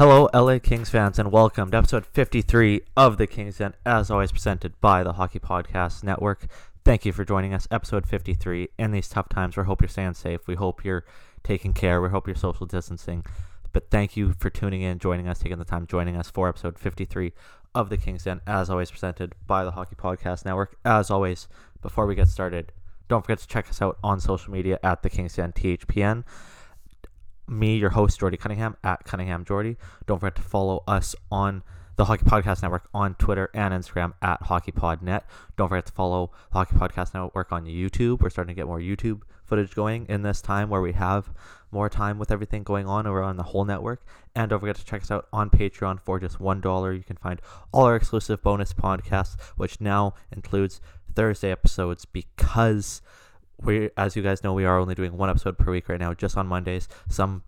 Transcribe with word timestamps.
Hello, 0.00 0.30
LA 0.32 0.58
Kings 0.58 0.88
fans, 0.88 1.18
and 1.18 1.30
welcome 1.30 1.70
to 1.70 1.76
episode 1.76 2.06
53 2.06 2.80
of 2.96 3.18
the 3.18 3.26
Kings 3.26 3.58
Den, 3.58 3.74
as 3.84 4.10
always 4.10 4.32
presented 4.32 4.80
by 4.80 5.02
the 5.02 5.12
Hockey 5.12 5.38
Podcast 5.38 6.02
Network. 6.02 6.46
Thank 6.84 7.04
you 7.04 7.12
for 7.12 7.24
joining 7.24 7.52
us, 7.54 7.68
episode 7.70 8.06
53. 8.06 8.68
In 8.78 8.92
these 8.92 9.08
tough 9.08 9.28
times, 9.28 9.56
we 9.56 9.64
hope 9.64 9.82
you're 9.82 9.88
staying 9.88 10.14
safe. 10.14 10.46
We 10.46 10.54
hope 10.54 10.84
you're 10.84 11.04
taking 11.44 11.72
care. 11.72 12.00
We 12.00 12.08
hope 12.08 12.26
you're 12.26 12.34
social 12.34 12.66
distancing. 12.66 13.24
But 13.72 13.90
thank 13.90 14.16
you 14.16 14.34
for 14.38 14.50
tuning 14.50 14.82
in, 14.82 14.98
joining 14.98 15.28
us, 15.28 15.38
taking 15.38 15.58
the 15.58 15.64
time 15.64 15.86
joining 15.86 16.16
us 16.16 16.30
for 16.30 16.48
episode 16.48 16.78
53 16.78 17.32
of 17.74 17.88
the 17.88 17.96
Kings 17.96 18.24
Den, 18.24 18.40
as 18.46 18.70
always 18.70 18.90
presented 18.90 19.34
by 19.46 19.64
the 19.64 19.72
Hockey 19.72 19.94
Podcast 19.94 20.44
Network. 20.44 20.76
As 20.84 21.10
always, 21.10 21.46
before 21.82 22.06
we 22.06 22.14
get 22.14 22.28
started, 22.28 22.72
don't 23.08 23.22
forget 23.22 23.38
to 23.38 23.46
check 23.46 23.68
us 23.68 23.80
out 23.80 23.98
on 24.02 24.18
social 24.18 24.52
media 24.52 24.80
at 24.82 25.02
the 25.02 25.10
Kings 25.10 25.36
Den 25.36 25.52
THPN 25.52 26.24
me, 27.50 27.76
your 27.76 27.90
host, 27.90 28.20
Jordy 28.20 28.36
Cunningham, 28.36 28.76
at 28.84 29.04
Cunningham 29.04 29.44
Jordy. 29.44 29.76
Don't 30.06 30.20
forget 30.20 30.36
to 30.36 30.42
follow 30.42 30.84
us 30.86 31.14
on 31.30 31.62
the 32.00 32.06
Hockey 32.06 32.24
Podcast 32.24 32.62
Network 32.62 32.88
on 32.94 33.14
Twitter 33.16 33.50
and 33.52 33.74
Instagram 33.74 34.14
at 34.22 34.40
HockeyPodNet. 34.44 35.20
Don't 35.58 35.68
forget 35.68 35.84
to 35.84 35.92
follow 35.92 36.30
Hockey 36.50 36.74
Podcast 36.74 37.12
Network 37.12 37.52
on 37.52 37.66
YouTube. 37.66 38.22
We're 38.22 38.30
starting 38.30 38.54
to 38.54 38.58
get 38.58 38.66
more 38.66 38.80
YouTube 38.80 39.20
footage 39.44 39.74
going 39.74 40.06
in 40.08 40.22
this 40.22 40.40
time 40.40 40.70
where 40.70 40.80
we 40.80 40.94
have 40.94 41.30
more 41.70 41.90
time 41.90 42.18
with 42.18 42.30
everything 42.30 42.62
going 42.62 42.86
on 42.86 43.06
over 43.06 43.22
on 43.22 43.36
the 43.36 43.42
whole 43.42 43.66
network. 43.66 44.02
And 44.34 44.48
don't 44.48 44.60
forget 44.60 44.76
to 44.76 44.84
check 44.86 45.02
us 45.02 45.10
out 45.10 45.28
on 45.30 45.50
Patreon 45.50 46.00
for 46.00 46.18
just 46.18 46.38
$1. 46.38 46.96
You 46.96 47.02
can 47.02 47.18
find 47.18 47.38
all 47.70 47.84
our 47.84 47.96
exclusive 47.96 48.40
bonus 48.40 48.72
podcasts, 48.72 49.38
which 49.58 49.78
now 49.78 50.14
includes 50.32 50.80
Thursday 51.14 51.50
episodes 51.50 52.06
because 52.06 53.02
we 53.60 53.90
as 53.98 54.16
you 54.16 54.22
guys 54.22 54.42
know 54.42 54.54
we 54.54 54.64
are 54.64 54.78
only 54.78 54.94
doing 54.94 55.18
one 55.18 55.28
episode 55.28 55.58
per 55.58 55.70
week 55.70 55.86
right 55.86 56.00
now 56.00 56.14
just 56.14 56.34
on 56.34 56.46
mondays 56.46 56.88
some 57.10 57.42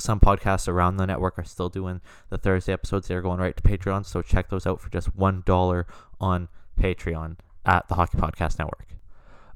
some 0.00 0.20
podcasts 0.20 0.68
around 0.68 0.96
the 0.96 1.06
network 1.06 1.38
are 1.38 1.44
still 1.44 1.68
doing 1.68 2.00
the 2.28 2.38
thursday 2.38 2.72
episodes. 2.72 3.08
They're 3.08 3.22
going 3.22 3.40
right 3.40 3.56
to 3.56 3.62
patreon 3.62 4.04
so 4.06 4.22
check 4.22 4.48
those 4.48 4.66
out 4.66 4.80
for 4.80 4.90
just 4.90 5.14
one 5.16 5.42
dollar 5.46 5.86
on 6.20 6.48
patreon 6.78 7.36
at 7.64 7.88
the 7.88 7.94
hockey 7.94 8.18
podcast 8.18 8.58
network. 8.58 8.96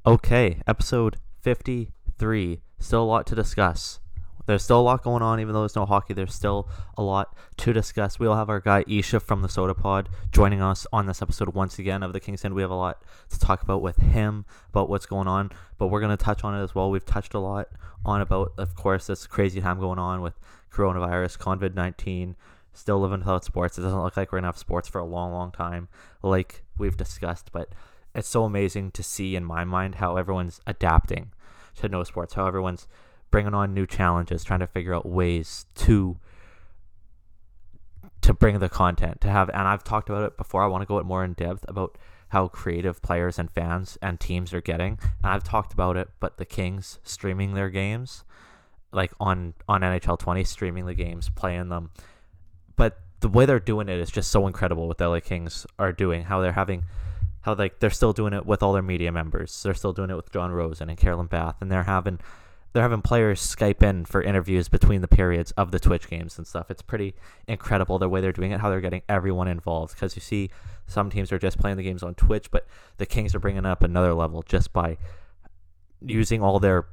Okay 0.06 0.60
episode 0.66 1.16
53 1.40 2.60
still 2.78 3.02
a 3.02 3.04
lot 3.04 3.26
to 3.26 3.34
discuss 3.34 4.00
there's 4.46 4.62
still 4.62 4.80
a 4.80 4.82
lot 4.82 5.02
going 5.02 5.22
on, 5.22 5.40
even 5.40 5.54
though 5.54 5.60
there's 5.60 5.76
no 5.76 5.86
hockey. 5.86 6.14
There's 6.14 6.34
still 6.34 6.68
a 6.96 7.02
lot 7.02 7.36
to 7.58 7.72
discuss. 7.72 8.18
We'll 8.18 8.36
have 8.36 8.48
our 8.50 8.60
guy 8.60 8.84
Isha 8.86 9.20
from 9.20 9.42
the 9.42 9.48
Soda 9.48 9.74
Pod 9.74 10.08
joining 10.32 10.60
us 10.60 10.86
on 10.92 11.06
this 11.06 11.22
episode 11.22 11.54
once 11.54 11.78
again 11.78 12.02
of 12.02 12.12
the 12.12 12.20
Kings 12.20 12.42
Den. 12.42 12.54
We 12.54 12.62
have 12.62 12.70
a 12.70 12.76
lot 12.76 13.02
to 13.30 13.38
talk 13.38 13.62
about 13.62 13.82
with 13.82 13.96
him 13.96 14.44
about 14.68 14.88
what's 14.88 15.06
going 15.06 15.28
on, 15.28 15.50
but 15.78 15.88
we're 15.88 16.00
going 16.00 16.16
to 16.16 16.22
touch 16.22 16.44
on 16.44 16.54
it 16.54 16.62
as 16.62 16.74
well. 16.74 16.90
We've 16.90 17.04
touched 17.04 17.34
a 17.34 17.38
lot 17.38 17.68
on 18.04 18.20
about, 18.20 18.52
of 18.58 18.74
course, 18.74 19.06
this 19.06 19.26
crazy 19.26 19.60
time 19.60 19.80
going 19.80 19.98
on 19.98 20.20
with 20.20 20.34
coronavirus, 20.70 21.38
COVID 21.38 21.74
19, 21.74 22.36
still 22.74 23.00
living 23.00 23.20
without 23.20 23.44
sports. 23.44 23.78
It 23.78 23.82
doesn't 23.82 24.00
look 24.02 24.16
like 24.16 24.30
we're 24.30 24.38
going 24.38 24.44
to 24.44 24.48
have 24.48 24.58
sports 24.58 24.88
for 24.88 24.98
a 24.98 25.04
long, 25.04 25.32
long 25.32 25.52
time, 25.52 25.88
like 26.22 26.64
we've 26.76 26.96
discussed, 26.96 27.50
but 27.52 27.72
it's 28.14 28.28
so 28.28 28.44
amazing 28.44 28.90
to 28.92 29.02
see 29.02 29.34
in 29.34 29.44
my 29.44 29.64
mind 29.64 29.96
how 29.96 30.16
everyone's 30.16 30.60
adapting 30.66 31.32
to 31.76 31.88
no 31.88 32.04
sports, 32.04 32.34
how 32.34 32.46
everyone's 32.46 32.86
bringing 33.34 33.52
on 33.52 33.74
new 33.74 33.84
challenges, 33.84 34.44
trying 34.44 34.60
to 34.60 34.66
figure 34.68 34.94
out 34.94 35.04
ways 35.04 35.66
to 35.74 36.16
to 38.20 38.32
bring 38.32 38.60
the 38.60 38.68
content 38.68 39.20
to 39.20 39.28
have. 39.28 39.48
And 39.48 39.66
I've 39.66 39.82
talked 39.82 40.08
about 40.08 40.22
it 40.22 40.36
before. 40.36 40.62
I 40.62 40.68
want 40.68 40.82
to 40.82 40.86
go 40.86 41.02
more 41.02 41.24
in 41.24 41.32
depth 41.32 41.64
about 41.66 41.98
how 42.28 42.46
creative 42.46 43.02
players 43.02 43.36
and 43.36 43.50
fans 43.50 43.98
and 44.00 44.20
teams 44.20 44.54
are 44.54 44.60
getting. 44.60 45.00
And 45.24 45.32
I've 45.32 45.42
talked 45.42 45.72
about 45.72 45.96
it, 45.96 46.10
but 46.20 46.36
the 46.36 46.44
Kings 46.44 47.00
streaming 47.02 47.54
their 47.54 47.70
games, 47.70 48.22
like 48.92 49.12
on 49.18 49.54
on 49.68 49.80
NHL 49.80 50.16
20, 50.16 50.44
streaming 50.44 50.86
the 50.86 50.94
games, 50.94 51.28
playing 51.28 51.70
them. 51.70 51.90
But 52.76 53.00
the 53.18 53.28
way 53.28 53.46
they're 53.46 53.58
doing 53.58 53.88
it 53.88 53.98
is 53.98 54.12
just 54.12 54.30
so 54.30 54.46
incredible. 54.46 54.86
What 54.86 54.98
the 54.98 55.08
LA 55.08 55.18
Kings 55.18 55.66
are 55.76 55.90
doing, 55.92 56.22
how 56.22 56.40
they're 56.40 56.52
having 56.52 56.84
how 57.40 57.56
like 57.56 57.80
they're 57.80 57.90
still 57.90 58.12
doing 58.12 58.32
it 58.32 58.46
with 58.46 58.62
all 58.62 58.72
their 58.72 58.82
media 58.82 59.10
members. 59.10 59.60
They're 59.64 59.74
still 59.74 59.92
doing 59.92 60.10
it 60.10 60.14
with 60.14 60.30
Jon 60.30 60.52
Rosen 60.52 60.88
and 60.88 60.96
Carrlyn 60.96 61.28
Bathe, 61.28 61.56
and 61.60 61.68
they're 61.68 61.82
having 61.82 62.20
they're 62.74 62.82
having 62.82 63.02
players 63.02 63.40
Skype 63.40 63.84
in 63.84 64.04
for 64.04 64.20
interviews 64.20 64.68
between 64.68 65.00
the 65.00 65.06
periods 65.06 65.52
of 65.52 65.70
the 65.70 65.78
Twitch 65.78 66.08
games 66.10 66.36
and 66.38 66.46
stuff. 66.46 66.72
It's 66.72 66.82
pretty 66.82 67.14
incredible 67.46 68.00
the 68.00 68.08
way 68.08 68.20
they're 68.20 68.32
doing 68.32 68.50
it, 68.50 68.60
how 68.60 68.68
they're 68.68 68.80
getting 68.80 69.02
everyone 69.08 69.46
involved. 69.46 69.94
Because 69.94 70.16
you 70.16 70.20
see, 70.20 70.50
some 70.88 71.08
teams 71.08 71.30
are 71.30 71.38
just 71.38 71.56
playing 71.56 71.76
the 71.76 71.84
games 71.84 72.02
on 72.02 72.16
Twitch, 72.16 72.50
but 72.50 72.66
the 72.98 73.06
Kings 73.06 73.32
are 73.32 73.38
bringing 73.38 73.64
up 73.64 73.84
another 73.84 74.12
level 74.12 74.42
just 74.42 74.72
by 74.72 74.98
using 76.00 76.42
all 76.42 76.58
their 76.58 76.86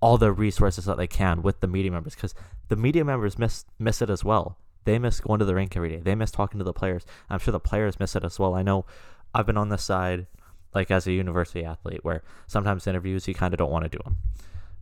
all 0.00 0.16
the 0.16 0.32
resources 0.32 0.86
that 0.86 0.96
they 0.96 1.06
can 1.06 1.42
with 1.42 1.60
the 1.60 1.66
media 1.66 1.90
members. 1.90 2.14
Because 2.14 2.34
the 2.68 2.76
media 2.76 3.04
members 3.04 3.38
miss 3.38 3.66
miss 3.78 4.00
it 4.00 4.08
as 4.08 4.24
well. 4.24 4.56
They 4.84 4.98
miss 4.98 5.20
going 5.20 5.40
to 5.40 5.44
the 5.44 5.54
rink 5.54 5.76
every 5.76 5.90
day. 5.90 6.00
They 6.00 6.14
miss 6.14 6.30
talking 6.30 6.56
to 6.58 6.64
the 6.64 6.72
players. 6.72 7.04
I'm 7.28 7.40
sure 7.40 7.52
the 7.52 7.60
players 7.60 8.00
miss 8.00 8.16
it 8.16 8.24
as 8.24 8.38
well. 8.38 8.54
I 8.54 8.62
know 8.62 8.86
I've 9.34 9.44
been 9.44 9.58
on 9.58 9.68
this 9.68 9.82
side, 9.82 10.28
like 10.74 10.90
as 10.90 11.06
a 11.06 11.12
university 11.12 11.62
athlete, 11.62 12.02
where 12.04 12.22
sometimes 12.46 12.86
interviews 12.86 13.28
you 13.28 13.34
kind 13.34 13.52
of 13.52 13.58
don't 13.58 13.70
want 13.70 13.84
to 13.84 13.90
do 13.90 13.98
them 14.02 14.16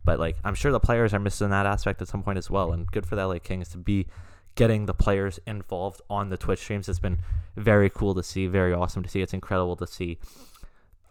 but 0.05 0.19
like 0.19 0.37
I'm 0.43 0.55
sure 0.55 0.71
the 0.71 0.79
players 0.79 1.13
are 1.13 1.19
missing 1.19 1.49
that 1.49 1.65
aspect 1.65 2.01
at 2.01 2.07
some 2.07 2.23
point 2.23 2.37
as 2.37 2.49
well. 2.49 2.71
And 2.71 2.89
good 2.89 3.05
for 3.05 3.15
the 3.15 3.27
LA 3.27 3.39
Kings 3.39 3.69
to 3.69 3.77
be 3.77 4.07
getting 4.55 4.85
the 4.85 4.93
players 4.93 5.39
involved 5.45 6.01
on 6.09 6.29
the 6.29 6.37
Twitch 6.37 6.59
streams. 6.59 6.87
It's 6.87 6.99
been 6.99 7.19
very 7.57 7.89
cool 7.89 8.15
to 8.15 8.23
see, 8.23 8.47
very 8.47 8.73
awesome 8.73 9.03
to 9.03 9.09
see. 9.09 9.21
It's 9.21 9.33
incredible 9.33 9.75
to 9.75 9.87
see 9.87 10.17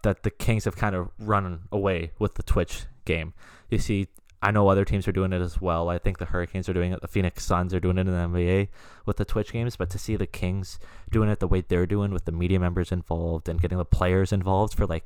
that 0.01 0.23
the 0.23 0.31
Kings 0.31 0.65
have 0.65 0.75
kind 0.75 0.95
of 0.95 1.09
run 1.19 1.61
away 1.71 2.11
with 2.19 2.35
the 2.35 2.43
Twitch 2.43 2.83
game. 3.05 3.33
You 3.69 3.77
see, 3.77 4.07
I 4.41 4.51
know 4.51 4.67
other 4.67 4.85
teams 4.85 5.07
are 5.07 5.11
doing 5.11 5.33
it 5.33 5.41
as 5.41 5.59
well. 5.59 5.89
I 5.89 5.97
think 5.97 6.19
the 6.19 6.25
Hurricanes 6.25 6.69
are 6.69 6.73
doing 6.73 6.91
it. 6.91 7.01
The 7.01 7.07
Phoenix 7.07 7.43
Suns 7.43 7.73
are 7.73 7.79
doing 7.79 7.97
it 7.97 8.07
in 8.07 8.13
the 8.13 8.13
NBA 8.13 8.67
with 9.05 9.17
the 9.17 9.25
Twitch 9.25 9.51
games. 9.51 9.75
But 9.75 9.89
to 9.91 9.97
see 9.97 10.15
the 10.15 10.27
Kings 10.27 10.79
doing 11.09 11.29
it 11.29 11.39
the 11.39 11.47
way 11.47 11.61
they're 11.61 11.87
doing 11.87 12.11
with 12.11 12.25
the 12.25 12.31
media 12.31 12.59
members 12.59 12.91
involved 12.91 13.49
and 13.49 13.59
getting 13.59 13.77
the 13.77 13.85
players 13.85 14.31
involved 14.31 14.75
for 14.75 14.85
like 14.85 15.05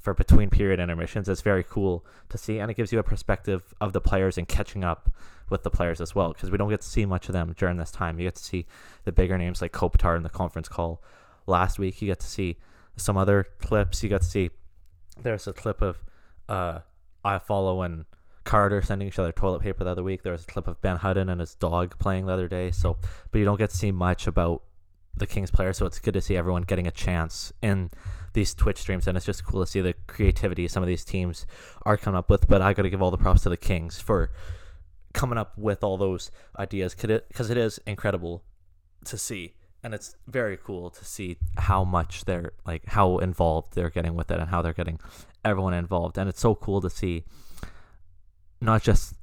for 0.00 0.14
between 0.14 0.50
period 0.50 0.80
intermissions. 0.80 1.28
It's 1.28 1.40
very 1.40 1.64
cool 1.64 2.04
to 2.28 2.38
see, 2.38 2.58
and 2.58 2.70
it 2.70 2.74
gives 2.74 2.92
you 2.92 2.98
a 2.98 3.02
perspective 3.02 3.74
of 3.80 3.92
the 3.92 4.00
players 4.00 4.38
and 4.38 4.46
catching 4.46 4.84
up 4.84 5.12
with 5.50 5.62
the 5.62 5.70
players 5.70 6.00
as 6.00 6.14
well, 6.14 6.32
because 6.32 6.50
we 6.50 6.58
don't 6.58 6.68
get 6.68 6.82
to 6.82 6.88
see 6.88 7.06
much 7.06 7.28
of 7.28 7.32
them 7.32 7.54
during 7.56 7.76
this 7.78 7.90
time. 7.90 8.18
You 8.18 8.26
get 8.26 8.36
to 8.36 8.44
see 8.44 8.66
the 9.04 9.12
bigger 9.12 9.38
names 9.38 9.62
like 9.62 9.72
Kopitar 9.72 10.16
in 10.16 10.22
the 10.22 10.28
conference 10.28 10.68
call 10.68 11.02
last 11.46 11.78
week. 11.78 12.02
You 12.02 12.08
get 12.08 12.20
to 12.20 12.26
see 12.26 12.56
some 12.96 13.16
other 13.16 13.46
clips. 13.60 14.02
You 14.02 14.08
get 14.08 14.22
to 14.22 14.26
see 14.26 14.50
there's 15.22 15.46
a 15.46 15.52
clip 15.52 15.82
of 15.82 16.04
uh, 16.48 16.80
follow 17.40 17.82
and 17.82 18.04
Carter 18.44 18.80
sending 18.80 19.08
each 19.08 19.18
other 19.18 19.32
toilet 19.32 19.60
paper 19.60 19.84
the 19.84 19.90
other 19.90 20.02
week. 20.02 20.22
There 20.22 20.32
was 20.32 20.44
a 20.44 20.46
clip 20.46 20.68
of 20.68 20.80
Ben 20.80 20.96
Hutton 20.96 21.28
and 21.28 21.40
his 21.40 21.54
dog 21.54 21.98
playing 21.98 22.26
the 22.26 22.32
other 22.32 22.48
day. 22.48 22.70
So, 22.70 22.96
but 23.30 23.38
you 23.38 23.44
don't 23.44 23.58
get 23.58 23.70
to 23.70 23.76
see 23.76 23.92
much 23.92 24.26
about 24.26 24.62
the 25.16 25.26
Kings 25.26 25.50
players. 25.50 25.76
So 25.76 25.86
it's 25.86 25.98
good 25.98 26.14
to 26.14 26.20
see 26.20 26.36
everyone 26.36 26.62
getting 26.62 26.86
a 26.86 26.90
chance 26.90 27.52
in 27.60 27.90
these 28.32 28.54
Twitch 28.54 28.78
streams, 28.78 29.06
and 29.06 29.16
it's 29.16 29.26
just 29.26 29.44
cool 29.44 29.64
to 29.64 29.70
see 29.70 29.80
the 29.80 29.94
creativity 30.06 30.68
some 30.68 30.82
of 30.82 30.86
these 30.86 31.04
teams 31.04 31.46
are 31.84 31.96
coming 31.96 32.18
up 32.18 32.30
with. 32.30 32.48
But 32.48 32.62
I 32.62 32.72
got 32.72 32.82
to 32.82 32.90
give 32.90 33.02
all 33.02 33.10
the 33.10 33.18
props 33.18 33.42
to 33.42 33.48
the 33.48 33.56
Kings 33.56 34.00
for 34.00 34.30
coming 35.12 35.38
up 35.38 35.56
with 35.56 35.82
all 35.82 35.96
those 35.96 36.30
ideas 36.58 36.94
because 36.94 37.50
it 37.50 37.56
is 37.56 37.80
incredible 37.86 38.44
to 39.04 39.16
see 39.16 39.54
and 39.82 39.94
it's 39.94 40.16
very 40.26 40.56
cool 40.56 40.90
to 40.90 41.04
see 41.04 41.38
how 41.56 41.84
much 41.84 42.24
they're 42.24 42.52
like 42.66 42.84
how 42.86 43.18
involved 43.18 43.74
they're 43.74 43.90
getting 43.90 44.14
with 44.14 44.30
it 44.30 44.40
and 44.40 44.50
how 44.50 44.60
they're 44.60 44.72
getting 44.72 44.98
everyone 45.44 45.72
involved 45.72 46.18
and 46.18 46.28
it's 46.28 46.40
so 46.40 46.54
cool 46.54 46.80
to 46.80 46.90
see 46.90 47.24
not 48.60 48.82
just 48.82 49.14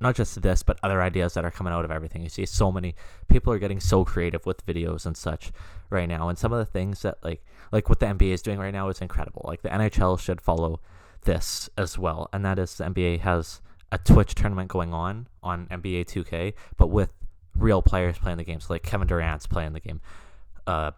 not 0.00 0.14
just 0.14 0.40
this, 0.42 0.62
but 0.62 0.78
other 0.82 1.02
ideas 1.02 1.34
that 1.34 1.44
are 1.44 1.50
coming 1.50 1.72
out 1.72 1.84
of 1.84 1.90
everything. 1.90 2.22
You 2.22 2.28
see, 2.28 2.46
so 2.46 2.70
many 2.70 2.94
people 3.28 3.52
are 3.52 3.58
getting 3.58 3.80
so 3.80 4.04
creative 4.04 4.46
with 4.46 4.64
videos 4.66 5.06
and 5.06 5.16
such 5.16 5.52
right 5.90 6.08
now, 6.08 6.28
and 6.28 6.38
some 6.38 6.52
of 6.52 6.58
the 6.58 6.70
things 6.70 7.02
that 7.02 7.18
like 7.22 7.44
like 7.72 7.88
what 7.88 8.00
the 8.00 8.06
NBA 8.06 8.32
is 8.32 8.42
doing 8.42 8.58
right 8.58 8.72
now 8.72 8.88
is 8.88 9.00
incredible. 9.00 9.42
Like 9.44 9.62
the 9.62 9.68
NHL 9.70 10.18
should 10.18 10.40
follow 10.40 10.80
this 11.22 11.68
as 11.76 11.98
well, 11.98 12.28
and 12.32 12.44
that 12.44 12.58
is 12.58 12.76
the 12.76 12.84
NBA 12.84 13.20
has 13.20 13.60
a 13.90 13.98
Twitch 13.98 14.34
tournament 14.34 14.68
going 14.68 14.92
on 14.92 15.28
on 15.42 15.66
NBA 15.66 16.04
2K, 16.06 16.54
but 16.76 16.88
with 16.88 17.10
real 17.56 17.82
players 17.82 18.18
playing 18.18 18.38
the 18.38 18.44
game. 18.44 18.60
So 18.60 18.74
like 18.74 18.82
Kevin 18.82 19.08
Durant's 19.08 19.46
playing 19.46 19.72
the 19.72 19.80
game. 19.80 20.00
Uh, 20.66 20.92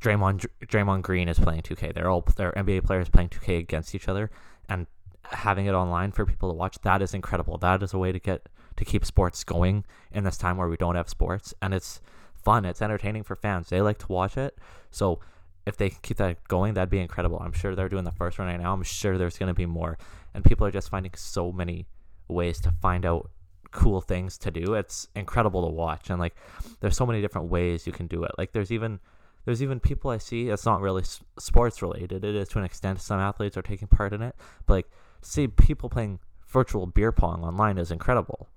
Draymond 0.00 0.46
Draymond 0.64 1.02
Green 1.02 1.28
is 1.28 1.38
playing 1.38 1.62
2K. 1.62 1.94
They're 1.94 2.08
all 2.08 2.24
they're 2.36 2.52
NBA 2.52 2.84
players 2.84 3.08
playing 3.08 3.30
2K 3.30 3.58
against 3.58 3.94
each 3.94 4.08
other, 4.08 4.30
and 4.68 4.86
having 5.30 5.66
it 5.66 5.72
online 5.74 6.12
for 6.12 6.26
people 6.26 6.50
to 6.50 6.54
watch, 6.54 6.78
that 6.82 7.02
is 7.02 7.14
incredible. 7.14 7.58
That 7.58 7.82
is 7.82 7.92
a 7.92 7.98
way 7.98 8.12
to 8.12 8.18
get 8.18 8.48
to 8.76 8.84
keep 8.84 9.04
sports 9.04 9.42
going 9.44 9.84
in 10.12 10.24
this 10.24 10.38
time 10.38 10.56
where 10.56 10.68
we 10.68 10.76
don't 10.76 10.94
have 10.94 11.08
sports, 11.08 11.54
and 11.60 11.74
it's 11.74 12.00
fun. 12.34 12.64
It's 12.64 12.82
entertaining 12.82 13.24
for 13.24 13.36
fans. 13.36 13.68
They 13.68 13.80
like 13.80 13.98
to 13.98 14.12
watch 14.12 14.36
it, 14.36 14.56
so 14.90 15.20
if 15.66 15.76
they 15.76 15.90
keep 15.90 16.16
that 16.16 16.42
going, 16.48 16.74
that'd 16.74 16.88
be 16.88 16.98
incredible. 16.98 17.38
I'm 17.38 17.52
sure 17.52 17.74
they're 17.74 17.88
doing 17.88 18.04
the 18.04 18.12
first 18.12 18.38
one 18.38 18.48
right 18.48 18.58
now. 18.58 18.72
I'm 18.72 18.82
sure 18.82 19.18
there's 19.18 19.36
going 19.36 19.48
to 19.48 19.54
be 19.54 19.66
more, 19.66 19.98
and 20.32 20.44
people 20.44 20.66
are 20.66 20.70
just 20.70 20.88
finding 20.88 21.12
so 21.14 21.52
many 21.52 21.86
ways 22.28 22.60
to 22.62 22.70
find 22.80 23.04
out 23.04 23.30
cool 23.70 24.00
things 24.00 24.38
to 24.38 24.50
do. 24.50 24.74
It's 24.74 25.08
incredible 25.14 25.66
to 25.66 25.72
watch, 25.72 26.10
and 26.10 26.18
like 26.18 26.36
there's 26.80 26.96
so 26.96 27.06
many 27.06 27.20
different 27.20 27.48
ways 27.48 27.86
you 27.86 27.92
can 27.92 28.06
do 28.06 28.24
it. 28.24 28.32
Like 28.38 28.52
there's 28.52 28.72
even 28.72 29.00
there's 29.44 29.62
even 29.62 29.80
people 29.80 30.10
I 30.10 30.18
see. 30.18 30.48
It's 30.48 30.66
not 30.66 30.80
really 30.80 31.04
sports 31.38 31.82
related. 31.82 32.24
It 32.24 32.34
is 32.34 32.48
to 32.50 32.58
an 32.58 32.64
extent. 32.64 33.00
Some 33.00 33.20
athletes 33.20 33.56
are 33.56 33.62
taking 33.62 33.88
part 33.88 34.12
in 34.12 34.22
it, 34.22 34.34
but 34.66 34.74
like 34.74 34.90
see 35.22 35.48
people 35.48 35.88
playing 35.88 36.20
virtual 36.46 36.86
beer 36.86 37.12
pong 37.12 37.42
online 37.42 37.78
is 37.78 37.90
incredible. 37.90 38.48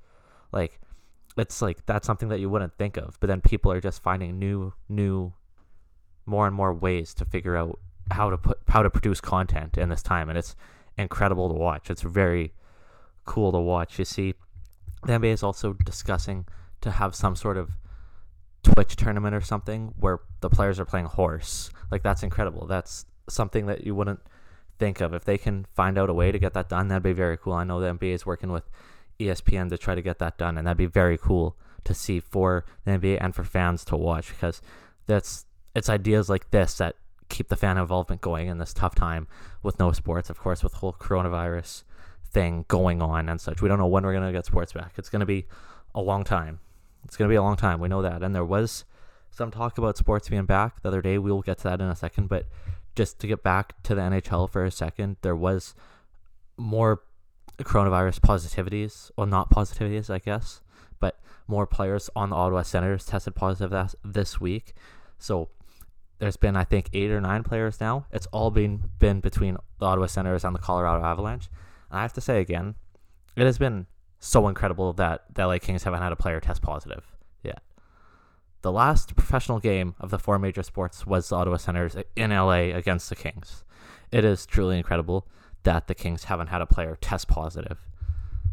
Like 0.52 0.80
it's 1.38 1.62
like 1.62 1.86
that's 1.86 2.08
something 2.08 2.30
that 2.30 2.40
you 2.40 2.50
wouldn't 2.50 2.78
think 2.78 2.98
of, 2.98 3.18
but 3.20 3.28
then 3.28 3.42
people 3.42 3.72
are 3.72 3.82
just 3.82 4.04
finding 4.04 4.40
new 4.40 4.74
new 4.90 5.34
more 6.26 6.48
and 6.48 6.56
more 6.56 6.74
ways 6.74 7.14
to 7.16 7.26
figure 7.26 7.56
out 7.56 7.80
how 8.12 8.30
to 8.30 8.38
put 8.38 8.60
how 8.68 8.84
to 8.84 8.90
produce 8.90 9.22
content 9.22 9.78
in 9.78 9.90
this 9.90 10.04
time 10.04 10.30
and 10.30 10.38
it's 10.38 10.56
incredible 10.98 11.50
to 11.50 11.56
watch. 11.56 11.90
It's 11.90 12.02
very 12.02 12.54
cool 13.26 13.52
to 13.52 13.60
watch. 13.60 13.98
You 14.00 14.06
see 14.06 14.34
the 15.04 15.14
NBA 15.14 15.34
is 15.34 15.44
also 15.44 15.74
discussing 15.74 16.46
to 16.82 16.92
have 16.92 17.16
some 17.16 17.36
sort 17.36 17.58
of 17.58 17.78
Twitch 18.64 18.96
tournament 18.96 19.36
or 19.36 19.42
something 19.42 19.94
where 19.98 20.20
the 20.42 20.50
players 20.50 20.80
are 20.80 20.86
playing 20.86 21.06
horse. 21.06 21.72
Like 21.90 22.04
that's 22.04 22.24
incredible. 22.24 22.68
That's 22.68 23.06
something 23.30 23.66
that 23.68 23.86
you 23.86 23.96
wouldn't 23.96 24.20
think 24.82 25.00
of. 25.00 25.14
If 25.14 25.26
they 25.26 25.38
can 25.38 25.68
find 25.76 25.96
out 25.96 26.10
a 26.10 26.14
way 26.14 26.32
to 26.32 26.40
get 26.40 26.54
that 26.56 26.68
done, 26.68 26.88
that'd 26.88 27.04
be 27.04 27.14
very 27.14 27.38
cool. 27.38 27.54
I 27.54 27.64
know 27.64 27.80
the 27.80 27.94
NBA 27.94 28.16
is 28.16 28.26
working 28.26 28.52
with 28.52 28.68
ESPN 29.20 29.70
to 29.70 29.78
try 29.78 29.94
to 29.94 30.02
get 30.02 30.18
that 30.18 30.40
done, 30.40 30.58
and 30.58 30.66
that'd 30.66 30.76
be 30.76 30.88
very 30.88 31.20
cool 31.20 31.56
to 31.84 31.94
see 31.94 32.20
for 32.20 32.66
the 32.84 32.92
NBA 32.92 33.20
and 33.22 33.36
for 33.36 33.44
fans 33.44 33.86
to 33.86 33.96
watch 33.96 34.30
because 34.30 34.60
that's 35.06 35.46
it's 35.76 35.88
ideas 35.88 36.30
like 36.30 36.50
this 36.50 36.76
that 36.76 36.96
keep 37.30 37.48
the 37.50 37.56
fan 37.56 37.78
involvement 37.78 38.22
going 38.22 38.48
in 38.48 38.58
this 38.58 38.74
tough 38.74 38.96
time 38.96 39.28
with 39.62 39.78
no 39.78 39.92
sports, 39.92 40.32
of 40.32 40.40
course, 40.40 40.64
with 40.64 40.74
the 40.74 40.80
whole 40.80 40.94
coronavirus 40.94 41.84
thing 42.26 42.66
going 42.68 43.04
on 43.04 43.30
and 43.30 43.40
such. 43.40 43.62
We 43.62 43.70
don't 43.70 43.78
know 43.78 43.88
when 43.88 44.04
we're 44.04 44.14
gonna 44.14 44.32
get 44.32 44.48
sports 44.48 44.74
back. 44.74 44.94
It's 44.98 45.10
gonna 45.10 45.28
be 45.28 45.46
a 45.94 46.02
long 46.02 46.24
time. 46.24 46.60
It's 47.06 47.18
gonna 47.18 47.30
be 47.30 47.36
a 47.36 47.44
long 47.44 47.56
time. 47.56 47.80
We 47.80 47.88
know 47.88 48.02
that. 48.02 48.24
And 48.24 48.34
there 48.34 48.44
was 48.46 48.84
some 49.30 49.52
talk 49.52 49.78
about 49.78 49.96
sports 49.96 50.28
being 50.28 50.46
back 50.46 50.82
the 50.82 50.90
other 50.90 51.04
day. 51.04 51.20
We 51.20 51.32
will 51.32 51.44
get 51.44 51.60
to 51.60 51.66
that 51.66 51.82
in 51.82 51.88
a 51.88 51.96
second. 51.96 52.30
But 52.30 52.48
just 52.96 53.20
to 53.20 53.28
get 53.28 53.44
back 53.44 53.82
to 53.84 53.96
the 53.96 54.02
NHL 54.02 54.50
for 54.50 54.64
a 54.64 54.72
second, 54.72 55.18
there 55.22 55.36
was 55.36 55.76
more 56.58 57.02
coronavirus 57.60 58.20
positivities, 58.20 59.12
well, 59.16 59.28
not 59.28 59.50
positivities, 59.50 60.10
I 60.10 60.20
guess, 60.20 60.62
but 61.00 61.20
more 61.48 61.66
players 61.66 62.10
on 62.16 62.30
the 62.30 62.36
Ottawa 62.36 62.64
Senators 62.64 63.06
tested 63.06 63.36
positive 63.36 63.96
this 64.04 64.42
week. 64.42 64.74
So 65.18 65.50
there's 66.20 66.38
been, 66.38 66.56
I 66.56 66.64
think, 66.64 66.90
eight 66.94 67.12
or 67.12 67.22
nine 67.22 67.44
players 67.44 67.80
now. 67.80 68.06
It's 68.12 68.28
all 68.28 68.52
been 68.52 68.90
been 69.00 69.20
between 69.20 69.58
the 69.80 69.86
Ottawa 69.86 70.08
Senators 70.08 70.44
and 70.44 70.56
the 70.56 70.60
Colorado 70.60 71.04
Avalanche. 71.04 71.50
And 71.90 72.00
I 72.00 72.02
have 72.04 72.14
to 72.14 72.22
say 72.22 72.40
again, 72.40 72.76
it 73.36 73.46
has 73.46 73.58
been 73.58 73.88
so 74.20 74.48
incredible 74.48 74.94
that 74.94 75.34
the 75.34 75.48
LA 75.48 75.58
Kings 75.58 75.84
haven't 75.84 76.02
had 76.02 76.12
a 76.12 76.16
player 76.16 76.40
test 76.40 76.62
positive. 76.62 77.16
The 78.62 78.72
last 78.72 79.16
professional 79.16 79.60
game 79.60 79.96
of 80.00 80.12
the 80.12 80.20
four 80.20 80.38
major 80.38 80.62
sports 80.62 81.08
was 81.08 81.30
the 81.30 81.36
Ottawa 81.36 81.58
Senators 81.58 81.96
in 82.16 82.30
LA 82.30 82.76
against 82.76 83.10
the 83.10 83.16
Kings. 83.16 83.64
It 84.12 84.24
is 84.24 84.46
truly 84.46 84.78
incredible 84.78 85.28
that 85.64 85.88
the 85.88 85.96
Kings 85.96 86.26
haven't 86.26 86.48
had 86.48 86.62
a 86.62 86.68
player 86.68 86.96
test 87.02 87.28
positive 87.28 87.80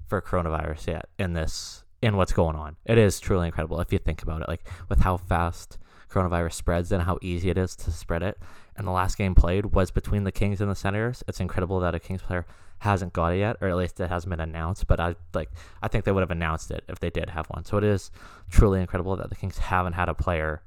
for 0.06 0.22
coronavirus 0.22 0.86
yet 0.86 1.08
in 1.18 1.34
this 1.34 1.84
in 2.00 2.16
what's 2.16 2.32
going 2.32 2.56
on. 2.56 2.76
It 2.86 2.96
is 2.96 3.20
truly 3.20 3.46
incredible 3.46 3.80
if 3.80 3.92
you 3.92 3.98
think 3.98 4.22
about 4.22 4.40
it, 4.40 4.48
like 4.48 4.66
with 4.88 5.00
how 5.00 5.18
fast 5.18 5.78
coronavirus 6.10 6.54
spreads 6.54 6.90
and 6.90 7.02
how 7.02 7.18
easy 7.20 7.50
it 7.50 7.58
is 7.58 7.76
to 7.76 7.90
spread 7.90 8.22
it. 8.22 8.38
And 8.76 8.86
the 8.86 8.92
last 8.92 9.18
game 9.18 9.34
played 9.34 9.74
was 9.74 9.90
between 9.90 10.24
the 10.24 10.32
Kings 10.32 10.60
and 10.60 10.70
the 10.70 10.76
Senators. 10.76 11.22
It's 11.28 11.40
incredible 11.40 11.80
that 11.80 11.94
a 11.94 12.00
Kings 12.00 12.22
player 12.22 12.46
hasn't 12.80 13.12
got 13.12 13.32
it 13.32 13.38
yet, 13.38 13.56
or 13.60 13.68
at 13.68 13.76
least 13.76 13.98
it 14.00 14.08
hasn't 14.08 14.30
been 14.30 14.40
announced. 14.40 14.86
But 14.86 15.00
I 15.00 15.16
like 15.34 15.50
I 15.82 15.88
think 15.88 16.04
they 16.04 16.12
would 16.12 16.20
have 16.22 16.30
announced 16.30 16.70
it 16.70 16.84
if 16.88 17.00
they 17.00 17.10
did 17.10 17.30
have 17.30 17.46
one. 17.46 17.64
So 17.64 17.76
it 17.76 17.84
is 17.84 18.10
truly 18.50 18.80
incredible 18.80 19.16
that 19.16 19.30
the 19.30 19.36
Kings 19.36 19.58
haven't 19.58 19.94
had 19.94 20.08
a 20.08 20.14
player 20.14 20.62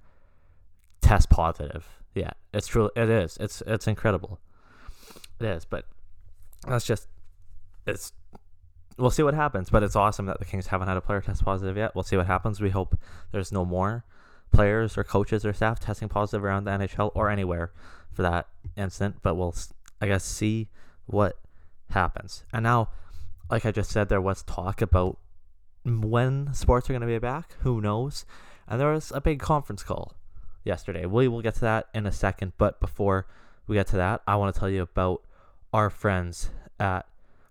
test 1.01 1.29
positive 1.29 1.87
yet. 2.13 2.37
It's 2.53 2.67
true. 2.67 2.89
It 2.95 3.09
is. 3.09 3.37
It's 3.39 3.61
it's 3.65 3.87
incredible. 3.87 4.39
It 5.39 5.45
is. 5.45 5.65
But 5.65 5.85
that's 6.67 6.85
just 6.85 7.07
it's. 7.85 8.13
We'll 8.97 9.09
see 9.09 9.23
what 9.23 9.33
happens, 9.33 9.69
but 9.69 9.83
it's 9.83 9.95
awesome 9.95 10.25
that 10.27 10.39
the 10.39 10.45
Kings 10.45 10.67
haven't 10.67 10.87
had 10.87 10.97
a 10.97 11.01
player 11.01 11.21
test 11.21 11.43
positive 11.43 11.77
yet. 11.77 11.95
We'll 11.95 12.03
see 12.03 12.17
what 12.17 12.27
happens. 12.27 12.61
We 12.61 12.69
hope 12.69 12.95
there's 13.31 13.51
no 13.51 13.65
more 13.65 14.03
players 14.51 14.97
or 14.97 15.03
coaches 15.03 15.45
or 15.45 15.53
staff 15.53 15.79
testing 15.79 16.09
positive 16.09 16.43
around 16.43 16.65
the 16.65 16.71
NHL 16.71 17.11
or 17.15 17.29
anywhere 17.29 17.71
for 18.11 18.21
that 18.21 18.47
incident. 18.77 19.15
But 19.23 19.35
we'll, 19.35 19.55
I 20.01 20.07
guess, 20.07 20.23
see 20.23 20.67
what 21.07 21.37
happens. 21.91 22.43
And 22.53 22.63
now, 22.63 22.89
like 23.49 23.65
I 23.65 23.71
just 23.71 23.91
said, 23.91 24.09
there 24.09 24.21
was 24.21 24.43
talk 24.43 24.81
about 24.81 25.17
when 25.83 26.53
sports 26.53 26.89
are 26.89 26.93
going 26.93 27.01
to 27.01 27.07
be 27.07 27.19
back. 27.19 27.55
Who 27.59 27.81
knows? 27.81 28.25
And 28.67 28.79
there 28.79 28.91
was 28.91 29.11
a 29.11 29.21
big 29.21 29.39
conference 29.39 29.83
call 29.83 30.15
yesterday. 30.63 31.05
We 31.05 31.27
will 31.27 31.41
get 31.41 31.55
to 31.55 31.61
that 31.61 31.87
in 31.93 32.05
a 32.05 32.11
second. 32.11 32.53
But 32.57 32.79
before 32.79 33.27
we 33.67 33.75
get 33.75 33.87
to 33.87 33.97
that, 33.97 34.21
I 34.27 34.35
want 34.35 34.53
to 34.53 34.59
tell 34.59 34.69
you 34.69 34.81
about 34.81 35.21
our 35.73 35.89
friends 35.89 36.49
at 36.79 37.05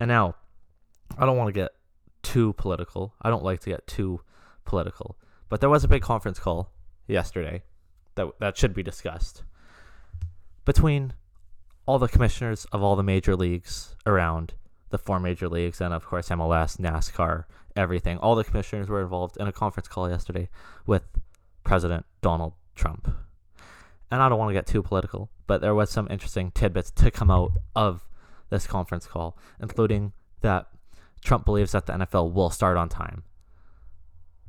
And 0.00 0.08
now, 0.08 0.36
I 1.18 1.26
don't 1.26 1.36
want 1.36 1.48
to 1.48 1.52
get 1.52 1.72
too 2.22 2.52
political. 2.54 3.14
I 3.22 3.30
don't 3.30 3.44
like 3.44 3.60
to 3.60 3.70
get 3.70 3.86
too 3.86 4.20
political. 4.64 5.16
But 5.48 5.60
there 5.60 5.70
was 5.70 5.84
a 5.84 5.88
big 5.88 6.02
conference 6.02 6.38
call 6.38 6.70
yesterday 7.06 7.62
that 8.16 8.28
that 8.40 8.56
should 8.56 8.74
be 8.74 8.82
discussed 8.82 9.44
between 10.64 11.12
all 11.86 11.98
the 11.98 12.08
commissioners 12.08 12.66
of 12.72 12.82
all 12.82 12.96
the 12.96 13.02
major 13.02 13.36
leagues 13.36 13.94
around 14.04 14.54
the 14.90 14.98
four 14.98 15.20
major 15.20 15.48
leagues 15.48 15.80
and 15.80 15.94
of 15.94 16.04
course 16.04 16.28
MLS, 16.30 16.78
NASCAR, 16.78 17.44
everything. 17.76 18.18
All 18.18 18.34
the 18.34 18.44
commissioners 18.44 18.88
were 18.88 19.02
involved 19.02 19.36
in 19.38 19.46
a 19.46 19.52
conference 19.52 19.88
call 19.88 20.10
yesterday 20.10 20.48
with 20.86 21.04
President 21.64 22.04
Donald 22.22 22.54
Trump. 22.74 23.08
And 24.10 24.22
I 24.22 24.28
don't 24.28 24.38
want 24.38 24.50
to 24.50 24.54
get 24.54 24.66
too 24.66 24.82
political, 24.82 25.30
but 25.46 25.60
there 25.60 25.74
was 25.74 25.90
some 25.90 26.08
interesting 26.10 26.50
tidbits 26.52 26.90
to 26.92 27.10
come 27.10 27.30
out 27.30 27.52
of 27.74 28.06
this 28.50 28.66
conference 28.66 29.06
call, 29.06 29.36
including 29.60 30.12
that 30.40 30.66
Trump 31.24 31.44
believes 31.44 31.72
that 31.72 31.86
the 31.86 31.92
NFL 31.92 32.32
will 32.32 32.50
start 32.50 32.76
on 32.76 32.88
time. 32.88 33.24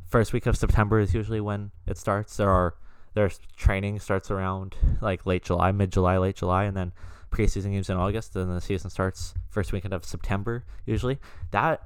First 0.07 0.31
week 0.33 0.45
of 0.45 0.55
September 0.55 0.99
is 0.99 1.13
usually 1.13 1.41
when 1.41 1.71
it 1.85 1.97
starts. 1.97 2.37
There 2.37 2.49
are 2.49 2.75
there's 3.13 3.39
training 3.55 3.99
starts 3.99 4.29
around 4.29 4.75
like 5.01 5.25
late 5.25 5.43
July, 5.43 5.71
mid 5.71 5.91
July, 5.91 6.17
late 6.17 6.35
July, 6.35 6.65
and 6.65 6.77
then 6.77 6.93
preseason 7.31 7.71
games 7.71 7.89
in 7.89 7.97
August, 7.97 8.35
and 8.35 8.55
the 8.55 8.61
season 8.61 8.89
starts 8.89 9.33
first 9.49 9.73
weekend 9.73 9.93
of 9.93 10.05
September 10.05 10.63
usually. 10.85 11.19
That, 11.51 11.81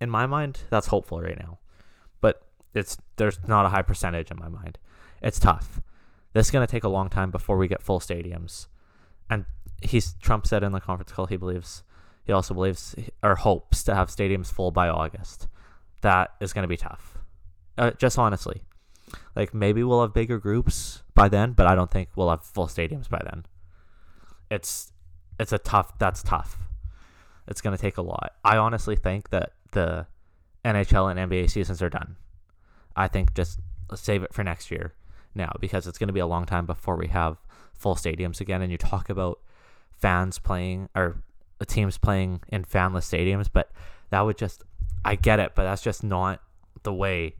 in 0.00 0.10
my 0.10 0.26
mind, 0.26 0.60
that's 0.68 0.88
hopeful 0.88 1.20
right 1.20 1.38
now, 1.38 1.58
but 2.20 2.42
it's 2.74 2.98
there's 3.16 3.38
not 3.48 3.64
a 3.64 3.70
high 3.70 3.82
percentage 3.82 4.30
in 4.30 4.38
my 4.38 4.48
mind. 4.48 4.78
It's 5.22 5.40
tough. 5.40 5.80
This 6.34 6.48
is 6.48 6.50
gonna 6.50 6.66
take 6.66 6.84
a 6.84 6.88
long 6.88 7.08
time 7.08 7.30
before 7.30 7.56
we 7.56 7.66
get 7.66 7.82
full 7.82 7.98
stadiums, 7.98 8.66
and 9.28 9.46
he's 9.82 10.14
Trump 10.14 10.46
said 10.46 10.62
in 10.62 10.72
the 10.72 10.80
conference 10.80 11.12
call 11.12 11.26
he 11.26 11.36
believes 11.36 11.82
he 12.24 12.32
also 12.32 12.54
believes 12.54 12.94
or 13.22 13.36
hopes 13.36 13.82
to 13.84 13.94
have 13.94 14.08
stadiums 14.08 14.52
full 14.52 14.70
by 14.70 14.88
August. 14.88 15.48
That 16.02 16.32
is 16.40 16.52
going 16.52 16.62
to 16.62 16.68
be 16.68 16.76
tough. 16.76 17.18
Uh, 17.76 17.90
just 17.92 18.18
honestly, 18.18 18.62
Like 19.34 19.54
maybe 19.54 19.82
we'll 19.82 20.02
have 20.02 20.14
bigger 20.14 20.38
groups 20.38 21.02
by 21.14 21.28
then, 21.28 21.52
but 21.52 21.66
I 21.66 21.74
don't 21.74 21.90
think 21.90 22.10
we'll 22.14 22.30
have 22.30 22.44
full 22.44 22.66
stadiums 22.66 23.08
by 23.08 23.20
then. 23.24 23.46
It's 24.50 24.92
it's 25.38 25.52
a 25.52 25.58
tough. 25.58 25.98
That's 25.98 26.22
tough. 26.22 26.58
It's 27.48 27.60
gonna 27.60 27.78
take 27.78 27.96
a 27.96 28.02
lot. 28.02 28.32
I 28.44 28.56
honestly 28.56 28.96
think 28.96 29.30
that 29.30 29.52
the 29.72 30.06
NHL 30.64 31.10
and 31.10 31.30
NBA 31.30 31.50
seasons 31.50 31.82
are 31.82 31.90
done. 31.90 32.16
I 32.96 33.08
think 33.08 33.34
just 33.34 33.60
save 33.94 34.22
it 34.22 34.32
for 34.34 34.44
next 34.44 34.70
year 34.70 34.94
now 35.34 35.52
because 35.60 35.86
it's 35.86 35.98
going 35.98 36.08
to 36.08 36.12
be 36.12 36.20
a 36.20 36.26
long 36.26 36.44
time 36.44 36.66
before 36.66 36.96
we 36.96 37.08
have 37.08 37.38
full 37.72 37.94
stadiums 37.94 38.40
again. 38.40 38.62
And 38.62 38.70
you 38.70 38.78
talk 38.78 39.08
about 39.08 39.40
fans 40.00 40.38
playing 40.38 40.88
or 40.94 41.22
teams 41.66 41.98
playing 41.98 42.40
in 42.48 42.64
fanless 42.64 43.08
stadiums, 43.08 43.48
but 43.52 43.70
that 44.10 44.22
would 44.22 44.38
just 44.38 44.62
I 45.04 45.14
get 45.14 45.40
it, 45.40 45.52
but 45.54 45.64
that's 45.64 45.82
just 45.82 46.04
not 46.04 46.40
the 46.82 46.92
way. 46.92 47.34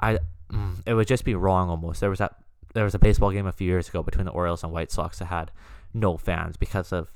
I 0.00 0.18
mm, 0.52 0.76
it 0.86 0.94
would 0.94 1.08
just 1.08 1.24
be 1.24 1.34
wrong 1.34 1.68
almost. 1.68 2.00
There 2.00 2.10
was 2.10 2.18
that 2.18 2.34
there 2.74 2.84
was 2.84 2.94
a 2.94 2.98
baseball 2.98 3.30
game 3.30 3.46
a 3.46 3.52
few 3.52 3.66
years 3.66 3.88
ago 3.88 4.02
between 4.02 4.24
the 4.24 4.32
Orioles 4.32 4.62
and 4.62 4.72
White 4.72 4.90
Sox 4.90 5.18
that 5.18 5.26
had 5.26 5.50
no 5.92 6.16
fans 6.16 6.56
because 6.56 6.92
of 6.92 7.12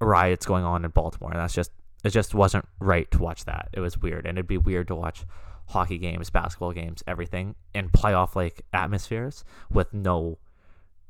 riots 0.00 0.46
going 0.46 0.64
on 0.64 0.84
in 0.84 0.90
Baltimore, 0.90 1.32
and 1.32 1.40
that's 1.40 1.54
just 1.54 1.72
it 2.04 2.10
just 2.10 2.34
wasn't 2.34 2.66
right 2.78 3.10
to 3.10 3.18
watch 3.18 3.44
that. 3.44 3.68
It 3.72 3.80
was 3.80 3.98
weird, 3.98 4.26
and 4.26 4.38
it'd 4.38 4.46
be 4.46 4.58
weird 4.58 4.88
to 4.88 4.94
watch 4.94 5.24
hockey 5.68 5.98
games, 5.98 6.30
basketball 6.30 6.72
games, 6.72 7.02
everything 7.06 7.54
in 7.74 7.88
playoff 7.90 8.34
like 8.34 8.64
atmospheres 8.72 9.44
with 9.70 9.92
no 9.92 10.38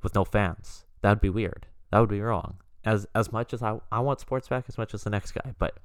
with 0.03 0.15
no 0.15 0.25
fans. 0.25 0.85
That 1.03 1.11
would 1.11 1.21
be 1.21 1.31
weird. 1.31 1.67
That 1.91 2.01
would 2.01 2.09
be 2.09 2.21
wrong. 2.21 2.59
As 2.85 3.07
as 3.15 3.31
much 3.31 3.53
as 3.53 3.63
I 3.63 3.79
I 3.93 4.01
want 4.01 4.21
sports 4.21 4.49
back 4.49 4.65
as 4.69 4.79
much 4.79 4.95
as 4.95 5.05
the 5.05 5.11
next 5.11 5.33
guy, 5.33 5.55
but 5.59 5.77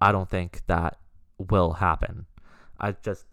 I 0.00 0.12
don't 0.12 0.28
think 0.28 0.62
that 0.66 0.98
will 1.38 1.74
happen. 1.74 2.26
I 2.80 2.92
just 2.92 3.26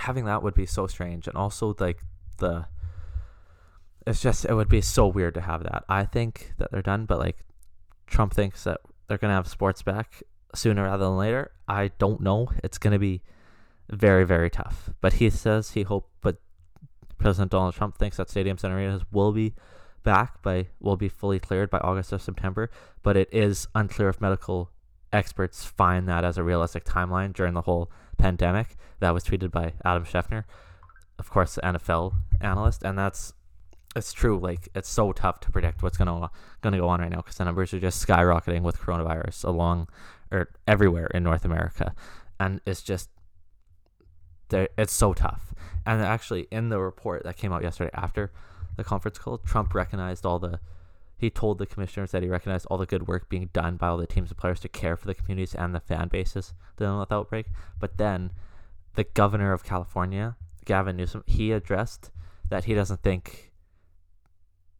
having 0.00 0.24
that 0.24 0.42
would 0.42 0.54
be 0.54 0.66
so 0.66 0.86
strange 0.86 1.26
and 1.26 1.36
also 1.36 1.74
like 1.78 2.00
the 2.38 2.66
it's 4.06 4.22
just 4.22 4.44
it 4.44 4.54
would 4.54 4.68
be 4.68 4.80
so 4.80 5.06
weird 5.06 5.34
to 5.34 5.40
have 5.40 5.62
that. 5.64 5.84
I 5.88 6.04
think 6.04 6.54
that 6.58 6.72
they're 6.72 6.82
done, 6.82 7.04
but 7.04 7.18
like 7.18 7.44
Trump 8.06 8.32
thinks 8.32 8.64
that 8.64 8.80
they're 9.06 9.18
gonna 9.18 9.34
have 9.34 9.46
sports 9.46 9.82
back 9.82 10.22
sooner 10.54 10.84
rather 10.84 11.04
than 11.04 11.16
later. 11.16 11.52
I 11.68 11.92
don't 11.98 12.20
know. 12.20 12.48
It's 12.64 12.78
gonna 12.78 12.98
be 12.98 13.22
very 13.90 14.24
very 14.24 14.50
tough. 14.50 14.90
But 15.00 15.14
he 15.14 15.30
says 15.30 15.72
he 15.72 15.82
hope. 15.82 16.10
But 16.22 16.38
President 17.18 17.50
Donald 17.50 17.74
Trump 17.74 17.98
thinks 17.98 18.16
that 18.16 18.28
stadiums 18.28 18.64
and 18.64 18.72
arenas 18.72 19.02
will 19.12 19.32
be 19.32 19.54
back 20.08 20.40
by 20.40 20.66
will 20.80 20.96
be 20.96 21.10
fully 21.10 21.38
cleared 21.38 21.68
by 21.68 21.76
August 21.80 22.14
or 22.14 22.18
September. 22.18 22.70
But 23.02 23.18
it 23.18 23.28
is 23.30 23.68
unclear 23.74 24.08
if 24.08 24.22
medical 24.22 24.70
experts 25.12 25.66
find 25.66 26.08
that 26.08 26.24
as 26.24 26.38
a 26.38 26.42
realistic 26.42 26.86
timeline 26.86 27.34
during 27.34 27.52
the 27.52 27.60
whole 27.60 27.92
pandemic. 28.16 28.76
That 29.00 29.12
was 29.12 29.22
tweeted 29.24 29.50
by 29.50 29.74
Adam 29.84 30.06
Schefter, 30.06 30.44
of 31.18 31.28
course, 31.28 31.56
the 31.56 31.60
NFL 31.60 32.14
analyst, 32.40 32.82
and 32.84 32.98
that's 32.98 33.34
it's 33.94 34.14
true. 34.14 34.38
Like 34.38 34.70
it's 34.74 34.88
so 34.88 35.12
tough 35.12 35.40
to 35.40 35.50
predict 35.50 35.82
what's 35.82 35.98
gonna 35.98 36.30
gonna 36.62 36.78
go 36.78 36.88
on 36.88 37.02
right 37.02 37.10
now 37.10 37.18
because 37.18 37.36
the 37.36 37.44
numbers 37.44 37.74
are 37.74 37.80
just 37.80 38.04
skyrocketing 38.04 38.62
with 38.62 38.78
coronavirus 38.78 39.44
along 39.44 39.88
or 40.32 40.48
everywhere 40.66 41.08
in 41.08 41.22
North 41.22 41.44
America, 41.44 41.94
and 42.40 42.62
it's 42.64 42.80
just 42.80 43.10
it's 44.50 44.94
so 44.94 45.12
tough. 45.12 45.52
And 45.84 46.00
actually, 46.00 46.48
in 46.50 46.70
the 46.70 46.80
report 46.80 47.24
that 47.24 47.36
came 47.36 47.52
out 47.52 47.62
yesterday 47.62 47.90
after 47.92 48.32
the 48.78 48.84
conference 48.84 49.18
call, 49.18 49.38
Trump 49.38 49.74
recognized 49.74 50.24
all 50.24 50.38
the 50.38 50.60
he 51.18 51.30
told 51.30 51.58
the 51.58 51.66
commissioners 51.66 52.12
that 52.12 52.22
he 52.22 52.28
recognized 52.28 52.66
all 52.66 52.78
the 52.78 52.86
good 52.86 53.08
work 53.08 53.28
being 53.28 53.50
done 53.52 53.76
by 53.76 53.88
all 53.88 53.96
the 53.96 54.06
teams 54.06 54.30
and 54.30 54.38
players 54.38 54.60
to 54.60 54.68
care 54.68 54.96
for 54.96 55.06
the 55.06 55.14
communities 55.14 55.52
and 55.52 55.74
the 55.74 55.80
fan 55.80 56.06
bases 56.06 56.54
dealing 56.76 57.00
with 57.00 57.10
outbreak. 57.10 57.46
But 57.80 57.98
then 57.98 58.30
the 58.94 59.02
governor 59.02 59.52
of 59.52 59.64
California, 59.64 60.36
Gavin 60.64 60.96
Newsom, 60.96 61.24
he 61.26 61.50
addressed 61.50 62.12
that 62.50 62.64
he 62.64 62.74
doesn't 62.74 63.02
think 63.02 63.52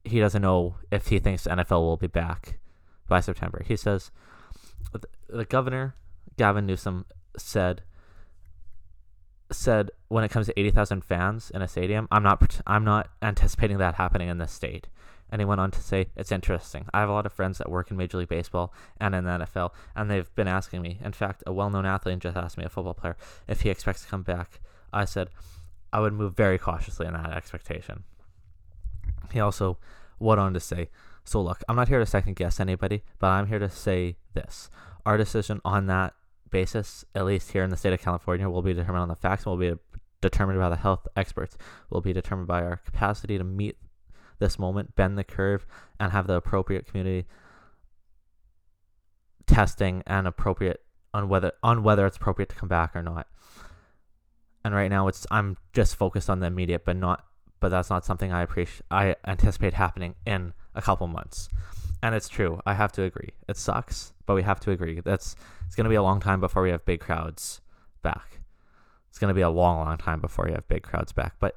he 0.05 0.21
doesn't 0.21 0.41
know 0.41 0.77
if 0.93 1.09
he 1.09 1.19
thinks 1.19 1.47
NFL 1.47 1.81
will 1.81 1.97
be 1.97 2.07
back 2.07 2.61
by 3.09 3.19
September. 3.19 3.65
He 3.67 3.77
says 3.77 4.13
the 5.29 5.45
governor, 5.45 5.97
Gavin 6.37 6.67
Newsom, 6.67 7.05
said 7.37 7.83
said 9.51 9.91
when 10.09 10.25
it 10.25 10.31
comes 10.31 10.47
to 10.47 10.59
80,000 10.59 11.05
fans 11.05 11.51
in 11.51 11.63
a 11.63 11.69
stadium, 11.69 12.09
I'm 12.11 12.23
not 12.23 12.61
I'm 12.67 12.85
not 12.85 13.09
anticipating 13.23 13.79
that 13.79 13.95
happening 13.95 14.29
in 14.29 14.39
this 14.39 14.53
state. 14.53 14.89
And 15.31 15.41
he 15.41 15.45
went 15.45 15.61
on 15.61 15.71
to 15.73 15.83
say, 15.83 16.07
It's 16.17 16.33
interesting. 16.33 16.87
I 16.93 17.01
have 17.01 17.09
a 17.09 17.13
lot 17.13 17.27
of 17.27 17.33
friends 17.33 17.59
that 17.59 17.71
work 17.71 17.91
in 17.91 17.97
Major 17.97 18.19
League 18.19 18.29
Baseball 18.29 18.73
and 18.99 19.15
in 19.15 19.25
the 19.25 19.31
NFL, 19.31 19.73
and 19.95 20.11
they've 20.11 20.35
been 20.35 20.49
asking 20.49 20.83
me. 20.83 20.99
In 21.05 21.13
fact, 21.13 21.43
a 21.47 21.53
well 21.53 21.71
known 21.71 21.87
athlete 21.87 22.19
just 22.21 22.37
asked 22.37 22.57
me, 22.57 22.65
a 22.65 22.69
football 22.69 22.95
player, 22.95 23.17
if 23.47 23.63
he 23.63 23.71
expects 23.71 24.03
to 24.03 24.09
come 24.09 24.23
back. 24.23 24.61
I 24.93 25.05
said, 25.05 25.29
I 25.93 26.01
would 26.01 26.15
move 26.15 26.35
very 26.35 26.59
cautiously 26.59 27.07
in 27.07 27.13
that 27.13 27.33
expectation. 27.33 28.05
He 29.33 29.41
also 29.41 29.77
went 30.19 30.41
on 30.41 30.55
to 30.55 30.61
say, 30.61 30.89
So 31.25 31.43
look, 31.43 31.63
I'm 31.69 31.77
not 31.77 31.89
here 31.89 31.99
to 31.99 32.07
second 32.07 32.37
guess 32.37 32.59
anybody, 32.59 33.03
but 33.19 33.29
I'm 33.29 33.49
here 33.49 33.59
to 33.59 33.71
say 33.71 34.17
this. 34.33 34.71
Our 35.05 35.17
decision 35.17 35.61
on 35.65 35.87
that 35.87 36.15
basis, 36.51 37.05
at 37.15 37.25
least 37.25 37.53
here 37.53 37.63
in 37.63 37.71
the 37.71 37.77
state 37.77 37.93
of 37.93 38.01
California, 38.01 38.49
will 38.49 38.63
be 38.63 38.75
determined 38.75 39.03
on 39.03 39.09
the 39.09 39.17
facts 39.17 39.45
and 39.45 39.51
will 39.51 39.71
be 39.71 39.79
determined 40.21 40.59
by 40.59 40.69
the 40.69 40.77
health 40.77 41.07
experts, 41.17 41.57
will 41.91 42.01
be 42.01 42.13
determined 42.13 42.49
by 42.49 42.63
our 42.63 42.77
capacity 42.77 43.39
to 43.39 43.45
meet 43.45 43.77
this 44.39 44.59
moment, 44.59 44.95
bend 44.95 45.19
the 45.19 45.25
curve, 45.25 45.67
and 45.99 46.13
have 46.13 46.27
the 46.27 46.35
appropriate 46.35 46.87
community 46.87 47.27
testing 49.47 50.03
and 50.07 50.27
appropriate 50.27 50.83
on 51.15 51.29
whether 51.29 51.53
on 51.63 51.83
whether 51.83 52.07
it's 52.07 52.17
appropriate 52.17 52.49
to 52.51 52.55
come 52.55 52.69
back 52.69 52.95
or 52.95 53.03
not. 53.03 53.27
And 54.65 54.75
right 54.75 54.91
now, 54.91 55.09
it's 55.09 55.27
I'm 55.31 55.57
just 55.73 55.97
focused 55.97 56.29
on 56.29 56.41
the 56.41 56.47
immediate, 56.47 56.85
but 56.85 56.97
not 56.97 57.25
but 57.61 57.71
that's 57.71 57.91
not 57.91 58.05
something 58.05 58.33
I 58.33 58.43
appreciate. 58.43 58.83
I 58.91 59.17
anticipate 59.27 59.75
happening 59.75 60.15
in 60.27 60.53
a 60.75 60.83
couple 60.83 61.07
months. 61.09 61.49
And 62.03 62.15
it's 62.15 62.29
true. 62.29 62.61
I 62.65 62.75
have 62.75 62.93
to 62.93 63.03
agree. 63.03 63.31
It 63.49 63.57
sucks, 63.57 64.13
but 64.29 64.37
we 64.37 64.45
have 64.45 64.61
to 64.61 64.71
agree. 64.71 65.01
That's 65.01 65.35
it's 65.67 65.75
going 65.75 65.87
to 65.87 65.91
be 65.91 65.97
a 65.97 66.03
long 66.03 66.21
time 66.21 66.41
before 66.41 66.63
we 66.63 66.71
have 66.71 66.85
big 66.85 67.01
crowds 67.01 67.61
back 68.03 68.39
it's 69.19 69.21
going 69.21 69.35
to 69.35 69.35
be 69.35 69.43
a 69.43 69.51
long, 69.51 69.85
long 69.85 69.99
time 69.99 70.21
before 70.21 70.45
we 70.45 70.53
have 70.53 70.69
big 70.69 70.85
crowds 70.85 71.11
back. 71.11 71.35
But 71.41 71.57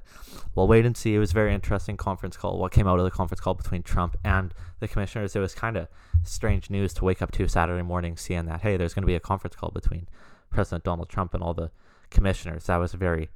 we'll 0.55 0.67
wait 0.67 0.83
and 0.83 0.97
see. 0.97 1.13
It 1.13 1.19
was 1.19 1.29
a 1.29 1.35
very 1.35 1.53
interesting 1.53 1.95
conference 1.95 2.35
call. 2.35 2.57
What 2.57 2.71
came 2.71 2.87
out 2.87 2.97
of 2.97 3.05
the 3.05 3.11
conference 3.11 3.39
call 3.39 3.53
between 3.53 3.83
Trump 3.83 4.17
and 4.23 4.51
the 4.79 4.87
commissioners, 4.87 5.35
it 5.35 5.41
was 5.41 5.53
kind 5.53 5.77
of 5.77 5.87
strange 6.23 6.71
news 6.71 6.91
to 6.95 7.05
wake 7.05 7.21
up 7.21 7.31
to 7.33 7.47
Saturday 7.47 7.83
morning 7.83 8.17
seeing 8.17 8.45
that, 8.45 8.61
hey, 8.61 8.77
there's 8.77 8.95
going 8.95 9.03
to 9.03 9.07
be 9.07 9.13
a 9.13 9.19
conference 9.19 9.55
call 9.55 9.69
between 9.69 10.07
President 10.49 10.83
Donald 10.83 11.07
Trump 11.07 11.35
and 11.35 11.43
all 11.43 11.53
the 11.53 11.69
commissioners. 12.09 12.65
That 12.65 12.77
was 12.77 12.95
a 12.95 12.97
very 12.97 13.29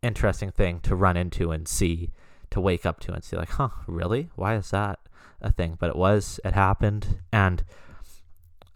interesting 0.00 0.52
thing 0.52 0.78
to 0.82 0.94
run 0.94 1.16
into 1.16 1.50
and 1.50 1.66
see, 1.66 2.10
to 2.50 2.60
wake 2.60 2.86
up 2.86 3.00
to 3.00 3.12
and 3.12 3.24
see, 3.24 3.36
like, 3.36 3.50
huh, 3.50 3.70
really? 3.88 4.30
Why 4.36 4.54
is 4.54 4.70
that 4.70 5.00
a 5.40 5.50
thing? 5.50 5.76
But 5.80 5.90
it 5.90 5.96
was, 5.96 6.38
it 6.44 6.52
happened. 6.52 7.18
And 7.32 7.64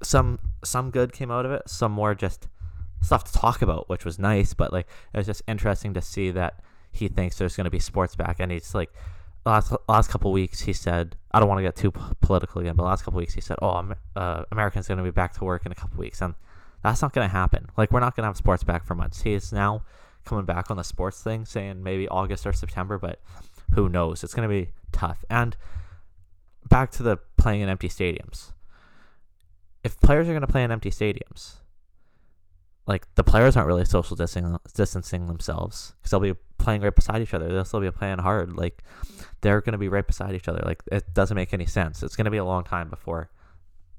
some 0.02 0.38
some 0.64 0.90
good 0.90 1.12
came 1.12 1.30
out 1.30 1.46
of 1.46 1.52
it, 1.52 1.68
some 1.68 1.92
more 1.92 2.14
just 2.14 2.48
stuff 3.02 3.24
to 3.24 3.32
talk 3.32 3.62
about, 3.62 3.88
which 3.88 4.04
was 4.04 4.18
nice. 4.18 4.54
But 4.54 4.72
like 4.72 4.86
it 5.12 5.16
was 5.16 5.26
just 5.26 5.42
interesting 5.46 5.94
to 5.94 6.02
see 6.02 6.30
that 6.30 6.62
he 6.90 7.08
thinks 7.08 7.38
there's 7.38 7.56
going 7.56 7.64
to 7.64 7.70
be 7.70 7.78
sports 7.78 8.14
back, 8.14 8.36
and 8.40 8.50
he's 8.50 8.74
like 8.74 8.90
last 9.44 9.72
last 9.88 10.10
couple 10.10 10.32
weeks 10.32 10.60
he 10.60 10.72
said 10.72 11.16
I 11.32 11.38
don't 11.38 11.48
want 11.48 11.58
to 11.58 11.62
get 11.62 11.76
too 11.76 11.92
political 12.20 12.60
again, 12.60 12.74
but 12.76 12.84
last 12.84 13.04
couple 13.04 13.18
weeks 13.18 13.34
he 13.34 13.40
said, 13.40 13.56
"Oh, 13.62 13.94
uh, 14.16 14.44
Americans 14.50 14.88
going 14.88 14.98
to 14.98 15.04
be 15.04 15.10
back 15.10 15.34
to 15.34 15.44
work 15.44 15.66
in 15.66 15.72
a 15.72 15.76
couple 15.76 15.98
weeks," 15.98 16.20
and 16.20 16.34
that's 16.82 17.02
not 17.02 17.12
going 17.12 17.28
to 17.28 17.32
happen. 17.32 17.68
Like 17.76 17.92
we're 17.92 18.00
not 18.00 18.16
going 18.16 18.22
to 18.22 18.28
have 18.28 18.36
sports 18.36 18.64
back 18.64 18.84
for 18.84 18.94
months. 18.94 19.22
He 19.22 19.34
is 19.34 19.52
now 19.52 19.82
coming 20.24 20.44
back 20.44 20.70
on 20.70 20.76
the 20.76 20.84
sports 20.84 21.22
thing, 21.22 21.44
saying 21.44 21.82
maybe 21.82 22.08
August 22.08 22.46
or 22.46 22.52
September, 22.52 22.98
but 22.98 23.20
who 23.74 23.88
knows? 23.88 24.22
It's 24.24 24.34
going 24.34 24.48
to 24.48 24.52
be 24.52 24.70
tough. 24.92 25.24
And 25.30 25.56
back 26.68 26.90
to 26.92 27.02
the 27.02 27.18
playing 27.36 27.60
in 27.60 27.68
empty 27.68 27.88
stadiums. 27.88 28.52
If 29.86 30.00
players 30.00 30.28
are 30.28 30.32
going 30.32 30.40
to 30.40 30.48
play 30.48 30.64
in 30.64 30.72
empty 30.72 30.90
stadiums, 30.90 31.58
like 32.88 33.06
the 33.14 33.22
players 33.22 33.56
aren't 33.56 33.68
really 33.68 33.84
social 33.84 34.16
distancing, 34.16 34.58
distancing 34.74 35.28
themselves 35.28 35.92
because 35.96 36.10
they'll 36.10 36.18
be 36.18 36.34
playing 36.58 36.82
right 36.82 36.94
beside 36.94 37.22
each 37.22 37.32
other. 37.32 37.46
They'll 37.46 37.64
still 37.64 37.80
be 37.80 37.90
playing 37.92 38.18
hard. 38.18 38.56
Like 38.56 38.82
they're 39.42 39.60
going 39.60 39.74
to 39.74 39.78
be 39.78 39.86
right 39.86 40.04
beside 40.04 40.34
each 40.34 40.48
other. 40.48 40.60
Like 40.66 40.82
it 40.90 41.14
doesn't 41.14 41.36
make 41.36 41.54
any 41.54 41.66
sense. 41.66 42.02
It's 42.02 42.16
going 42.16 42.24
to 42.24 42.32
be 42.32 42.36
a 42.36 42.44
long 42.44 42.64
time 42.64 42.90
before 42.90 43.30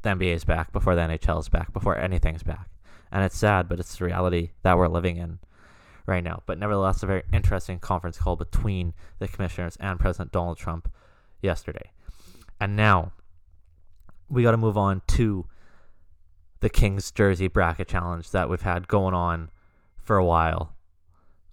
the 0.01 0.09
NBA 0.09 0.33
is 0.33 0.43
back, 0.43 0.73
before 0.73 0.93
the 0.93 1.03
NHL 1.03 1.39
is 1.39 1.47
back, 1.47 1.71
before 1.71 1.97
anything's 1.97 2.43
back. 2.43 2.69
And 3.09 3.23
it's 3.23 3.37
sad, 3.37 3.69
but 3.69 3.79
it's 3.79 3.95
the 3.95 4.03
reality 4.03 4.49
that 4.63 4.77
we're 4.77 4.89
living 4.89 5.15
in 5.15 5.39
right 6.05 6.21
now. 6.21 6.43
But 6.45 6.59
nevertheless, 6.59 7.01
a 7.01 7.05
very 7.05 7.23
interesting 7.31 7.79
conference 7.79 8.17
call 8.17 8.35
between 8.35 8.93
the 9.19 9.29
commissioners 9.29 9.77
and 9.79 10.01
President 10.01 10.33
Donald 10.33 10.57
Trump 10.57 10.91
yesterday. 11.41 11.91
And 12.59 12.75
now 12.75 13.13
we 14.27 14.43
got 14.43 14.51
to 14.51 14.57
move 14.57 14.77
on 14.77 15.01
to 15.07 15.45
the 16.59 16.69
Kings 16.69 17.11
jersey 17.11 17.47
bracket 17.47 17.87
challenge 17.87 18.31
that 18.31 18.49
we've 18.49 18.61
had 18.61 18.87
going 18.87 19.13
on 19.13 19.49
for 19.97 20.17
a 20.17 20.25
while. 20.25 20.73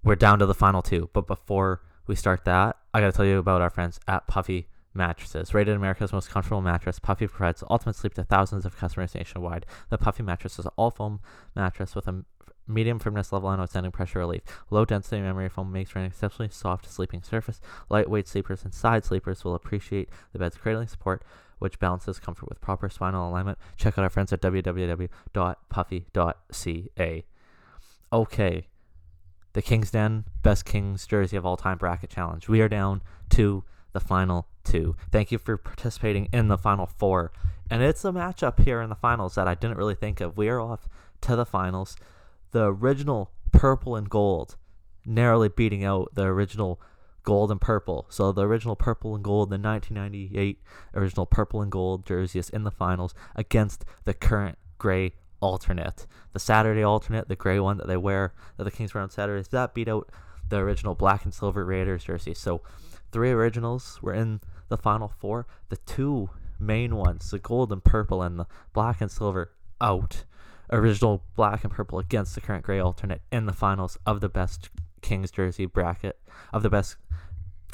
We're 0.03 0.17
down 0.17 0.39
to 0.39 0.47
the 0.47 0.55
final 0.55 0.83
two, 0.83 1.11
but 1.13 1.27
before 1.27 1.83
we 2.07 2.15
start 2.15 2.45
that, 2.45 2.77
I 2.93 3.01
got 3.01 3.07
to 3.07 3.13
tell 3.13 3.27
you 3.27 3.39
about 3.39 3.63
our 3.63 3.71
friends 3.71 3.99
at 4.07 4.27
Puffy 4.27 4.69
Mattresses. 4.93 5.55
Rated 5.55 5.75
America's 5.75 6.13
most 6.13 6.31
comfortable 6.31 6.61
mattress, 6.61 6.99
Puffy 6.99 7.27
provides 7.27 7.65
ultimate 7.69 7.97
sleep 7.97 8.15
to 8.15 8.25
thousands 8.25 8.65
of 8.65 8.77
customers 8.77 9.15
nationwide. 9.15 9.67
The 9.91 9.99
Puffy 9.99 10.23
mattress 10.23 10.59
is 10.59 10.67
an 10.67 10.73
all 10.77 10.91
foam 10.91 11.21
mattress 11.57 11.95
with 11.95 12.07
a 12.07 12.25
medium 12.67 12.99
firmness 12.99 13.33
level 13.33 13.51
and 13.51 13.61
outstanding 13.61 13.93
pressure 13.93 14.21
relief. 14.21 14.43
Low 14.71 14.85
density 14.85 15.21
memory 15.21 15.49
foam 15.49 15.73
makes 15.73 15.91
for 15.91 15.99
an 15.99 16.07
exceptionally 16.07 16.51
soft 16.51 16.91
sleeping 16.91 17.23
surface. 17.23 17.61
Lightweight 17.91 18.29
sleepers 18.29 18.65
and 18.65 18.73
side 18.73 19.05
sleepers 19.05 19.45
will 19.45 19.55
appreciate 19.55 20.09
the 20.33 20.39
bed's 20.39 20.57
cradling 20.57 20.89
support, 20.89 21.25
which 21.59 21.79
balances 21.79 22.19
comfort 22.19 22.49
with 22.49 22.61
proper 22.61 22.89
spinal 22.89 23.29
alignment. 23.29 23.59
Check 23.77 23.99
out 23.99 24.03
our 24.03 24.11
friends 24.11 24.33
at 24.33 24.41
www.puffy.ca. 24.41 25.05
Okay, 28.13 28.69
the 29.55 29.63
King's 29.63 29.91
Den 29.91 30.25
Best 30.43 30.65
Kings 30.65 31.07
Jersey 31.07 31.37
of 31.37 31.47
All 31.47 31.57
Time 31.57 31.79
Bracket 31.79 32.11
Challenge. 32.11 32.49
We 32.49 32.61
are 32.61 32.69
down 32.69 33.03
to 33.31 33.65
the 33.93 34.01
final 34.01 34.47
two. 34.65 34.97
Thank 35.11 35.33
you 35.33 35.39
for 35.39 35.57
participating 35.57 36.29
in 36.33 36.49
the 36.49 36.59
final 36.59 36.87
four. 36.87 37.33
And 37.71 37.83
it's 37.83 38.05
a 38.05 38.11
matchup 38.11 38.61
here 38.61 38.83
in 38.83 38.91
the 38.91 38.95
finals 38.95 39.37
that 39.37 39.49
I 39.49 39.55
didn't 39.55 39.79
really 39.79 39.95
think 39.95 40.21
of. 40.21 40.37
We 40.37 40.49
are 40.49 40.61
off 40.61 40.89
to 41.23 41.37
the 41.37 41.47
finals. 41.47 41.97
The 42.51 42.73
original 42.73 43.31
purple 43.53 43.97
and 43.97 44.11
gold 44.11 44.57
narrowly 45.07 45.49
beating 45.49 45.85
out 45.85 46.11
the 46.15 46.25
original 46.25 46.81
gold 47.25 47.51
and 47.51 47.61
purple. 47.61 48.07
So 48.11 48.31
the 48.33 48.47
original 48.47 48.77
purple 48.77 49.15
and 49.15 49.25
gold, 49.25 49.51
the 49.51 49.59
1998 49.59 50.63
original 50.95 51.27
purple 51.27 51.63
and 51.63 51.73
gold 51.73 52.07
jersey 52.07 52.39
is 52.39 52.51
in 52.51 52.65
the 52.65 52.71
finals 52.71 53.15
against 53.35 53.85
the 54.05 54.15
current 54.15 54.59
gray 54.79 55.15
alternate. 55.41 56.07
The 56.33 56.39
Saturday 56.39 56.83
alternate, 56.83 57.29
the 57.29 57.37
gray 57.37 57.59
one 57.59 57.79
that 57.79 57.87
they 57.87 57.97
wear 57.97 58.33
that 58.57 58.65
the 58.65 58.71
Kings 58.71 58.95
wear 58.95 59.03
on 59.03 59.11
Saturdays, 59.11 59.49
that 59.49 59.75
beat 59.75 59.89
out 59.89 60.11
the 60.49 60.59
original 60.59 60.95
black 60.95 61.25
and 61.25 61.35
silver 61.35 61.65
Raiders 61.65 62.05
jersey. 62.05 62.35
So 62.35 62.63
three 63.11 63.31
originals 63.31 63.99
were 64.03 64.15
in 64.15 64.41
the 64.69 64.77
final 64.77 65.09
four. 65.09 65.47
The 65.71 65.79
two 65.79 66.31
main 66.61 66.97
ones, 66.97 67.31
the 67.31 67.39
gold 67.39 67.73
and 67.73 67.83
purple 67.83 68.23
and 68.23 68.39
the 68.39 68.47
black 68.73 69.01
and 69.01 69.11
silver, 69.11 69.51
out. 69.81 70.25
Original 70.71 71.23
black 71.37 71.63
and 71.63 71.73
purple 71.73 71.99
against 71.99 72.35
the 72.35 72.41
current 72.41 72.65
gray 72.65 72.79
alternate 72.79 73.21
in 73.31 73.47
the 73.47 73.53
finals 73.53 73.99
of 74.07 74.21
the 74.21 74.29
best 74.29 74.71
Kings 75.03 75.31
jersey 75.31 75.67
bracket, 75.67 76.19
of 76.53 76.63
the 76.63 76.71
best 76.71 76.97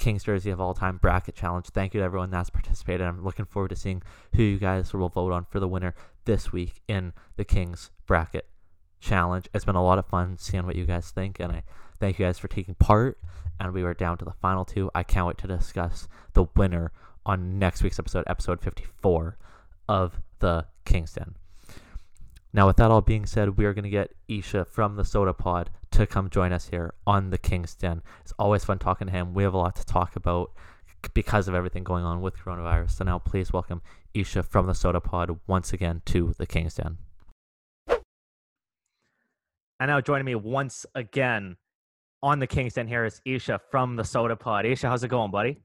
Kings 0.00 0.24
jersey 0.24 0.50
of 0.50 0.60
all 0.60 0.72
time 0.72 0.96
bracket 0.96 1.36
challenge. 1.36 1.66
Thank 1.66 1.92
you 1.92 2.00
to 2.00 2.04
everyone 2.04 2.30
that's 2.30 2.48
participated. 2.48 3.06
I'm 3.06 3.22
looking 3.22 3.44
forward 3.44 3.68
to 3.68 3.76
seeing 3.76 4.02
who 4.34 4.42
you 4.42 4.58
guys 4.58 4.92
will 4.94 5.10
vote 5.10 5.30
on 5.30 5.44
for 5.44 5.60
the 5.60 5.68
winner 5.68 5.94
this 6.24 6.50
week 6.50 6.80
in 6.88 7.12
the 7.36 7.44
Kings 7.44 7.90
bracket 8.06 8.48
challenge. 8.98 9.48
It's 9.54 9.66
been 9.66 9.76
a 9.76 9.84
lot 9.84 9.98
of 9.98 10.06
fun 10.06 10.38
seeing 10.38 10.64
what 10.64 10.74
you 10.74 10.86
guys 10.86 11.10
think, 11.10 11.38
and 11.38 11.52
I 11.52 11.64
thank 11.98 12.18
you 12.18 12.24
guys 12.24 12.38
for 12.38 12.48
taking 12.48 12.74
part. 12.74 13.18
And 13.60 13.74
we 13.74 13.82
were 13.82 13.92
down 13.92 14.16
to 14.18 14.24
the 14.24 14.32
final 14.32 14.64
two. 14.64 14.90
I 14.94 15.02
can't 15.02 15.26
wait 15.26 15.36
to 15.38 15.46
discuss 15.46 16.08
the 16.32 16.46
winner 16.56 16.92
on 17.26 17.58
next 17.58 17.82
week's 17.82 17.98
episode, 17.98 18.24
episode 18.26 18.62
54 18.62 19.36
of 19.86 20.18
the 20.38 20.64
Kings 20.86 21.12
Den. 21.12 21.34
Now, 22.54 22.66
with 22.66 22.78
that 22.78 22.90
all 22.90 23.02
being 23.02 23.26
said, 23.26 23.58
we 23.58 23.66
are 23.66 23.74
going 23.74 23.84
to 23.84 23.90
get 23.90 24.14
Isha 24.28 24.64
from 24.64 24.96
the 24.96 25.04
Soda 25.04 25.34
Pod 25.34 25.68
to 25.92 26.06
come 26.06 26.30
join 26.30 26.52
us 26.52 26.68
here 26.68 26.94
on 27.06 27.30
the 27.30 27.38
Kings 27.38 27.74
Den. 27.74 28.02
It's 28.22 28.32
always 28.38 28.64
fun 28.64 28.78
talking 28.78 29.06
to 29.06 29.12
him. 29.12 29.34
We 29.34 29.42
have 29.42 29.54
a 29.54 29.58
lot 29.58 29.76
to 29.76 29.84
talk 29.84 30.16
about 30.16 30.52
because 31.14 31.48
of 31.48 31.54
everything 31.54 31.84
going 31.84 32.04
on 32.04 32.20
with 32.20 32.36
coronavirus. 32.36 32.92
So 32.92 33.04
now, 33.04 33.18
please 33.18 33.52
welcome 33.52 33.82
Isha 34.14 34.42
from 34.42 34.66
the 34.66 34.74
Soda 34.74 35.00
Pod 35.00 35.38
once 35.46 35.72
again 35.72 36.02
to 36.06 36.34
the 36.38 36.46
Kings 36.46 36.74
Den. 36.74 36.98
And 39.78 39.88
now 39.88 40.00
joining 40.00 40.26
me 40.26 40.34
once 40.34 40.84
again 40.94 41.56
on 42.22 42.38
the 42.38 42.46
Kings 42.46 42.74
Den 42.74 42.86
here 42.86 43.04
is 43.06 43.20
Isha 43.24 43.60
from 43.70 43.96
the 43.96 44.04
Soda 44.04 44.36
Pod. 44.36 44.66
Isha, 44.66 44.88
how's 44.88 45.02
it 45.02 45.08
going, 45.08 45.30
buddy? 45.30 45.62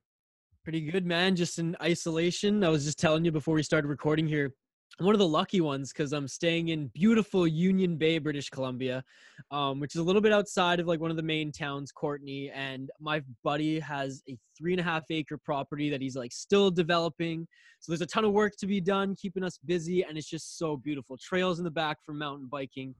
Pretty 0.63 0.81
good, 0.81 1.05
man. 1.05 1.35
Just 1.35 1.59
in 1.59 1.75
isolation. 1.81 2.63
I 2.63 2.69
was 2.69 2.85
just 2.85 2.97
telling 2.97 3.25
you 3.25 3.31
before 3.31 3.55
we 3.55 3.63
started 3.63 3.87
recording 3.87 4.27
here. 4.27 4.53
One 4.99 5.13
of 5.13 5.19
the 5.19 5.27
lucky 5.27 5.59
ones 5.59 5.91
because 5.91 6.13
I'm 6.13 6.27
staying 6.27 6.69
in 6.69 6.87
beautiful 6.87 7.45
Union 7.45 7.97
Bay, 7.97 8.17
British 8.17 8.49
Columbia, 8.49 9.03
um, 9.51 9.81
which 9.81 9.93
is 9.93 9.99
a 9.99 10.03
little 10.03 10.21
bit 10.21 10.31
outside 10.31 10.79
of 10.79 10.87
like 10.87 11.01
one 11.01 11.11
of 11.11 11.17
the 11.17 11.23
main 11.23 11.51
towns, 11.51 11.91
Courtenay. 11.91 12.49
And 12.55 12.89
my 13.01 13.21
buddy 13.43 13.77
has 13.81 14.23
a 14.29 14.37
three 14.57 14.71
and 14.71 14.79
a 14.79 14.83
half 14.83 15.03
acre 15.09 15.37
property 15.37 15.89
that 15.89 15.99
he's 15.99 16.15
like 16.15 16.31
still 16.31 16.71
developing. 16.71 17.45
So 17.81 17.91
there's 17.91 17.99
a 17.99 18.05
ton 18.05 18.23
of 18.23 18.31
work 18.31 18.55
to 18.59 18.67
be 18.67 18.79
done, 18.79 19.17
keeping 19.17 19.43
us 19.43 19.59
busy, 19.65 20.03
and 20.03 20.17
it's 20.17 20.29
just 20.29 20.57
so 20.57 20.77
beautiful. 20.77 21.17
Trails 21.17 21.59
in 21.59 21.65
the 21.65 21.71
back 21.71 21.97
for 22.01 22.13
mountain 22.13 22.47
biking, 22.49 22.95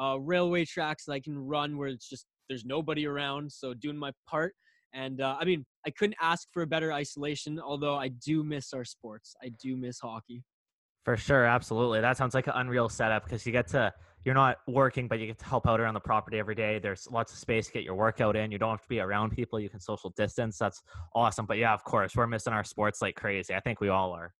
uh, 0.00 0.20
railway 0.20 0.64
tracks 0.64 1.06
that 1.06 1.14
I 1.14 1.20
can 1.20 1.36
run 1.36 1.76
where 1.76 1.88
it's 1.88 2.08
just 2.08 2.26
there's 2.48 2.64
nobody 2.64 3.08
around. 3.08 3.50
So 3.50 3.74
doing 3.74 3.96
my 3.96 4.12
part. 4.24 4.54
And 4.94 5.20
uh, 5.20 5.36
I 5.40 5.44
mean, 5.44 5.66
I 5.84 5.90
couldn't 5.90 6.16
ask 6.22 6.46
for 6.52 6.62
a 6.62 6.66
better 6.66 6.92
isolation, 6.92 7.58
although 7.58 7.96
I 7.96 8.06
do 8.08 8.44
miss 8.44 8.72
our 8.72 8.84
sports. 8.84 9.34
I 9.42 9.50
do 9.60 9.76
miss 9.76 9.98
hockey. 9.98 10.44
For 11.04 11.16
sure, 11.16 11.46
absolutely. 11.46 12.00
That 12.00 12.16
sounds 12.16 12.34
like 12.34 12.46
an 12.46 12.52
unreal 12.56 12.88
setup 12.88 13.24
because 13.24 13.46
you 13.46 13.52
get 13.52 13.68
to 13.68 13.92
you're 14.24 14.34
not 14.34 14.58
working, 14.66 15.08
but 15.08 15.18
you 15.18 15.26
get 15.26 15.38
to 15.38 15.46
help 15.46 15.66
out 15.66 15.80
around 15.80 15.94
the 15.94 16.00
property 16.00 16.38
every 16.38 16.54
day. 16.54 16.78
There's 16.78 17.08
lots 17.10 17.32
of 17.32 17.38
space 17.38 17.68
to 17.68 17.72
get 17.72 17.84
your 17.84 17.94
workout 17.94 18.36
in. 18.36 18.52
You 18.52 18.58
don't 18.58 18.70
have 18.70 18.82
to 18.82 18.88
be 18.88 19.00
around 19.00 19.30
people. 19.30 19.58
You 19.58 19.70
can 19.70 19.80
social 19.80 20.10
distance. 20.10 20.58
That's 20.58 20.82
awesome. 21.14 21.46
But 21.46 21.56
yeah, 21.56 21.72
of 21.72 21.84
course, 21.84 22.14
we're 22.14 22.26
missing 22.26 22.52
our 22.52 22.64
sports 22.64 23.00
like 23.00 23.14
crazy. 23.14 23.54
I 23.54 23.60
think 23.60 23.80
we 23.80 23.88
all 23.88 24.12
are. 24.12 24.34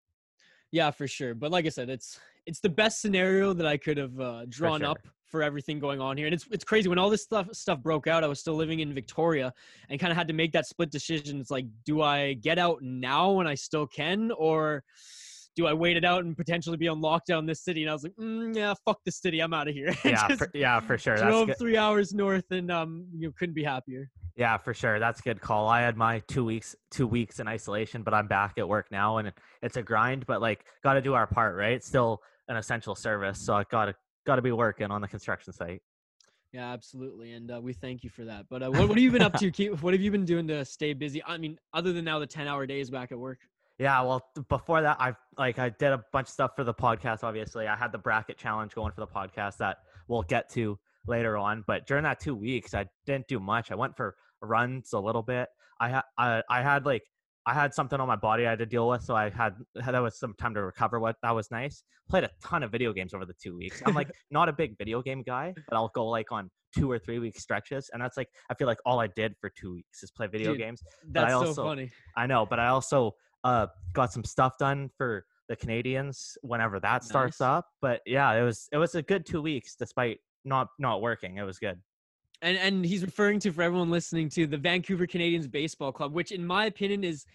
Yeah, 0.70 0.90
for 0.90 1.08
sure. 1.08 1.34
But 1.34 1.50
like 1.50 1.66
I 1.66 1.70
said, 1.70 1.88
it's 1.88 2.20
it's 2.46 2.60
the 2.60 2.68
best 2.68 3.00
scenario 3.00 3.52
that 3.54 3.66
I 3.66 3.76
could 3.76 3.96
have 3.96 4.20
uh, 4.20 4.44
drawn 4.48 4.80
for 4.80 4.84
sure. 4.84 4.90
up 4.90 4.98
for 5.24 5.42
everything 5.42 5.78
going 5.78 6.00
on 6.00 6.16
here. 6.16 6.26
And 6.26 6.34
it's 6.34 6.46
it's 6.50 6.64
crazy 6.64 6.88
when 6.88 6.98
all 6.98 7.10
this 7.10 7.22
stuff 7.22 7.48
stuff 7.52 7.80
broke 7.80 8.06
out. 8.06 8.22
I 8.22 8.26
was 8.26 8.38
still 8.38 8.54
living 8.54 8.80
in 8.80 8.92
Victoria 8.92 9.52
and 9.88 9.98
kind 9.98 10.10
of 10.10 10.16
had 10.16 10.28
to 10.28 10.34
make 10.34 10.52
that 10.52 10.66
split 10.66 10.90
decision. 10.90 11.40
It's 11.40 11.50
like, 11.50 11.66
do 11.84 12.02
I 12.02 12.34
get 12.34 12.58
out 12.58 12.82
now 12.82 13.32
when 13.32 13.46
I 13.46 13.54
still 13.54 13.86
can, 13.86 14.30
or 14.32 14.84
do 15.60 15.66
I 15.66 15.74
wait 15.74 15.98
it 15.98 16.04
out 16.06 16.24
and 16.24 16.34
potentially 16.34 16.78
be 16.78 16.88
on 16.88 17.02
lockdown 17.02 17.46
this 17.46 17.62
city? 17.62 17.82
And 17.82 17.90
I 17.90 17.92
was 17.92 18.02
like, 18.02 18.14
mm, 18.16 18.56
yeah, 18.56 18.72
fuck 18.86 18.98
the 19.04 19.12
city. 19.12 19.40
I'm 19.40 19.52
out 19.52 19.68
of 19.68 19.74
here. 19.74 19.94
Yeah, 20.04 20.28
for, 20.28 20.50
yeah, 20.54 20.80
for 20.80 20.96
sure. 20.96 21.16
Drove 21.16 21.50
three 21.58 21.76
hours 21.76 22.14
north 22.14 22.50
and 22.50 22.70
um, 22.70 23.06
you 23.14 23.28
know, 23.28 23.32
couldn't 23.38 23.54
be 23.54 23.62
happier. 23.62 24.10
Yeah, 24.34 24.56
for 24.56 24.72
sure. 24.72 24.98
That's 24.98 25.20
a 25.20 25.22
good 25.22 25.40
call. 25.40 25.68
I 25.68 25.82
had 25.82 25.96
my 25.96 26.20
two 26.26 26.44
weeks, 26.44 26.74
two 26.90 27.06
weeks 27.06 27.38
in 27.38 27.46
isolation, 27.46 28.02
but 28.02 28.14
I'm 28.14 28.26
back 28.26 28.54
at 28.56 28.66
work 28.66 28.86
now, 28.90 29.18
and 29.18 29.32
it's 29.62 29.76
a 29.76 29.82
grind. 29.82 30.24
But 30.26 30.40
like, 30.40 30.64
got 30.82 30.94
to 30.94 31.02
do 31.02 31.12
our 31.14 31.26
part, 31.26 31.56
right? 31.56 31.72
It's 31.72 31.86
still 31.86 32.22
an 32.48 32.56
essential 32.56 32.94
service, 32.94 33.38
so 33.38 33.54
I 33.54 33.64
got 33.70 33.86
to 33.86 33.94
got 34.26 34.36
to 34.36 34.42
be 34.42 34.52
working 34.52 34.90
on 34.90 35.02
the 35.02 35.08
construction 35.08 35.52
site. 35.52 35.82
Yeah, 36.52 36.72
absolutely, 36.72 37.32
and 37.32 37.50
uh, 37.50 37.60
we 37.60 37.74
thank 37.74 38.02
you 38.02 38.10
for 38.10 38.24
that. 38.24 38.46
But 38.48 38.62
uh, 38.62 38.70
what, 38.70 38.88
what 38.88 38.96
have 38.96 38.98
you 38.98 39.10
been 39.10 39.22
up 39.22 39.34
to? 39.34 39.50
What 39.82 39.92
have 39.92 40.00
you 40.00 40.10
been 40.10 40.24
doing 40.24 40.48
to 40.48 40.64
stay 40.64 40.94
busy? 40.94 41.22
I 41.24 41.36
mean, 41.36 41.58
other 41.74 41.92
than 41.92 42.04
now 42.04 42.18
the 42.18 42.26
ten 42.26 42.48
hour 42.48 42.66
days 42.66 42.90
back 42.90 43.12
at 43.12 43.18
work. 43.18 43.38
Yeah, 43.80 44.02
well, 44.02 44.22
before 44.50 44.82
that, 44.82 44.98
I 45.00 45.14
like 45.38 45.58
I 45.58 45.70
did 45.70 45.92
a 45.92 46.04
bunch 46.12 46.26
of 46.26 46.32
stuff 46.32 46.50
for 46.54 46.64
the 46.64 46.74
podcast. 46.74 47.24
Obviously, 47.24 47.66
I 47.66 47.74
had 47.74 47.92
the 47.92 47.98
bracket 47.98 48.36
challenge 48.36 48.74
going 48.74 48.92
for 48.92 49.00
the 49.00 49.06
podcast 49.06 49.56
that 49.56 49.78
we'll 50.06 50.20
get 50.20 50.50
to 50.50 50.78
later 51.06 51.38
on. 51.38 51.64
But 51.66 51.86
during 51.86 52.04
that 52.04 52.20
two 52.20 52.34
weeks, 52.34 52.74
I 52.74 52.84
didn't 53.06 53.26
do 53.26 53.40
much. 53.40 53.72
I 53.72 53.76
went 53.76 53.96
for 53.96 54.16
runs 54.42 54.92
a 54.92 54.98
little 54.98 55.22
bit. 55.22 55.48
I 55.80 55.88
had 55.88 56.02
I, 56.18 56.42
I 56.50 56.60
had 56.60 56.84
like 56.84 57.04
I 57.46 57.54
had 57.54 57.72
something 57.72 57.98
on 57.98 58.06
my 58.06 58.16
body 58.16 58.46
I 58.46 58.50
had 58.50 58.58
to 58.58 58.66
deal 58.66 58.86
with, 58.86 59.02
so 59.02 59.16
I 59.16 59.30
had 59.30 59.54
that 59.74 59.98
was 59.98 60.18
some 60.18 60.34
time 60.38 60.52
to 60.56 60.62
recover. 60.62 61.00
What 61.00 61.16
that 61.22 61.34
was 61.34 61.50
nice. 61.50 61.82
Played 62.10 62.24
a 62.24 62.30
ton 62.44 62.62
of 62.62 62.70
video 62.70 62.92
games 62.92 63.14
over 63.14 63.24
the 63.24 63.34
two 63.42 63.56
weeks. 63.56 63.82
I'm 63.86 63.94
like 63.94 64.10
not 64.30 64.50
a 64.50 64.52
big 64.52 64.76
video 64.76 65.00
game 65.00 65.22
guy, 65.22 65.54
but 65.70 65.74
I'll 65.74 65.90
go 65.94 66.06
like 66.06 66.32
on 66.32 66.50
two 66.76 66.90
or 66.90 66.98
three 66.98 67.18
week 67.18 67.40
stretches, 67.40 67.88
and 67.94 68.02
that's 68.02 68.18
like 68.18 68.28
I 68.50 68.54
feel 68.54 68.66
like 68.66 68.78
all 68.84 69.00
I 69.00 69.06
did 69.06 69.36
for 69.40 69.50
two 69.58 69.72
weeks 69.72 70.02
is 70.02 70.10
play 70.10 70.26
video 70.26 70.52
Dude, 70.52 70.58
games. 70.58 70.82
That's 71.10 71.32
also, 71.32 71.54
so 71.54 71.64
funny. 71.64 71.90
I 72.14 72.26
know, 72.26 72.44
but 72.44 72.58
I 72.58 72.66
also 72.66 73.14
uh, 73.44 73.66
got 73.92 74.12
some 74.12 74.24
stuff 74.24 74.58
done 74.58 74.90
for 74.96 75.24
the 75.48 75.56
Canadians 75.56 76.38
whenever 76.42 76.78
that 76.80 77.04
starts 77.04 77.40
nice. 77.40 77.46
up. 77.46 77.66
But 77.80 78.00
yeah, 78.06 78.32
it 78.32 78.42
was 78.42 78.68
it 78.72 78.78
was 78.78 78.94
a 78.94 79.02
good 79.02 79.26
two 79.26 79.42
weeks 79.42 79.74
despite 79.76 80.18
not 80.44 80.68
not 80.78 81.02
working. 81.02 81.38
It 81.38 81.42
was 81.42 81.58
good. 81.58 81.80
And 82.42 82.56
and 82.56 82.84
he's 82.84 83.02
referring 83.02 83.40
to 83.40 83.52
for 83.52 83.62
everyone 83.62 83.90
listening 83.90 84.28
to 84.30 84.46
the 84.46 84.56
Vancouver 84.56 85.06
Canadians 85.06 85.48
Baseball 85.48 85.92
Club, 85.92 86.12
which 86.12 86.32
in 86.32 86.46
my 86.46 86.66
opinion 86.66 87.04
is 87.04 87.26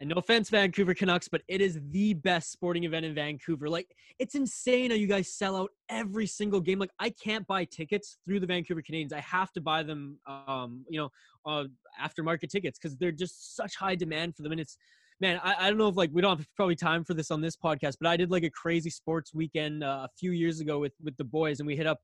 and 0.00 0.10
no 0.10 0.16
offense, 0.16 0.50
Vancouver 0.50 0.92
Canucks, 0.92 1.28
but 1.28 1.42
it 1.46 1.60
is 1.60 1.78
the 1.90 2.14
best 2.14 2.50
sporting 2.50 2.82
event 2.84 3.06
in 3.06 3.14
Vancouver. 3.14 3.68
Like, 3.68 3.94
it's 4.18 4.34
insane 4.34 4.90
how 4.90 4.96
you 4.96 5.06
guys 5.06 5.32
sell 5.32 5.56
out 5.56 5.70
every 5.88 6.26
single 6.26 6.60
game. 6.60 6.80
Like, 6.80 6.90
I 6.98 7.10
can't 7.10 7.46
buy 7.46 7.64
tickets 7.64 8.18
through 8.24 8.40
the 8.40 8.46
Vancouver 8.46 8.82
Canadians. 8.82 9.12
I 9.12 9.20
have 9.20 9.52
to 9.52 9.60
buy 9.60 9.84
them, 9.84 10.18
um, 10.26 10.84
you 10.88 10.98
know, 10.98 11.10
uh, 11.46 11.64
aftermarket 12.02 12.48
tickets 12.48 12.78
because 12.78 12.96
they're 12.96 13.12
just 13.12 13.54
such 13.54 13.76
high 13.76 13.94
demand 13.94 14.34
for 14.34 14.42
them. 14.42 14.52
And 14.52 14.60
it's, 14.60 14.76
man, 15.20 15.40
I, 15.42 15.54
I 15.58 15.68
don't 15.68 15.78
know 15.78 15.88
if 15.88 15.96
like 15.96 16.10
we 16.12 16.22
don't 16.22 16.36
have 16.36 16.46
probably 16.56 16.76
time 16.76 17.04
for 17.04 17.14
this 17.14 17.30
on 17.30 17.40
this 17.40 17.56
podcast, 17.56 17.96
but 18.00 18.08
I 18.08 18.16
did 18.16 18.30
like 18.30 18.44
a 18.44 18.50
crazy 18.50 18.90
sports 18.90 19.32
weekend 19.34 19.84
uh, 19.84 20.06
a 20.06 20.08
few 20.18 20.32
years 20.32 20.60
ago 20.60 20.78
with 20.78 20.92
with 21.02 21.16
the 21.16 21.24
boys, 21.24 21.60
and 21.60 21.66
we 21.66 21.76
hit 21.76 21.86
up 21.86 22.00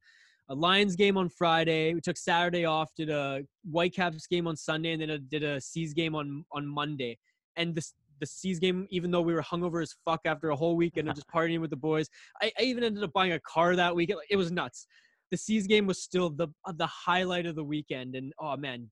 a 0.48 0.54
Lions 0.54 0.96
game 0.96 1.16
on 1.16 1.28
Friday. 1.28 1.94
We 1.94 2.00
took 2.00 2.16
Saturday 2.16 2.64
off, 2.64 2.90
did 2.96 3.08
a 3.10 3.42
Whitecaps 3.70 4.26
game 4.26 4.46
on 4.46 4.56
Sunday, 4.56 4.92
and 4.92 5.02
then 5.02 5.10
a, 5.10 5.18
did 5.18 5.42
a 5.42 5.60
C's 5.60 5.94
game 5.94 6.14
on 6.14 6.44
on 6.52 6.66
Monday. 6.66 7.18
And 7.56 7.74
this 7.74 7.94
the 8.20 8.26
C's 8.26 8.58
game, 8.58 8.86
even 8.90 9.10
though 9.10 9.22
we 9.22 9.32
were 9.32 9.42
hungover 9.42 9.82
as 9.82 9.94
fuck 10.04 10.20
after 10.26 10.50
a 10.50 10.56
whole 10.56 10.76
weekend 10.76 11.08
of 11.08 11.14
just 11.14 11.28
partying 11.34 11.60
with 11.60 11.70
the 11.70 11.76
boys, 11.76 12.08
I, 12.42 12.52
I 12.58 12.62
even 12.62 12.84
ended 12.84 13.02
up 13.02 13.12
buying 13.12 13.32
a 13.32 13.40
car 13.40 13.74
that 13.76 13.94
weekend. 13.94 14.20
It 14.30 14.36
was 14.36 14.52
nuts. 14.52 14.86
The 15.30 15.36
C's 15.36 15.66
game 15.66 15.86
was 15.86 16.02
still 16.02 16.30
the 16.30 16.48
uh, 16.64 16.72
the 16.72 16.86
highlight 16.86 17.46
of 17.46 17.54
the 17.54 17.64
weekend, 17.64 18.14
and 18.14 18.32
oh 18.38 18.56
man, 18.56 18.90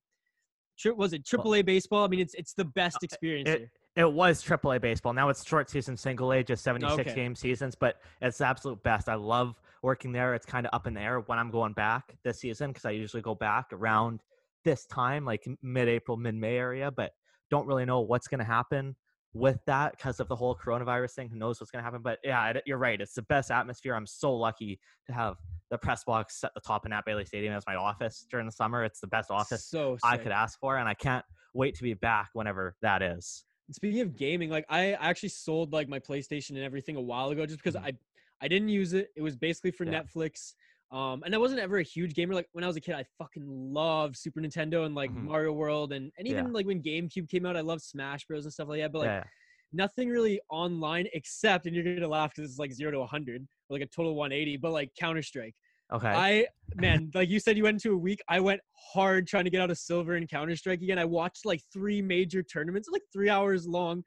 was 0.97 1.13
it 1.13 1.25
AAA 1.25 1.65
baseball? 1.65 2.05
I 2.05 2.09
mean, 2.09 2.21
it's 2.21 2.35
it's 2.35 2.55
the 2.55 2.65
best 2.65 3.03
experience. 3.03 3.49
It, 3.49 3.69
it 3.99 4.13
was 4.13 4.45
AAA 4.45 4.81
baseball. 4.81 5.13
Now 5.13 5.29
it's 5.29 5.45
short 5.45 5.69
season, 5.69 5.97
single 5.97 6.33
A, 6.33 6.45
just 6.45 6.63
76 6.63 7.01
okay. 7.01 7.15
game 7.17 7.35
seasons, 7.35 7.75
but 7.75 7.97
it's 8.23 8.39
the 8.39 8.47
absolute 8.47 8.81
best. 8.85 9.09
I 9.09 9.17
love 9.17 9.61
working 9.83 10.13
there, 10.13 10.35
it's 10.35 10.47
kind 10.47 10.65
of 10.67 10.73
up 10.73 10.87
in 10.87 10.95
the 10.95 11.01
air 11.01 11.19
when 11.19 11.37
I'm 11.37 11.51
going 11.51 11.73
back 11.73 12.17
this 12.23 12.39
season 12.39 12.71
because 12.71 12.85
I 12.85 12.91
usually 12.93 13.23
go 13.23 13.35
back 13.35 13.73
around 13.73 14.23
this 14.65 14.87
time, 14.87 15.25
like 15.25 15.49
mid-April, 15.63 16.17
mid-May 16.17 16.57
area, 16.57 16.93
but 16.93 17.11
don't 17.51 17.67
really 17.67 17.85
know 17.85 18.01
what's 18.01 18.29
going 18.29 18.39
to 18.39 18.45
happen 18.45 18.95
with 19.35 19.59
that 19.67 19.97
because 19.97 20.21
of 20.21 20.29
the 20.29 20.37
whole 20.37 20.55
coronavirus 20.55 21.15
thing. 21.15 21.29
Who 21.29 21.37
knows 21.37 21.61
what's 21.61 21.73
going 21.73 21.83
to 21.83 21.85
happen? 21.85 22.01
But 22.01 22.21
yeah, 22.23 22.53
you're 22.67 22.79
right. 22.79 23.01
It's 23.01 23.15
the 23.15 23.23
best 23.23 23.51
atmosphere. 23.51 23.97
I'm 23.97 24.07
so 24.07 24.33
lucky 24.33 24.79
to 25.09 25.13
have 25.13 25.39
the 25.73 25.79
press 25.79 26.05
box 26.05 26.45
at 26.45 26.55
the 26.55 26.61
top 26.61 26.85
of 26.85 26.91
Nat 26.91 27.05
Bailey 27.05 27.25
Stadium 27.25 27.53
as 27.53 27.65
my 27.67 27.75
office 27.75 28.27
during 28.31 28.47
the 28.47 28.53
summer. 28.53 28.85
It's 28.85 29.01
the 29.01 29.09
best 29.09 29.33
office 29.33 29.65
so 29.65 29.99
I 30.05 30.19
could 30.19 30.33
ask 30.33 30.57
for, 30.61 30.77
and 30.77 30.89
I 30.89 30.95
can't 30.95 31.25
wait 31.53 31.75
to 31.75 31.83
be 31.83 31.95
back 31.95 32.31
whenever 32.33 32.77
that 32.83 33.03
is. 33.03 33.45
Speaking 33.71 34.01
of 34.01 34.17
gaming, 34.17 34.49
like 34.49 34.65
I 34.71 34.93
actually 34.93 35.29
sold 35.29 35.73
like 35.73 35.89
my 35.89 35.99
PlayStation 35.99 36.51
and 36.51 36.61
everything 36.61 36.97
a 36.97 37.01
while 37.03 37.29
ago 37.31 37.45
just 37.45 37.59
because 37.59 37.77
Mhm. 37.77 37.85
I 37.85 37.93
I 38.41 38.49
didn't 38.49 38.69
use 38.69 38.95
it. 38.95 39.11
It 39.17 39.21
was 39.23 39.37
basically 39.37 39.73
for 39.73 39.85
Yeah. 39.85 40.03
Netflix. 40.03 40.55
Um, 40.91 41.23
and 41.25 41.35
I 41.35 41.39
wasn't 41.39 41.61
ever 41.61 41.77
a 41.79 41.83
huge 41.83 42.15
gamer. 42.15 42.33
Like 42.35 42.49
when 42.53 42.65
I 42.65 42.67
was 42.67 42.77
a 42.77 42.81
kid, 42.81 42.95
I 42.95 43.05
fucking 43.19 43.45
loved 43.47 44.17
Super 44.17 44.41
Nintendo 44.41 44.87
and 44.87 44.95
like 44.95 45.13
Mhm. 45.13 45.19
Mario 45.21 45.53
World 45.53 45.93
and 45.93 46.11
and 46.17 46.27
even 46.27 46.47
Yeah. 46.47 46.53
like 46.53 46.65
when 46.67 46.83
GameCube 46.83 47.29
came 47.29 47.45
out, 47.45 47.57
I 47.57 47.61
loved 47.61 47.83
Smash 47.83 48.27
Bros 48.27 48.45
and 48.47 48.53
stuff 48.53 48.69
like 48.69 48.81
that. 48.81 48.93
But 48.93 49.01
like 49.01 49.15
yeah, 49.15 49.29
nothing 49.73 50.09
really 50.09 50.41
online 50.51 51.09
except, 51.13 51.67
and 51.67 51.75
you're 51.77 51.85
gonna 51.85 52.09
laugh 52.09 52.33
because 52.35 52.51
it's 52.51 52.59
like 52.59 52.73
zero 52.73 52.91
to 52.93 53.01
100 53.01 53.43
or 53.69 53.77
like 53.79 53.83
a 53.83 53.87
total 53.87 54.15
180. 54.15 54.57
But 54.57 54.73
like 54.73 54.95
Counter 54.95 55.23
Strike, 55.23 55.57
okay. 55.93 56.09
I 56.09 56.47
man, 56.75 57.11
like 57.15 57.29
you 57.29 57.41
said, 57.41 57.57
you 57.57 57.63
went 57.65 57.75
into 57.77 57.93
a 57.95 57.99
week. 57.99 58.21
I 58.29 58.41
went 58.41 58.61
hard 58.93 59.27
trying 59.27 59.45
to 59.45 59.51
get 59.51 59.61
out 59.61 59.71
of 59.71 59.79
silver 59.79 60.17
in 60.17 60.27
Counter 60.27 60.57
Strike 60.57 60.83
again. 60.83 60.99
I 60.99 61.05
watched 61.05 61.45
like 61.47 61.63
three 61.73 62.03
major 62.03 62.43
tournaments, 62.43 62.89
like 62.93 63.03
three 63.13 63.29
hours 63.31 63.67
long. 63.67 64.03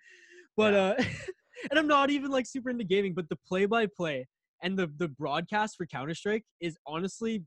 But 0.57 0.73
Yeah. 0.73 0.79
uh, 0.79 1.03
and 1.71 1.79
I'm 1.79 1.87
not 1.87 2.09
even 2.09 2.31
like 2.31 2.45
super 2.45 2.69
into 2.69 2.83
gaming, 2.83 3.13
but 3.13 3.29
the 3.29 3.37
play 3.47 3.65
by 3.65 3.87
play 3.87 4.27
and 4.63 4.77
the 4.77 4.91
the 4.97 5.07
broadcast 5.07 5.75
for 5.77 5.85
Counter 5.85 6.13
Strike 6.13 6.43
is 6.59 6.77
honestly. 6.85 7.43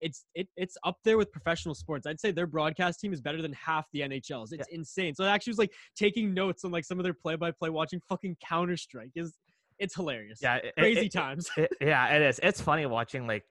It's 0.00 0.24
it, 0.36 0.46
it's 0.56 0.76
up 0.84 0.96
there 1.04 1.18
with 1.18 1.32
professional 1.32 1.74
sports. 1.74 2.06
I'd 2.06 2.20
say 2.20 2.30
their 2.30 2.46
broadcast 2.46 3.00
team 3.00 3.12
is 3.12 3.20
better 3.20 3.42
than 3.42 3.52
half 3.54 3.84
the 3.92 4.02
NHL's. 4.02 4.52
It's 4.52 4.68
insane. 4.68 5.12
So 5.16 5.24
I 5.24 5.30
actually 5.34 5.50
was 5.50 5.58
like 5.58 5.72
taking 5.96 6.32
notes 6.32 6.62
on 6.64 6.70
like 6.70 6.84
some 6.84 7.00
of 7.00 7.02
their 7.02 7.14
play 7.14 7.34
by 7.34 7.50
play, 7.50 7.68
watching 7.68 8.00
fucking 8.08 8.36
Counter 8.48 8.76
Strike. 8.76 9.10
Is 9.16 9.34
it's 9.80 9.96
hilarious. 9.96 10.38
yeah, 10.40 10.56
it- 10.58 10.74
crazy 10.78 11.06
it- 11.06 11.12
times. 11.12 11.50
yeah, 11.80 12.14
it 12.14 12.22
is. 12.22 12.38
It's 12.44 12.60
funny 12.60 12.86
watching 12.86 13.26
like 13.26 13.42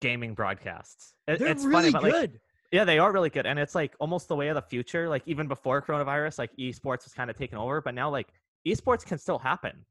gaming 0.00 0.34
broadcasts. 0.34 1.14
It- 1.26 1.38
They're 1.38 1.48
it's 1.48 1.64
really 1.64 1.90
funny, 1.90 1.92
but 1.92 2.02
like 2.02 2.12
good. 2.12 2.40
Yeah, 2.72 2.84
they 2.84 2.98
are 3.00 3.12
really 3.12 3.30
good, 3.30 3.46
and 3.46 3.58
it's 3.58 3.74
like 3.74 3.94
almost 3.98 4.28
the 4.28 4.36
way 4.36 4.46
of 4.48 4.54
the 4.54 4.62
future. 4.62 5.08
Like 5.08 5.22
even 5.26 5.48
before 5.48 5.82
coronavirus, 5.82 6.38
like 6.38 6.50
esports 6.56 7.04
was 7.04 7.12
kind 7.14 7.28
of 7.28 7.36
taken 7.36 7.58
over, 7.58 7.80
but 7.80 7.94
now 7.94 8.10
like 8.10 8.28
esports 8.66 9.04
can 9.04 9.18
still 9.18 9.38
happen 9.40 9.84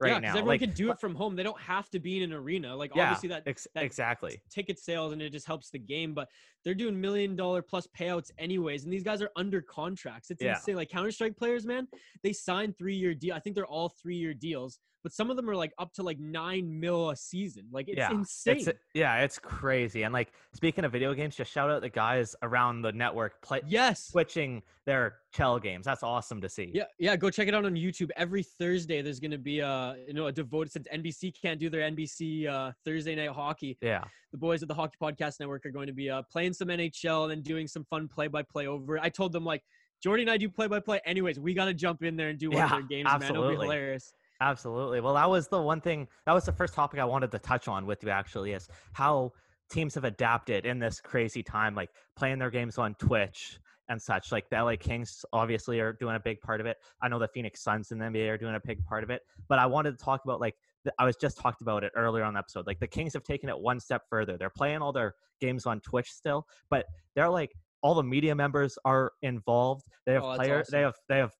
right 0.00 0.10
yeah, 0.14 0.18
now. 0.18 0.28
everyone 0.30 0.48
like 0.48 0.60
can 0.60 0.72
do 0.72 0.90
it 0.90 0.98
from 0.98 1.14
home. 1.14 1.36
They 1.36 1.44
don't 1.44 1.60
have 1.60 1.88
to 1.90 2.00
be 2.00 2.16
in 2.20 2.32
an 2.32 2.36
arena. 2.36 2.74
Like 2.74 2.90
Yeah, 2.96 3.04
obviously 3.04 3.28
that 3.28 3.44
ex- 3.46 3.68
that 3.76 3.84
exactly. 3.84 4.40
ticket 4.50 4.80
sales 4.80 5.12
and 5.12 5.22
it 5.22 5.30
just 5.30 5.46
helps 5.46 5.70
the 5.70 5.78
game. 5.78 6.12
But 6.12 6.28
they're 6.64 6.74
doing 6.74 7.00
million 7.00 7.36
dollar 7.36 7.62
plus 7.62 7.86
payouts 7.96 8.32
anyways, 8.36 8.82
and 8.82 8.92
these 8.92 9.04
guys 9.04 9.22
are 9.22 9.30
under 9.36 9.62
contracts. 9.62 10.32
It's 10.32 10.42
Yeah. 10.42 10.56
insane. 10.56 10.74
Like 10.74 10.88
Counter 10.90 11.12
Strike 11.12 11.36
players, 11.36 11.64
man, 11.64 11.86
they 12.24 12.32
sign 12.32 12.72
three 12.72 12.96
year 12.96 13.14
deal. 13.14 13.36
I 13.36 13.38
think 13.38 13.54
they're 13.54 13.64
all 13.64 13.90
three 13.90 14.16
year 14.16 14.34
deals, 14.34 14.80
but 15.04 15.12
some 15.12 15.30
of 15.30 15.36
them 15.36 15.48
are 15.48 15.54
like 15.54 15.72
up 15.78 15.92
to 15.92 16.02
like 16.02 16.18
nine 16.18 16.80
mil 16.80 17.10
a 17.10 17.16
season. 17.16 17.66
Like 17.70 17.88
it's 17.88 17.98
Yeah, 17.98 18.10
insane. 18.10 18.56
It's 18.56 18.68
yeah, 18.94 19.18
it's 19.18 19.38
crazy. 19.38 20.02
And 20.02 20.12
like 20.12 20.32
speaking 20.54 20.84
of 20.84 20.90
video 20.90 21.14
games, 21.14 21.36
just 21.36 21.52
shout 21.52 21.70
out 21.70 21.82
the 21.82 21.90
guys 21.90 22.34
around 22.42 22.82
the 22.82 22.90
network 22.90 23.40
play 23.42 23.60
yes. 23.66 24.06
switching 24.08 24.62
their 24.86 25.16
Chell 25.32 25.58
games. 25.58 25.84
That's 25.84 26.02
awesome 26.02 26.40
to 26.40 26.48
see. 26.48 26.70
Yeah, 26.74 26.84
yeah. 26.98 27.16
Go 27.16 27.28
check 27.28 27.48
it 27.48 27.54
out 27.54 27.64
on 27.64 27.74
YouTube. 27.74 28.10
Every 28.16 28.42
Thursday, 28.42 29.02
there's 29.02 29.20
gonna 29.20 29.38
be 29.38 29.60
a 29.60 29.96
you 30.08 30.14
know 30.14 30.26
a 30.26 30.32
devoted 30.32 30.72
since 30.72 30.88
NBC 30.92 31.34
can't 31.40 31.60
do 31.60 31.68
their 31.68 31.88
NBC 31.90 32.48
uh, 32.48 32.72
Thursday 32.84 33.14
night 33.14 33.30
hockey. 33.30 33.76
Yeah. 33.82 34.04
the 34.32 34.38
boys 34.38 34.62
at 34.62 34.68
the 34.68 34.74
Hockey 34.74 34.96
Podcast 35.00 35.38
Network 35.38 35.66
are 35.66 35.70
going 35.70 35.86
to 35.86 35.92
be 35.92 36.10
uh, 36.10 36.22
playing 36.22 36.54
some 36.54 36.68
NHL 36.68 37.22
and 37.22 37.30
then 37.30 37.42
doing 37.42 37.68
some 37.68 37.84
fun 37.84 38.08
play-by-play 38.08 38.66
over. 38.66 38.98
I 38.98 39.08
told 39.08 39.32
them 39.32 39.44
like, 39.44 39.62
Jordy 40.02 40.22
and 40.22 40.30
I 40.30 40.36
do 40.36 40.48
play-by-play. 40.48 41.00
Anyways, 41.04 41.38
we 41.38 41.54
got 41.54 41.66
to 41.66 41.74
jump 41.74 42.02
in 42.02 42.16
there 42.16 42.30
and 42.30 42.38
do 42.38 42.50
one 42.50 42.62
of 42.62 42.70
Yeah, 42.70 42.76
their 42.76 42.86
games, 42.88 43.08
man. 43.20 43.30
It'll 43.30 43.48
be 43.48 43.54
hilarious. 43.54 44.12
Absolutely. 44.40 45.00
Well, 45.00 45.14
that 45.14 45.28
was 45.28 45.48
the 45.48 45.60
one 45.60 45.80
thing. 45.80 46.08
That 46.26 46.32
was 46.32 46.44
the 46.44 46.52
first 46.52 46.74
topic 46.74 47.00
I 47.00 47.04
wanted 47.04 47.30
to 47.32 47.38
touch 47.38 47.68
on 47.68 47.86
with 47.86 48.02
you. 48.02 48.10
Actually, 48.10 48.52
is 48.52 48.68
how 48.92 49.32
teams 49.70 49.94
have 49.94 50.04
adapted 50.04 50.66
in 50.66 50.78
this 50.78 51.00
crazy 51.00 51.42
time, 51.42 51.74
like 51.74 51.90
playing 52.16 52.38
their 52.38 52.50
games 52.50 52.78
on 52.78 52.94
Twitch 52.96 53.58
and 53.88 54.00
such. 54.00 54.32
Like 54.32 54.48
the 54.50 54.62
LA 54.62 54.76
Kings 54.76 55.24
obviously 55.32 55.80
are 55.80 55.92
doing 55.92 56.16
a 56.16 56.20
big 56.20 56.40
part 56.40 56.60
of 56.60 56.66
it. 56.66 56.76
I 57.02 57.08
know 57.08 57.18
the 57.18 57.28
Phoenix 57.28 57.62
Suns 57.62 57.90
in 57.92 57.98
the 57.98 58.06
NBA 58.06 58.30
are 58.30 58.38
doing 58.38 58.54
a 58.54 58.60
big 58.64 58.84
part 58.84 59.04
of 59.04 59.10
it. 59.10 59.22
But 59.48 59.58
I 59.58 59.66
wanted 59.66 59.98
to 59.98 60.04
talk 60.04 60.22
about 60.24 60.40
like 60.40 60.54
I 60.98 61.04
was 61.04 61.16
just 61.16 61.38
talked 61.38 61.62
about 61.62 61.84
it 61.84 61.92
earlier 61.96 62.24
on 62.24 62.34
the 62.34 62.38
episode. 62.40 62.66
Like 62.66 62.80
the 62.80 62.86
Kings 62.86 63.14
have 63.14 63.22
taken 63.24 63.48
it 63.48 63.58
one 63.58 63.80
step 63.80 64.02
further. 64.10 64.36
They're 64.36 64.50
playing 64.50 64.82
all 64.82 64.92
their 64.92 65.14
games 65.40 65.66
on 65.66 65.80
Twitch 65.80 66.10
still, 66.10 66.46
but 66.70 66.86
they're 67.14 67.30
like 67.30 67.52
all 67.82 67.94
the 67.94 68.02
media 68.02 68.34
members 68.34 68.78
are 68.84 69.12
involved. 69.22 69.84
They 70.06 70.14
have 70.14 70.24
Oh, 70.24 70.34
players. 70.36 70.68
They 70.70 70.80
have 70.80 70.94
they 71.08 71.18
have 71.18 71.32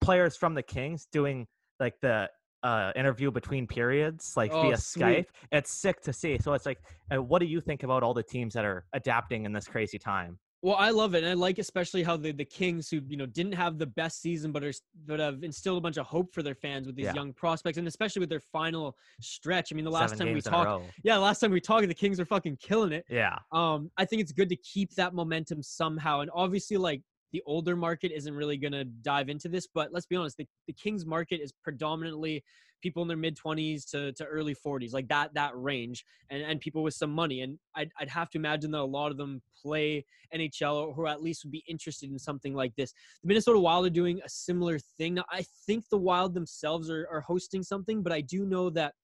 players 0.00 0.36
from 0.36 0.54
the 0.54 0.62
Kings 0.62 1.06
doing 1.10 1.46
like 1.84 2.00
the 2.00 2.30
uh, 2.62 2.92
interview 2.96 3.30
between 3.30 3.66
periods, 3.66 4.32
like 4.36 4.50
Oh, 4.52 4.62
via 4.62 4.76
sweet. 4.78 5.26
Skype. 5.26 5.26
It's 5.52 5.70
sick 5.70 6.00
to 6.02 6.12
see. 6.12 6.38
So 6.38 6.54
it's 6.54 6.64
like, 6.66 6.78
uh, 7.14 7.22
what 7.22 7.40
do 7.40 7.46
you 7.46 7.60
think 7.60 7.82
about 7.82 8.02
all 8.02 8.14
the 8.14 8.22
teams 8.22 8.54
that 8.54 8.64
are 8.64 8.86
adapting 8.94 9.44
in 9.44 9.52
this 9.52 9.66
crazy 9.68 9.98
time? 9.98 10.38
Well, 10.62 10.76
I 10.76 10.88
love 10.88 11.14
it, 11.14 11.18
and 11.18 11.26
I 11.30 11.34
like 11.34 11.58
especially 11.58 12.02
how 12.02 12.16
the 12.16 12.32
the 12.32 12.44
Kings, 12.46 12.88
who 12.88 13.02
you 13.06 13.18
know 13.18 13.26
didn't 13.26 13.52
have 13.52 13.76
the 13.76 13.84
best 13.86 14.22
season, 14.22 14.50
but 14.50 14.64
are 14.64 14.72
but 15.04 15.20
have 15.20 15.42
instilled 15.44 15.76
a 15.76 15.80
bunch 15.82 15.98
of 15.98 16.06
hope 16.06 16.32
for 16.32 16.42
their 16.42 16.54
fans 16.54 16.86
with 16.86 16.96
these 16.96 17.04
Yeah. 17.04 17.12
young 17.12 17.34
prospects, 17.34 17.76
and 17.76 17.86
especially 17.86 18.20
with 18.20 18.30
their 18.30 18.40
final 18.40 18.96
stretch. 19.20 19.70
I 19.70 19.74
mean, 19.74 19.84
the 19.84 19.90
last 19.90 20.12
Seven 20.12 20.18
time 20.20 20.28
we 20.28 20.40
games 20.40 20.46
in 20.46 20.54
a 20.54 20.64
talked, 20.64 20.94
yeah, 21.04 21.18
last 21.18 21.40
time 21.40 21.50
we 21.50 21.60
talked, 21.60 21.86
the 21.86 21.92
Kings 21.92 22.18
are 22.18 22.24
fucking 22.24 22.56
killing 22.62 22.92
it. 22.92 23.04
Yeah, 23.10 23.36
um 23.52 23.90
i 23.98 24.06
think 24.06 24.22
it's 24.22 24.32
good 24.32 24.48
to 24.48 24.56
keep 24.56 24.90
that 24.94 25.12
momentum 25.12 25.62
somehow 25.62 26.20
and 26.20 26.30
obviously 26.34 26.78
like 26.78 27.02
the 27.34 27.42
older 27.46 27.74
market 27.74 28.12
isn't 28.14 28.32
really 28.32 28.56
going 28.56 28.72
to 28.72 28.84
dive 28.84 29.28
into 29.28 29.48
this 29.48 29.66
but 29.66 29.92
let's 29.92 30.06
be 30.06 30.14
honest 30.14 30.36
the, 30.36 30.46
the 30.68 30.72
kings 30.72 31.04
market 31.04 31.40
is 31.42 31.52
predominantly 31.64 32.42
people 32.80 33.02
in 33.02 33.08
their 33.08 33.16
mid 33.16 33.36
20s 33.36 33.90
to, 33.90 34.12
to 34.12 34.24
early 34.26 34.54
40s 34.54 34.92
like 34.92 35.08
that 35.08 35.34
that 35.34 35.50
range 35.56 36.04
and, 36.30 36.42
and 36.42 36.60
people 36.60 36.84
with 36.84 36.94
some 36.94 37.10
money 37.10 37.40
and 37.40 37.58
I'd, 37.74 37.90
I'd 37.98 38.08
have 38.08 38.30
to 38.30 38.38
imagine 38.38 38.70
that 38.70 38.78
a 38.78 38.84
lot 38.84 39.10
of 39.10 39.16
them 39.16 39.42
play 39.60 40.04
nhl 40.32 40.96
or, 40.96 41.08
at 41.08 41.22
least 41.22 41.44
would 41.44 41.50
be 41.50 41.64
interested 41.66 42.10
in 42.10 42.18
something 42.18 42.54
like 42.54 42.72
this. 42.76 42.92
The 43.22 43.28
minnesota 43.28 43.58
wild 43.58 43.86
are 43.86 43.90
doing 43.90 44.20
a 44.24 44.28
similar 44.28 44.78
thing. 44.78 45.14
Now 45.14 45.24
i 45.32 45.44
think 45.66 45.88
the 45.90 45.98
wild 45.98 46.34
themselves 46.34 46.88
are, 46.88 47.08
are 47.10 47.22
hosting 47.22 47.64
something 47.64 48.00
but 48.00 48.12
i 48.12 48.20
do 48.20 48.46
know 48.46 48.70
that 48.70 48.94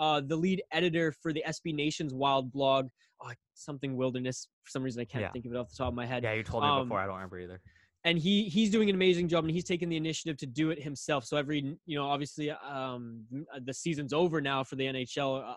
uh, 0.00 0.20
the 0.20 0.34
lead 0.34 0.62
editor 0.72 1.12
for 1.12 1.32
the 1.32 1.44
SB 1.46 1.72
Nation's 1.74 2.12
Wild 2.12 2.50
blog, 2.50 2.88
oh, 3.22 3.30
something 3.54 3.94
wilderness. 3.96 4.48
For 4.64 4.70
some 4.70 4.82
reason, 4.82 5.00
I 5.00 5.04
can't 5.04 5.22
Yeah. 5.22 5.30
think 5.30 5.44
of 5.46 5.52
it 5.52 5.56
off 5.58 5.68
the 5.70 5.76
top 5.76 5.88
of 5.88 5.94
my 5.94 6.06
head. 6.06 6.24
yeah. 6.24 6.32
You 6.32 6.42
told 6.42 6.64
me 6.64 6.70
Um, 6.70 6.88
before. 6.88 6.98
I 7.00 7.06
don't 7.06 7.14
remember 7.14 7.38
either. 7.38 7.60
And 8.04 8.18
he 8.18 8.48
he's 8.48 8.70
doing 8.70 8.88
an 8.88 8.94
amazing 8.94 9.28
job, 9.28 9.44
and 9.44 9.50
he's 9.52 9.64
taken 9.64 9.90
the 9.90 9.96
initiative 9.98 10.38
to 10.38 10.46
do 10.46 10.70
it 10.70 10.82
himself. 10.82 11.26
So 11.26 11.36
every 11.36 11.76
you 11.84 11.98
know, 11.98 12.06
obviously, 12.08 12.50
um, 12.50 13.26
the 13.62 13.74
season's 13.74 14.12
over 14.14 14.40
now 14.40 14.64
for 14.64 14.76
the 14.76 14.86
NHL. 14.86 15.42
Uh, 15.46 15.54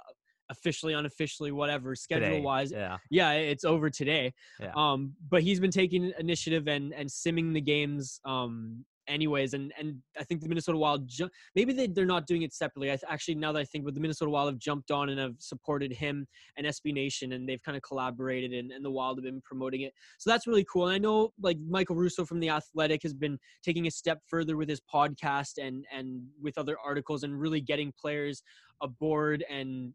officially 0.50 0.94
unofficially 0.94 1.52
whatever 1.54 1.96
schedule 1.96 2.28
Today. 2.28 2.42
wise 2.42 2.70
Yeah, 2.74 2.98
yeah 3.10 3.32
it's 3.32 3.64
over 3.64 3.90
today 3.90 4.34
Yeah. 4.60 4.74
um 4.76 5.16
but 5.30 5.42
he's 5.42 5.62
been 5.62 5.72
taking 5.72 6.12
initiative 6.20 6.68
and 6.68 6.94
and 6.94 7.08
simming 7.10 7.54
the 7.54 7.62
games 7.62 8.20
um 8.26 8.84
anyways 9.08 9.54
and 9.54 9.74
and 9.78 9.96
i 10.20 10.24
think 10.24 10.42
the 10.42 10.48
minnesota 10.48 10.78
wild 10.78 11.08
ju- 11.08 11.30
maybe 11.56 11.74
they, 11.74 11.88
they're 11.88 12.06
not 12.06 12.28
doing 12.28 12.44
it 12.44 12.54
separately. 12.54 12.90
I 12.90 12.96
th- 12.96 13.04
actually 13.10 13.36
now 13.36 13.52
that 13.52 13.60
i 13.60 13.66
think 13.66 13.86
but 13.86 13.94
the 13.94 14.00
minnesota 14.00 14.32
wild 14.32 14.50
have 14.50 14.60
jumped 14.60 14.92
on 14.92 15.10
and 15.10 15.20
have 15.20 15.36
supported 15.40 15.92
him 15.92 16.26
and 16.58 16.68
sb 16.68 16.94
nation 16.94 17.34
and 17.34 17.48
they've 17.48 17.62
kind 17.62 17.76
of 17.76 17.84
collaborated 17.84 18.54
and, 18.54 18.72
and 18.72 18.84
the 18.84 18.92
wild 18.92 19.18
have 19.18 19.26
been 19.26 19.42
promoting 19.42 19.82
it. 19.82 19.94
So 20.18 20.30
that's 20.30 20.48
really 20.48 20.66
cool 20.72 20.88
and 20.88 20.96
i 20.96 20.98
know 20.98 21.34
like 21.42 21.58
michael 21.68 21.96
russo 21.96 22.26
from 22.26 22.40
the 22.40 22.50
athletic 22.50 23.04
has 23.04 23.14
been 23.14 23.38
taking 23.64 23.88
a 23.88 23.92
step 23.92 24.20
further 24.28 24.58
with 24.58 24.70
his 24.70 24.82
podcast 24.82 25.58
and 25.62 25.86
and 25.96 26.24
with 26.42 26.58
other 26.58 26.78
articles 26.84 27.24
and 27.24 27.40
really 27.40 27.62
getting 27.62 27.94
players 28.00 28.44
aboard 28.82 29.44
and 29.50 29.94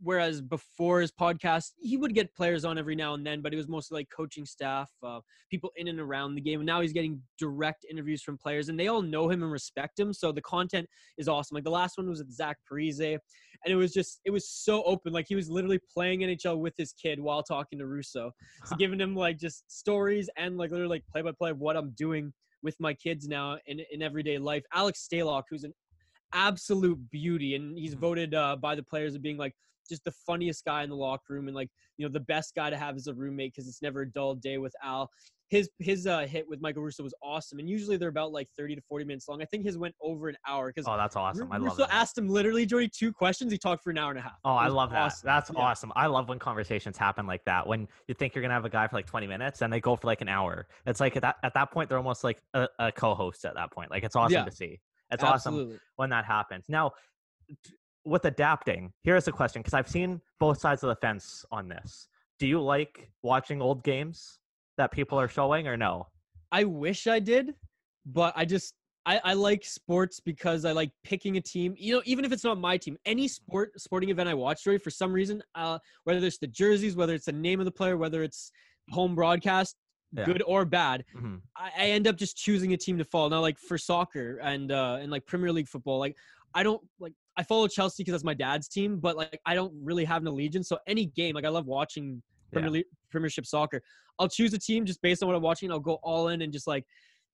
whereas 0.00 0.40
before 0.40 1.00
his 1.00 1.12
podcast 1.12 1.72
he 1.78 1.96
would 1.96 2.14
get 2.14 2.34
players 2.34 2.64
on 2.64 2.78
every 2.78 2.94
now 2.94 3.14
and 3.14 3.26
then 3.26 3.40
but 3.40 3.52
it 3.52 3.56
was 3.56 3.68
mostly 3.68 4.00
like 4.00 4.08
coaching 4.14 4.44
staff 4.44 4.90
uh, 5.02 5.20
people 5.50 5.70
in 5.76 5.88
and 5.88 6.00
around 6.00 6.34
the 6.34 6.40
game 6.40 6.60
and 6.60 6.66
now 6.66 6.80
he's 6.80 6.92
getting 6.92 7.20
direct 7.38 7.86
interviews 7.90 8.22
from 8.22 8.36
players 8.36 8.68
and 8.68 8.78
they 8.78 8.88
all 8.88 9.02
know 9.02 9.28
him 9.28 9.42
and 9.42 9.52
respect 9.52 9.98
him 9.98 10.12
so 10.12 10.32
the 10.32 10.42
content 10.42 10.88
is 11.18 11.28
awesome 11.28 11.54
like 11.54 11.64
the 11.64 11.70
last 11.70 11.96
one 11.96 12.08
was 12.08 12.18
with 12.18 12.32
zach 12.32 12.56
Parise, 12.70 13.00
and 13.00 13.72
it 13.72 13.76
was 13.76 13.92
just 13.92 14.20
it 14.24 14.30
was 14.30 14.48
so 14.48 14.82
open 14.84 15.12
like 15.12 15.26
he 15.28 15.34
was 15.36 15.48
literally 15.48 15.80
playing 15.92 16.20
nhl 16.20 16.58
with 16.58 16.74
his 16.76 16.92
kid 16.92 17.20
while 17.20 17.42
talking 17.42 17.78
to 17.78 17.86
russo 17.86 18.32
so 18.64 18.76
giving 18.76 19.00
him 19.00 19.14
like 19.14 19.38
just 19.38 19.70
stories 19.70 20.28
and 20.36 20.56
like 20.56 20.70
literally 20.70 20.96
like 20.96 21.06
play 21.10 21.22
by 21.22 21.32
play 21.32 21.50
of 21.50 21.58
what 21.58 21.76
i'm 21.76 21.90
doing 21.96 22.32
with 22.62 22.76
my 22.80 22.94
kids 22.94 23.28
now 23.28 23.58
in, 23.66 23.80
in 23.92 24.02
everyday 24.02 24.38
life 24.38 24.64
alex 24.72 25.06
stalock 25.10 25.42
who's 25.50 25.64
an 25.64 25.72
absolute 26.32 26.98
beauty 27.10 27.54
and 27.54 27.78
he's 27.78 27.94
Mhm. 27.94 28.00
voted 28.00 28.34
uh, 28.34 28.56
by 28.56 28.74
the 28.74 28.82
players 28.82 29.14
of 29.14 29.22
being 29.22 29.36
like 29.36 29.54
just 29.88 30.04
the 30.04 30.12
funniest 30.26 30.64
guy 30.64 30.82
in 30.82 30.90
the 30.90 30.96
locker 30.96 31.34
room 31.34 31.48
and 31.48 31.54
like 31.54 31.70
you 31.96 32.06
know 32.06 32.12
the 32.12 32.20
best 32.20 32.54
guy 32.54 32.70
to 32.70 32.76
have 32.76 32.96
as 32.96 33.06
a 33.06 33.14
roommate 33.14 33.52
because 33.54 33.68
it's 33.68 33.82
never 33.82 34.02
a 34.02 34.10
dull 34.10 34.34
day 34.34 34.58
with 34.58 34.74
Al. 34.82 35.10
His 35.48 35.68
his 35.78 36.06
uh, 36.06 36.20
hit 36.26 36.48
with 36.48 36.60
Michael 36.62 36.82
Russo 36.82 37.02
was 37.02 37.14
awesome, 37.22 37.58
and 37.58 37.68
usually 37.68 37.96
they're 37.98 38.08
about 38.08 38.32
like 38.32 38.48
30 38.56 38.76
to 38.76 38.80
40 38.88 39.04
minutes 39.04 39.28
long. 39.28 39.42
I 39.42 39.44
think 39.44 39.62
his 39.64 39.76
went 39.76 39.94
over 40.00 40.28
an 40.28 40.36
hour 40.48 40.68
because 40.74 40.88
Oh, 40.88 40.96
that's 40.96 41.16
awesome. 41.16 41.52
I 41.52 41.58
love 41.58 41.76
Russo 41.78 41.86
that. 41.86 41.94
asked 41.94 42.16
him 42.16 42.28
literally 42.28 42.64
Jody 42.64 42.88
two 42.88 43.12
questions. 43.12 43.52
He 43.52 43.58
talked 43.58 43.84
for 43.84 43.90
an 43.90 43.98
hour 43.98 44.10
and 44.10 44.18
a 44.18 44.22
half. 44.22 44.38
Oh, 44.44 44.54
I 44.54 44.68
love 44.68 44.90
that. 44.90 45.02
awesome. 45.02 45.26
That's 45.26 45.50
Yeah. 45.54 45.60
awesome. 45.60 45.92
I 45.94 46.06
love 46.06 46.28
when 46.30 46.38
conversations 46.38 46.96
happen 46.96 47.26
like 47.26 47.44
that. 47.44 47.66
When 47.66 47.86
you 48.08 48.14
think 48.14 48.34
you're 48.34 48.42
gonna 48.42 48.54
have 48.54 48.64
a 48.64 48.70
guy 48.70 48.88
for 48.88 48.96
like 48.96 49.06
20 49.06 49.26
minutes 49.26 49.60
and 49.60 49.70
they 49.72 49.80
go 49.80 49.96
for 49.96 50.06
like 50.06 50.22
an 50.22 50.28
hour. 50.28 50.66
It's 50.86 50.98
like 50.98 51.14
at 51.16 51.22
that 51.22 51.36
at 51.42 51.52
that 51.54 51.70
point 51.70 51.90
they're 51.90 51.98
almost 51.98 52.24
like 52.24 52.42
a, 52.54 52.66
a 52.78 52.90
co-host 52.90 53.44
at 53.44 53.54
that 53.54 53.70
point. 53.70 53.90
Like 53.90 54.02
it's 54.02 54.16
awesome 54.16 54.32
Yeah. 54.32 54.44
to 54.46 54.50
see. 54.50 54.80
It's 55.10 55.22
awesome 55.22 55.78
when 55.96 56.08
that 56.10 56.24
happens. 56.24 56.64
Now, 56.70 56.92
with 58.04 58.24
adapting, 58.24 58.92
here's 59.02 59.28
a 59.28 59.32
question 59.32 59.60
because 59.62 59.74
I've 59.74 59.88
seen 59.88 60.20
both 60.38 60.60
sides 60.60 60.82
of 60.82 60.88
the 60.88 60.96
fence 60.96 61.44
on 61.50 61.68
this. 61.68 62.08
Do 62.38 62.46
you 62.46 62.60
like 62.60 63.10
watching 63.22 63.62
old 63.62 63.82
games 63.84 64.38
that 64.76 64.90
people 64.92 65.18
are 65.18 65.28
showing 65.28 65.66
or 65.66 65.76
no? 65.76 66.08
I 66.52 66.64
wish 66.64 67.06
I 67.06 67.18
did, 67.18 67.54
but 68.06 68.32
I 68.36 68.44
just 68.44 68.74
I, 69.06 69.20
I 69.22 69.32
like 69.34 69.64
sports 69.64 70.18
because 70.18 70.64
I 70.64 70.72
like 70.72 70.90
picking 71.04 71.36
a 71.36 71.40
team. 71.40 71.74
You 71.76 71.96
know, 71.96 72.02
even 72.06 72.24
if 72.24 72.32
it's 72.32 72.44
not 72.44 72.58
my 72.58 72.78
team, 72.78 72.96
any 73.04 73.28
sport 73.28 73.78
sporting 73.78 74.08
event 74.08 74.28
I 74.28 74.34
watch, 74.34 74.64
Joey, 74.64 74.78
for 74.78 74.90
some 74.90 75.12
reason, 75.12 75.42
uh, 75.54 75.78
whether 76.04 76.24
it's 76.26 76.38
the 76.38 76.46
jerseys, 76.46 76.96
whether 76.96 77.14
it's 77.14 77.26
the 77.26 77.32
name 77.32 77.60
of 77.60 77.66
the 77.66 77.70
player, 77.72 77.96
whether 77.98 78.22
it's 78.22 78.50
home 78.90 79.14
broadcast, 79.14 79.76
Yeah. 80.12 80.24
good 80.24 80.42
or 80.46 80.64
bad, 80.64 81.04
Mhm. 81.14 81.42
I, 81.56 81.70
I 81.76 81.86
end 81.90 82.06
up 82.06 82.16
just 82.16 82.36
choosing 82.36 82.72
a 82.72 82.76
team 82.76 82.96
to 82.98 83.04
follow. 83.04 83.28
Now, 83.28 83.40
like 83.40 83.58
for 83.58 83.76
soccer 83.78 84.38
and 84.38 84.72
uh, 84.72 84.98
and 85.00 85.10
like 85.10 85.26
Premier 85.26 85.52
League 85.52 85.68
football, 85.68 85.98
like 85.98 86.16
I 86.54 86.62
don't 86.62 86.82
like 86.98 87.12
I 87.36 87.42
follow 87.42 87.66
Chelsea 87.68 88.02
because 88.02 88.12
that's 88.12 88.24
my 88.24 88.34
dad's 88.34 88.68
team, 88.68 88.98
but 88.98 89.16
like 89.16 89.40
I 89.44 89.54
don't 89.54 89.72
really 89.82 90.04
have 90.04 90.22
an 90.22 90.28
allegiance. 90.28 90.68
So 90.68 90.78
any 90.86 91.06
game, 91.06 91.34
like 91.34 91.44
I 91.44 91.48
love 91.48 91.66
watching 91.66 92.22
Premier 92.52 92.68
Yeah. 92.68 92.72
League, 92.72 92.84
Premiership 93.10 93.46
soccer. 93.46 93.82
I'll 94.18 94.28
choose 94.28 94.52
a 94.54 94.58
team 94.58 94.84
just 94.84 95.02
based 95.02 95.22
on 95.22 95.26
what 95.28 95.34
I'm 95.36 95.42
watching. 95.42 95.70
I'll 95.72 95.80
go 95.80 95.94
all 96.02 96.28
in 96.28 96.42
and 96.42 96.52
just 96.52 96.66
like 96.66 96.84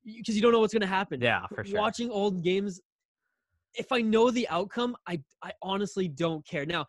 because 0.04 0.34
you 0.34 0.40
don't 0.42 0.52
know 0.52 0.60
what's 0.60 0.72
gonna 0.72 0.86
happen. 0.86 1.20
Yeah, 1.20 1.46
for 1.54 1.64
sure. 1.64 1.78
Watching 1.78 2.10
old 2.10 2.42
games, 2.42 2.80
if 3.74 3.92
I 3.92 4.00
know 4.00 4.30
the 4.30 4.48
outcome, 4.48 4.96
I 5.06 5.20
I 5.42 5.52
honestly 5.62 6.08
don't 6.08 6.44
care. 6.46 6.64
Now, 6.64 6.86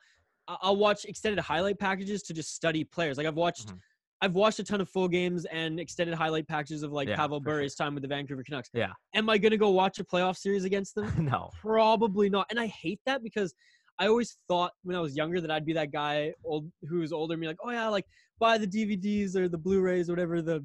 I'll 0.48 0.78
watch 0.78 1.04
extended 1.06 1.42
highlight 1.42 1.78
packages 1.80 2.24
to 2.24 2.34
just 2.34 2.56
study 2.56 2.84
players. 2.86 3.18
Like 3.18 3.28
I've 3.28 3.36
watched. 3.36 3.68
Mhm. 3.68 3.80
I've 4.22 4.36
watched 4.36 4.60
a 4.60 4.64
ton 4.64 4.82
of 4.82 4.90
full 4.90 5.08
games 5.08 5.46
and 5.46 5.80
extended 5.80 6.16
highlight 6.16 6.48
packages 6.48 6.84
of 6.84 6.92
like 6.92 7.08
Yeah, 7.08 7.16
Pavel 7.16 7.42
for 7.42 7.62
sure. 7.62 7.70
Time 7.70 7.96
with 7.96 8.04
the 8.04 8.08
Vancouver 8.08 8.44
Canucks. 8.44 8.70
Yeah. 8.74 8.92
Am 9.16 9.30
I 9.30 9.38
gonna 9.38 9.58
go 9.58 9.70
watch 9.70 10.00
a 10.00 10.04
playoff 10.04 10.38
series 10.38 10.64
against 10.64 10.96
them? 10.96 11.12
no. 11.32 11.50
Probably 11.60 12.30
not. 12.30 12.46
And 12.50 12.60
I 12.60 12.68
hate 12.68 13.00
that 13.06 13.24
because 13.24 13.54
I 13.98 14.08
always 14.08 14.38
thought 14.48 14.72
when 14.84 14.96
I 14.96 15.00
was 15.00 15.16
younger 15.16 15.42
that 15.42 15.52
I'd 15.52 15.66
be 15.66 15.74
that 15.74 15.92
guy 15.92 16.34
old 16.44 16.72
who 16.88 17.00
was 17.00 17.12
older 17.12 17.34
and 17.34 17.42
be 17.42 17.48
like, 17.48 17.58
oh 17.64 17.72
yeah, 17.72 17.88
like 17.88 18.06
buy 18.40 18.58
the 18.58 18.68
DVDs 18.68 19.36
or 19.36 19.48
the 19.48 19.58
Blu-rays 19.58 20.10
or 20.10 20.14
whatever 20.14 20.42
the 20.42 20.64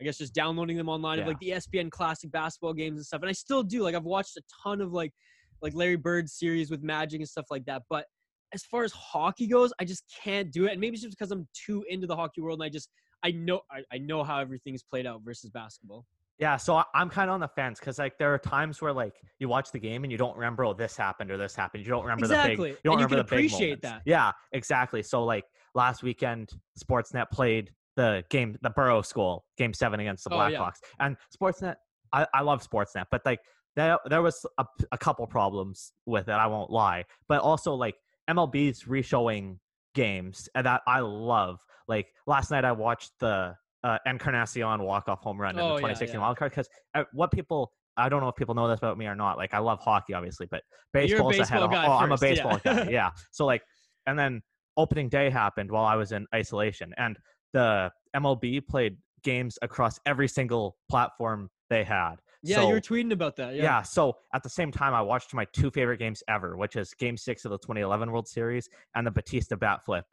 I 0.00 0.04
guess 0.04 0.18
just 0.18 0.34
downloading 0.34 0.76
them 0.76 0.88
online 0.88 1.20
of 1.20 1.28
like 1.28 1.38
the 1.38 1.50
ESPN 1.50 1.90
classic 1.90 2.32
basketball 2.32 2.72
games 2.72 2.96
and 2.96 3.06
stuff. 3.06 3.20
And 3.20 3.28
I 3.28 3.32
still 3.32 3.62
do. 3.62 3.82
Like 3.82 3.94
I've 3.94 4.02
watched 4.04 4.36
a 4.36 4.42
ton 4.62 4.80
of 4.80 4.92
like 4.92 5.12
like 5.60 5.74
Larry 5.74 5.96
Bird 5.96 6.28
series 6.28 6.70
with 6.70 6.82
Magic 6.82 7.20
and 7.20 7.28
stuff 7.28 7.46
like 7.50 7.64
that. 7.66 7.82
But 7.88 8.06
as 8.54 8.64
far 8.64 8.84
as 8.84 8.92
hockey 8.92 9.46
goes, 9.46 9.72
I 9.80 9.84
just 9.84 10.04
can't 10.22 10.50
do 10.52 10.66
it. 10.66 10.72
And 10.72 10.80
maybe 10.80 10.94
it's 10.94 11.02
just 11.02 11.16
because 11.16 11.30
I'm 11.30 11.46
too 11.54 11.84
into 11.88 12.06
the 12.06 12.16
hockey 12.16 12.40
world 12.40 12.60
and 12.60 12.64
I 12.66 12.68
just 12.68 12.88
I 13.24 13.30
know 13.32 13.60
I, 13.70 13.82
I 13.92 13.98
know 13.98 14.22
how 14.24 14.38
everything's 14.38 14.82
played 14.82 15.06
out 15.06 15.22
versus 15.24 15.50
basketball. 15.50 16.04
Yeah, 16.38 16.56
so 16.56 16.74
I- 16.76 16.84
I'm 16.94 17.08
kind 17.08 17.30
of 17.30 17.34
on 17.34 17.40
the 17.40 17.48
fence 17.48 17.78
because 17.78 17.98
like 17.98 18.18
there 18.18 18.32
are 18.34 18.38
times 18.38 18.82
where 18.82 18.92
like 18.92 19.14
you 19.38 19.48
watch 19.48 19.70
the 19.70 19.78
game 19.78 20.02
and 20.02 20.10
you 20.10 20.18
don't 20.18 20.34
remember 20.36 20.64
oh 20.64 20.72
this 20.74 20.96
happened 20.96 21.30
or 21.30 21.36
this 21.36 21.54
happened. 21.54 21.84
You 21.84 21.90
don't 21.90 22.02
remember 22.02 22.26
the 22.26 22.34
Exactly. 22.34 22.70
big. 22.70 22.78
You 22.84 22.90
don't 22.90 22.94
And 22.94 23.00
you 23.00 23.06
remember 23.06 23.08
can 23.08 23.16
the 23.18 23.24
big 23.24 23.50
appreciate 23.50 23.68
moments. 23.68 23.82
that. 23.82 24.02
Yeah, 24.06 24.32
exactly. 24.52 25.02
So 25.02 25.24
like 25.24 25.44
last 25.74 26.02
weekend, 26.02 26.50
Sportsnet 26.82 27.30
played 27.30 27.70
the 27.96 28.24
game, 28.30 28.56
the 28.62 28.70
Burrows 28.70 29.12
goal 29.12 29.44
game 29.56 29.72
seven 29.74 30.00
against 30.00 30.24
the 30.24 30.34
Oh, 30.34 30.46
yeah. 30.48 30.58
Blackhawks, 30.58 30.78
and 30.98 31.16
Sportsnet. 31.36 31.76
I, 32.12 32.26
I 32.34 32.40
love 32.42 32.66
Sportsnet, 32.68 33.04
but 33.10 33.22
like 33.24 33.40
there 33.76 33.98
there 34.06 34.20
was 34.22 34.44
a, 34.58 34.66
a 34.90 34.98
couple 34.98 35.26
problems 35.26 35.92
with 36.06 36.28
it. 36.28 36.32
I 36.32 36.46
won't 36.46 36.70
lie, 36.70 37.04
but 37.28 37.40
also 37.40 37.74
like 37.74 37.94
MLB's 38.34 38.84
reshowing 38.84 39.58
games 39.94 40.48
and 40.54 40.66
that 40.66 40.82
I 40.86 41.00
love. 41.00 41.58
Like 41.88 42.08
last 42.26 42.50
night, 42.50 42.64
I 42.64 42.72
watched 42.72 43.12
the 43.20 43.54
uh, 43.84 43.98
Encarnacion 44.06 44.82
walk 44.82 45.08
off 45.08 45.20
home 45.20 45.40
run 45.40 45.54
in 45.56 45.60
Oh, 45.60 45.70
the 45.70 45.80
2016 45.80 46.14
yeah. 46.18 46.24
wild 46.24 46.36
card 46.36 46.52
because 46.52 46.68
uh, 46.94 47.04
what 47.12 47.30
people 47.32 47.72
I 47.96 48.08
don't 48.08 48.22
know 48.22 48.28
if 48.28 48.36
people 48.36 48.54
know 48.54 48.68
this 48.68 48.78
about 48.78 48.96
me 48.96 49.06
or 49.06 49.14
not. 49.14 49.36
Like 49.36 49.52
I 49.52 49.58
love 49.58 49.80
hockey, 49.80 50.14
obviously, 50.14 50.46
but 50.50 50.62
You're 50.94 51.20
a 51.20 51.26
ahead 51.26 51.38
baseball 51.40 51.64
of. 51.64 51.72
oh, 51.72 51.76
I'm 51.76 52.12
a 52.12 52.16
first, 52.16 52.22
yeah. 52.22 52.28
baseball 52.56 52.60
guy. 52.64 52.90
Yeah. 52.90 53.10
So 53.32 53.44
like, 53.44 53.62
and 54.06 54.18
then 54.18 54.40
opening 54.76 55.08
day 55.10 55.28
happened 55.28 55.70
while 55.70 55.84
I 55.84 55.96
was 55.96 56.12
in 56.12 56.26
isolation, 56.34 56.94
and 56.96 57.18
the 57.52 57.90
MLB 58.16 58.66
played 58.66 58.96
games 59.24 59.58
across 59.62 60.00
every 60.06 60.26
single 60.28 60.76
platform 60.90 61.50
they 61.68 61.84
had. 61.84 62.16
Yeah, 62.42 62.56
So- 62.56 62.68
you 62.68 62.74
were 62.74 62.80
tweeting 62.80 63.12
about 63.12 63.36
that. 63.36 63.54
yeah. 63.54 63.62
Yeah. 63.62 63.82
So 63.82 64.16
at 64.34 64.42
the 64.42 64.48
same 64.50 64.70
time, 64.72 64.94
I 64.94 65.02
watched 65.02 65.32
my 65.34 65.44
two 65.52 65.70
favorite 65.70 65.98
games 65.98 66.22
ever, 66.28 66.56
which 66.56 66.76
is 66.76 66.92
Game 66.94 67.16
Six 67.16 67.44
of 67.44 67.50
the 67.50 67.58
2011 67.58 68.10
World 68.10 68.26
Series 68.28 68.68
and 68.94 69.06
the 69.06 69.10
Bautista 69.10 69.56
bat 69.56 69.84
flip 69.84 70.04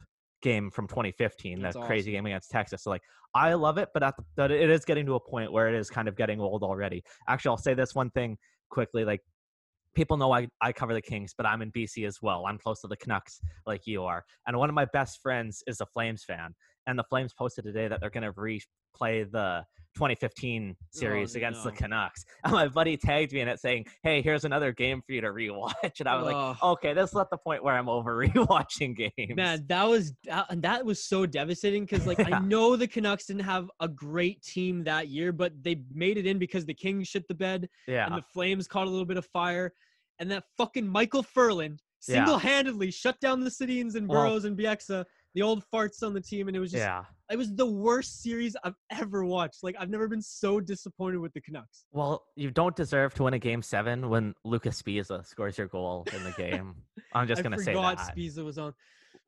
game 0.42 0.72
from 0.72 0.88
2015, 0.88 1.62
That's 1.62 1.76
the 1.76 1.82
crazy 1.82 2.12
game 2.12 2.26
against 2.26 2.50
Texas. 2.50 2.84
So 2.84 2.90
like, 2.92 3.02
I 3.36 3.54
love 3.56 3.78
it, 3.78 3.90
but 3.94 4.04
at 4.04 4.16
the, 4.16 4.24
but 4.36 4.52
it 4.52 4.70
is 4.70 4.86
getting 4.86 5.06
to 5.08 5.16
a 5.16 5.20
point 5.20 5.52
where 5.52 5.68
it 5.68 5.76
is 5.76 5.90
kind 5.90 6.08
of 6.08 6.16
getting 6.16 6.40
old 6.40 6.64
already. 6.64 7.04
Actually, 7.28 7.50
I'll 7.50 7.58
say 7.58 7.74
this 7.74 7.94
one 7.96 8.10
thing 8.12 8.38
quickly, 8.70 9.06
like. 9.06 9.22
People 9.96 10.18
know 10.18 10.32
I, 10.32 10.48
I 10.62 10.72
cover 10.72 10.94
the 10.94 11.02
Kings, 11.02 11.34
but 11.36 11.48
I'm 11.48 11.64
in 11.64 11.72
BC 11.72 12.06
as 12.06 12.22
well. 12.22 12.46
I'm 12.46 12.60
close 12.60 12.80
to 12.82 12.88
the 12.88 12.96
Canucks 12.96 13.42
like 13.66 13.88
you 13.88 14.04
are. 14.04 14.24
And 14.46 14.56
one 14.56 14.70
of 14.70 14.76
my 14.76 14.86
best 14.86 15.20
friends 15.20 15.64
is 15.66 15.82
a 15.82 15.86
Flames 15.88 16.24
fan. 16.24 16.54
And 16.86 16.98
the 16.98 17.04
Flames 17.06 17.34
posted 17.34 17.66
today 17.66 17.88
that 17.88 18.00
they're 18.00 18.12
going 18.12 18.24
to 18.24 18.32
replay 18.32 19.30
the 19.30 19.66
2015 20.00 20.78
series 20.92 21.36
against 21.36 21.64
the. 21.66 21.72
Canucks. 21.72 22.24
And 22.46 22.54
my 22.54 22.68
buddy 22.70 22.96
tagged 22.96 23.34
me 23.34 23.42
in 23.42 23.50
it 23.50 23.60
saying, 23.60 23.86
"Hey, 24.02 24.22
here's 24.22 24.46
another 24.46 24.72
game 24.72 25.02
for 25.06 25.12
you 25.12 25.20
to 25.22 25.28
rewatch." 25.28 26.00
And 26.00 26.08
I 26.08 26.16
was 26.16 26.32
like, 26.34 26.64
"Okay, 26.64 26.94
this 26.94 27.12
is 27.12 27.18
at 27.18 27.30
the 27.30 27.38
point 27.38 27.64
where 27.64 27.76
I'm 27.76 27.90
over 27.90 28.16
rewatching 28.28 28.96
games." 28.96 29.36
Man, 29.36 29.66
that 29.68 29.84
was 29.84 30.14
that, 30.26 30.86
was 30.86 31.04
so 31.04 31.26
devastating 31.26 31.84
because 31.84 32.08
like 32.08 32.18
Yeah. 32.30 32.38
I 32.38 32.40
know 32.40 32.76
the 32.78 32.88
Canucks 32.88 33.26
didn't 33.26 33.44
have 33.44 33.70
a 33.82 33.88
great 33.90 34.42
team 34.42 34.84
that 34.86 35.10
year, 35.10 35.34
but 35.34 35.52
they 35.62 35.82
made 35.94 36.18
it 36.18 36.26
in 36.26 36.40
because 36.40 36.66
the 36.66 36.74
Kings 36.74 37.08
shit 37.10 37.28
the 37.28 37.36
bed 37.36 37.68
yeah, 37.88 38.06
and 38.06 38.16
the 38.16 38.24
Flames 38.34 38.68
caught 38.68 38.88
a 38.88 38.90
little 38.90 39.06
bit 39.06 39.18
of 39.18 39.26
fire, 39.26 39.74
and 40.20 40.32
that 40.32 40.46
fucking 40.58 40.88
Michael 40.88 41.24
Ferland 41.24 41.82
Yeah. 42.08 42.16
single-handedly 42.26 42.92
shut 42.92 43.20
down 43.20 43.42
the 43.42 43.50
Sedins 43.50 43.96
and 43.96 44.08
Well- 44.08 44.24
Burrows 44.24 44.46
and 44.46 44.58
Bieksa, 44.58 45.04
the 45.36 45.42
old 45.42 45.64
farts 45.74 46.02
on 46.04 46.14
the 46.14 46.22
team, 46.22 46.48
and 46.48 46.56
it 46.56 46.60
was 46.62 46.72
just 46.72 46.84
yeah. 46.84 47.04
It 47.32 47.38
was 47.38 47.54
the 47.54 47.66
worst 47.66 48.24
series 48.24 48.56
I've 48.64 48.76
ever 48.92 49.24
watched. 49.24 49.64
Like 49.64 49.76
I've 49.80 49.90
never 49.90 50.08
been 50.08 50.22
so 50.22 50.60
disappointed 50.60 51.18
with 51.20 51.32
the 51.34 51.42
Canucks. 51.42 51.86
Well, 51.92 52.24
you 52.36 52.50
don't 52.50 52.76
deserve 52.76 53.14
to 53.16 53.24
win 53.24 53.36
a 53.36 53.40
game 53.40 53.62
seven 53.62 54.10
when 54.10 54.34
Lucas 54.44 54.82
Sbisa 54.82 55.26
scores 55.26 55.58
your 55.58 55.68
goal 55.68 56.08
in 56.16 56.24
the 56.24 56.32
game. 56.32 56.76
I'm 57.14 57.28
just 57.32 57.44
gonna 57.44 57.60
say 57.60 57.74
forgot 57.74 57.98
that. 57.98 58.16
Sbisa 58.16 58.44
was 58.44 58.58
on. 58.58 58.74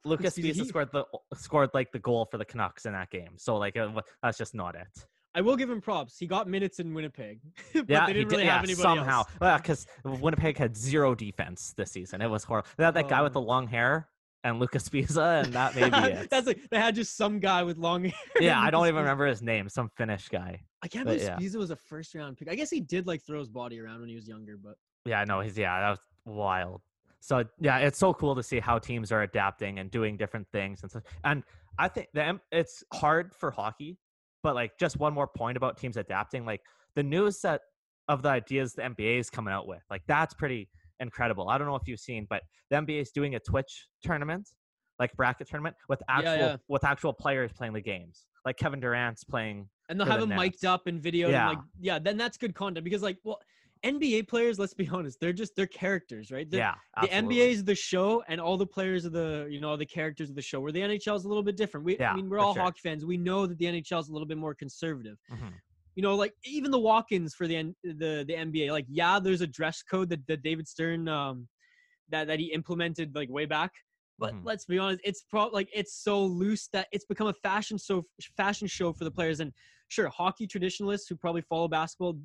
Lucas 0.03 0.35
Sbisa, 0.35 0.55
he- 0.55 0.65
scored 0.65 0.89
the 0.91 1.05
scored 1.35 1.69
like 1.75 1.91
the 1.91 1.99
goal 1.99 2.25
for 2.31 2.37
the 2.39 2.45
Canucks 2.45 2.85
in 2.87 2.93
that 2.93 3.11
game. 3.11 3.33
So 3.37 3.57
like, 3.57 3.77
uh, 3.77 3.89
that's 4.23 4.37
just 4.37 4.55
not 4.55 4.75
it. 4.75 4.87
I 5.33 5.39
will 5.41 5.55
give 5.55 5.69
him 5.69 5.79
props. 5.79 6.17
He 6.17 6.27
got 6.27 6.49
minutes 6.49 6.79
in 6.79 6.93
Winnipeg, 6.93 7.39
but 7.73 7.87
yeah, 7.87 8.05
they 8.07 8.13
he 8.13 8.19
didn't 8.19 8.29
did- 8.29 8.31
really 8.35 8.45
yeah, 8.45 8.55
have 8.55 8.63
anybody 8.63 8.81
somehow. 8.97 9.19
else. 9.19 9.27
Well, 9.39 9.57
because 9.57 9.87
Winnipeg 10.03 10.57
had 10.57 10.75
zero 10.75 11.13
defense 11.15 11.73
this 11.77 11.91
season. 11.91 12.21
It 12.21 12.27
was 12.29 12.43
horrible. 12.43 12.67
They 12.77 12.83
had 12.83 12.95
that 12.95 13.07
guy 13.07 13.21
with 13.21 13.31
Oh. 13.31 13.39
the 13.39 13.41
long 13.41 13.67
hair 13.67 14.07
and 14.43 14.59
Lucas 14.59 14.89
Sbisa, 14.89 15.43
and 15.43 15.53
that 15.53 15.75
may 15.75 15.89
be 15.89 15.97
it. 16.13 16.29
That's 16.29 16.47
like 16.47 16.59
they 16.69 16.79
had 16.79 16.95
just 16.95 17.15
some 17.15 17.39
guy 17.39 17.63
with 17.63 17.77
long 17.77 18.03
hair. 18.05 18.13
yeah, 18.39 18.59
I 18.59 18.71
don't 18.71 18.87
even 18.87 18.95
remember 18.95 19.27
his 19.27 19.41
name. 19.41 19.69
Some 19.69 19.89
Finnish 19.97 20.29
guy. 20.29 20.61
I 20.81 20.87
can't 20.87 21.05
but 21.05 21.17
believe 21.19 21.53
yeah. 21.53 21.59
Was 21.59 21.69
a 21.69 21.75
first 21.75 22.15
round 22.15 22.37
pick. 22.37 22.49
I 22.49 22.55
guess 22.55 22.69
he 22.69 22.79
did 22.79 23.05
like 23.07 23.21
throw 23.25 23.39
his 23.39 23.49
body 23.49 23.79
around 23.79 23.99
when 23.99 24.09
he 24.09 24.15
was 24.15 24.27
younger, 24.27 24.57
but 24.57 24.75
Yeah, 25.05 25.23
no, 25.25 25.41
he's 25.41 25.57
yeah, 25.57 25.79
that 25.79 25.89
was 25.91 25.99
wild. 26.25 26.81
So 27.19 27.43
yeah, 27.59 27.77
it's 27.77 27.99
so 27.99 28.13
cool 28.13 28.35
to 28.35 28.41
see 28.41 28.59
how 28.59 28.79
teams 28.79 29.11
are 29.11 29.21
adapting 29.21 29.77
and 29.77 29.91
doing 29.91 30.17
different 30.17 30.47
things 30.51 30.81
and 30.81 30.89
stuff. 30.89 31.03
And 31.23 31.43
I 31.77 31.87
think 31.87 32.07
the 32.13 32.39
it's 32.51 32.83
hard 32.93 33.33
for 33.35 33.51
hockey, 33.51 33.97
but 34.41 34.55
like 34.55 34.71
just 34.79 34.97
one 34.97 35.13
more 35.13 35.27
point 35.27 35.55
about 35.55 35.77
teams 35.77 35.97
adapting, 35.97 36.45
like 36.45 36.61
the 36.95 37.03
news 37.03 37.39
that 37.41 37.61
of 38.07 38.23
the 38.23 38.29
ideas 38.29 38.73
the 38.73 38.81
NBA 38.81 39.19
is 39.19 39.29
coming 39.29 39.53
out 39.53 39.67
with, 39.67 39.83
like 39.91 40.01
that's 40.07 40.33
pretty 40.33 40.67
incredible. 41.01 41.49
I 41.49 41.57
don't 41.57 41.67
know 41.67 41.75
if 41.75 41.87
you've 41.87 41.99
seen, 41.99 42.27
but 42.29 42.43
the 42.69 42.77
NBA 42.77 43.01
is 43.01 43.11
doing 43.11 43.35
a 43.35 43.39
Twitch 43.39 43.87
tournament, 44.03 44.49
like 44.99 45.13
bracket 45.17 45.49
tournament 45.49 45.75
with 45.89 46.01
actual 46.07 46.37
yeah. 46.37 46.55
with 46.69 46.83
actual 46.83 47.11
players 47.11 47.51
playing 47.51 47.73
the 47.73 47.81
games. 47.81 48.25
Like 48.45 48.57
Kevin 48.57 48.79
Durant's 48.79 49.23
playing 49.23 49.67
and 49.91 49.99
they'll 49.99 50.07
have 50.07 50.21
the 50.21 50.27
him 50.27 50.39
mic'd 50.39 50.65
up 50.65 50.87
and 50.87 51.01
videoed. 51.01 51.31
Yeah. 51.31 51.49
And 51.49 51.57
like 51.57 51.65
yeah, 51.79 51.99
then 51.99 52.17
that's 52.17 52.37
good 52.37 52.55
content 52.55 52.83
because 52.83 53.01
like 53.01 53.17
well, 53.23 53.39
NBA 53.83 54.27
players, 54.27 54.57
let's 54.57 54.73
be 54.73 54.87
honest, 54.93 55.19
they're 55.19 55.33
just 55.33 55.55
they're 55.55 55.67
characters, 55.67 56.31
right? 56.31 56.49
The, 56.49 56.57
yeah, 56.57 56.75
The. 57.01 57.07
NBA 57.07 57.49
is 57.49 57.63
the 57.63 57.75
show, 57.75 58.23
and 58.27 58.39
all 58.39 58.57
the 58.57 58.65
players 58.65 59.05
are 59.05 59.09
the 59.09 59.47
you 59.49 59.59
know 59.59 59.75
the 59.75 59.85
characters 59.85 60.29
of 60.29 60.35
the 60.35 60.41
show. 60.41 60.59
Where 60.61 60.71
the 60.71 60.79
NHL 60.79 61.15
is 61.17 61.25
a 61.25 61.27
little 61.27 61.43
bit 61.43 61.57
different. 61.57 61.85
We, 61.85 61.97
Yeah, 61.97 62.13
I 62.13 62.15
mean, 62.15 62.29
we're 62.29 62.39
all 62.39 62.53
sure. 62.53 62.63
hockey 62.63 62.79
fans. 62.81 63.05
We 63.05 63.17
know 63.17 63.45
that 63.45 63.57
the 63.57 63.65
NHL 63.65 63.99
is 63.99 64.07
a 64.07 64.13
little 64.13 64.27
bit 64.27 64.37
more 64.37 64.55
conservative. 64.55 65.17
Mhm. 65.31 65.53
You 65.95 66.03
know, 66.03 66.15
like 66.15 66.33
even 66.45 66.71
the 66.71 66.79
walk-ins 66.79 67.33
for 67.33 67.47
the 67.47 67.73
the 67.83 68.23
the 68.27 68.35
NBA, 68.35 68.71
like 68.71 68.85
yeah, 68.89 69.19
there's 69.19 69.41
a 69.41 69.47
dress 69.47 69.81
code 69.83 70.09
that, 70.09 70.25
that 70.27 70.41
David 70.41 70.67
Stern 70.67 71.07
um 71.07 71.47
that 72.09 72.27
that 72.27 72.39
he 72.39 72.51
implemented 72.53 73.15
like 73.15 73.29
way 73.29 73.45
back, 73.45 73.71
But 74.19 74.33
Mhm. 74.35 74.45
let's 74.45 74.65
be 74.65 74.77
honest, 74.77 75.01
it's 75.03 75.23
pro- 75.23 75.47
like 75.47 75.69
it's 75.73 75.93
so 76.03 76.23
loose 76.23 76.67
that 76.73 76.87
it's 76.91 77.05
become 77.05 77.27
a 77.27 77.33
fashion 77.33 77.77
so 77.77 78.05
fashion 78.37 78.67
show 78.67 78.93
for 78.93 79.03
the 79.03 79.11
players. 79.11 79.39
And 79.39 79.51
sure, 79.89 80.09
hockey 80.09 80.47
traditionalists 80.47 81.07
who 81.09 81.15
probably 81.15 81.41
follow 81.41 81.67
basketball 81.67 82.19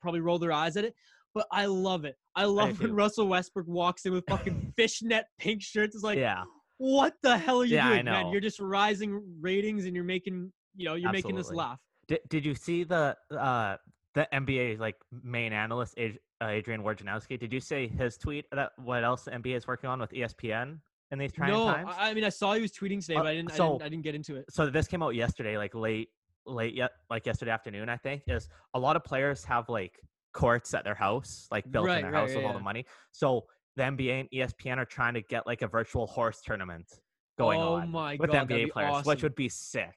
probably 0.00 0.20
roll 0.20 0.38
their 0.38 0.52
eyes 0.52 0.76
at 0.76 0.84
it. 0.84 0.94
But 1.34 1.46
I 1.52 1.66
love 1.66 2.04
it. 2.04 2.16
I 2.34 2.44
love 2.44 2.78
when. 2.80 2.92
Russell 2.94 3.26
Westbrook 3.28 3.66
walks 3.68 4.06
in 4.06 4.12
with 4.12 4.24
fucking 4.26 4.72
fishnet 4.76 5.26
pink 5.38 5.62
shirts. 5.62 5.94
It's 5.94 6.04
like, 6.04 6.18
yeah. 6.18 6.44
what 6.78 7.14
the 7.22 7.36
hell 7.36 7.60
are 7.60 7.64
you 7.64 7.76
Yeah, 7.76 7.90
doing, 7.90 8.04
man? 8.04 8.32
You're 8.32 8.40
just 8.40 8.60
rising 8.60 9.22
ratings 9.40 9.84
and 9.84 9.94
you're 9.94 10.04
making, 10.04 10.52
you 10.76 10.84
know, 10.86 10.94
you're 10.94 11.12
making 11.12 11.38
us 11.38 11.50
laugh. 11.50 11.80
Did, 12.08 12.20
did 12.28 12.44
you 12.44 12.54
see 12.54 12.84
the 12.84 13.16
uh 13.30 13.76
the 14.14 14.26
NBA 14.32 14.78
like 14.78 14.96
main 15.22 15.52
analyst 15.52 15.94
uh, 15.98 16.46
Adrian 16.46 16.82
Wojnarowski? 16.82 17.38
Did 17.38 17.52
you 17.52 17.60
see 17.60 17.86
his 17.86 18.16
tweet 18.16 18.46
that 18.52 18.72
what 18.76 19.04
else 19.04 19.24
the 19.24 19.30
NBA 19.32 19.56
is 19.56 19.66
working 19.66 19.88
on 19.90 20.00
with 20.00 20.10
ESPN 20.10 20.78
in 21.10 21.18
these 21.18 21.32
trying 21.32 21.52
no, 21.52 21.66
times? 21.66 21.90
I, 21.96 22.10
I 22.10 22.14
mean, 22.14 22.24
I 22.24 22.28
saw 22.30 22.54
he 22.54 22.62
was 22.62 22.72
tweeting 22.72 23.00
today, 23.00 23.16
Uh, 23.16 23.20
but 23.20 23.26
I 23.28 23.34
didn't, 23.34 23.52
I 23.52 23.56
so- 23.56 23.72
didn't, 23.72 23.82
I 23.82 23.88
didn't 23.90 24.04
get 24.04 24.14
into 24.14 24.36
it. 24.36 24.46
so 24.50 24.70
this 24.70 24.88
came 24.88 25.02
out 25.02 25.14
yesterday, 25.14 25.56
like 25.58 25.74
late, 25.74 26.08
late 26.46 26.74
yet, 26.74 26.92
like 27.10 27.26
yesterday 27.26 27.50
afternoon, 27.50 27.88
I 27.88 27.96
think. 27.96 28.22
Is 28.26 28.48
a 28.74 28.78
lot 28.78 28.96
of 28.96 29.04
players 29.04 29.44
have 29.44 29.68
like 29.68 30.00
courts 30.32 30.72
at 30.74 30.84
their 30.84 30.94
house, 30.94 31.46
like 31.50 31.70
built 31.70 31.86
Right, 31.86 31.96
in 31.98 32.02
their 32.04 32.12
right, 32.12 32.20
house 32.20 32.30
yeah, 32.30 32.36
with 32.36 32.44
all 32.46 32.52
yeah. 32.52 32.58
the 32.58 32.64
money. 32.64 32.86
So 33.12 33.44
the 33.76 33.82
NBA 33.82 34.20
and 34.20 34.28
ESPN 34.30 34.78
are 34.78 34.84
trying 34.84 35.14
to 35.14 35.22
get 35.22 35.46
like 35.46 35.62
a 35.62 35.68
virtual 35.68 36.06
horse 36.06 36.40
tournament 36.44 36.86
going 37.36 37.60
oh 37.60 37.74
on 37.74 37.90
my 37.90 38.16
with 38.18 38.30
god, 38.32 38.48
NBA 38.48 38.70
players, 38.70 38.90
awesome. 38.90 39.08
which 39.08 39.22
would 39.22 39.34
be 39.36 39.48
sick. 39.48 39.94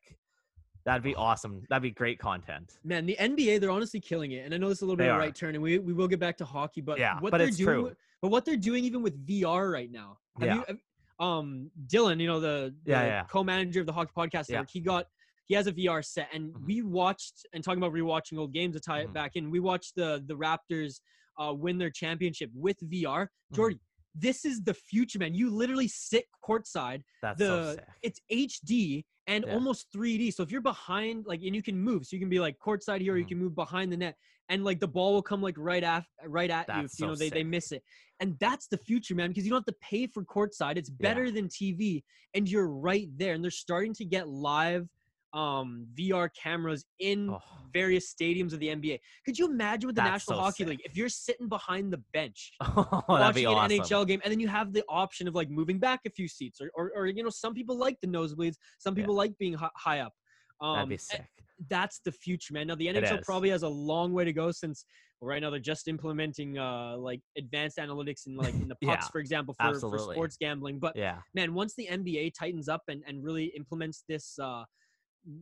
That'd 0.84 1.04
be 1.04 1.16
awesome. 1.16 1.64
That'd 1.70 1.84
be 1.84 1.92
great 1.92 2.18
content. 2.20 2.80
Man, 2.84 3.06
the 3.06 3.16
NBA, 3.20 3.60
they're 3.62 3.70
honestly 3.72 4.00
killing 4.00 4.32
it. 4.32 4.46
And 4.46 4.54
I 4.54 4.58
know 4.58 4.68
this 4.70 4.80
is 4.80 4.82
a 4.82 4.86
little 4.86 4.98
bit 4.98 5.04
They 5.04 5.10
of 5.10 5.16
a 5.18 5.20
right 5.20 5.36
turn, 5.36 5.54
and 5.56 5.64
we, 5.64 5.78
we 5.80 5.94
will 5.94 6.08
get 6.08 6.20
back 6.20 6.38
to 6.38 6.46
hockey, 6.46 6.82
but 6.82 6.98
Yeah, 6.98 7.20
what 7.20 7.32
but 7.32 7.38
they're 7.38 7.48
doing 7.52 7.66
true. 7.86 7.96
but 8.22 8.30
what 8.30 8.46
they're 8.46 8.56
doing 8.58 8.84
even 8.84 9.02
with 9.04 9.26
VR 9.28 9.72
right 9.72 9.92
now. 9.92 10.18
Have 10.40 10.48
Yeah. 10.48 10.64
you 10.70 10.78
um 11.26 11.70
Dylan, 11.88 12.20
you 12.20 12.26
know, 12.28 12.40
the, 12.40 12.74
the 12.84 12.92
Yeah, 12.92 13.06
yeah. 13.06 13.24
co-manager 13.26 13.82
of 13.82 13.86
the 13.86 13.94
hockey 13.94 14.12
podcast 14.18 14.50
Yeah. 14.50 14.64
he 14.72 14.80
got 14.80 15.06
he 15.46 15.54
has 15.56 15.68
a 15.68 15.72
VR 15.74 16.02
set 16.04 16.30
and 16.34 16.52
Mhm. 16.54 16.66
we 16.66 16.82
watched 16.82 17.46
and 17.54 17.64
talking 17.64 17.78
about 17.84 17.94
rewatching 17.94 18.38
old 18.40 18.54
games 18.54 18.74
to 18.76 18.80
tie 18.80 19.02
Mhm. 19.02 19.06
it 19.06 19.14
back 19.14 19.36
in. 19.36 19.52
We 19.52 19.60
watched 19.60 19.96
the 19.96 20.24
the 20.26 20.36
Raptors 20.36 21.02
uh 21.40 21.54
win 21.54 21.78
their 21.78 21.92
championship 21.92 22.50
with 22.56 22.78
VR. 22.90 23.28
Jordy, 23.54 23.80
this 24.16 24.46
is 24.46 24.64
the 24.64 24.74
future, 24.74 25.20
man. 25.20 25.34
You 25.34 25.50
literally 25.50 25.88
sit 25.88 26.26
courtside 26.44 27.04
That's 27.22 27.40
the 27.40 27.46
so 27.46 27.76
sick. 27.76 27.88
it's 28.02 28.20
HD 28.32 29.06
and 29.28 29.46
Yeah. 29.46 29.54
almost 29.54 29.92
3D. 29.92 30.32
So 30.32 30.44
if 30.44 30.52
you're 30.52 30.62
behind, 30.62 31.26
like, 31.26 31.42
and 31.42 31.56
you 31.56 31.64
can 31.64 31.78
move, 31.78 32.06
so 32.06 32.16
you 32.16 32.20
can 32.20 32.30
be 32.30 32.40
like 32.40 32.58
courtside 32.60 33.02
here, 33.02 33.14
or 33.14 33.18
you 33.18 33.24
mm-hmm. 33.24 33.30
can 33.30 33.38
move 33.40 33.56
behind 33.56 33.92
the 33.92 33.98
net, 33.98 34.16
and 34.50 34.64
like 34.66 34.80
the 34.80 34.88
ball 34.88 35.14
will 35.14 35.22
come 35.22 35.42
like 35.42 35.56
right 35.58 35.84
af- 35.84 36.08
right 36.26 36.50
at 36.50 36.68
you 36.68 36.74
if 36.74 36.82
That's 36.82 37.00
you 37.00 37.08
know 37.08 37.14
so 37.14 37.20
they, 37.20 37.30
they 37.30 37.40
sick. 37.40 37.48
miss 37.48 37.72
it. 37.72 37.84
And 38.20 38.38
that's 38.40 38.68
the 38.68 38.78
future, 38.78 39.16
man, 39.16 39.30
because 39.30 39.46
you 39.46 39.50
don't 39.50 39.60
have 39.60 39.74
to 39.74 39.80
pay 39.82 40.08
for 40.08 40.24
courtside. 40.24 40.78
It's 40.78 40.90
better 40.90 41.32
than 41.32 41.48
TV, 41.48 42.04
and 42.34 42.50
you're 42.50 42.68
right 42.68 43.08
there. 43.16 43.34
And 43.34 43.44
they're 43.44 43.52
starting 43.52 43.94
to 43.96 44.06
get 44.06 44.28
live 44.28 44.88
um 45.34 45.88
VR 45.98 46.30
cameras 46.34 46.84
in 47.00 47.30
Oh. 47.30 47.40
various 47.74 48.14
stadiums 48.14 48.52
of 48.54 48.60
the 48.60 48.68
NBA. 48.68 49.00
Could 49.26 49.38
you 49.40 49.46
imagine 49.50 49.88
with 49.88 49.96
the 49.96 50.02
That's 50.02 50.28
National 50.28 50.40
so 50.40 50.44
Hockey 50.44 50.64
sick. 50.64 50.68
League 50.68 50.82
if 50.84 50.98
you're 50.98 51.10
sitting 51.10 51.48
behind 51.48 51.94
the 51.94 52.04
bench 52.14 52.52
Oh, 52.62 53.04
watching 53.08 53.46
an 53.46 53.54
awesome. 53.54 53.80
NHL 53.80 54.08
game, 54.08 54.22
and 54.24 54.32
then 54.32 54.40
you 54.40 54.48
have 54.50 54.74
the 54.74 54.84
option 54.90 55.28
of 55.28 55.36
like 55.36 55.50
moving 55.50 55.80
back 55.80 56.02
a 56.06 56.10
few 56.10 56.28
seats, 56.28 56.60
or, 56.60 56.70
or, 56.76 56.92
or 56.96 57.08
you 57.08 57.24
know, 57.24 57.30
some 57.30 57.54
people 57.54 57.78
like 57.78 57.98
the 58.02 58.08
nosebleeds, 58.08 58.56
some 58.80 58.94
Yeah. 58.96 59.04
people 59.04 59.16
like 59.16 59.38
being 59.38 59.54
hi- 59.54 59.70
high 59.76 60.00
up. 60.00 60.14
Um, 60.60 60.76
That'd 60.76 60.90
be 60.90 60.98
sick. 60.98 61.26
That's 61.70 62.00
the 62.04 62.12
future, 62.12 62.54
man. 62.54 62.68
Now 62.68 62.76
the 62.76 62.88
NHL 62.88 63.24
probably 63.24 63.50
has 63.52 63.64
a 63.64 63.70
long 63.70 64.14
way 64.14 64.26
to 64.26 64.34
go 64.34 64.52
since 64.52 64.84
well, 65.22 65.30
right 65.30 65.42
now 65.42 65.52
they're 65.52 65.60
just 65.60 65.88
implementing 65.88 66.58
uh 66.58 66.98
like 66.98 67.22
advanced 67.38 67.78
analytics 67.78 68.26
in 68.26 68.36
like 68.36 68.54
in 68.56 68.68
the 68.68 68.76
pucks, 68.84 69.06
Yeah, 69.06 69.12
for 69.12 69.20
example, 69.20 69.54
for, 69.54 69.80
for 69.80 69.98
sports 70.00 70.38
gambling. 70.38 70.80
But 70.80 70.96
Yeah. 70.96 71.20
man, 71.36 71.54
once 71.54 71.76
the 71.76 71.88
NBA 71.88 72.34
tightens 72.38 72.68
up 72.68 72.82
and, 72.90 73.04
and 73.08 73.24
really 73.24 73.46
implements 73.56 74.04
this, 74.10 74.38
uh, 74.40 74.64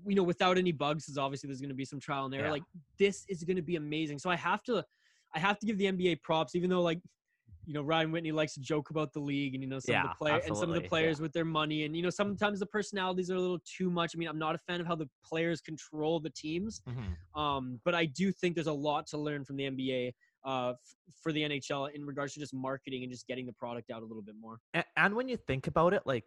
you 0.07 0.15
know, 0.15 0.23
without 0.23 0.57
any 0.57 0.71
bugs, 0.71 1.05
because 1.05 1.17
obviously 1.17 1.47
there's 1.47 1.61
going 1.61 1.69
to 1.69 1.75
be 1.75 1.85
some 1.85 1.99
trial 1.99 2.25
and 2.25 2.33
error. 2.35 2.45
Yeah. 2.45 2.51
Like 2.51 2.63
this 2.97 3.25
is 3.29 3.43
going 3.43 3.57
to 3.57 3.61
be 3.63 3.75
amazing. 3.77 4.19
So 4.19 4.29
I 4.29 4.35
have 4.35 4.63
to, 4.63 4.83
I 5.33 5.39
have 5.39 5.57
to 5.59 5.65
give 5.65 5.77
the 5.77 5.85
NBA 5.85 6.21
props, 6.21 6.55
even 6.55 6.69
though 6.69 6.81
like, 6.81 6.99
you 7.65 7.73
know, 7.75 7.81
Ryan 7.83 8.11
Whitney 8.11 8.31
likes 8.31 8.55
to 8.55 8.61
joke 8.61 8.89
about 8.89 9.13
the 9.13 9.19
league 9.19 9.53
and 9.53 9.63
you 9.63 9.69
know 9.69 9.77
some 9.79 9.95
of 9.95 10.03
the 10.09 10.15
player 10.15 10.35
and 10.35 10.43
some 10.43 10.51
of 10.51 10.57
the 10.57 10.61
absolutely, 10.63 10.83
yeah. 10.83 10.89
players 10.89 11.21
with 11.21 11.31
their 11.33 11.45
money 11.45 11.83
and 11.83 11.95
you 11.95 12.01
know 12.01 12.09
sometimes 12.09 12.59
the 12.59 12.65
personalities 12.65 13.29
are 13.29 13.35
a 13.35 13.39
little 13.39 13.59
too 13.63 13.91
much. 13.91 14.13
I 14.15 14.17
mean, 14.17 14.27
I'm 14.27 14.39
not 14.39 14.55
a 14.55 14.57
fan 14.57 14.81
of 14.81 14.87
how 14.87 14.95
the 14.95 15.07
players 15.23 15.61
control 15.61 16.19
the 16.19 16.31
teams, 16.31 16.81
Mhm. 16.89 17.39
um, 17.39 17.79
but 17.85 17.93
I 17.93 18.05
do 18.05 18.31
think 18.31 18.55
there's 18.55 18.65
a 18.67 18.73
lot 18.73 19.05
to 19.07 19.17
learn 19.17 19.45
from 19.45 19.57
the 19.57 19.65
NBA. 19.65 20.13
Uh, 20.45 20.69
f- 20.69 20.95
for 21.21 21.33
the 21.33 21.41
NHL 21.41 21.93
in 21.93 22.05
regards 22.05 22.33
to 22.33 22.39
just 22.39 22.53
marketing 22.53 23.03
and 23.03 23.11
just 23.11 23.27
getting 23.27 23.45
the 23.45 23.51
product 23.51 23.91
out 23.91 24.01
a 24.01 24.05
little 24.05 24.23
bit 24.23 24.35
more. 24.39 24.57
A- 24.73 24.85
And 24.95 25.13
when 25.13 25.27
you 25.27 25.35
think 25.35 25.67
about 25.67 25.93
it, 25.93 26.01
like 26.05 26.23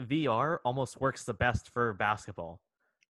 VR 0.00 0.58
almost 0.64 1.00
works 1.00 1.22
the 1.24 1.32
best 1.32 1.68
for 1.70 1.94
basketball. 1.94 2.60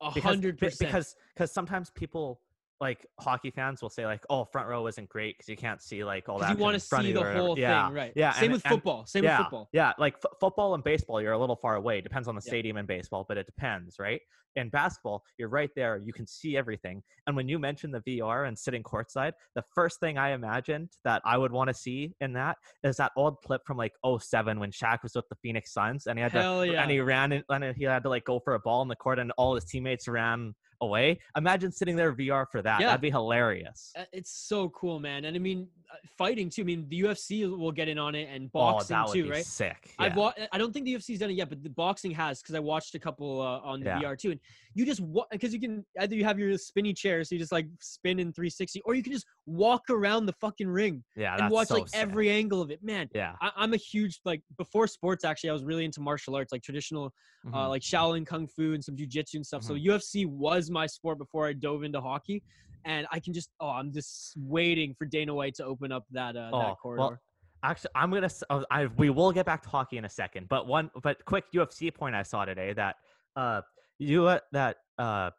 A 0.03 0.21
hundred 0.21 0.59
percent. 0.59 0.79
because 0.91 1.15
because 1.35 1.53
sometimes 1.53 1.91
people 1.91 2.41
like 2.83 3.07
hockey 3.21 3.51
fans 3.53 3.81
will 3.81 3.89
say 3.89 4.05
like 4.05 4.21
oh 4.29 4.45
front 4.45 4.69
row 4.69 4.87
isn't 4.89 5.09
great 5.09 5.39
because 5.39 5.49
you 5.49 5.57
can't 5.57 5.81
see 5.81 6.03
like 6.05 6.29
all 6.29 6.39
that 6.41 6.51
you 6.51 6.57
want 6.57 6.75
to 6.75 6.81
see 6.81 7.13
the 7.13 7.23
whole 7.33 7.57
yeah, 7.59 7.87
thing, 7.87 7.95
right? 7.95 8.13
yeah 8.17 8.33
Same 8.33 8.45
and- 8.47 8.53
with 8.55 8.65
and- 8.67 8.73
football. 8.75 9.07
Same 9.07 9.23
yeah, 9.25 9.39
with 9.39 9.45
football. 9.47 9.69
yeah 9.73 9.93
like 9.99 10.15
f- 10.17 10.33
football 10.41 10.75
and 10.75 10.83
baseball 10.83 11.23
you're 11.23 11.33
a 11.33 11.39
little 11.39 11.57
far 11.57 11.77
away 11.77 12.01
depends 12.01 12.27
on 12.29 12.35
the 12.35 12.43
Yeah. 12.45 12.51
stadium 12.51 12.77
in 12.77 12.85
baseball 12.87 13.25
but 13.27 13.39
it 13.39 13.47
depends 13.47 14.01
right 14.01 14.21
in 14.57 14.69
basketball 14.69 15.23
you're 15.39 15.49
right 15.49 15.71
there 15.77 15.97
you 15.97 16.13
can 16.13 16.27
see 16.27 16.57
everything 16.59 17.03
and 17.27 17.35
when 17.37 17.49
you 17.49 17.59
mentioned 17.59 17.95
the 17.95 18.01
vr 18.01 18.47
and 18.49 18.59
sitting 18.59 18.83
courtside 18.83 19.33
the 19.55 19.63
first 19.75 19.99
thing 20.01 20.19
i 20.19 20.33
imagined 20.33 20.91
that 21.05 21.23
i 21.25 21.39
would 21.39 21.53
want 21.53 21.69
to 21.69 21.75
see 21.75 22.13
in 22.21 22.35
that 22.35 22.59
is 22.83 22.97
that 22.99 23.13
old 23.17 23.37
clip 23.47 23.63
from 23.65 23.79
like 23.79 23.93
07 24.05 24.61
when 24.61 24.71
Shaq 24.71 25.03
was 25.05 25.15
with 25.15 25.27
the 25.31 25.37
phoenix 25.43 25.73
suns 25.73 26.07
and 26.07 26.19
he 26.19 26.23
had 26.23 26.33
to 26.33 26.67
yeah. 26.71 26.83
and 26.83 26.91
he 26.91 27.01
ran 27.01 27.33
in, 27.33 27.43
and 27.49 27.75
he 27.77 27.85
had 27.85 28.03
to 28.03 28.09
like 28.11 28.25
go 28.25 28.41
for 28.41 28.55
a 28.55 28.61
ball 28.61 28.83
in 28.83 28.89
the 28.89 28.97
court 28.97 29.19
and 29.19 29.33
all 29.39 29.55
his 29.55 29.65
teammates 29.65 30.07
ran 30.07 30.55
away 30.83 31.19
imagine 31.37 31.71
sitting 31.73 31.97
there 31.97 32.13
vr 32.13 32.45
for 32.51 32.61
that 32.63 32.81
Yeah. 32.81 32.87
that'd 32.89 33.01
be 33.01 33.11
hilarious 33.11 33.93
Uh, 33.97 34.05
It's 34.13 34.31
so 34.31 34.69
cool, 34.71 34.99
man. 35.01 35.25
And 35.27 35.37
I 35.37 35.39
mean, 35.39 35.69
uh, 35.93 35.97
fighting 36.19 36.49
too. 36.51 36.63
I 36.63 36.65
mean, 36.65 36.89
the 36.89 37.01
UFC 37.03 37.45
will 37.63 37.73
get 37.73 37.89
in 37.89 37.99
on 37.99 38.15
it 38.15 38.29
and 38.35 38.51
oh 38.55 38.59
boxing 38.61 38.97
would 39.07 39.13
too, 39.13 39.31
right? 39.31 39.45
sick 39.45 39.95
I've 39.99 40.17
wa- 40.17 40.33
I 40.53 40.59
don't 40.59 40.73
think 40.73 40.85
the 40.87 40.95
UFC's 40.97 41.19
done 41.19 41.31
it 41.31 41.35
yet, 41.35 41.49
but 41.49 41.63
the 41.63 41.71
boxing 41.71 42.11
has 42.13 42.41
because 42.43 42.55
I 42.55 42.59
watched 42.61 42.95
a 42.95 42.99
couple 42.99 43.41
uh, 43.41 43.61
on 43.71 43.81
the 43.81 43.87
Yeah. 43.87 44.01
VR 44.01 44.17
too. 44.19 44.31
And 44.33 44.41
you 44.75 44.85
just 44.87 45.03
because 45.31 45.53
you 45.55 45.61
can 45.61 45.85
either 46.01 46.15
you 46.17 46.25
have 46.25 46.39
your 46.39 46.57
spinny 46.59 46.93
chair, 46.95 47.23
so 47.25 47.35
you 47.35 47.39
just 47.39 47.53
like 47.53 47.67
spin 47.81 48.19
in 48.19 48.33
360, 48.33 48.81
or 48.85 48.95
you 48.95 49.03
can 49.03 49.13
just 49.13 49.27
walk 49.47 49.83
around 49.91 50.27
the 50.27 50.33
fucking 50.45 50.69
ring 50.69 51.05
yeah 51.17 51.37
and 51.39 51.51
watch 51.51 51.69
so 51.69 51.75
like 51.75 51.89
sick. 51.89 52.01
every 52.01 52.31
angle 52.31 52.61
of 52.63 52.71
it. 52.71 52.83
Man, 52.83 53.09
yeah 53.15 53.35
I, 53.41 53.51
I'm 53.57 53.73
a 53.75 53.77
huge 53.93 54.21
like 54.25 54.43
before 54.59 54.87
sports. 54.87 55.25
Actually, 55.25 55.51
I 55.51 55.53
was 55.53 55.65
really 55.65 55.85
into 55.85 56.01
martial 56.01 56.35
arts, 56.35 56.53
like 56.53 56.63
traditional 56.63 57.13
Mhm. 57.47 57.55
uh, 57.55 57.69
like 57.69 57.83
Shaolin 57.83 58.25
Kung 58.25 58.47
Fu 58.47 58.73
and 58.75 58.83
some 58.83 58.97
jujitsu 58.97 59.35
and 59.35 59.47
stuff. 59.47 59.63
So 59.65 59.75
Mhm. 59.75 59.85
UFC 59.87 60.27
was 60.27 60.71
my 60.73 60.87
sport 60.87 61.19
before 61.19 61.47
I 61.47 61.53
dove 61.53 61.85
into 61.85 62.01
hockey, 62.01 62.43
and 62.85 63.07
I 63.13 63.21
can 63.21 63.33
just 63.33 63.51
oh, 63.61 63.69
I'm 63.69 63.93
just 63.93 64.35
waiting 64.37 64.95
for 64.95 65.05
Dana 65.05 65.35
White 65.35 65.55
to 65.57 65.65
open 65.65 65.93
up 65.93 66.05
that 66.11 66.37
uh, 66.37 66.51
that 66.59 66.77
corridor. 66.83 67.03
Oh, 67.03 67.09
Well, 67.11 67.19
actually, 67.63 67.91
I'm 67.95 68.11
gonna. 68.11 68.31
uh, 68.51 68.63
I 68.71 68.87
we 68.87 69.11
will 69.11 69.33
get 69.33 69.47
back 69.47 69.63
to 69.63 69.69
hockey 69.69 69.99
in 69.99 70.05
a 70.05 70.09
second, 70.09 70.49
but 70.49 70.67
one, 70.67 70.91
but 71.03 71.25
quick 71.25 71.45
UFC 71.55 71.95
point 71.95 72.15
I 72.15 72.23
saw 72.23 72.45
today 72.45 72.73
that 72.73 72.97
uh 73.37 73.63
you 73.99 74.27
uh, 74.27 74.41
that 74.53 74.79
uh 74.99 75.31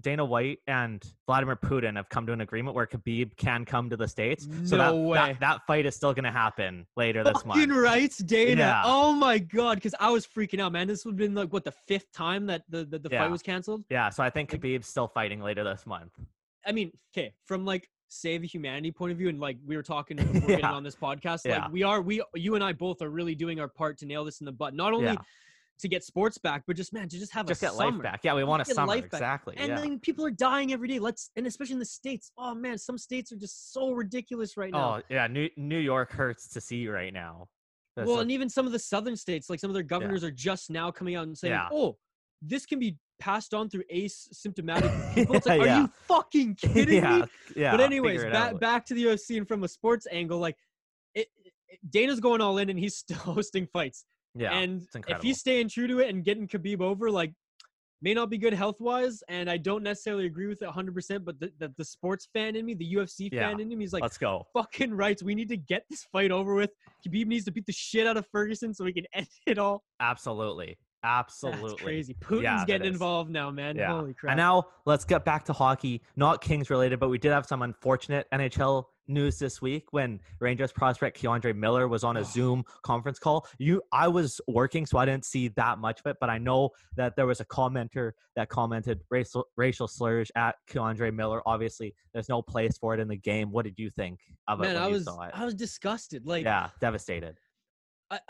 Dana 0.00 0.24
White 0.24 0.60
and 0.68 1.04
Vladimir 1.26 1.56
Putin 1.56 1.96
have 1.96 2.08
come 2.08 2.24
to 2.26 2.32
an 2.32 2.40
agreement 2.40 2.76
where 2.76 2.86
Khabib 2.86 3.36
can 3.36 3.64
come 3.64 3.90
to 3.90 3.96
the 3.96 4.06
states. 4.06 4.46
So 4.64 4.76
No 4.76 4.84
that, 4.92 4.94
way. 4.96 5.16
that 5.18 5.40
that 5.40 5.66
fight 5.66 5.86
is 5.86 5.96
still 5.96 6.14
gonna 6.14 6.30
happen 6.30 6.86
later 6.96 7.24
this 7.24 7.44
month. 7.44 7.60
Fucking 7.60 7.74
rights, 7.74 8.18
Dana. 8.18 8.60
Yeah. 8.60 8.82
Oh 8.84 9.12
my 9.12 9.38
god, 9.38 9.74
because 9.76 9.94
I 9.98 10.10
was 10.10 10.26
freaking 10.26 10.60
out, 10.60 10.72
man. 10.72 10.86
This 10.86 11.04
would 11.04 11.12
have 11.12 11.18
been 11.18 11.34
like 11.34 11.52
what 11.52 11.64
the 11.64 11.72
fifth 11.72 12.12
time 12.12 12.46
that 12.46 12.62
the 12.68 12.84
the, 12.84 12.98
the 12.98 13.08
Yeah. 13.10 13.22
fight 13.22 13.30
was 13.30 13.42
canceled. 13.42 13.84
Yeah, 13.90 14.08
so 14.10 14.22
I 14.22 14.30
think 14.30 14.50
Khabib's 14.50 14.86
still 14.86 15.08
fighting 15.08 15.40
later 15.40 15.64
this 15.64 15.84
month. 15.86 16.12
I 16.66 16.72
mean, 16.72 16.92
okay, 17.12 17.32
from 17.46 17.64
like 17.64 17.88
save 18.10 18.40
the 18.42 18.46
humanity 18.46 18.90
point 18.92 19.12
of 19.12 19.18
view, 19.18 19.28
and 19.28 19.40
like 19.40 19.58
we 19.66 19.76
were 19.76 19.82
talking 19.82 20.16
before 20.32 20.48
getting 20.48 20.64
on 20.64 20.82
this 20.84 20.96
podcast, 20.96 21.40
Yeah. 21.44 21.68
we 21.70 21.82
are 21.82 22.00
we 22.00 22.22
you 22.34 22.54
and 22.54 22.62
I 22.62 22.72
both 22.72 23.02
are 23.02 23.10
really 23.10 23.34
doing 23.34 23.58
our 23.58 23.68
part 23.68 23.98
to 23.98 24.06
nail 24.06 24.24
this 24.24 24.40
in 24.40 24.44
the 24.46 24.52
butt. 24.52 24.74
Not 24.74 24.92
only 24.92 25.06
Yeah. 25.06 25.16
To 25.80 25.88
get 25.88 26.02
sports 26.04 26.38
back, 26.38 26.64
but 26.66 26.76
just 26.76 26.92
man, 26.92 27.08
to 27.08 27.18
just 27.18 27.32
have 27.32 27.46
Just 27.46 27.62
a 27.62 27.66
get 27.66 27.72
summer. 27.74 27.92
life 27.96 28.02
back. 28.02 28.20
Yeah, 28.24 28.34
we 28.34 28.44
want 28.44 28.62
a 28.62 28.64
get 28.64 28.74
summer 28.74 28.88
life 28.88 29.04
back. 29.04 29.12
exactly. 29.14 29.54
And 29.58 29.68
yeah. 29.68 29.76
then 29.80 29.98
people 30.00 30.24
are 30.26 30.30
dying 30.30 30.72
every 30.72 30.88
day. 30.88 30.98
Let's 30.98 31.30
and 31.36 31.46
especially 31.46 31.74
in 31.74 31.78
the 31.78 31.84
states. 31.84 32.30
Oh 32.36 32.54
man, 32.54 32.78
some 32.78 32.98
states 32.98 33.30
are 33.32 33.36
just 33.36 33.72
so 33.72 33.92
ridiculous 33.92 34.56
right 34.56 34.72
now. 34.72 34.96
Oh 34.98 35.02
yeah, 35.08 35.26
New 35.26 35.48
New 35.56 35.78
York 35.78 36.10
hurts 36.12 36.48
to 36.48 36.60
see 36.60 36.88
right 36.88 37.12
now. 37.12 37.48
That's 37.96 38.06
well, 38.08 38.18
a- 38.18 38.22
and 38.22 38.30
even 38.30 38.48
some 38.48 38.66
of 38.66 38.72
the 38.72 38.78
southern 38.78 39.16
states, 39.16 39.48
like 39.50 39.60
some 39.60 39.70
of 39.70 39.74
their 39.74 39.82
governors, 39.82 40.22
are 40.24 40.30
just 40.30 40.70
now 40.70 40.90
coming 40.90 41.14
out 41.16 41.24
and 41.26 41.36
saying, 41.36 41.52
Yeah. 41.54 41.68
"Oh, 41.72 41.96
this 42.42 42.64
can 42.66 42.78
be 42.78 42.96
passed 43.18 43.54
on 43.54 43.68
through 43.68 43.82
asymptomatic 43.92 45.14
people." 45.14 45.36
It's 45.36 45.46
like, 45.46 45.60
are 45.60 45.80
you 45.80 45.90
fucking 46.06 46.54
kidding 46.60 47.02
yeah, 47.02 47.18
me? 47.18 47.24
yeah. 47.56 47.70
but 47.72 47.80
anyways, 47.80 48.16
figure 48.16 48.28
it 48.28 48.32
back 48.32 48.52
out. 48.54 48.60
back 48.60 48.86
to 48.86 48.94
the 48.94 49.04
UFC 49.04 49.36
and 49.36 49.46
from 49.48 49.64
a 49.64 49.68
sports 49.68 50.06
angle, 50.10 50.38
like 50.38 50.56
it, 51.14 51.28
it- 51.68 51.80
Dana's 51.90 52.20
going 52.20 52.40
all 52.40 52.58
in 52.58 52.70
and 52.70 52.78
he's 52.78 52.96
still 52.96 53.16
hosting 53.34 53.66
fights. 53.72 54.04
Yeah, 54.38 54.52
and 54.56 54.86
if 55.08 55.20
he's 55.22 55.38
staying 55.40 55.68
true 55.68 55.86
to 55.88 55.98
it 55.98 56.08
and 56.10 56.24
getting 56.24 56.46
Khabib 56.46 56.80
over, 56.80 57.10
like 57.10 57.32
may 58.00 58.14
not 58.14 58.30
be 58.30 58.38
good 58.38 58.52
health 58.54 58.80
wise, 58.80 59.20
and 59.28 59.50
I 59.50 59.56
don't 59.56 59.82
necessarily 59.82 60.26
agree 60.26 60.46
with 60.46 60.62
it 60.62 60.66
100. 60.66 60.94
percent 60.94 61.24
But 61.24 61.40
the, 61.40 61.50
the 61.58 61.72
the 61.76 61.84
sports 61.84 62.28
fan 62.32 62.54
in 62.54 62.64
me, 62.64 62.74
the 62.74 62.94
UFC 62.94 63.28
Yeah. 63.32 63.48
fan 63.48 63.58
in 63.58 63.68
me, 63.76 63.84
is 63.84 63.92
like 63.92 64.02
Let's 64.02 64.16
go. 64.18 64.46
fucking 64.54 64.94
rights. 64.94 65.22
We 65.24 65.34
need 65.34 65.48
to 65.48 65.56
get 65.56 65.82
this 65.90 66.04
fight 66.12 66.30
over 66.30 66.54
with. 66.54 66.70
Khabib 67.04 67.26
needs 67.26 67.44
to 67.46 67.50
beat 67.50 67.66
the 67.66 67.72
shit 67.72 68.06
out 68.06 68.16
of 68.16 68.26
Ferguson 68.30 68.72
so 68.72 68.84
we 68.84 68.92
can 68.92 69.04
end 69.12 69.26
it 69.46 69.58
all. 69.58 69.82
Absolutely. 70.00 70.78
Absolutely. 71.04 71.68
That's 71.70 71.82
crazy. 71.82 72.14
Putin's 72.20 72.42
Yeah, 72.42 72.64
getting 72.66 72.88
involved 72.88 73.30
now, 73.30 73.50
man. 73.50 73.76
Yeah. 73.76 73.92
Holy 73.92 74.14
crap. 74.14 74.32
And 74.32 74.38
now 74.38 74.64
let's 74.84 75.04
get 75.04 75.24
back 75.24 75.44
to 75.44 75.52
hockey. 75.52 76.02
Not 76.16 76.40
Kings 76.40 76.70
related, 76.70 76.98
but 76.98 77.08
we 77.08 77.18
did 77.18 77.32
have 77.32 77.46
some 77.46 77.62
unfortunate 77.62 78.26
NHL 78.32 78.84
news 79.10 79.38
this 79.38 79.62
week 79.62 79.84
when 79.92 80.20
Rangers 80.38 80.70
prospect 80.70 81.20
K'Andre 81.22 81.56
Miller 81.56 81.88
was 81.88 82.04
on 82.04 82.16
a 82.18 82.20
Oh. 82.20 82.24
Zoom 82.24 82.64
conference 82.82 83.18
call. 83.18 83.46
You 83.58 83.80
I 83.92 84.06
was 84.08 84.40
working, 84.48 84.84
so 84.84 84.98
I 84.98 85.06
didn't 85.06 85.24
see 85.24 85.48
that 85.48 85.78
much 85.78 86.00
of 86.00 86.06
it, 86.06 86.16
but 86.20 86.28
I 86.28 86.36
know 86.38 86.70
that 86.96 87.16
there 87.16 87.26
was 87.26 87.40
a 87.40 87.44
commenter 87.46 88.12
that 88.36 88.48
commented 88.50 89.00
racial 89.10 89.46
racial 89.56 89.88
slurs 89.88 90.30
at 90.36 90.56
K'Andre 90.70 91.14
Miller. 91.14 91.40
Obviously, 91.46 91.94
there's 92.12 92.28
no 92.28 92.42
place 92.42 92.76
for 92.76 92.92
it 92.92 93.00
in 93.00 93.08
the 93.08 93.16
game. 93.16 93.50
What 93.50 93.64
did 93.64 93.78
you 93.78 93.88
think 93.88 94.18
of 94.46 94.60
it 94.60 94.64
man, 94.64 94.74
when 94.74 94.82
I 94.82 94.88
was 94.88 95.06
it? 95.06 95.30
I 95.32 95.44
was 95.44 95.54
disgusted. 95.54 96.26
Like 96.26 96.44
yeah, 96.44 96.68
devastated. 96.80 97.38
I, 98.10 98.20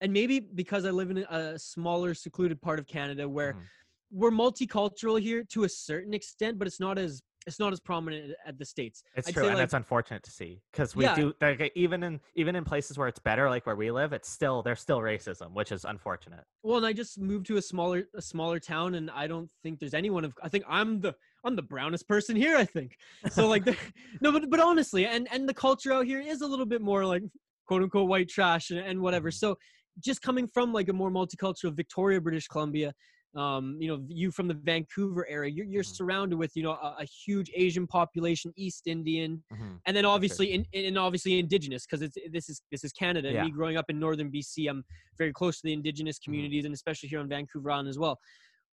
and 0.00 0.12
maybe 0.12 0.40
because 0.40 0.84
I 0.84 0.90
live 0.90 1.10
in 1.10 1.18
a 1.18 1.58
smaller, 1.58 2.14
secluded 2.14 2.60
part 2.60 2.78
of 2.78 2.86
Canada 2.86 3.28
where 3.28 3.54
Mhm. 3.54 3.62
we're 4.10 4.30
multicultural 4.30 5.20
here 5.20 5.44
to 5.44 5.64
a 5.64 5.68
certain 5.68 6.14
extent, 6.14 6.58
but 6.58 6.66
it's 6.66 6.80
not 6.80 6.98
as 6.98 7.22
it's 7.46 7.58
not 7.58 7.72
as 7.72 7.80
prominent 7.80 8.34
at 8.44 8.58
the 8.58 8.66
states. 8.66 9.02
It's 9.16 9.26
I'd 9.28 9.32
true, 9.32 9.46
and 9.46 9.54
like- 9.54 9.64
it's 9.64 9.72
unfortunate 9.72 10.22
to 10.24 10.30
see 10.30 10.60
because 10.70 10.94
we 10.94 11.04
Yeah. 11.04 11.14
do 11.14 11.32
like, 11.40 11.72
even 11.74 12.02
in 12.02 12.20
even 12.34 12.54
in 12.54 12.64
places 12.64 12.98
where 12.98 13.08
it's 13.08 13.18
better, 13.18 13.48
like 13.48 13.64
where 13.64 13.76
we 13.76 13.90
live, 13.90 14.12
it's 14.12 14.28
still 14.28 14.62
there's 14.62 14.80
still 14.80 14.98
racism, 14.98 15.52
which 15.54 15.72
is 15.72 15.86
unfortunate. 15.86 16.44
Well, 16.62 16.76
and 16.76 16.84
I 16.84 16.92
just 16.92 17.18
moved 17.18 17.46
to 17.46 17.56
a 17.56 17.62
smaller 17.62 18.08
a 18.14 18.20
smaller 18.20 18.60
town, 18.60 18.94
and 18.94 19.10
I 19.10 19.26
don't 19.26 19.50
think 19.62 19.78
there's 19.80 19.94
anyone 19.94 20.26
of. 20.26 20.34
I 20.42 20.50
think 20.50 20.64
I'm 20.68 21.00
the 21.00 21.14
I'm 21.42 21.56
the 21.56 21.62
brownest 21.62 22.06
person 22.06 22.36
here. 22.36 22.58
I 22.58 22.66
think 22.66 22.98
so. 23.30 23.48
Like, 23.48 23.64
the, 23.64 23.74
no, 24.20 24.32
but 24.32 24.50
but 24.50 24.60
honestly, 24.60 25.06
and 25.06 25.26
and 25.32 25.48
the 25.48 25.54
culture 25.54 25.94
out 25.94 26.04
here 26.04 26.20
is 26.20 26.42
a 26.42 26.46
little 26.46 26.66
bit 26.66 26.82
more 26.82 27.06
like 27.06 27.22
quote 27.64 27.82
unquote 27.82 28.08
white 28.08 28.28
trash 28.28 28.70
and, 28.70 28.80
and 28.80 29.00
whatever. 29.00 29.30
Mhm. 29.30 29.34
So 29.38 29.56
just 30.00 30.22
coming 30.22 30.46
from 30.48 30.72
like 30.72 30.88
a 30.88 30.92
more 30.92 31.10
multicultural 31.10 31.74
Victoria, 31.74 32.20
British 32.20 32.48
Columbia, 32.48 32.94
um, 33.36 33.76
you 33.80 33.88
know, 33.88 34.04
you 34.08 34.30
from 34.32 34.48
the 34.48 34.54
Vancouver 34.54 35.26
area, 35.28 35.50
you're 35.52 35.66
you're 35.66 35.82
Mhm. 35.82 35.84
surrounded 35.84 36.36
with 36.36 36.52
you 36.56 36.62
know 36.64 36.72
a, 36.72 36.96
a 37.00 37.04
huge 37.04 37.50
Asian 37.54 37.86
population, 37.86 38.52
East 38.56 38.86
Indian, 38.86 39.44
Mhm. 39.50 39.80
and 39.86 39.96
then 39.96 40.04
obviously 40.04 40.52
in, 40.52 40.66
and 40.74 40.98
obviously 40.98 41.38
indigenous 41.38 41.86
because 41.86 42.02
it's 42.02 42.16
this 42.32 42.48
is 42.48 42.62
this 42.72 42.82
is 42.84 42.92
Canada. 42.92 43.28
And 43.28 43.38
Yeah. 43.38 43.40
me 43.40 43.50
growing 43.52 43.76
up 43.76 43.86
in 43.88 43.98
northern 44.00 44.30
BC, 44.30 44.68
I'm 44.68 44.84
very 45.16 45.32
close 45.32 45.60
to 45.60 45.66
the 45.66 45.72
indigenous 45.72 46.18
Mm-hmm. 46.28 46.50
communities 46.50 46.64
and 46.64 46.74
especially 46.74 47.08
here 47.08 47.20
on 47.20 47.28
Vancouver 47.28 47.70
Island 47.70 47.88
as 47.88 47.98
well. 47.98 48.18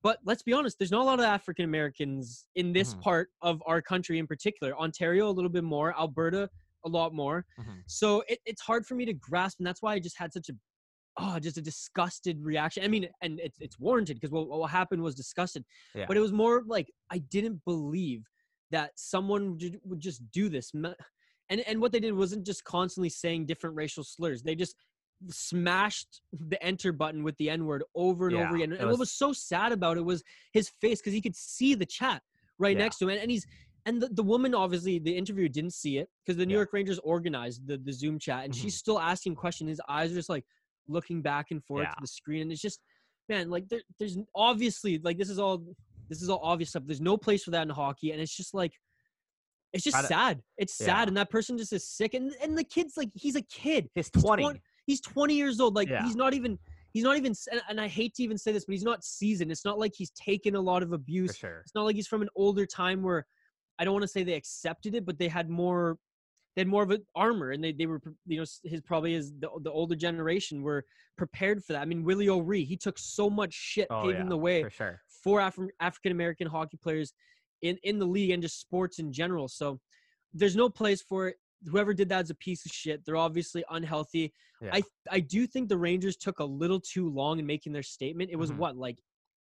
But 0.04 0.20
let's 0.24 0.44
be 0.44 0.54
honest, 0.54 0.78
there's 0.78 0.92
not 0.92 1.02
a 1.02 1.06
lot 1.06 1.20
of 1.20 1.26
African 1.26 1.66
Americans 1.66 2.48
in 2.56 2.74
this 2.74 2.94
Mhm. 2.94 3.02
part 3.02 3.30
of 3.42 3.62
our 3.66 3.82
country 3.82 4.20
in 4.20 4.28
particular. 4.28 4.78
Ontario 4.78 5.28
a 5.30 5.32
little 5.32 5.50
bit 5.50 5.64
more, 5.64 5.98
Alberta 5.98 6.50
a 6.86 6.90
lot 6.90 7.14
more. 7.14 7.46
Mhm. 7.58 7.86
So 7.88 8.24
it, 8.28 8.40
it's 8.46 8.62
hard 8.62 8.86
for 8.86 8.96
me 8.96 9.06
to 9.06 9.14
grasp, 9.14 9.60
and 9.60 9.66
that's 9.68 9.82
why 9.82 9.94
I 9.94 10.00
just 10.00 10.18
had 10.18 10.32
such 10.32 10.50
a 10.50 10.54
oh, 11.18 11.40
just 11.40 11.58
a 11.58 11.62
disgusted 11.62 12.44
reaction. 12.44 12.84
I 12.84 12.88
mean, 12.88 13.08
and 13.22 13.40
it's 13.40 13.58
it's 13.60 13.80
warranted 13.80 14.18
because 14.18 14.32
what, 14.32 14.48
what 14.48 14.70
happened 14.70 15.02
was 15.02 15.16
disgusted. 15.16 15.64
Yeah. 15.94 16.06
But 16.08 16.18
it 16.18 16.22
was 16.22 16.32
more 16.34 16.64
like 16.68 16.92
I 17.10 17.20
didn't 17.20 17.64
believe 17.66 18.24
that 18.72 18.92
someone 18.96 19.58
would 19.86 20.00
just 20.00 20.22
do 20.32 20.50
this. 20.50 20.72
And 20.74 21.62
and 21.62 21.80
what 21.80 21.92
they 21.92 22.00
did 22.00 22.14
wasn't 22.14 22.46
just 22.46 22.64
constantly 22.64 23.10
saying 23.10 23.46
different 23.46 23.76
racial 23.76 24.04
slurs. 24.04 24.42
They 24.44 24.56
just 24.56 24.76
smashed 25.30 26.22
the 26.34 26.62
enter 26.64 26.92
button 26.92 27.24
with 27.24 27.38
the 27.38 27.50
N 27.50 27.66
word 27.66 27.84
over 27.96 28.28
and 28.28 28.38
Yeah, 28.38 28.48
over 28.48 28.56
again. 28.56 28.72
And 28.74 28.82
what 28.82 28.90
was- 28.92 29.00
was 29.00 29.12
so 29.12 29.32
sad 29.34 29.72
about 29.72 29.98
it 29.98 30.02
was 30.02 30.24
his 30.54 30.70
face 30.82 31.00
because 31.00 31.14
he 31.14 31.22
could 31.22 31.36
see 31.36 31.74
the 31.76 31.86
chat 31.86 32.22
right 32.60 32.76
Yeah. 32.76 32.84
next 32.84 32.98
to 32.98 33.06
him, 33.06 33.12
and, 33.12 33.20
and 33.22 33.32
he's 33.32 33.46
and 33.88 34.02
the, 34.02 34.08
the 34.10 34.24
woman 34.24 34.56
obviously 34.56 34.98
the 34.98 35.16
interviewer 35.16 35.48
didn't 35.48 35.74
see 35.74 35.98
it 36.00 36.10
because 36.26 36.38
the 36.38 36.46
New 36.46 36.54
Yeah. 36.54 36.60
York 36.60 36.74
Rangers 36.74 37.00
organized 37.00 37.66
the 37.68 37.78
the 37.78 37.94
Zoom 37.94 38.18
chat, 38.20 38.46
and 38.46 38.54
Mhm. 38.54 38.62
she's 38.62 38.76
still 38.78 39.00
asking 39.00 39.36
questions. 39.36 39.70
His 39.70 39.82
eyes 39.88 40.12
are 40.12 40.16
just 40.16 40.30
like 40.30 40.46
looking 40.88 41.22
back 41.22 41.48
and 41.52 41.64
forth 41.64 41.84
Yeah. 41.84 41.92
to 41.92 41.98
the 42.02 42.08
screen, 42.08 42.42
and 42.44 42.52
it's 42.52 42.62
just 42.62 42.80
man, 43.28 43.50
like 43.50 43.68
there, 43.70 43.82
there's 44.00 44.18
obviously 44.36 45.00
like 45.00 45.18
this 45.18 45.30
is 45.30 45.40
all 45.40 45.64
this 46.10 46.22
is 46.22 46.30
all 46.30 46.40
obvious 46.44 46.70
stuff. 46.70 46.84
There's 46.86 47.02
no 47.02 47.18
place 47.18 47.44
for 47.44 47.52
that 47.52 47.64
in 47.64 47.70
hockey, 47.70 48.12
and 48.12 48.22
it's 48.22 48.36
just 48.36 48.54
like 48.54 48.74
it's 49.74 49.84
just 49.84 49.98
to- 50.00 50.04
sad. 50.08 50.42
It's 50.58 50.80
Yeah. 50.80 50.86
sad, 50.86 51.08
and 51.08 51.18
that 51.18 51.30
person 51.30 51.58
just 51.58 51.74
is 51.74 51.88
sick, 51.88 52.14
and 52.14 52.34
and 52.42 52.58
the 52.58 52.64
kid's 52.64 52.96
like 52.98 53.10
he's 53.16 53.36
a 53.36 53.42
kid. 53.44 53.90
He's 53.96 54.10
He's 54.14 54.24
20. 54.24 54.44
20 54.44 54.62
He's 54.88 55.02
20 55.02 55.34
years 55.36 55.60
old. 55.60 55.74
Like 55.76 55.90
Yeah. 55.90 56.04
he's 56.06 56.16
not 56.16 56.34
even 56.36 56.60
he's 56.94 57.04
not 57.04 57.18
even 57.18 57.34
and, 57.52 57.62
and 57.70 57.82
I 57.82 57.88
hate 57.88 58.14
to 58.16 58.24
even 58.24 58.38
say 58.38 58.52
this, 58.52 58.66
but 58.66 58.74
he's 58.74 58.84
not 58.84 59.04
seasoned. 59.04 59.52
It's 59.52 59.66
not 59.66 59.80
like 59.80 59.94
he's 59.96 60.12
taken 60.12 60.56
a 60.56 60.62
lot 60.62 60.84
of 60.84 60.94
abuse. 60.94 61.36
sure. 61.36 61.60
It's 61.62 61.74
not 61.76 61.84
like 61.86 61.96
he's 61.96 62.08
from 62.08 62.22
an 62.22 62.30
older 62.36 62.66
time 62.68 63.02
where 63.02 63.26
I 63.80 63.84
don't 63.84 63.94
want 63.94 64.04
to 64.04 64.08
say 64.08 64.24
they 64.24 64.36
accepted 64.36 64.94
it, 64.96 65.04
but 65.06 65.18
they 65.18 65.28
had 65.28 65.50
more 65.50 65.98
they 66.56 66.62
had 66.62 66.68
more 66.68 66.84
of 66.84 66.92
an 66.92 67.06
armor 67.16 67.52
and 67.52 67.64
they, 67.64 67.72
they 67.72 67.86
were 67.86 68.02
you 68.26 68.38
know 68.40 68.46
his 68.64 68.82
probably 68.82 69.14
his 69.14 69.34
the, 69.40 69.50
the 69.62 69.72
older 69.72 69.96
generation 69.96 70.62
were 70.62 70.86
prepared 71.18 71.64
for 71.64 71.74
that. 71.74 71.82
I 71.82 71.86
mean 71.86 72.04
Willie 72.04 72.30
O'Ree, 72.30 72.64
he 72.64 72.78
took 72.78 72.98
so 72.98 73.30
much 73.30 73.54
shit 73.54 73.88
Oh, 73.90 74.04
paving 74.04 74.24
yeah, 74.24 74.30
the 74.30 74.38
way 74.38 74.64
for 74.64 74.70
sure. 74.70 75.02
for 75.24 75.40
Afri- 75.40 75.70
African 75.80 76.12
American 76.12 76.48
hockey 76.48 76.78
players 76.78 77.14
in 77.62 77.78
in 77.84 78.00
the 78.00 78.06
league 78.06 78.32
and 78.32 78.42
just 78.42 78.60
sports 78.60 79.00
in 79.00 79.12
general. 79.12 79.48
So 79.48 79.80
there's 80.34 80.56
no 80.56 80.70
place 80.70 81.02
for 81.02 81.30
it. 81.30 81.36
Whoever 81.68 81.94
did 81.94 82.10
that 82.10 82.26
is 82.26 82.30
a 82.30 82.36
piece 82.36 82.66
of 82.66 82.72
shit. 82.72 83.04
They're 83.06 83.16
obviously 83.18 83.64
unhealthy. 83.70 84.34
Yeah. 84.62 84.72
I 84.74 84.82
I 85.12 85.20
do 85.20 85.48
think 85.48 85.70
the 85.70 85.78
Rangers 85.78 86.16
took 86.16 86.40
a 86.40 86.44
little 86.46 86.80
too 86.80 87.10
long 87.10 87.40
in 87.40 87.46
making 87.46 87.74
their 87.74 87.84
statement. 87.84 88.30
It 88.32 88.36
was 88.38 88.52
Mhm. 88.52 88.58
what 88.58 88.78
like 88.78 89.00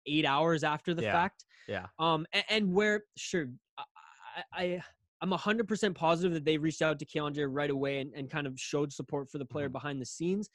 eight 0.07 0.25
hours 0.25 0.63
after 0.63 0.93
the 0.93 1.03
Yeah. 1.03 1.11
fact. 1.13 1.45
Yeah. 1.67 1.85
Um, 1.99 2.25
and, 2.33 2.43
and 2.49 2.73
where 2.73 3.03
sure, 3.17 3.47
I, 3.77 3.83
I 4.53 4.63
I- 4.63 4.83
I'm 5.21 5.31
hundred 5.31 5.67
percent 5.67 5.95
positive 5.95 6.33
that 6.33 6.45
they 6.45 6.57
reached 6.57 6.81
out 6.81 6.97
to 6.99 7.05
K'Andre 7.05 7.47
right 7.49 7.69
away 7.69 7.99
and, 7.99 8.11
and 8.15 8.29
kind 8.29 8.47
of 8.47 8.59
showed 8.59 8.91
support 8.91 9.29
for 9.29 9.37
the 9.37 9.45
player 9.45 9.69
Mhm. 9.69 9.73
behind 9.73 10.01
the 10.01 10.05
scenes. 10.05 10.49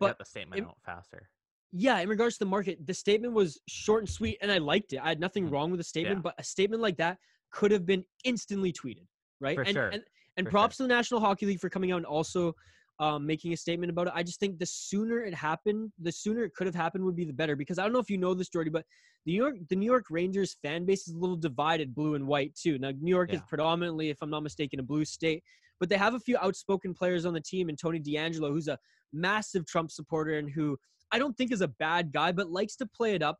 But 0.00 0.18
the 0.18 0.24
statement 0.24 0.58
im- 0.60 0.68
out 0.68 0.78
faster. 0.84 1.30
yeah, 1.70 2.00
in 2.00 2.08
regards 2.08 2.36
to 2.36 2.40
the 2.44 2.50
market, 2.50 2.84
the 2.86 2.94
statement 2.94 3.32
was 3.34 3.60
short 3.68 4.02
and 4.02 4.10
sweet, 4.10 4.38
and 4.42 4.50
I 4.50 4.58
liked 4.58 4.92
it. 4.92 4.98
I 4.98 5.08
had 5.08 5.20
nothing 5.20 5.46
Mhm. 5.48 5.52
wrong 5.52 5.70
with 5.70 5.78
the 5.78 5.84
statement, 5.84 6.18
Yeah. 6.18 6.22
but 6.22 6.34
a 6.38 6.44
statement 6.44 6.82
like 6.82 6.96
that 6.96 7.18
could 7.50 7.70
have 7.70 7.86
been 7.86 8.04
instantly 8.24 8.72
tweeted, 8.72 9.06
right? 9.40 9.56
For 9.56 9.62
and, 9.62 9.72
sure. 9.72 9.88
and 9.88 10.04
and 10.38 10.46
For 10.46 10.50
props 10.52 10.78
to 10.78 10.84
the 10.84 10.88
National 10.88 11.20
Hockey 11.20 11.44
League 11.44 11.60
for 11.60 11.68
coming 11.68 11.92
out 11.92 11.98
and 11.98 12.06
also 12.06 12.54
um, 12.98 13.26
making 13.26 13.52
a 13.52 13.56
statement 13.56 13.90
about 13.90 14.06
it. 14.06 14.12
I 14.14 14.22
just 14.22 14.38
think 14.38 14.58
the 14.58 14.66
sooner 14.66 15.22
it 15.22 15.34
happened, 15.34 15.92
the 15.98 16.12
sooner 16.12 16.44
it 16.44 16.54
could 16.54 16.66
have 16.66 16.74
happened 16.74 17.04
would 17.04 17.16
be 17.16 17.24
the 17.24 17.32
better. 17.32 17.56
Because 17.56 17.78
I 17.78 17.82
don't 17.82 17.92
know 17.92 17.98
if 17.98 18.08
you 18.10 18.16
know 18.18 18.32
this, 18.32 18.48
Jordy, 18.48 18.70
but 18.70 18.86
New 19.24 19.34
York 19.34 19.56
the 19.68 19.76
New 19.76 19.86
York 19.86 20.06
Rangers 20.10 20.56
fan 20.62 20.84
base 20.84 21.06
is 21.06 21.14
a 21.14 21.18
little 21.18 21.36
divided, 21.36 21.94
blue 21.94 22.14
and 22.14 22.26
white 22.26 22.54
too. 22.54 22.78
Now 22.78 22.90
New 23.00 23.10
York 23.10 23.32
is 23.32 23.40
predominantly, 23.48 24.10
if 24.10 24.18
I'm 24.20 24.30
not 24.30 24.42
mistaken, 24.42 24.80
a 24.80 24.82
blue 24.82 25.04
state, 25.04 25.42
but 25.78 25.88
they 25.88 25.96
have 25.96 26.14
a 26.14 26.20
few 26.20 26.36
outspoken 26.38 26.94
players 26.94 27.24
on 27.24 27.34
the 27.34 27.40
team, 27.40 27.68
and 27.68 27.78
Tony 27.78 28.00
DeAngelo, 28.00 28.50
who's 28.50 28.68
a 28.68 28.78
massive 29.12 29.66
Trump 29.66 29.90
supporter 29.90 30.38
and 30.38 30.50
who 30.50 30.76
I 31.12 31.18
don't 31.18 31.36
think 31.36 31.52
is 31.52 31.60
a 31.60 31.68
bad 31.68 32.12
guy, 32.12 32.32
but 32.32 32.50
likes 32.50 32.74
to 32.76 32.86
play 32.86 33.14
it 33.14 33.22
up. 33.22 33.38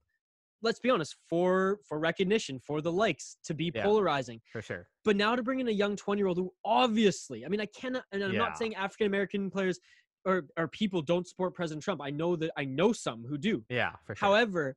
Let's 0.61 0.79
be 0.79 0.91
honest, 0.91 1.17
for 1.29 1.81
for 1.89 1.99
recognition, 1.99 2.61
for 2.61 2.81
the 2.81 2.93
likes, 2.93 3.37
to 3.45 3.55
be 3.55 3.73
Yeah. 3.75 3.83
polarizing. 3.83 4.41
For 4.53 4.63
sure. 4.63 4.89
But 5.05 5.17
now 5.17 5.35
to 5.35 5.43
bring 5.43 5.59
in 5.59 5.67
a 5.67 5.73
young 5.73 5.97
20 5.97 6.21
year 6.21 6.29
old 6.29 6.39
who 6.39 6.53
obviously, 6.65 7.45
I 7.45 7.49
mean, 7.49 7.61
I 7.61 7.67
cannot, 7.67 8.05
and 8.13 8.23
I'm 8.23 8.33
Yeah. 8.33 8.39
not 8.39 8.57
saying 8.57 8.77
African 8.77 9.09
American 9.09 9.51
players 9.51 9.81
or, 10.25 10.47
or 10.57 10.69
people 10.69 11.03
don't 11.03 11.27
support 11.27 11.55
President 11.55 11.83
Trump. 11.83 12.01
I 12.01 12.11
know 12.11 12.37
that 12.37 12.53
I 12.57 12.65
know 12.65 12.93
some 12.93 13.25
who 13.25 13.37
do. 13.37 13.65
Yeah, 13.69 13.97
for 14.05 14.15
sure. 14.15 14.29
However, 14.29 14.77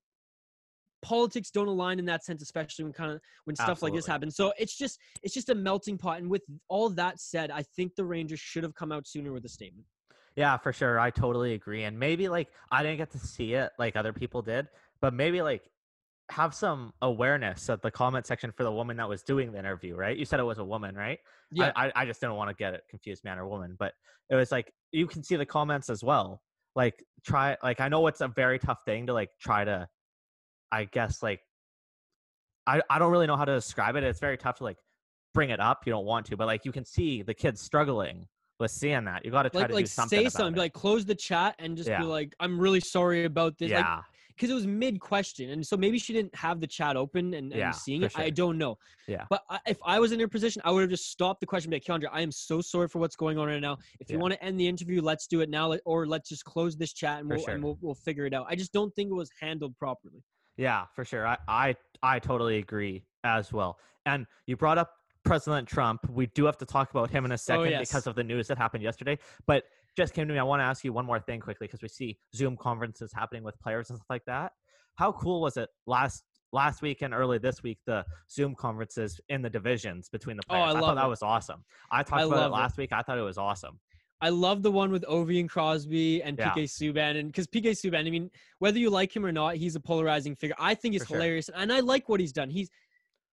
politics 1.05 1.51
don't 1.51 1.67
align 1.67 1.99
in 1.99 2.05
that 2.05 2.25
sense, 2.25 2.41
especially 2.41 2.83
when 2.83 2.93
kind 2.93 3.11
of 3.11 3.21
when 3.43 3.55
stuff 3.55 3.83
like 3.83 3.93
this 3.93 4.07
happens. 4.07 4.35
So 4.35 4.51
it's 4.57 4.75
just 4.75 4.99
it's 5.21 5.33
just 5.33 5.49
a 5.49 5.55
melting 5.55 5.99
pot. 5.99 6.17
And 6.17 6.29
with 6.29 6.41
all 6.67 6.89
that 6.89 7.19
said, 7.19 7.51
I 7.51 7.63
think 7.75 7.95
the 7.95 8.03
Rangers 8.03 8.39
should 8.39 8.63
have 8.63 8.73
come 8.73 8.91
out 8.91 9.07
sooner 9.07 9.31
with 9.31 9.45
a 9.45 9.49
statement. 9.49 9.85
Yeah, 10.35 10.57
for 10.57 10.73
sure. 10.73 10.99
I 10.99 11.11
totally 11.11 11.53
agree. 11.53 11.83
And 11.83 11.97
maybe 11.97 12.27
like 12.27 12.49
I 12.71 12.81
didn't 12.81 12.97
get 12.97 13.11
to 13.11 13.19
see 13.19 13.53
it 13.53 13.71
like 13.77 13.95
other 13.95 14.13
people 14.13 14.41
did, 14.41 14.67
but 14.99 15.13
maybe 15.13 15.43
like 15.43 15.69
have 16.31 16.55
some 16.55 16.91
awareness 17.03 17.69
at 17.69 17.83
the 17.83 17.91
comment 17.91 18.25
section 18.25 18.51
for 18.51 18.63
the 18.63 18.71
woman 18.71 18.97
that 18.97 19.07
was 19.07 19.21
doing 19.21 19.51
the 19.51 19.59
interview, 19.59 19.95
right? 19.95 20.17
You 20.17 20.25
said 20.25 20.39
it 20.39 20.43
was 20.43 20.57
a 20.57 20.65
woman, 20.65 20.95
right? 20.95 21.19
Yeah. 21.51 21.71
I, 21.75 21.87
I, 21.87 21.91
I 21.97 22.05
just 22.05 22.19
didn't 22.19 22.35
want 22.35 22.49
to 22.49 22.55
get 22.55 22.73
it 22.73 22.81
confused, 22.89 23.23
man 23.23 23.37
or 23.37 23.47
woman, 23.47 23.75
but 23.77 23.93
it 24.31 24.35
was 24.35 24.51
like 24.51 24.73
you 24.91 25.05
can 25.05 25.23
see 25.23 25.35
the 25.35 25.45
comments 25.45 25.89
as 25.89 26.03
well. 26.03 26.41
Like 26.75 27.05
try 27.23 27.55
like 27.63 27.79
I 27.79 27.87
know 27.87 28.07
it's 28.07 28.21
a 28.21 28.27
very 28.27 28.57
tough 28.57 28.79
thing 28.85 29.05
to 29.05 29.13
like 29.13 29.29
try 29.39 29.63
to 29.63 29.87
I 30.71 30.85
guess 30.85 31.23
like 31.23 31.41
I 32.67 32.81
I 32.89 32.99
don't 32.99 33.11
really 33.11 33.27
know 33.27 33.37
how 33.37 33.45
to 33.45 33.53
describe 33.53 33.95
it. 33.95 34.03
It's 34.03 34.19
very 34.19 34.37
tough 34.37 34.57
to 34.57 34.63
like 34.63 34.77
bring 35.33 35.49
it 35.49 35.59
up. 35.59 35.85
You 35.85 35.91
don't 35.91 36.05
want 36.05 36.25
to, 36.27 36.37
but 36.37 36.47
like 36.47 36.65
you 36.65 36.71
can 36.71 36.85
see 36.85 37.21
the 37.21 37.33
kids 37.33 37.61
struggling 37.61 38.27
with 38.59 38.71
seeing 38.71 39.05
that. 39.05 39.25
You 39.25 39.31
got 39.31 39.43
to 39.43 39.49
try 39.49 39.61
like 39.61 39.67
to 39.69 39.73
like 39.73 39.83
do 39.85 39.87
something. 39.87 40.19
say 40.19 40.29
something, 40.29 40.53
be 40.53 40.59
it. 40.59 40.63
like 40.63 40.73
close 40.73 41.05
the 41.05 41.15
chat 41.15 41.55
and 41.59 41.75
just 41.77 41.89
Yeah. 41.89 41.99
be 41.99 42.05
like, 42.05 42.33
I'm 42.39 42.59
really 42.59 42.79
sorry 42.79 43.25
about 43.25 43.57
this. 43.57 43.71
Like 43.71 43.79
yeah, 43.83 44.01
because 44.29 44.49
it 44.49 44.53
was 44.53 44.65
mid 44.65 44.99
question, 44.99 45.51
and 45.51 45.65
so 45.65 45.77
maybe 45.77 45.99
she 45.99 46.13
didn't 46.13 46.33
have 46.35 46.59
the 46.59 46.67
chat 46.67 46.95
open 46.95 47.33
and, 47.33 47.51
and 47.51 47.59
Yeah, 47.59 47.71
seeing 47.71 48.03
it. 48.03 48.11
I 48.15 48.29
don't 48.29 48.57
know. 48.57 48.77
Yeah. 49.07 49.25
But 49.29 49.43
I, 49.49 49.59
if 49.67 49.77
I 49.85 49.99
was 49.99 50.11
in 50.11 50.19
your 50.19 50.27
position, 50.27 50.61
I 50.65 50.71
would 50.71 50.81
have 50.81 50.89
just 50.89 51.11
stopped 51.11 51.41
the 51.41 51.45
question. 51.45 51.69
Be 51.69 51.75
like, 51.75 51.83
Keandra, 51.83 52.09
I 52.11 52.21
am 52.21 52.31
so 52.31 52.61
sorry 52.61 52.87
for 52.87 52.99
what's 52.99 53.15
going 53.15 53.37
on 53.37 53.47
right 53.47 53.61
now. 53.61 53.77
If 53.99 54.09
you 54.09 54.17
Yeah. 54.17 54.21
want 54.21 54.33
to 54.33 54.43
end 54.43 54.59
the 54.59 54.67
interview, 54.67 55.01
let's 55.01 55.27
do 55.27 55.41
it 55.41 55.49
now, 55.49 55.73
or 55.85 56.07
let's 56.07 56.29
just 56.29 56.45
close 56.45 56.75
this 56.75 56.93
chat 56.93 57.19
and 57.19 57.29
we'll 57.29 57.39
sure. 57.39 57.53
and 57.53 57.63
we'll, 57.63 57.77
we'll 57.81 57.95
figure 57.95 58.25
it 58.25 58.33
out. 58.33 58.45
I 58.49 58.55
just 58.55 58.71
don't 58.73 58.93
think 58.95 59.11
it 59.11 59.15
was 59.15 59.29
handled 59.39 59.77
properly. 59.77 60.23
Yeah, 60.57 60.85
for 60.93 61.03
sure. 61.05 61.27
I, 61.27 61.37
I 61.47 61.75
I 62.01 62.19
totally 62.19 62.57
agree 62.57 63.05
as 63.23 63.51
well. 63.51 63.77
And 64.05 64.25
you 64.45 64.55
brought 64.55 64.77
up 64.77 64.91
President 65.23 65.67
Trump. 65.67 66.07
We 66.09 66.27
do 66.27 66.45
have 66.45 66.57
to 66.59 66.65
talk 66.65 66.91
about 66.91 67.09
him 67.09 67.25
in 67.25 67.31
a 67.31 67.33
oh, 67.33 67.37
second 67.37 67.61
Oh, 67.67 67.69
yes. 67.69 67.89
because 67.89 68.07
of 68.07 68.15
the 68.15 68.23
news 68.23 68.47
that 68.47 68.57
happened 68.57 68.83
yesterday. 68.83 69.17
But 69.47 69.63
just 69.97 70.13
came 70.13 70.27
to 70.27 70.33
me. 70.33 70.39
I 70.39 70.43
want 70.43 70.59
to 70.59 70.65
ask 70.65 70.83
you 70.83 70.93
one 70.93 71.05
more 71.05 71.19
thing 71.19 71.39
quickly 71.39 71.67
because 71.67 71.81
we 71.81 71.87
see 71.87 72.17
Zoom 72.35 72.55
conferences 72.57 73.11
happening 73.13 73.43
with 73.43 73.59
players 73.59 73.89
and 73.89 73.97
stuff 73.97 74.09
like 74.09 74.25
that. 74.25 74.51
How 74.95 75.11
cool 75.11 75.41
was 75.41 75.57
it 75.57 75.69
last 75.87 76.23
last 76.53 76.81
week 76.81 77.01
and 77.01 77.13
early 77.13 77.37
this 77.37 77.63
week 77.63 77.79
the 77.85 78.05
Zoom 78.31 78.55
conferences 78.55 79.19
in 79.27 79.41
the 79.41 79.49
divisions 79.49 80.07
between 80.09 80.37
the 80.37 80.43
Oh, 80.49 80.55
I 80.55 80.57
players? 80.57 80.69
I, 80.69 80.79
love 80.79 80.81
thought 80.89 80.95
that 81.01 81.09
was 81.09 81.21
awesome. 81.23 81.63
I 81.91 82.03
talked 82.03 82.21
I 82.21 82.25
about 82.25 82.35
it 82.35 82.39
love 82.41 82.51
it. 82.51 82.53
last 82.53 82.77
week. 82.77 82.93
I 82.93 83.01
thought 83.01 83.17
it 83.17 83.21
was 83.23 83.37
awesome. 83.37 83.79
I 84.21 84.29
love 84.29 84.63
the 84.63 84.71
one 84.71 84.91
with 84.91 85.03
Ovi 85.03 85.39
and 85.39 85.49
Crosby 85.49 86.23
and 86.23 86.37
Yeah. 86.37 86.53
PK 86.53 86.63
Subban, 86.63 87.17
and 87.19 87.29
because 87.29 87.47
PK 87.47 87.71
Subban, 87.71 88.07
I 88.07 88.09
mean, 88.09 88.31
whether 88.59 88.79
you 88.79 88.89
like 88.89 89.15
him 89.15 89.25
or 89.25 89.31
not, 89.31 89.55
he's 89.55 89.75
a 89.75 89.79
polarizing 89.79 90.35
figure. 90.35 90.55
I 90.57 90.73
think 90.73 90.93
he's 90.93 91.03
For 91.03 91.09
sure. 91.09 91.17
hilarious, 91.17 91.49
and 91.49 91.71
I 91.71 91.81
like 91.81 92.07
what 92.07 92.19
he's 92.19 92.31
done. 92.31 92.49
He's 92.49 92.69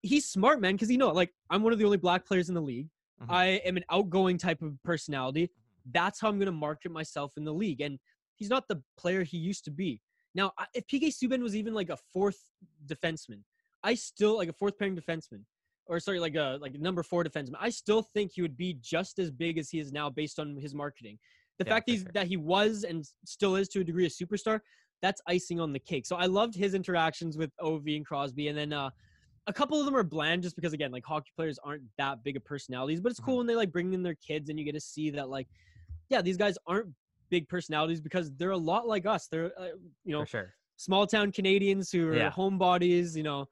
he's 0.02 0.26
smart, 0.28 0.60
man, 0.60 0.74
because 0.74 0.90
you 0.90 0.98
know, 0.98 1.10
like 1.12 1.32
I'm 1.50 1.62
one 1.62 1.72
of 1.72 1.78
the 1.78 1.84
only 1.84 1.98
black 1.98 2.26
players 2.26 2.48
in 2.48 2.54
the 2.54 2.60
league. 2.62 2.88
Mhm. 3.22 3.26
I 3.30 3.44
am 3.64 3.76
an 3.76 3.84
outgoing 3.90 4.36
type 4.38 4.60
of 4.62 4.76
personality. 4.82 5.50
That's 5.86 6.20
how 6.20 6.28
I'm 6.28 6.38
gonna 6.38 6.50
market 6.52 6.90
myself 6.90 7.36
in 7.36 7.44
the 7.44 7.54
league, 7.54 7.80
and 7.80 7.98
he's 8.34 8.50
not 8.50 8.66
the 8.66 8.82
player 8.96 9.22
he 9.22 9.38
used 9.38 9.64
to 9.66 9.70
be. 9.70 10.00
Now, 10.34 10.52
if 10.74 10.86
PK 10.86 11.08
Subban 11.08 11.40
was 11.42 11.54
even 11.54 11.74
like 11.74 11.90
a 11.90 11.96
fourth 12.12 12.50
defenseman, 12.86 13.44
I 13.84 13.94
still 13.94 14.36
like 14.36 14.48
a 14.48 14.52
fourth 14.52 14.76
pairing 14.78 14.96
defenseman, 14.96 15.44
or 15.86 16.00
sorry, 16.00 16.20
like 16.20 16.34
a 16.34 16.58
like 16.60 16.78
number 16.78 17.02
four 17.02 17.24
defenseman. 17.24 17.54
I 17.60 17.70
still 17.70 18.02
think 18.02 18.32
he 18.34 18.42
would 18.42 18.56
be 18.56 18.74
just 18.80 19.18
as 19.18 19.30
big 19.30 19.58
as 19.58 19.70
he 19.70 19.78
is 19.78 19.92
now 19.92 20.08
based 20.10 20.38
on 20.38 20.56
his 20.56 20.74
marketing. 20.74 21.18
The 21.58 21.64
Yeah, 21.66 21.72
fact 21.74 21.90
he's, 21.90 22.02
sure. 22.02 22.12
that 22.14 22.26
he 22.26 22.36
was 22.36 22.84
and 22.84 23.04
still 23.24 23.56
is 23.56 23.68
to 23.70 23.80
a 23.80 23.84
degree 23.84 24.06
a 24.06 24.08
superstar, 24.08 24.60
that's 25.00 25.20
icing 25.26 25.60
on 25.60 25.72
the 25.72 25.78
cake. 25.78 26.06
So 26.06 26.16
I 26.16 26.26
loved 26.26 26.54
his 26.54 26.74
interactions 26.74 27.36
with 27.36 27.50
Ov 27.60 27.82
and 27.86 28.06
Crosby, 28.06 28.48
and 28.48 28.56
then 28.56 28.72
uh, 28.72 28.90
a 29.48 29.52
couple 29.52 29.78
of 29.78 29.84
them 29.84 29.96
are 29.96 30.04
bland 30.04 30.42
just 30.42 30.56
because 30.56 30.72
again, 30.72 30.92
like 30.92 31.04
hockey 31.04 31.30
players 31.36 31.58
aren't 31.64 31.82
that 31.98 32.22
big 32.22 32.36
of 32.36 32.44
personalities. 32.44 33.00
But 33.00 33.10
it's 33.10 33.20
cool 33.20 33.34
Mhm. 33.34 33.38
when 33.38 33.46
they 33.48 33.56
like 33.56 33.72
bring 33.72 33.92
in 33.92 34.02
their 34.02 34.14
kids 34.14 34.48
and 34.48 34.58
you 34.58 34.64
get 34.64 34.74
to 34.74 34.80
see 34.80 35.10
that 35.10 35.28
like, 35.28 35.48
yeah, 36.08 36.22
these 36.22 36.36
guys 36.36 36.56
aren't 36.66 36.88
big 37.30 37.48
personalities 37.48 38.00
because 38.00 38.32
they're 38.36 38.50
a 38.50 38.56
lot 38.56 38.86
like 38.86 39.06
us. 39.06 39.26
They're 39.26 39.52
uh, 39.58 39.68
you 40.04 40.12
know 40.12 40.24
sure. 40.24 40.54
small 40.76 41.06
town 41.06 41.32
Canadians 41.32 41.90
who 41.90 42.08
are 42.08 42.16
Yeah. 42.16 42.30
homebodies, 42.30 43.16
you 43.16 43.22
know, 43.24 43.46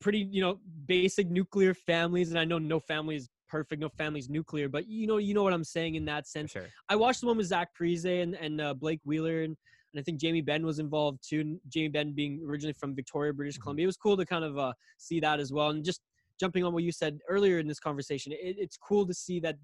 pretty, 0.00 0.28
you 0.30 0.40
know, 0.40 0.58
basic 0.86 1.30
nuclear 1.30 1.74
families. 1.74 2.30
And 2.30 2.38
I 2.38 2.44
know 2.44 2.58
no 2.58 2.80
family 2.80 3.16
is 3.16 3.28
perfect, 3.48 3.80
no 3.80 3.88
family's 3.88 4.28
nuclear, 4.28 4.68
but 4.68 4.86
you 4.88 5.06
know, 5.06 5.16
you 5.16 5.34
know 5.34 5.42
what 5.42 5.52
I'm 5.52 5.64
saying 5.64 5.94
in 5.94 6.04
that 6.06 6.26
sense. 6.26 6.52
sure. 6.52 6.66
I 6.88 6.96
watched 6.96 7.20
the 7.20 7.26
one 7.26 7.36
with 7.36 7.46
Zach 7.46 7.70
Parise 7.78 8.22
and, 8.22 8.34
and 8.34 8.60
uh, 8.60 8.74
Blake 8.74 9.00
Wheeler, 9.04 9.42
and, 9.42 9.56
and 9.94 10.00
I 10.00 10.02
think 10.02 10.20
Jamie 10.20 10.42
Benn 10.42 10.66
was 10.66 10.78
involved 10.78 11.20
too. 11.26 11.58
Jamie 11.68 11.88
Benn 11.88 12.12
being 12.12 12.44
originally 12.46 12.74
from 12.74 12.94
Victoria, 12.94 13.32
British 13.32 13.58
Mhm. 13.58 13.62
Columbia. 13.62 13.84
It 13.84 13.86
was 13.86 13.96
cool 13.96 14.16
to 14.16 14.26
kind 14.26 14.44
of 14.44 14.58
uh, 14.58 14.72
see 14.98 15.18
that 15.20 15.40
as 15.40 15.52
well. 15.52 15.70
And 15.70 15.84
just 15.84 16.02
jumping 16.38 16.64
on 16.64 16.72
what 16.74 16.82
you 16.82 16.92
said 16.92 17.18
earlier 17.28 17.58
in 17.58 17.66
this 17.66 17.80
conversation, 17.80 18.32
it, 18.32 18.56
it's 18.58 18.76
cool 18.76 19.06
to 19.06 19.14
see 19.14 19.40
that 19.40 19.56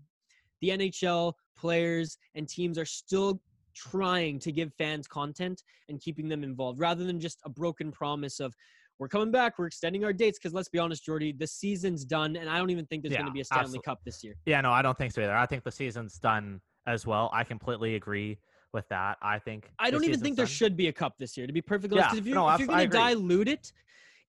the 0.61 0.71
NHL 0.71 1.35
players 1.57 2.17
and 2.35 2.49
teams 2.49 2.79
are 2.79 2.87
still 2.87 3.41
trying 3.75 4.39
to 4.39 4.53
give 4.53 4.73
fans 4.79 5.07
content 5.07 5.63
and 5.89 6.01
keeping 6.01 6.29
them 6.29 6.43
involved 6.45 6.79
rather 6.79 7.05
than 7.05 7.21
just 7.21 7.41
a 7.45 7.49
broken 7.49 7.91
promise 7.91 8.41
of 8.41 8.55
we're 8.99 9.09
coming 9.09 9.31
back, 9.31 9.59
we're 9.59 9.67
extending 9.67 10.05
our 10.05 10.13
dates. 10.13 10.39
Because 10.39 10.55
let's 10.55 10.69
be 10.69 10.79
honest, 10.79 11.05
Jordy, 11.05 11.33
the 11.33 11.47
season's 11.47 12.05
done, 12.05 12.37
and 12.37 12.49
I 12.49 12.59
don't 12.59 12.71
even 12.71 12.87
think 12.87 13.03
there's 13.03 13.15
going 13.15 13.27
to 13.27 13.33
be 13.33 13.41
a 13.41 13.45
Stanley 13.45 13.65
absolute- 13.65 13.85
Cup 13.85 14.01
this 14.05 14.23
year. 14.23 14.35
Yeah, 14.47 14.61
no, 14.61 14.71
I 14.71 14.83
don't 14.83 14.97
think 14.97 15.13
so 15.13 15.23
either. 15.23 15.37
I 15.37 15.47
think 15.47 15.65
the 15.65 15.73
season's 15.73 16.19
done 16.19 16.61
as 16.87 17.07
well. 17.07 17.31
I 17.33 17.45
completely 17.45 17.97
agree 17.97 18.39
with 18.73 18.89
that. 18.89 19.19
I 19.23 19.39
think 19.39 19.71
I 19.79 19.91
don't 19.91 20.05
even 20.05 20.21
think 20.21 20.37
there 20.37 20.47
should 20.47 20.77
be 20.77 20.89
a 20.89 20.93
cup 20.93 21.15
this 21.19 21.37
year, 21.37 21.47
to 21.47 21.53
be 21.53 21.63
perfectly 21.63 21.99
honest. 22.01 22.15
Yeah, 22.15 22.21
if 22.21 22.27
you're, 22.27 22.35
no, 22.35 22.49
if 22.51 22.59
you're 22.59 22.69
going 22.69 22.91
to 22.91 22.97
dilute 22.97 23.49
it, 23.49 23.73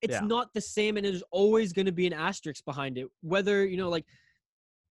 it's 0.01 0.13
Yeah. 0.13 0.19
not 0.21 0.53
the 0.53 0.61
same, 0.61 0.97
and 0.97 1.05
there's 1.05 1.23
always 1.31 1.73
going 1.73 1.87
to 1.87 1.91
be 1.91 2.05
an 2.05 2.13
asterisk 2.13 2.63
behind 2.65 2.97
it. 2.97 3.07
Whether 3.21 3.65
you 3.65 3.77
know, 3.77 3.89
like 3.89 4.05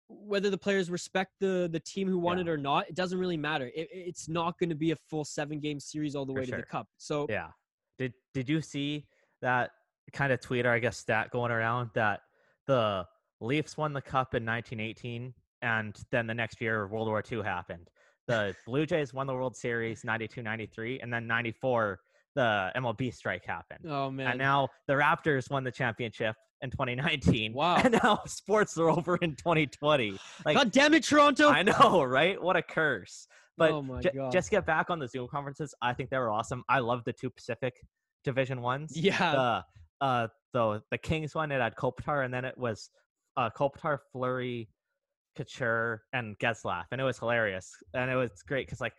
whether 0.09 0.51
the 0.51 0.59
players 0.59 0.91
respect 0.91 1.33
the 1.41 1.69
the 1.73 1.81
team 1.81 2.09
who 2.09 2.19
won 2.19 2.39
Yeah. 2.39 2.43
it 2.43 2.49
or 2.49 2.57
not, 2.57 2.89
it 2.89 2.95
doesn't 2.95 3.19
really 3.19 3.37
matter. 3.37 3.67
It, 3.75 3.89
it's 3.91 4.29
not 4.29 4.59
going 4.59 4.71
to 4.71 4.75
be 4.77 4.91
a 4.91 4.97
full 5.09 5.25
seven 5.25 5.61
game 5.61 5.79
series 5.81 6.15
all 6.15 6.27
the 6.27 6.33
way 6.33 6.45
to 6.45 6.57
the 6.57 6.63
cup. 6.63 6.89
So 6.99 7.27
Yeah. 7.31 7.49
Did 7.99 8.13
Did 8.35 8.49
you 8.49 8.61
see 8.61 9.07
that 9.45 9.71
kind 10.13 10.33
of 10.33 10.41
tweet 10.41 10.67
or 10.67 10.71
I 10.73 10.79
guess 10.81 10.97
stat 10.99 11.31
going 11.31 11.53
around 11.53 11.91
that 11.95 12.21
the 12.67 13.07
Leafs 13.41 13.77
won 13.77 13.93
the 13.93 14.01
cup 14.03 14.35
in 14.35 14.45
1918 14.45 15.33
and 15.63 15.97
then 16.11 16.27
the 16.27 16.35
next 16.35 16.61
year 16.61 16.87
World 16.89 17.09
War 17.09 17.23
II 17.31 17.43
happened. 17.43 17.89
The 18.27 18.55
Blue 18.67 18.87
Jays 18.87 19.13
won 19.13 19.27
the 19.27 19.35
World 19.35 19.55
Series 19.57 20.03
92-93 20.03 21.01
and 21.03 21.13
then 21.13 21.27
94 21.27 22.01
the 22.35 22.73
MLB 22.77 23.15
strike 23.15 23.45
happened. 23.45 23.85
oh 23.89 24.11
man, 24.11 24.27
And 24.29 24.39
now 24.39 24.69
the 24.89 24.95
Raptors 24.95 25.51
won 25.51 25.63
the 25.63 25.71
championship 25.71 26.35
in 26.63 26.71
2019. 26.71 27.53
Wow. 27.55 27.77
And 27.77 27.99
now 28.03 28.23
sports 28.27 28.77
are 28.79 28.91
over 28.91 29.17
in 29.17 29.37
2020. 29.37 30.19
Like 30.45 30.57
God 30.57 30.73
damn 30.73 30.95
it, 30.95 31.05
Toronto! 31.05 31.49
I 31.51 31.63
know, 31.63 32.03
right? 32.03 32.41
What 32.43 32.57
a 32.57 32.63
curse. 32.63 33.27
But 33.57 33.71
Oh 33.71 33.83
God. 33.83 34.33
just 34.33 34.51
get 34.51 34.67
back 34.67 34.91
on 34.91 34.99
the 34.99 35.07
Zoom 35.07 35.29
conferences. 35.29 35.75
I 35.81 35.93
think 35.93 36.11
they 36.11 36.19
were 36.19 36.31
awesome. 36.31 36.65
I 36.69 36.81
love 36.81 37.03
the 37.05 37.13
two 37.13 37.31
Pacific 37.31 37.75
Division 38.25 38.61
ones. 38.63 38.97
yeah, 38.97 39.33
The 40.01 40.05
uh 40.07 40.29
the 40.53 40.83
the 40.91 40.99
Kings 40.99 41.35
one 41.35 41.53
it 41.53 41.61
had 41.61 41.75
Kopitar 41.77 42.25
and 42.25 42.33
then 42.33 42.45
it 42.45 42.57
was 42.59 42.91
uh 43.37 43.51
Kopitar, 43.51 43.99
Fleury, 44.13 44.69
Couture, 45.37 46.03
and 46.13 46.39
Getzlaf, 46.39 46.85
and 46.93 47.01
it 47.01 47.05
was 47.05 47.19
hilarious. 47.19 47.71
And 47.95 48.11
it 48.11 48.17
was 48.17 48.31
great 48.47 48.67
because 48.67 48.81
like 48.81 48.93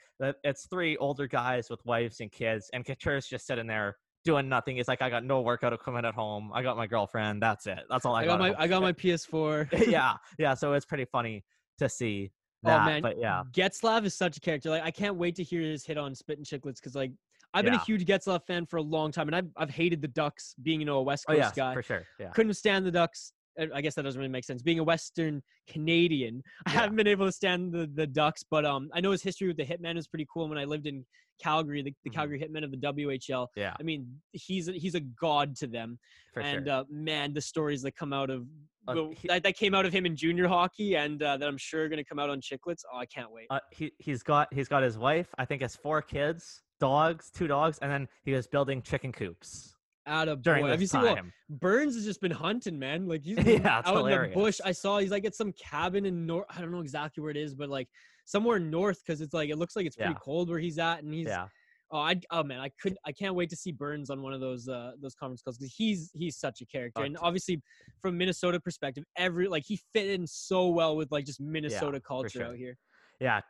it's 0.43 0.67
three 0.67 0.97
older 0.97 1.27
guys 1.27 1.69
with 1.69 1.79
wives 1.85 2.19
and 2.19 2.31
kids, 2.31 2.69
and 2.73 2.85
Couture's 2.85 3.27
just 3.27 3.47
sitting 3.47 3.67
there 3.67 3.95
doing 4.25 4.49
nothing. 4.49 4.75
He's 4.77 4.87
like, 4.87 5.01
I 5.01 5.09
got 5.09 5.23
no 5.23 5.41
workout 5.41 5.71
equipment 5.71 6.05
at 6.05 6.13
home. 6.15 6.51
I 6.53 6.61
got 6.63 6.75
my 6.77 6.87
girlfriend. 6.87 7.41
That's 7.41 7.67
it. 7.67 7.79
That's 7.89 8.05
all 8.05 8.15
I, 8.15 8.23
I 8.23 8.25
got 8.25 8.33
at 8.33 8.39
my. 8.39 8.55
I 8.63 8.67
got 8.67 8.81
my 8.81 8.91
PS4. 9.03 9.87
yeah, 9.87 10.15
yeah. 10.39 10.53
So 10.55 10.73
it's 10.73 10.85
pretty 10.85 11.05
funny 11.05 11.43
to 11.79 11.87
see 11.87 12.31
Oh 12.65 12.69
that. 12.69 12.85
man, 12.85 13.01
But 13.01 13.19
yeah, 13.19 13.43
Getzlaf 13.53 14.03
is 14.05 14.15
such 14.15 14.37
a 14.37 14.39
character. 14.39 14.69
Like 14.71 14.83
I 14.83 14.91
can't 14.91 15.15
wait 15.15 15.35
to 15.35 15.43
hear 15.43 15.61
his 15.61 15.85
hit 15.85 15.97
on 15.97 16.15
Spittin' 16.15 16.43
Chiclets 16.43 16.75
because 16.77 16.95
like 16.95 17.11
I've 17.55 17.65
been 17.65 17.73
a 17.73 17.77
Yeah. 17.77 17.83
huge 17.85 18.05
Getzlaf 18.05 18.45
fan 18.45 18.65
for 18.65 18.77
a 18.77 18.81
long 18.81 19.11
time, 19.11 19.27
and 19.27 19.35
I've 19.35 19.49
I've 19.57 19.69
hated 19.69 20.01
the 20.01 20.07
Ducks 20.09 20.53
being 20.61 20.79
you 20.79 20.85
know 20.85 20.97
a 20.97 21.03
West 21.03 21.25
oh 21.27 21.35
Coast 21.35 21.55
guy. 21.55 21.73
for 21.73 21.81
sure. 21.81 22.05
Yeah, 22.19 22.29
Couldn't 22.29 22.53
stand 22.53 22.85
the 22.85 22.91
Ducks. 22.91 23.31
I 23.73 23.79
guess 23.79 23.95
that 23.95 24.01
doesn't 24.03 24.19
really 24.19 24.29
make 24.31 24.43
sense. 24.43 24.61
Being 24.61 24.79
a 24.79 24.83
Western 24.83 25.41
Canadian, 25.69 26.43
I 26.65 26.71
haven't 26.71 26.97
been 26.97 27.07
able 27.07 27.25
to 27.25 27.31
stand 27.31 27.71
the, 27.71 27.89
the 27.93 28.05
Ducks, 28.05 28.43
but 28.43 28.65
um, 28.65 28.89
I 28.93 28.99
know 28.99 29.11
his 29.11 29.23
history 29.23 29.47
with 29.47 29.55
the 29.55 29.63
Hitmen 29.63 29.97
is 29.97 30.07
pretty 30.07 30.27
cool. 30.33 30.43
And 30.43 30.49
when 30.49 30.59
I 30.59 30.65
lived 30.65 30.87
in 30.87 31.05
Calgary, 31.41 31.81
the, 31.81 31.93
the 32.03 32.09
Mhm. 32.09 32.13
Calgary 32.15 32.39
Hitmen 32.39 32.65
of 32.65 32.71
the 32.71 32.77
WHL, 32.77 33.47
yeah, 33.55 33.73
I 33.79 33.83
mean, 33.83 34.07
he's 34.33 34.67
a, 34.67 34.73
he's 34.73 34.95
a 34.95 34.99
god 34.99 35.55
to 35.57 35.67
them. 35.67 35.97
for 36.33 36.41
and 36.41 36.65
sure. 36.67 36.75
uh, 36.75 36.83
man, 36.89 37.33
the 37.33 37.39
stories 37.39 37.81
that 37.83 37.95
come 37.95 38.11
out 38.11 38.29
of 38.29 38.45
Uh, 38.89 39.05
he- 39.17 39.27
that, 39.29 39.41
that 39.43 39.55
came 39.55 39.73
out 39.73 39.85
of 39.85 39.93
him 39.93 40.05
in 40.05 40.17
junior 40.17 40.49
hockey, 40.49 40.95
and 40.97 41.23
uh, 41.23 41.37
that 41.37 41.47
I'm 41.47 41.57
sure 41.57 41.85
are 41.85 41.89
going 41.89 41.97
to 41.97 42.03
come 42.03 42.19
out 42.19 42.29
on 42.29 42.41
Chiclets. 42.41 42.83
Oh, 42.91 42.97
I 42.97 43.05
can't 43.05 43.31
wait. 43.31 43.47
uh, 43.49 43.59
he 43.71 43.91
he's 43.99 44.21
got 44.21 44.53
he's 44.53 44.67
got 44.67 44.83
his 44.83 44.97
wife. 44.97 45.29
I 45.37 45.45
think 45.45 45.61
has 45.61 45.77
four 45.77 46.01
kids, 46.01 46.61
dogs, 46.79 47.31
two 47.33 47.47
dogs, 47.47 47.77
and 47.81 47.91
then 47.91 48.07
he 48.23 48.31
was 48.33 48.47
building 48.47 48.81
chicken 48.81 49.11
coops 49.11 49.75
Out 50.07 50.27
of 50.27 50.41
during 50.41 50.63
boy. 50.63 50.69
Have 50.71 50.81
you 50.81 50.85
this 50.85 50.91
seen 50.91 51.01
well, 51.01 51.15
time. 51.15 51.31
Burns 51.49 51.95
has 51.95 52.05
just 52.05 52.21
been 52.21 52.31
hunting, 52.31 52.77
man. 52.77 53.07
Like 53.07 53.23
he's 53.23 53.37
Yeah, 53.45 53.81
out 53.85 54.09
in 54.11 54.29
the 54.29 54.31
bush. 54.33 54.59
I 54.63 54.71
saw 54.71 54.99
he's 54.99 55.11
like 55.11 55.25
at 55.25 55.35
some 55.35 55.53
cabin 55.53 56.05
in 56.05 56.25
north. 56.25 56.45
I 56.55 56.61
don't 56.61 56.71
know 56.71 56.81
exactly 56.81 57.21
where 57.21 57.31
it 57.31 57.37
is, 57.37 57.55
but 57.55 57.69
like 57.69 57.87
somewhere 58.25 58.59
north 58.59 59.01
because 59.05 59.21
it's 59.21 59.33
like 59.33 59.49
it 59.49 59.57
looks 59.57 59.75
like 59.75 59.85
it's 59.85 59.95
pretty 59.95 60.11
Yeah. 60.13 60.19
cold 60.23 60.49
where 60.49 60.59
he's 60.59 60.77
at, 60.79 61.03
and 61.03 61.13
he's 61.13 61.27
yeah, 61.27 61.47
oh 61.91 61.99
I 61.99 62.19
oh 62.31 62.43
man 62.43 62.59
I 62.59 62.69
could 62.81 62.97
I 63.05 63.11
can't 63.11 63.35
wait 63.35 63.49
to 63.51 63.55
see 63.55 63.71
Burns 63.71 64.09
on 64.09 64.21
one 64.21 64.33
of 64.33 64.41
those 64.41 64.67
uh 64.67 64.93
those 65.01 65.13
conference 65.15 65.41
calls 65.43 65.57
because 65.57 65.73
he's 65.73 66.11
he's 66.13 66.37
such 66.37 66.61
a 66.61 66.65
character, 66.65 67.03
and 67.03 67.17
obviously 67.21 67.61
from 68.01 68.17
Minnesota 68.17 68.59
perspective, 68.59 69.03
every 69.17 69.47
like 69.47 69.63
he 69.65 69.79
fit 69.93 70.09
in 70.09 70.25
so 70.27 70.67
well 70.69 70.95
with 70.95 71.11
like 71.11 71.25
just 71.25 71.39
Minnesota 71.39 71.99
culture 71.99 72.29
sure. 72.29 72.45
out 72.47 72.55
here. 72.55 72.77
yeah. 73.19 73.41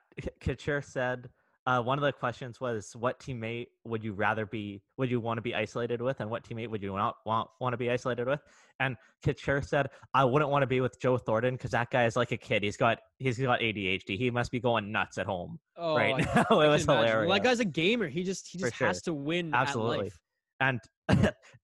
Couture 0.41 0.81
said 0.81 1.29
uh, 1.65 1.81
one 1.81 1.97
of 1.97 2.03
the 2.03 2.11
questions 2.11 2.61
was, 2.61 2.95
"What 2.95 3.19
teammate 3.19 3.67
would 3.85 4.03
you 4.03 4.13
rather 4.13 4.45
be? 4.45 4.81
Would 4.97 5.09
you 5.09 5.19
want 5.19 5.37
to 5.37 5.41
be 5.41 5.55
isolated 5.55 6.01
with, 6.01 6.19
and 6.19 6.29
what 6.29 6.43
teammate 6.43 6.69
would 6.69 6.83
you 6.83 6.95
not 6.95 7.15
want 7.25 7.49
want 7.59 7.73
to 7.73 7.77
be 7.77 7.89
isolated 7.89 8.27
with?" 8.27 8.41
And 8.79 8.95
Kitcher 9.25 9.65
said, 9.65 9.87
"I 10.13 10.25
wouldn't 10.25 10.51
want 10.51 10.63
to 10.63 10.67
be 10.67 10.81
with 10.81 10.99
Joe 10.99 11.17
Thornton 11.17 11.55
because 11.55 11.71
that 11.71 11.89
guy 11.89 12.05
is 12.05 12.15
like 12.15 12.31
a 12.31 12.37
kid. 12.37 12.61
He's 12.63 12.77
got 12.77 12.99
he's 13.17 13.39
got 13.39 13.61
ADHD. 13.61 14.17
He 14.17 14.29
must 14.29 14.51
be 14.51 14.59
going 14.59 14.91
nuts 14.91 15.17
at 15.17 15.25
home 15.25 15.59
Oh, 15.77 15.95
right 15.97 16.13
I 16.15 16.19
now. 16.19 16.41
It 16.41 16.47
can 16.47 16.57
was 16.57 16.83
imagine. 16.83 16.87
Well, 16.87 17.03
hilarious. 17.03 17.33
that 17.33 17.43
guy's 17.43 17.59
a 17.59 17.65
gamer. 17.65 18.07
He 18.07 18.23
just 18.23 18.47
he 18.47 18.59
For 18.59 18.69
just 18.69 18.79
has 18.81 18.97
sure. 19.03 19.13
to 19.13 19.13
win 19.13 19.53
Absolutely. 19.53 20.11
And 20.59 20.79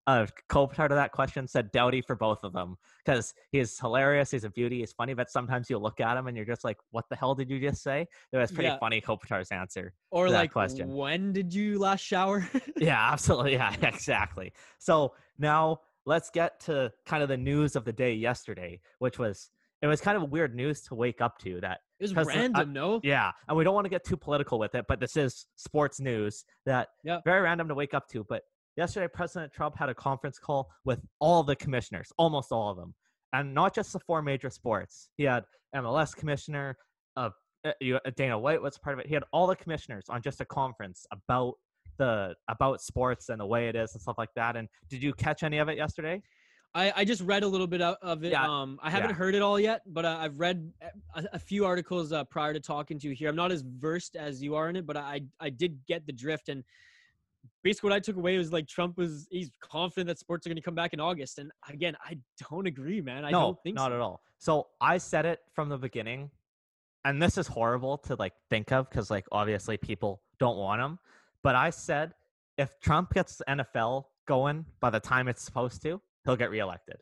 uh, 0.07 0.25
Kopitar 0.49 0.89
to 0.89 0.95
that 0.95 1.11
question 1.11 1.47
said 1.47 1.71
Doughty 1.71 2.01
for 2.01 2.15
both 2.15 2.43
of 2.43 2.53
them 2.53 2.75
because 3.03 3.33
he's 3.51 3.79
hilarious, 3.79 4.31
he's 4.31 4.43
a 4.43 4.49
beauty, 4.49 4.79
he's 4.79 4.91
funny, 4.91 5.13
but 5.13 5.29
sometimes 5.29 5.69
you 5.69 5.77
look 5.77 5.99
at 5.99 6.17
him 6.17 6.27
and 6.27 6.35
you're 6.35 6.45
just 6.45 6.63
like, 6.63 6.77
"What 6.91 7.05
the 7.09 7.15
hell 7.15 7.33
did 7.33 7.49
you 7.49 7.59
just 7.59 7.81
say?" 7.81 8.07
It 8.31 8.37
was 8.37 8.51
pretty 8.51 8.69
Yeah. 8.69 8.77
funny. 8.79 9.01
Kopitar's 9.01 9.49
answer. 9.51 9.93
Or 10.11 10.29
that 10.29 10.35
like, 10.37 10.51
question. 10.51 10.93
when 10.93 11.33
did 11.33 11.53
you 11.53 11.79
last 11.79 12.01
shower? 12.01 12.47
yeah, 12.77 13.11
absolutely. 13.11 13.53
Yeah, 13.53 13.73
exactly. 13.81 14.53
So 14.77 15.13
now 15.39 15.79
let's 16.05 16.29
get 16.29 16.59
to 16.61 16.91
kind 17.05 17.23
of 17.23 17.29
the 17.29 17.37
news 17.37 17.75
of 17.75 17.85
the 17.85 17.93
day 17.93 18.13
yesterday, 18.13 18.79
which 18.99 19.17
was 19.17 19.49
it 19.81 19.87
was 19.87 19.99
kind 20.01 20.15
of 20.21 20.29
weird 20.29 20.53
news 20.53 20.81
to 20.81 20.93
wake 20.93 21.21
up 21.21 21.39
to 21.39 21.59
that 21.61 21.79
it 21.99 22.03
was 22.03 22.15
uh, 22.15 22.21
I- 22.21 22.35
random, 22.35 22.73
no? 22.73 22.99
yeah, 23.03 23.31
and 23.47 23.57
we 23.57 23.63
don't 23.63 23.73
want 23.73 23.85
to 23.85 23.89
get 23.89 24.03
too 24.03 24.17
political 24.17 24.59
with 24.59 24.75
it, 24.75 24.85
but 24.87 24.99
this 24.99 25.17
is 25.17 25.47
sports 25.55 25.99
news 25.99 26.45
that 26.67 26.89
Yeah. 27.03 27.19
very 27.25 27.41
random 27.41 27.67
to 27.69 27.73
wake 27.73 27.95
up 27.95 28.07
to. 28.09 28.23
But 28.23 28.43
yesterday 28.77 29.07
President 29.13 29.51
Trump 29.53 29.77
had 29.77 29.89
a 29.89 29.95
conference 29.95 30.39
call 30.39 30.69
with 30.85 30.99
all 31.19 31.43
the 31.43 31.55
commissioners, 31.55 32.11
almost 32.17 32.51
all 32.51 32.69
of 32.69 32.77
them, 32.77 32.93
and 33.33 33.53
not 33.53 33.73
just 33.73 33.93
the 33.93 33.99
four 33.99 34.21
major 34.21 34.49
sports. 34.49 35.09
He 35.17 35.23
had 35.23 35.43
MLS 35.75 36.15
commissioner, 36.15 36.77
uh, 37.17 37.29
uh, 37.65 37.71
uh, 37.93 37.99
Dana 38.15 38.37
White 38.37 38.61
was 38.61 38.77
part 38.77 38.93
of 38.93 38.99
it. 39.01 39.07
He 39.07 39.13
had 39.13 39.23
all 39.31 39.47
the 39.47 39.55
commissioners 39.55 40.05
on 40.09 40.21
just 40.21 40.41
a 40.41 40.45
conference 40.45 41.05
about 41.11 41.53
the 41.97 42.33
about 42.47 42.81
sports 42.81 43.29
and 43.29 43.39
the 43.39 43.45
way 43.45 43.67
it 43.67 43.75
is 43.75 43.93
and 43.93 44.01
stuff 44.01 44.17
like 44.17 44.33
that. 44.35 44.55
And 44.55 44.67
did 44.89 45.03
you 45.03 45.13
catch 45.13 45.43
any 45.43 45.59
of 45.59 45.69
it 45.69 45.77
yesterday? 45.77 46.21
I, 46.73 46.93
I 46.95 47.05
just 47.05 47.21
read 47.23 47.43
a 47.43 47.47
little 47.47 47.67
bit 47.67 47.81
of, 47.81 47.97
of 48.01 48.23
it. 48.23 48.31
Yeah, 48.31 48.47
Um, 48.47 48.79
I 48.81 48.89
haven't 48.89 49.09
yeah. 49.09 49.15
heard 49.17 49.35
it 49.35 49.41
all 49.41 49.59
yet, 49.59 49.81
but 49.85 50.05
uh, 50.05 50.17
I've 50.21 50.39
read 50.39 50.71
a, 51.13 51.25
a 51.33 51.39
few 51.39 51.65
articles 51.65 52.13
uh, 52.13 52.23
prior 52.23 52.53
to 52.53 52.61
talking 52.61 52.97
to 52.99 53.09
you 53.09 53.13
here. 53.13 53.27
I'm 53.27 53.35
not 53.35 53.51
as 53.51 53.61
versed 53.61 54.15
as 54.15 54.41
you 54.41 54.55
are 54.55 54.69
in 54.69 54.77
it, 54.77 54.85
but 54.85 54.95
I 54.95 55.21
I 55.39 55.49
did 55.49 55.77
get 55.85 56.05
the 56.05 56.13
drift. 56.13 56.47
And 56.49 56.63
basically, 57.63 57.89
what 57.89 57.95
I 57.95 57.99
took 57.99 58.15
away 58.15 58.37
was 58.37 58.51
like 58.51 58.67
Trump 58.67 58.97
was 58.97 59.27
he's 59.31 59.51
confident 59.61 60.07
that 60.07 60.19
sports 60.19 60.45
are 60.45 60.49
going 60.49 60.57
to 60.57 60.61
come 60.61 60.75
back 60.75 60.93
in 60.93 60.99
August. 60.99 61.37
And 61.39 61.51
again, 61.69 61.95
I 62.05 62.17
don't 62.49 62.67
agree, 62.67 63.01
man. 63.01 63.25
I 63.25 63.31
no, 63.31 63.39
don't 63.39 63.63
think 63.63 63.75
not 63.75 63.89
so. 63.91 63.95
at 63.95 64.01
all. 64.01 64.21
So 64.37 64.67
I 64.79 64.97
said 64.97 65.25
it 65.25 65.39
from 65.53 65.69
the 65.69 65.77
beginning, 65.77 66.31
and 67.05 67.21
this 67.21 67.37
is 67.37 67.47
horrible 67.47 67.97
to 67.99 68.15
like 68.15 68.33
think 68.49 68.71
of 68.71 68.89
because 68.89 69.09
like 69.11 69.25
obviously 69.31 69.77
people 69.77 70.21
don't 70.39 70.57
want 70.57 70.81
him. 70.81 70.99
But 71.43 71.55
I 71.55 71.69
said 71.69 72.13
if 72.57 72.79
Trump 72.79 73.13
gets 73.13 73.37
the 73.37 73.45
NFL 73.45 74.05
going 74.27 74.65
by 74.79 74.89
the 74.89 74.99
time 74.99 75.27
it's 75.27 75.43
supposed 75.43 75.81
to, 75.83 76.01
he'll 76.25 76.35
get 76.35 76.51
reelected. 76.51 76.97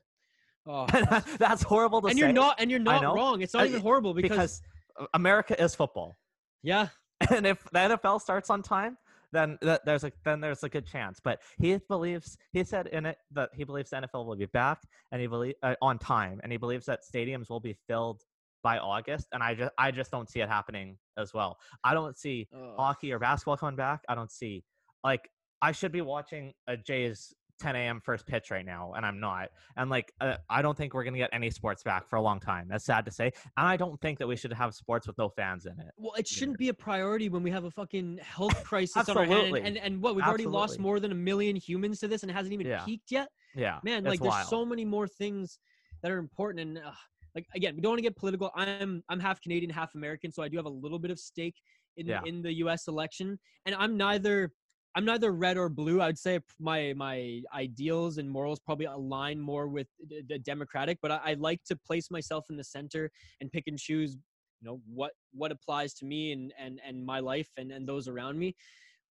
Oh. 0.65 0.85
That's 1.37 1.63
horrible 1.63 2.01
to 2.01 2.07
and 2.07 2.15
say. 2.17 2.19
you're 2.19 2.33
not 2.33 2.55
and 2.59 2.69
you're 2.69 2.79
not 2.79 3.03
wrong. 3.03 3.41
It's 3.41 3.53
not 3.53 3.63
Uh, 3.63 3.67
even 3.67 3.81
horrible 3.81 4.13
because, 4.13 4.29
because 4.29 4.61
uh, 4.99 5.05
America 5.13 5.61
is 5.61 5.75
football, 5.75 6.17
yeah, 6.61 6.89
and 7.33 7.47
if 7.47 7.63
the 7.71 7.79
NFL 7.79 8.21
starts 8.21 8.49
on 8.49 8.61
time, 8.61 8.97
then 9.31 9.57
th- 9.61 9.81
there's 9.85 10.03
a 10.03 10.11
then 10.25 10.41
there's 10.41 10.63
a 10.63 10.69
good 10.69 10.85
chance. 10.85 11.19
But 11.23 11.39
he 11.59 11.79
believes 11.87 12.37
he 12.51 12.63
said 12.63 12.87
in 12.87 13.05
it 13.05 13.17
that 13.31 13.49
he 13.53 13.63
believes 13.63 13.89
the 13.89 13.97
NFL 13.97 14.25
will 14.25 14.35
be 14.35 14.47
back 14.47 14.79
and 15.11 15.21
he 15.21 15.27
believe 15.27 15.55
uh, 15.63 15.75
on 15.81 15.99
time, 15.99 16.39
and 16.43 16.51
he 16.51 16.57
believes 16.57 16.85
that 16.85 17.01
stadiums 17.03 17.49
will 17.49 17.59
be 17.59 17.75
filled 17.87 18.21
by 18.63 18.77
August. 18.77 19.27
And 19.31 19.41
I 19.43 19.55
just 19.55 19.71
I 19.77 19.91
just 19.91 20.11
don't 20.11 20.29
see 20.29 20.41
it 20.41 20.49
happening 20.49 20.97
as 21.17 21.33
well. 21.33 21.57
I 21.83 21.93
don't 21.93 22.17
see 22.17 22.47
hockey 22.77 23.11
or 23.11 23.19
basketball 23.19 23.57
coming 23.57 23.75
back. 23.75 24.01
I 24.09 24.15
don't 24.15 24.31
see 24.31 24.63
like 25.03 25.29
I 25.61 25.71
should 25.71 25.91
be 25.91 26.01
watching 26.01 26.53
a 26.67 26.77
Jays 26.77 27.33
10 27.59 27.75
a.m. 27.75 28.01
first 28.03 28.25
pitch 28.25 28.51
right 28.51 28.65
now, 28.65 28.93
and 28.95 29.05
I'm 29.05 29.19
not. 29.19 29.49
And 29.77 29.89
like 29.89 30.11
uh, 30.21 30.37
I 30.49 30.61
don't 30.61 30.77
think 30.77 30.93
we're 30.93 31.03
gonna 31.03 31.17
get 31.17 31.29
any 31.33 31.49
sports 31.49 31.83
back 31.83 32.07
for 32.09 32.15
a 32.15 32.21
long 32.21 32.39
time. 32.39 32.67
That's 32.69 32.85
sad 32.85 33.05
to 33.05 33.11
say, 33.11 33.31
and 33.57 33.67
I 33.67 33.77
don't 33.77 33.99
think 34.01 34.19
that 34.19 34.27
we 34.27 34.35
should 34.35 34.53
have 34.53 34.73
sports 34.73 35.07
with 35.07 35.17
no 35.17 35.29
fans 35.29 35.65
in 35.65 35.73
it. 35.79 35.91
Well, 35.97 36.13
it 36.17 36.27
shouldn't 36.27 36.57
be 36.57 36.69
a 36.69 36.73
priority 36.73 37.29
when 37.29 37.43
we 37.43 37.51
have 37.51 37.65
a 37.65 37.71
fucking 37.71 38.19
health 38.21 38.63
crisis 38.63 39.09
on 39.09 39.17
our 39.17 39.23
hand. 39.25 39.33
Absolutely. 39.33 39.61
And, 39.61 39.77
and, 39.77 40.01
what, 40.01 40.15
we've 40.15 40.25
already 40.25 40.45
lost 40.45 40.79
more 40.79 40.99
than 40.99 41.11
a 41.11 41.15
million 41.15 41.55
humans 41.55 41.99
to 41.99 42.07
this 42.07 42.23
and 42.23 42.31
it 42.31 42.33
hasn't 42.33 42.53
even 42.53 42.67
Yeah. 42.67 42.83
peaked 42.85 43.11
yet? 43.11 43.29
Yeah, 43.55 43.79
Man, 43.83 44.03
like 44.03 44.19
there's 44.19 44.31
wild. 44.31 44.47
so 44.47 44.65
many 44.65 44.85
more 44.85 45.07
things 45.07 45.59
that 46.01 46.11
are 46.11 46.17
important. 46.19 46.61
And 46.77 46.77
uh, 46.85 46.91
like, 47.35 47.45
again, 47.55 47.75
we 47.75 47.81
don't 47.81 47.91
want 47.91 47.97
to 47.99 48.03
get 48.03 48.15
political. 48.15 48.51
I'm, 48.55 49.03
I'm 49.09 49.19
half 49.19 49.41
Canadian, 49.41 49.71
half 49.71 49.95
American. 49.95 50.31
So 50.31 50.43
I 50.43 50.47
do 50.49 50.57
have 50.57 50.65
a 50.65 50.69
little 50.69 50.99
bit 50.99 51.11
of 51.11 51.19
stake 51.19 51.55
in, 51.97 52.05
Yeah. 52.07 52.21
in 52.25 52.41
the 52.41 52.53
US 52.65 52.87
election. 52.87 53.39
And 53.65 53.75
I'm 53.75 53.97
neither, 53.97 54.51
I'm 54.95 55.05
neither 55.05 55.31
red 55.31 55.57
or 55.57 55.69
blue. 55.69 56.01
I'd 56.01 56.17
say 56.17 56.39
my, 56.59 56.93
my 56.95 57.41
ideals 57.53 58.17
and 58.17 58.29
morals 58.29 58.59
probably 58.59 58.85
align 58.85 59.39
more 59.39 59.67
with 59.67 59.87
the, 60.27 60.39
Democratic, 60.39 60.97
but 61.01 61.11
I, 61.11 61.19
I 61.23 61.33
like 61.35 61.63
to 61.65 61.75
place 61.75 62.09
myself 62.09 62.47
in 62.49 62.57
the 62.57 62.63
center 62.63 63.11
and 63.39 63.51
pick 63.51 63.65
and 63.67 63.77
choose 63.77 64.17
you 64.61 64.69
know 64.69 64.81
what 64.85 65.11
what 65.31 65.51
applies 65.51 65.93
to 65.95 66.05
me 66.05 66.31
and 66.31 66.53
and 66.59 66.79
and 66.85 67.05
my 67.05 67.19
life 67.19 67.49
and 67.57 67.71
and 67.71 67.87
those 67.87 68.07
around 68.07 68.37
me 68.37 68.55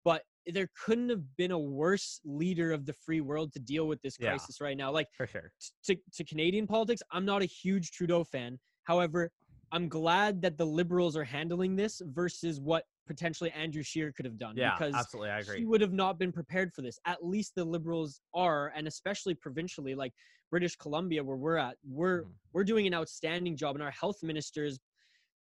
but 0.04 0.24
there 0.48 0.70
couldn't 0.86 1.10
have 1.10 1.24
been 1.38 1.52
a 1.52 1.60
worse 1.60 2.20
leader 2.24 2.72
of 2.72 2.86
the 2.86 2.94
free 2.94 3.22
world 3.22 3.52
to 3.54 3.60
deal 3.60 3.88
with 3.88 4.02
this 4.02 4.18
Yeah. 4.20 4.30
crisis 4.30 4.62
right 4.62 4.78
now 4.78 4.92
like 4.92 5.08
for 5.16 5.28
sure. 5.28 5.52
to, 5.86 5.96
to 6.14 6.24
canadian 6.24 6.68
politics 6.68 7.02
i'm 7.12 7.26
not 7.26 7.42
a 7.42 7.46
huge 7.46 7.92
trudeau 7.92 8.24
fan 8.24 8.60
however 8.84 9.32
i'm 9.72 9.88
glad 9.88 10.42
that 10.42 10.58
the 10.58 10.66
liberals 10.66 11.16
are 11.16 11.24
handling 11.24 11.76
this 11.76 12.02
versus 12.06 12.60
what 12.60 12.86
potentially 13.08 13.52
andrew 13.52 13.84
Scheer 13.84 14.12
could 14.12 14.26
have 14.26 14.38
done 14.38 14.56
Yeah, 14.58 14.76
because 14.78 14.94
absolutely, 14.96 15.30
I 15.32 15.40
agree. 15.40 15.60
he 15.60 15.66
would 15.66 15.82
have 15.82 15.94
not 15.94 16.18
been 16.20 16.32
prepared 16.32 16.74
for 16.74 16.82
this. 16.82 16.98
At 17.06 17.24
least 17.26 17.54
the 17.56 17.64
liberals 17.66 18.22
are, 18.34 18.72
and 18.76 18.88
especially 18.88 19.34
provincially, 19.36 19.96
like 19.96 20.14
British 20.52 20.76
Columbia, 20.76 21.24
where 21.24 21.38
we're 21.38 21.58
at, 21.58 21.78
we're 21.84 22.24
Mhm. 22.24 22.32
we're 22.54 22.64
doing 22.64 22.88
an 22.88 22.94
outstanding 22.94 23.56
job. 23.58 23.76
And 23.76 23.84
our 23.84 23.92
health 23.92 24.22
ministers, 24.24 24.80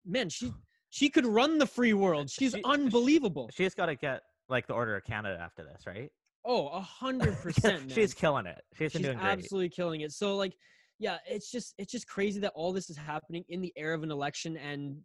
man, 0.05 0.29
she 0.29 0.53
she 0.91 1.11
could 1.11 1.27
run 1.27 1.59
the 1.59 1.67
free 1.67 1.93
world. 1.93 2.31
She's 2.31 2.53
She- 2.53 2.63
unbelievable. 2.65 3.51
She's 3.53 3.75
got 3.75 3.87
to 3.87 3.95
get 3.95 4.23
like 4.49 4.67
the 4.67 4.73
Order 4.75 4.97
of 4.97 5.05
Canada 5.05 5.39
after 5.41 5.63
this, 5.65 5.87
right? 5.87 6.11
Oh, 6.45 6.69
a 6.69 6.81
hundred 6.81 7.37
percent. 7.43 7.93
She's 7.93 8.15
killing 8.15 8.47
it. 8.47 8.63
She's, 8.75 8.93
She's 8.93 9.03
doing 9.03 9.19
great. 9.19 9.29
absolutely 9.29 9.69
killing 9.69 10.01
it. 10.01 10.13
So 10.13 10.37
like, 10.37 10.55
yeah, 10.99 11.19
it's 11.29 11.51
just 11.51 11.75
it's 11.79 11.93
just 11.93 12.07
crazy 12.09 12.41
that 12.41 12.53
all 12.55 12.73
this 12.73 12.89
is 12.91 12.97
happening 12.97 13.45
in 13.51 13.61
the 13.61 13.73
air 13.77 13.93
of 13.95 14.03
an 14.03 14.11
election, 14.11 14.57
and 14.57 15.01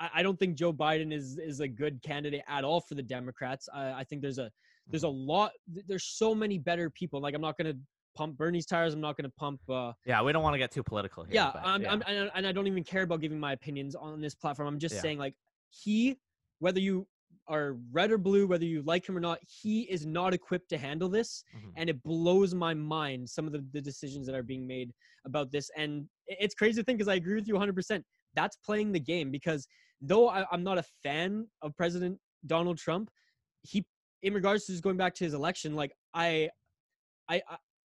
I, 0.00 0.10
I 0.16 0.22
don't 0.22 0.38
think 0.38 0.56
Joe 0.56 0.72
Biden 0.72 1.12
is 1.12 1.38
is 1.38 1.60
a 1.60 1.68
good 1.68 2.02
candidate 2.02 2.42
at 2.48 2.64
all 2.64 2.80
for 2.80 2.94
the 2.94 3.02
Democrats. 3.02 3.68
I, 3.72 3.92
I 3.92 4.04
think 4.04 4.22
there's 4.22 4.38
a 4.38 4.50
there's 4.90 5.04
a 5.04 5.06
Mm-hmm. 5.06 5.26
lot. 5.28 5.52
There's 5.88 6.04
so 6.04 6.34
many 6.34 6.58
better 6.58 6.90
people. 6.90 7.20
Like 7.20 7.34
I'm 7.34 7.40
not 7.40 7.56
gonna 7.56 7.74
pump 8.16 8.36
Bernie's 8.36 8.66
tires. 8.66 8.94
I'm 8.94 9.00
not 9.00 9.16
gonna 9.16 9.30
pump. 9.38 9.60
Uh, 9.68 9.92
Yeah, 10.06 10.22
we 10.22 10.32
don't 10.32 10.42
want 10.42 10.54
to 10.54 10.58
get 10.58 10.70
too 10.70 10.82
political 10.82 11.24
here. 11.24 11.34
yeah, 11.34 11.50
but 11.54 11.62
I'm, 11.64 11.82
yeah. 11.82 11.92
I'm, 11.92 12.02
and 12.06 12.30
and 12.34 12.46
I 12.46 12.52
don't 12.52 12.66
even 12.66 12.84
care 12.84 13.02
about 13.02 13.20
giving 13.20 13.38
my 13.40 13.52
opinions 13.52 13.94
on 13.94 14.20
this 14.20 14.34
platform. 14.34 14.68
I'm 14.68 14.78
just 14.78 14.94
Yeah. 14.96 15.00
saying, 15.02 15.18
like, 15.18 15.34
he, 15.70 16.18
whether 16.58 16.80
you 16.80 17.06
are 17.48 17.76
red 17.92 18.10
or 18.10 18.16
blue, 18.18 18.46
whether 18.46 18.64
you 18.64 18.82
like 18.82 19.06
him 19.08 19.16
or 19.16 19.20
not, 19.20 19.38
he 19.62 19.82
is 19.82 20.06
not 20.06 20.32
equipped 20.32 20.68
to 20.70 20.78
handle 20.78 21.08
this. 21.10 21.44
Mhm. 21.54 21.72
And 21.76 21.90
it 21.90 22.02
blows 22.02 22.54
my 22.54 22.72
mind 22.72 23.28
some 23.28 23.46
of 23.46 23.52
the, 23.52 23.62
the 23.72 23.80
decisions 23.82 24.26
that 24.26 24.34
are 24.34 24.42
being 24.42 24.66
made 24.66 24.92
about 25.26 25.50
this. 25.50 25.70
And 25.76 26.08
it's 26.26 26.54
crazy 26.54 26.80
to 26.80 26.84
think 26.84 26.98
because 26.98 27.08
I 27.08 27.14
agree 27.16 27.34
with 27.34 27.46
you 27.48 27.54
100%. 27.54 28.02
That's 28.34 28.56
playing 28.56 28.92
the 28.92 29.00
game 29.00 29.30
because 29.30 29.66
though 30.00 30.28
I, 30.28 30.44
I'm 30.52 30.62
not 30.62 30.78
a 30.78 30.84
fan 31.02 31.46
of 31.62 31.76
President 31.76 32.18
Donald 32.46 32.78
Trump, 32.78 33.10
he, 33.62 33.84
in 34.22 34.34
regards 34.34 34.66
to 34.66 34.72
just 34.72 34.82
going 34.84 34.96
back 34.96 35.14
to 35.16 35.24
his 35.24 35.34
election, 35.34 35.74
like, 35.74 35.92
I, 36.12 36.50
I, 37.28 37.42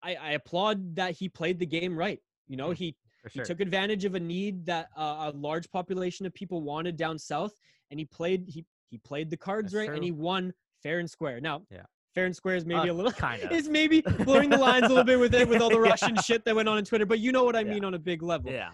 I, 0.02 0.14
I 0.14 0.30
applaud 0.32 0.94
that 0.96 1.12
he 1.16 1.28
played 1.28 1.58
the 1.58 1.66
game 1.66 1.96
right. 1.96 2.20
You 2.46 2.56
know, 2.56 2.70
he 2.70 2.96
for 3.22 3.28
he 3.30 3.40
took 3.40 3.60
advantage 3.60 4.04
of 4.04 4.14
a 4.14 4.20
need 4.20 4.64
that 4.66 4.88
uh, 4.96 5.30
a 5.32 5.36
large 5.36 5.70
population 5.70 6.24
of 6.24 6.32
people 6.34 6.62
wanted 6.62 6.96
down 6.96 7.18
south, 7.18 7.52
and 7.90 8.00
he 8.00 8.06
played 8.06 8.44
he 8.48 8.64
he 8.90 8.96
played 8.98 9.28
the 9.28 9.36
cards 9.36 9.72
That's 9.72 9.86
right, 9.88 9.94
and 9.94 10.02
he 10.02 10.12
won 10.12 10.52
fair 10.82 10.98
and 11.00 11.10
square. 11.10 11.40
Now, 11.40 11.62
Yeah. 11.70 11.82
fair 12.14 12.24
and 12.24 12.34
square 12.34 12.54
is 12.56 12.64
maybe 12.64 12.88
Uh, 12.88 12.92
a 12.92 12.94
little 12.94 13.12
kinda. 13.12 13.52
is 13.52 13.68
maybe 13.68 14.00
blurring 14.24 14.48
the 14.48 14.56
lines 14.56 14.86
a 14.86 14.88
little 14.88 15.04
bit 15.04 15.18
with 15.18 15.34
it 15.34 15.46
with 15.46 15.60
all 15.60 15.68
the 15.68 15.78
Yeah. 15.80 15.90
Russian 15.90 16.16
shit 16.16 16.44
that 16.46 16.54
went 16.56 16.68
on 16.68 16.78
on 16.78 16.84
Twitter, 16.84 17.04
but 17.04 17.18
you 17.18 17.32
know 17.32 17.44
what 17.44 17.56
I 17.56 17.60
Yeah. 17.60 17.70
mean 17.72 17.84
on 17.84 17.92
a 17.94 17.98
big 17.98 18.22
level. 18.22 18.50
yeah, 18.50 18.70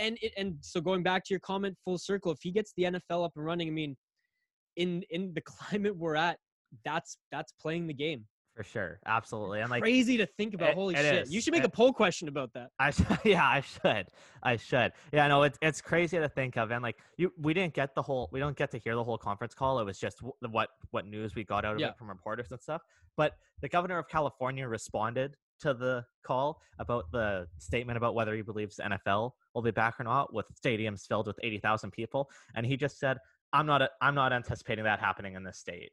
And 0.00 0.18
it, 0.22 0.32
and 0.36 0.56
so 0.62 0.80
going 0.80 1.02
back 1.02 1.24
to 1.26 1.34
your 1.34 1.40
comment, 1.40 1.76
full 1.84 1.98
circle, 1.98 2.32
if 2.32 2.38
he 2.42 2.50
gets 2.50 2.72
the 2.76 2.84
NFL 2.84 3.24
up 3.24 3.32
and 3.36 3.44
running, 3.44 3.68
I 3.68 3.70
mean, 3.70 3.96
in 4.76 5.02
in 5.10 5.32
the 5.34 5.40
climate 5.52 5.96
we're 5.96 6.16
at, 6.16 6.38
that's 6.84 7.18
that's 7.30 7.52
playing 7.60 7.86
the 7.86 7.94
game. 7.94 8.24
for 8.56 8.64
sure, 8.64 8.98
absolutely. 9.06 9.60
I'm 9.62 9.68
like, 9.70 9.82
Crazy 9.82 10.16
to 10.16 10.26
think 10.26 10.54
about. 10.54 10.70
it- 10.70 10.74
Holy 10.74 10.94
it 10.94 11.02
shit! 11.02 11.30
You 11.30 11.40
should 11.40 11.52
make 11.52 11.62
It- 11.64 11.66
a 11.66 11.70
poll 11.70 11.92
question 11.92 12.28
about 12.28 12.50
that. 12.54 12.68
I 12.78 12.90
should, 12.90 13.06
yeah, 13.24 13.46
I 13.46 13.60
should, 13.60 14.06
I 14.42 14.56
should. 14.56 14.92
Yeah, 15.12 15.28
no, 15.28 15.42
it's 15.42 15.58
it's 15.60 15.80
crazy 15.80 16.18
to 16.18 16.28
think 16.28 16.56
of, 16.56 16.70
and 16.70 16.82
like 16.82 16.96
you, 17.18 17.32
we 17.38 17.52
didn't 17.54 17.74
get 17.74 17.94
the 17.94 18.02
whole, 18.02 18.28
we 18.32 18.40
don't 18.40 18.56
get 18.56 18.70
to 18.72 18.78
hear 18.78 18.94
the 18.94 19.04
whole 19.04 19.18
conference 19.18 19.54
call. 19.54 19.78
It 19.80 19.84
was 19.84 19.98
just 19.98 20.20
what 20.56 20.68
what 20.92 21.06
news 21.06 21.34
we 21.34 21.44
got 21.44 21.64
out 21.64 21.74
of 21.74 21.80
Yeah. 21.80 21.88
it 21.90 21.98
from 21.98 22.08
reporters 22.08 22.46
and 22.50 22.60
stuff. 22.60 22.82
But 23.16 23.34
the 23.60 23.68
governor 23.68 23.98
of 23.98 24.08
California 24.08 24.66
responded 24.66 25.36
to 25.60 25.74
the 25.74 26.04
call 26.24 26.60
about 26.78 27.04
the 27.12 27.46
statement 27.58 27.96
about 27.96 28.14
whether 28.14 28.34
he 28.34 28.42
believes 28.42 28.76
the 28.76 28.82
NFL 28.84 29.32
will 29.54 29.62
be 29.62 29.70
back 29.70 30.00
or 30.00 30.04
not, 30.04 30.32
with 30.32 30.46
stadiums 30.62 31.06
filled 31.06 31.26
with 31.26 31.38
eighty 31.42 31.58
thousand 31.58 31.90
people, 31.92 32.28
and 32.54 32.64
he 32.66 32.76
just 32.76 32.98
said, 32.98 33.18
"I'm 33.52 33.66
not, 33.66 33.82
a, 33.82 33.90
I'm 34.00 34.14
not 34.14 34.32
anticipating 34.32 34.84
that 34.84 35.00
happening 35.00 35.34
in 35.34 35.42
this 35.44 35.58
state." 35.58 35.90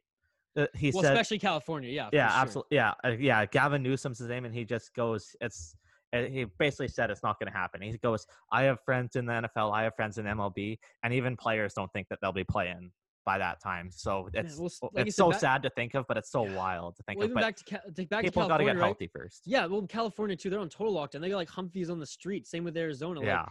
Uh, 0.56 0.66
he 0.74 0.90
Well, 0.92 1.02
said, 1.02 1.12
especially 1.12 1.38
California, 1.38 1.90
yeah. 1.90 2.08
yeah, 2.12 2.28
sure. 2.30 2.40
absolutely. 2.42 2.76
Yeah, 2.76 2.92
uh, 3.04 3.08
yeah. 3.18 3.44
Gavin 3.46 3.82
Newsom's 3.82 4.18
his 4.18 4.28
name, 4.28 4.44
and 4.44 4.54
he 4.54 4.64
just 4.64 4.94
goes, 4.94 5.36
"It's." 5.40 5.76
uh, 6.14 6.22
He 6.22 6.44
basically 6.58 6.88
said 6.88 7.10
it's 7.10 7.22
not 7.22 7.38
going 7.38 7.52
to 7.52 7.56
happen. 7.56 7.82
He 7.82 7.96
goes, 7.98 8.26
"I 8.50 8.62
have 8.62 8.78
friends 8.84 9.16
in 9.16 9.26
the 9.26 9.32
NFL. 9.34 9.72
I 9.72 9.82
have 9.84 9.94
friends 9.94 10.18
in 10.18 10.24
MLB, 10.26 10.78
and 11.02 11.12
even 11.12 11.36
players 11.36 11.74
don't 11.74 11.92
think 11.92 12.08
that 12.08 12.18
they'll 12.22 12.32
be 12.32 12.44
playing 12.44 12.90
by 13.28 13.38
that 13.38 13.60
time." 13.60 13.90
So 13.90 14.28
Yeah, 14.32 14.40
it's 14.40 14.56
well, 14.58 14.70
like 14.94 15.06
it's 15.06 15.16
said, 15.16 15.22
so 15.24 15.30
back- 15.30 15.40
sad 15.40 15.62
to 15.64 15.70
think 15.70 15.94
of, 15.94 16.06
but 16.08 16.16
it's 16.16 16.30
so 16.30 16.42
wild 16.42 16.96
to 16.96 17.02
think 17.02 17.18
Well, 17.18 17.28
of. 17.28 17.34
But 17.34 17.40
back 17.42 17.56
to 17.56 17.64
Ca- 17.64 17.90
to 17.94 18.06
back 18.06 18.24
people 18.24 18.42
to 18.44 18.48
got 18.48 18.58
to 18.58 18.64
California, 18.64 18.66
get 18.74 18.80
right? 18.80 18.84
healthy 18.86 19.06
first. 19.08 19.42
Yeah, 19.44 19.66
well, 19.66 19.82
California 19.86 20.36
too. 20.36 20.48
They're 20.50 20.60
on 20.60 20.68
total 20.70 20.94
lockdown. 20.94 21.20
They 21.20 21.28
got 21.28 21.36
like 21.36 21.50
Humvees 21.50 21.90
on 21.90 21.98
the 21.98 22.06
street. 22.06 22.46
Same 22.46 22.64
with 22.64 22.76
Arizona. 22.76 23.20
yeah, 23.22 23.40
Like, 23.40 23.48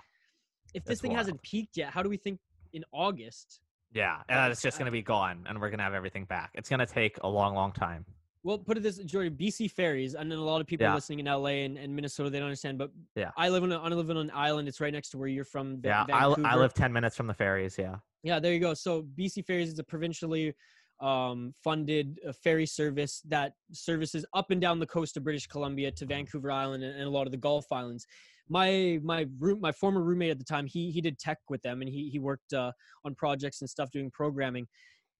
if 0.74 0.84
this 0.84 0.90
That's 0.98 1.02
thing 1.02 1.12
hasn't 1.12 1.42
peaked 1.44 1.78
yet, 1.78 1.92
how 1.92 2.02
do 2.04 2.10
we 2.10 2.18
think 2.18 2.40
in 2.74 2.84
August? 2.92 3.62
yeah, 3.94 4.18
Yeah, 4.30 4.36
uh, 4.38 4.42
and 4.44 4.52
it's 4.52 4.62
just 4.62 4.78
going 4.80 4.88
to 4.88 4.92
be 4.92 5.02
gone, 5.02 5.46
and 5.48 5.60
we're 5.62 5.70
going 5.70 5.78
to 5.80 5.84
have 5.84 5.94
everything 5.94 6.26
back. 6.26 6.52
It's 6.56 6.70
going 6.70 6.80
to 6.80 6.86
take 6.86 7.18
a 7.24 7.28
long, 7.28 7.56
long 7.56 7.72
time. 7.72 8.06
Well, 8.44 8.58
put 8.60 8.78
it 8.78 8.84
this, 8.84 8.98
Jordan. 9.00 9.36
BC 9.36 9.70
ferries. 9.72 10.16
I 10.16 10.24
know 10.24 10.38
a 10.38 10.40
lot 10.40 10.62
of 10.62 10.68
people 10.68 10.86
Yeah. 10.86 10.94
listening 10.96 11.20
in 11.20 11.26
LA 11.28 11.66
and, 11.66 11.78
and 11.78 11.94
Minnesota. 11.94 12.30
They 12.30 12.38
don't 12.40 12.46
understand, 12.48 12.78
but 12.78 12.92
Yeah. 13.16 13.32
I 13.36 13.50
live 13.50 13.64
on 13.64 13.72
a, 13.74 13.78
I 13.82 13.90
live 13.90 14.10
on 14.10 14.16
an 14.18 14.32
island. 14.34 14.70
It's 14.70 14.80
right 14.80 14.94
next 14.94 15.10
to 15.12 15.18
where 15.18 15.28
you're 15.28 15.44
from. 15.44 15.82
Yeah, 15.84 16.06
I, 16.12 16.26
I 16.46 16.56
live 16.56 16.74
ten 16.74 16.94
minutes 16.94 17.18
from 17.18 17.28
the 17.28 17.34
ferries. 17.34 17.76
Yeah, 17.78 17.96
Yeah, 18.28 18.42
there 18.42 18.54
you 18.54 18.60
go. 18.60 18.74
So 18.74 19.04
BC 19.18 19.46
ferries 19.46 19.70
is 19.72 19.80
a 19.80 19.86
provincially 19.86 20.54
um, 21.00 21.54
funded 21.64 22.20
a 22.28 22.34
ferry 22.34 22.66
service 22.66 23.22
that 23.30 23.54
services 23.72 24.26
up 24.34 24.52
and 24.52 24.60
down 24.60 24.80
the 24.80 24.86
coast 24.86 25.16
of 25.16 25.24
British 25.24 25.48
Columbia 25.48 25.92
to 25.92 26.06
Vancouver 26.06 26.52
Island 26.52 26.84
and, 26.84 26.94
and 26.94 27.04
a 27.04 27.10
lot 27.10 27.26
of 27.26 27.32
the 27.32 27.38
Gulf 27.38 27.72
Islands. 27.72 28.06
My 28.50 29.00
my 29.02 29.28
room 29.40 29.62
my 29.62 29.72
former 29.72 30.02
roommate 30.04 30.32
at 30.32 30.40
the 30.40 30.44
time 30.44 30.66
he 30.68 30.92
he 30.92 31.00
did 31.00 31.18
tech 31.20 31.38
with 31.50 31.62
them 31.62 31.82
and 31.82 31.90
he 31.90 32.10
he 32.10 32.20
worked 32.20 32.52
uh, 32.52 32.74
on 33.06 33.16
projects 33.16 33.62
and 33.62 33.70
stuff 33.70 33.92
doing 33.92 34.12
programming. 34.12 34.68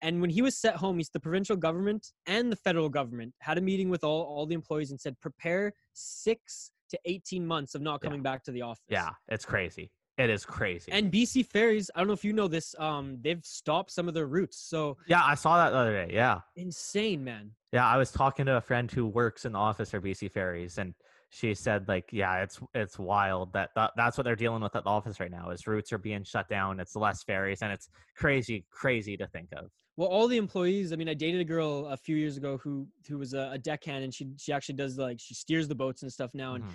And 0.02 0.20
when 0.20 0.30
he 0.30 0.42
was 0.42 0.58
set 0.58 0.76
home, 0.76 0.98
he's 0.98 1.10
the 1.10 1.20
provincial 1.20 1.56
government 1.56 2.08
and 2.26 2.52
the 2.52 2.58
federal 2.58 2.90
government 2.90 3.34
had 3.40 3.58
a 3.58 3.62
meeting 3.62 3.90
with 3.90 4.04
all, 4.04 4.24
all 4.24 4.46
the 4.46 4.54
employees 4.54 4.92
and 4.92 5.00
said, 5.00 5.18
prepare 5.22 5.72
six 5.94 6.72
to 6.90 7.00
18 7.06 7.46
months 7.48 7.74
of 7.74 7.82
not 7.82 8.00
Yeah. 8.02 8.10
coming 8.10 8.22
back 8.22 8.44
to 8.44 8.52
the 8.52 8.62
office. 8.62 8.84
Yeah, 8.90 9.10
it's 9.30 9.46
crazy. 9.46 9.92
It 10.18 10.32
is 10.32 10.46
crazy. 10.46 10.92
And 10.92 11.12
BC 11.12 11.44
Ferries, 11.44 11.92
I 11.94 12.00
don't 12.00 12.08
know 12.08 12.14
if 12.14 12.26
you 12.26 12.34
know 12.34 12.48
this, 12.48 12.76
um, 12.80 13.20
they've 13.22 13.44
stopped 13.46 13.92
some 13.92 14.08
of 14.08 14.16
their 14.16 14.26
routes. 14.26 14.58
So 14.58 14.98
yeah, 15.08 15.24
I 15.24 15.36
saw 15.36 15.58
that 15.58 15.70
the 15.72 15.78
other 15.78 16.06
day. 16.08 16.14
Yeah. 16.14 16.40
insane, 16.56 17.24
man. 17.24 17.52
Yeah, 17.72 17.86
I 17.86 17.98
was 17.98 18.12
talking 18.12 18.46
to 18.48 18.58
a 18.58 18.62
friend 18.62 18.90
who 18.90 19.06
works 19.06 19.46
in 19.46 19.52
the 19.52 19.60
office 19.60 19.92
for 19.92 20.02
BC 20.02 20.32
Ferries, 20.32 20.80
and 20.80 20.96
she 21.30 21.54
said 21.54 21.88
like, 21.88 22.06
yeah, 22.12 22.42
it's 22.42 22.60
it's 22.74 22.98
wild 22.98 23.54
that, 23.54 23.72
that 23.76 23.92
that's 23.96 24.18
what 24.18 24.24
they're 24.24 24.36
dealing 24.36 24.62
with 24.64 24.76
at 24.76 24.86
the 24.86 24.90
office 24.90 25.20
right 25.20 25.30
now. 25.30 25.52
Is 25.52 25.68
routes 25.68 25.94
are 25.94 25.98
being 26.00 26.24
shut 26.24 26.50
down. 26.50 26.80
It's 26.80 26.96
less 26.96 27.24
ferries, 27.24 27.62
and 27.62 27.72
it's 27.72 27.90
crazy, 28.16 28.66
crazy 28.72 29.18
to 29.18 29.28
think 29.28 29.50
of. 29.52 29.70
Well, 29.98 30.08
all 30.10 30.28
the 30.28 30.38
employees. 30.38 30.94
I 30.94 30.96
mean, 30.96 31.10
I 31.10 31.14
dated 31.14 31.42
a 31.42 31.46
girl 31.46 31.88
a 31.88 31.98
few 31.98 32.16
years 32.16 32.38
ago 32.38 32.58
who 32.58 32.88
who 33.08 33.18
was 33.20 33.34
a, 33.34 33.50
a 33.52 33.58
deckhand, 33.58 34.04
and 34.04 34.14
she 34.14 34.30
she 34.38 34.54
actually 34.54 34.76
does 34.76 34.98
like 34.98 35.20
she 35.20 35.34
steers 35.36 35.68
the 35.68 35.76
boats 35.76 36.02
and 36.02 36.12
stuff 36.12 36.32
now. 36.34 36.56
And 36.56 36.64
Mhm. 36.64 36.74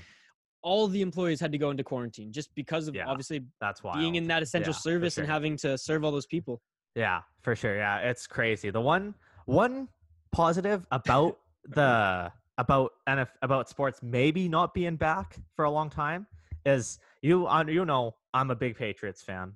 All 0.63 0.87
the 0.89 1.03
employees 1.03 1.41
had 1.41 1.53
to 1.53 1.59
go 1.59 1.71
into 1.71 1.83
quarantine 1.85 2.33
just 2.33 2.55
because 2.55 2.89
of 2.89 2.95
Yeah, 2.95 3.07
obviously 3.09 3.45
That's 3.61 3.83
wild. 3.83 3.99
being 3.99 4.15
in 4.15 4.27
that 4.29 4.43
essential 4.43 4.73
Yeah, 4.73 4.79
service 4.79 5.19
and 5.19 5.27
having 5.27 5.57
to 5.59 5.77
serve 5.77 6.05
all 6.05 6.13
those 6.13 6.27
people. 6.27 6.61
Yeah, 6.95 7.23
for 7.43 7.57
sure. 7.57 7.77
Yeah, 7.77 7.99
it's 7.99 8.27
crazy. 8.27 8.71
The 8.71 8.81
one 8.81 9.15
one 9.47 9.89
positive 10.33 10.87
about 10.91 11.39
the 11.69 12.31
about 12.59 12.93
NF 13.09 13.29
about 13.43 13.69
sports 13.69 14.01
maybe 14.03 14.49
not 14.49 14.75
being 14.75 14.97
back 14.97 15.37
for 15.57 15.65
a 15.65 15.71
long 15.71 15.89
time 15.91 16.27
is 16.67 16.99
you 17.23 17.47
on 17.49 17.69
you 17.69 17.85
know 17.85 18.15
I'm 18.35 18.51
a 18.51 18.55
big 18.57 18.77
Patriots 18.77 19.23
fan. 19.23 19.55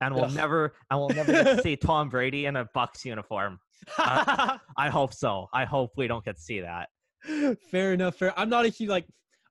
And 0.00 0.14
we'll 0.14 0.26
Ugh. 0.26 0.34
never 0.34 0.74
and 0.90 1.00
we'll 1.00 1.08
never 1.08 1.60
see 1.60 1.74
Tom 1.88 2.08
Brady 2.08 2.46
in 2.46 2.54
a 2.56 2.64
Bucs 2.76 3.04
uniform. 3.04 3.58
Uh, 3.98 4.56
I 4.76 4.88
hope 4.88 5.12
so. 5.12 5.48
I 5.52 5.64
hope 5.64 5.90
we 5.96 6.06
don't 6.06 6.24
get 6.24 6.36
to 6.36 6.42
see 6.42 6.60
that. 6.60 6.88
fair 7.70 7.92
enough. 7.92 8.16
Fair. 8.16 8.32
I'm 8.38 8.48
not 8.48 8.64
a 8.64 8.68
huge 8.68 8.88
like. 8.88 9.06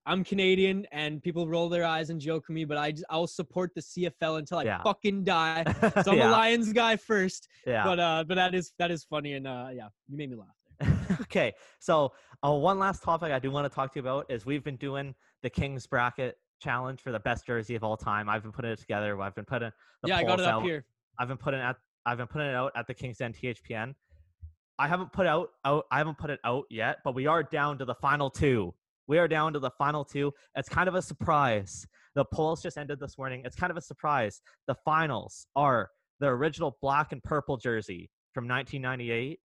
I'm 0.08 0.24
Canadian, 0.24 0.88
and 0.94 1.22
people 1.22 1.48
roll 1.50 1.68
their 1.68 1.84
eyes 1.84 2.10
and 2.10 2.20
joke 2.20 2.48
with 2.48 2.56
me, 2.56 2.64
but 2.64 2.78
I 2.78 2.92
just, 2.92 3.04
I'll 3.10 3.28
support 3.28 3.72
the 3.76 3.82
CFL 3.82 4.40
until 4.40 4.60
I 4.60 4.64
Yeah. 4.64 4.82
fucking 4.82 5.26
die. 5.26 5.66
So 6.04 6.12
I'm 6.12 6.18
yeah, 6.18 6.30
a 6.30 6.32
Lions 6.32 6.72
guy 6.72 6.96
first, 6.96 7.50
yeah. 7.66 7.84
but 7.84 8.00
uh, 8.00 8.24
but 8.26 8.36
that 8.36 8.56
is 8.56 8.72
that 8.80 8.90
is 8.90 9.04
funny, 9.04 9.34
and 9.34 9.46
uh, 9.46 9.68
yeah, 9.74 9.90
you 10.08 10.18
made 10.18 10.32
me 10.32 10.38
laugh. 10.38 10.98
Okay, 11.22 11.54
so 11.80 12.14
uh, 12.46 12.52
one 12.52 12.80
last 12.80 13.04
topic 13.04 13.32
I 13.32 13.40
do 13.40 13.52
want 13.52 13.70
to 13.70 13.74
talk 13.76 13.92
to 13.94 14.00
you 14.00 14.02
about 14.02 14.26
is 14.30 14.46
we've 14.46 14.64
been 14.64 14.76
doing 14.78 15.14
the 15.44 15.50
Kings 15.50 15.86
bracket 15.86 16.38
challenge 16.62 17.02
for 17.02 17.12
the 17.12 17.20
best 17.20 17.46
jersey 17.46 17.76
of 17.76 17.84
all 17.84 17.98
time. 17.98 18.30
I've 18.30 18.44
been 18.44 18.52
putting 18.52 18.72
it 18.72 18.80
together. 18.80 19.20
I've 19.22 19.36
been 19.36 19.46
putting 19.46 19.72
the 20.04 20.10
yeah, 20.10 20.18
I 20.18 20.24
got 20.24 20.40
it 20.40 20.46
up 20.46 20.56
out. 20.56 20.64
here. 20.64 20.86
I've 21.20 21.28
been 21.28 21.38
putting 21.38 21.60
at 21.60 21.76
I've 22.06 22.18
been 22.18 22.28
putting 22.28 22.48
it 22.48 22.56
out 22.56 22.72
at 22.76 22.88
the 22.88 22.94
Kings 22.94 23.18
Den 23.18 23.34
THPN. 23.34 23.94
I 24.80 24.88
haven't 24.88 25.12
put 25.12 25.26
out 25.26 25.50
out 25.66 25.86
I 25.92 25.98
haven't 25.98 26.18
put 26.18 26.30
it 26.30 26.40
out 26.46 26.66
yet, 26.70 26.98
but 27.04 27.14
we 27.16 27.28
are 27.28 27.44
down 27.44 27.78
to 27.80 27.86
the 27.86 27.96
final 27.96 28.30
two. 28.30 28.74
We 29.08 29.18
are 29.20 29.28
down 29.28 29.54
to 29.54 29.60
the 29.60 29.72
final 29.72 30.04
two. 30.04 30.34
It's 30.56 30.70
kind 30.70 30.88
of 30.90 30.96
a 30.96 31.02
surprise. 31.02 31.88
The 32.16 32.26
polls 32.26 32.62
just 32.62 32.78
ended 32.78 33.00
this 33.00 33.18
morning. 33.18 33.44
It's 33.46 33.56
kind 33.56 33.72
of 33.72 33.78
a 33.78 33.82
surprise. 33.82 34.42
The 34.68 34.76
finals 34.86 35.48
are 35.56 35.90
the 36.20 36.28
original 36.28 36.78
black 36.82 37.12
and 37.12 37.24
purple 37.24 37.58
jersey 37.58 38.10
from 38.34 38.48
1998. 38.48 39.40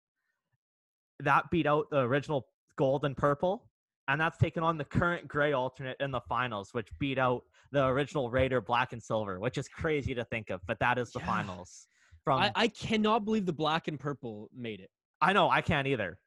That 1.20 1.50
beat 1.50 1.66
out 1.66 1.90
the 1.90 2.00
original 2.00 2.46
gold 2.76 3.04
and 3.04 3.16
purple, 3.16 3.68
and 4.06 4.20
that's 4.20 4.38
taken 4.38 4.62
on 4.62 4.78
the 4.78 4.84
current 4.84 5.26
gray 5.26 5.52
alternate 5.52 5.96
in 5.98 6.12
the 6.12 6.20
finals, 6.20 6.68
which 6.72 6.88
beat 7.00 7.18
out 7.18 7.42
the 7.72 7.84
original 7.86 8.30
Raider 8.30 8.60
black 8.60 8.92
and 8.92 9.02
silver, 9.02 9.40
which 9.40 9.58
is 9.58 9.66
crazy 9.68 10.14
to 10.14 10.24
think 10.26 10.50
of, 10.50 10.60
but 10.66 10.78
that 10.78 10.98
is 10.98 11.10
the 11.10 11.18
Yeah. 11.20 11.26
finals. 11.26 11.88
From 12.22 12.40
I, 12.42 12.52
I 12.54 12.68
cannot 12.68 13.24
believe 13.24 13.46
the 13.46 13.52
black 13.52 13.88
and 13.88 13.98
purple 13.98 14.48
made 14.54 14.80
it. 14.80 14.90
I 15.20 15.32
know 15.32 15.50
I 15.50 15.60
can't 15.62 15.88
either, 15.88 16.18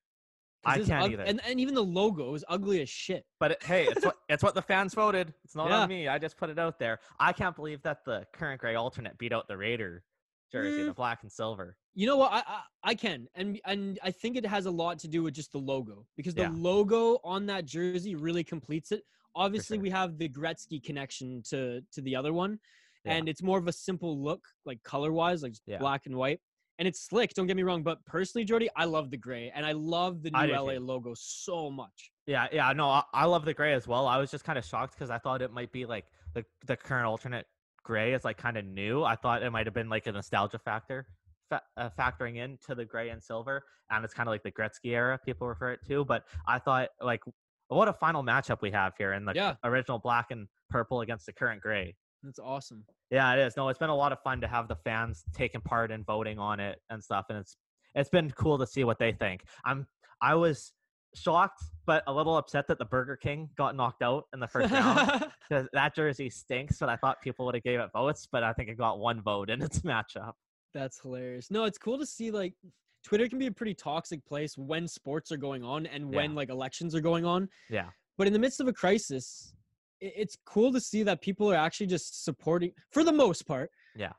I 0.65 0.79
can't 0.79 1.11
either. 1.11 1.23
And 1.23 1.41
and 1.45 1.59
even 1.59 1.73
the 1.73 1.83
logo 1.83 2.33
is 2.35 2.43
ugly 2.47 2.81
as 2.81 2.89
shit. 2.89 3.25
but 3.39 3.51
it, 3.51 3.63
hey, 3.63 3.85
it's 3.87 4.05
what 4.05 4.15
it's 4.29 4.43
what 4.43 4.53
the 4.55 4.61
fans 4.61 4.93
voted. 4.93 5.33
It's 5.43 5.55
not 5.55 5.69
Yeah. 5.69 5.79
on 5.81 5.89
me. 5.89 6.07
I 6.07 6.17
just 6.19 6.37
put 6.37 6.49
it 6.49 6.59
out 6.59 6.77
there. 6.79 6.99
I 7.19 7.33
can't 7.33 7.55
believe 7.55 7.81
that 7.83 8.05
the 8.05 8.25
current 8.33 8.61
gray 8.61 8.75
alternate 8.75 9.17
beat 9.17 9.33
out 9.33 9.47
the 9.47 9.57
Raider 9.57 10.03
jersey, 10.51 10.83
the 10.83 10.91
Mm. 10.91 10.95
black 10.95 11.19
and 11.23 11.31
silver. 11.31 11.77
You 11.93 12.07
know 12.07 12.17
what? 12.17 12.31
I, 12.31 12.43
I 12.45 12.61
I 12.91 12.95
can, 12.95 13.27
and 13.35 13.59
and 13.65 13.99
I 14.03 14.11
think 14.11 14.37
it 14.37 14.45
has 14.45 14.65
a 14.65 14.71
lot 14.71 14.99
to 14.99 15.07
do 15.07 15.23
with 15.23 15.33
just 15.33 15.51
the 15.51 15.57
logo 15.59 16.05
because 16.15 16.35
the 16.35 16.43
Yeah. 16.43 16.51
logo 16.53 17.19
on 17.23 17.45
that 17.47 17.65
jersey 17.65 18.15
really 18.15 18.43
completes 18.43 18.91
it. 18.91 19.03
Obviously, 19.35 19.77
sure. 19.77 19.81
we 19.83 19.89
have 19.89 20.17
the 20.17 20.29
Gretzky 20.29 20.83
connection 20.83 21.41
to 21.49 21.81
to 21.93 22.01
the 22.01 22.15
other 22.15 22.33
one, 22.33 22.59
Yeah. 23.05 23.13
and 23.13 23.29
it's 23.29 23.41
more 23.41 23.57
of 23.57 23.67
a 23.67 23.73
simple 23.73 24.21
look, 24.21 24.45
like 24.65 24.83
color 24.83 25.11
wise, 25.11 25.41
like 25.41 25.55
Yeah. 25.65 25.77
black 25.79 26.05
and 26.05 26.15
white. 26.15 26.39
And 26.79 26.87
it's 26.87 26.99
slick. 27.01 27.33
Don't 27.35 27.45
get 27.47 27.55
me 27.55 27.63
wrong, 27.63 27.83
but 27.83 28.03
personally, 28.05 28.43
Jordy, 28.43 28.67
I 28.75 28.85
love 28.85 29.11
the 29.11 29.17
gray, 29.17 29.51
and 29.53 29.65
I 29.65 29.73
love 29.73 30.23
the 30.23 30.31
new 30.31 30.53
LA 30.53 30.73
too. 30.73 30.79
logo 30.79 31.13
so 31.15 31.69
much. 31.69 32.11
Yeah, 32.25 32.47
yeah, 32.51 32.73
no, 32.73 32.89
I, 32.89 33.03
I 33.13 33.25
love 33.25 33.45
the 33.45 33.53
gray 33.53 33.73
as 33.73 33.87
well. 33.87 34.07
I 34.07 34.17
was 34.17 34.31
just 34.31 34.43
kind 34.43 34.57
of 34.57 34.65
shocked 34.65 34.95
because 34.95 35.09
I 35.11 35.19
thought 35.19 35.41
it 35.41 35.51
might 35.53 35.71
be 35.71 35.85
like 35.85 36.05
the 36.33 36.43
the 36.65 36.75
current 36.77 37.05
alternate 37.05 37.45
gray 37.83 38.13
is 38.13 38.23
like 38.23 38.37
kind 38.37 38.57
of 38.57 38.65
new. 38.65 39.03
I 39.03 39.15
thought 39.15 39.43
it 39.43 39.51
might 39.51 39.67
have 39.67 39.73
been 39.75 39.89
like 39.89 40.07
a 40.07 40.11
nostalgia 40.11 40.59
factor 40.59 41.07
fa- 41.49 41.61
uh, 41.77 41.89
factoring 41.99 42.37
into 42.37 42.73
the 42.73 42.85
gray 42.85 43.09
and 43.09 43.21
silver, 43.21 43.63
and 43.91 44.03
it's 44.03 44.13
kind 44.13 44.27
of 44.27 44.31
like 44.31 44.43
the 44.43 44.51
Gretzky 44.51 44.91
era 44.93 45.19
people 45.23 45.47
refer 45.47 45.71
it 45.73 45.81
to. 45.87 46.03
But 46.05 46.23
I 46.47 46.57
thought 46.57 46.89
like 47.01 47.21
what 47.67 47.87
a 47.87 47.93
final 47.93 48.23
matchup 48.23 48.61
we 48.61 48.71
have 48.71 48.93
here 48.97 49.13
in 49.13 49.23
the 49.25 49.33
Yeah. 49.35 49.55
original 49.63 49.99
black 49.99 50.31
and 50.31 50.47
purple 50.69 51.01
against 51.01 51.25
the 51.27 51.33
current 51.33 51.61
gray. 51.61 51.95
That's 52.23 52.39
awesome. 52.39 52.83
Yeah, 53.09 53.33
it 53.33 53.39
is. 53.39 53.57
No, 53.57 53.67
it's 53.69 53.79
been 53.79 53.89
a 53.89 53.95
lot 53.95 54.11
of 54.11 54.19
fun 54.23 54.41
to 54.41 54.47
have 54.47 54.67
the 54.67 54.75
fans 54.75 55.23
taking 55.33 55.61
part 55.61 55.91
in 55.91 56.03
voting 56.03 56.37
on 56.39 56.59
it 56.59 56.79
and 56.89 57.03
stuff, 57.03 57.25
and 57.29 57.37
it's 57.39 57.57
it's 57.95 58.09
been 58.09 58.29
cool 58.31 58.57
to 58.57 58.65
see 58.67 58.83
what 58.83 58.99
they 58.99 59.11
think. 59.11 59.43
I'm 59.65 59.85
I 60.21 60.35
was 60.35 60.73
shocked 61.13 61.61
but 61.85 62.03
a 62.07 62.13
little 62.13 62.37
upset 62.37 62.67
that 62.67 62.77
the 62.79 62.85
Burger 62.85 63.17
King 63.17 63.49
got 63.57 63.75
knocked 63.75 64.01
out 64.01 64.25
in 64.33 64.39
the 64.39 64.47
first 64.47 64.71
round 64.71 65.25
because 65.49 65.67
that 65.73 65.93
jersey 65.95 66.29
stinks. 66.29 66.77
But 66.79 66.87
I 66.89 66.95
thought 66.95 67.21
people 67.21 67.45
would 67.47 67.55
have 67.55 67.63
gave 67.63 67.79
it 67.79 67.89
votes, 67.93 68.27
but 68.31 68.43
I 68.43 68.53
think 68.53 68.69
it 68.69 68.77
got 68.77 68.99
one 68.99 69.21
vote 69.21 69.49
in 69.49 69.61
its 69.61 69.79
matchup. 69.81 70.33
That's 70.73 70.99
hilarious. 71.01 71.51
No, 71.51 71.65
it's 71.65 71.77
cool 71.77 71.97
to 71.99 72.05
see 72.05 72.31
like 72.31 72.53
Twitter 73.03 73.27
can 73.27 73.39
be 73.39 73.47
a 73.47 73.51
pretty 73.51 73.73
toxic 73.73 74.23
place 74.25 74.57
when 74.57 74.87
sports 74.87 75.31
are 75.33 75.37
going 75.37 75.63
on 75.63 75.85
and 75.87 76.13
when 76.13 76.31
Yeah. 76.31 76.35
like 76.37 76.49
elections 76.49 76.95
are 76.95 77.01
going 77.01 77.25
on. 77.25 77.49
Yeah, 77.69 77.89
But 78.17 78.27
in 78.27 78.31
the 78.33 78.39
midst 78.39 78.61
of 78.61 78.67
a 78.67 78.73
crisis, 78.73 79.53
it's 80.01 80.35
cool 80.45 80.71
to 80.73 80.79
see 80.79 81.03
that 81.03 81.21
people 81.21 81.49
are 81.51 81.55
actually 81.55 81.87
just 81.87 82.23
supporting, 82.25 82.71
for 82.91 83.03
the 83.03 83.11
most 83.13 83.47
part. 83.47 83.69
Yeah. 83.95 84.11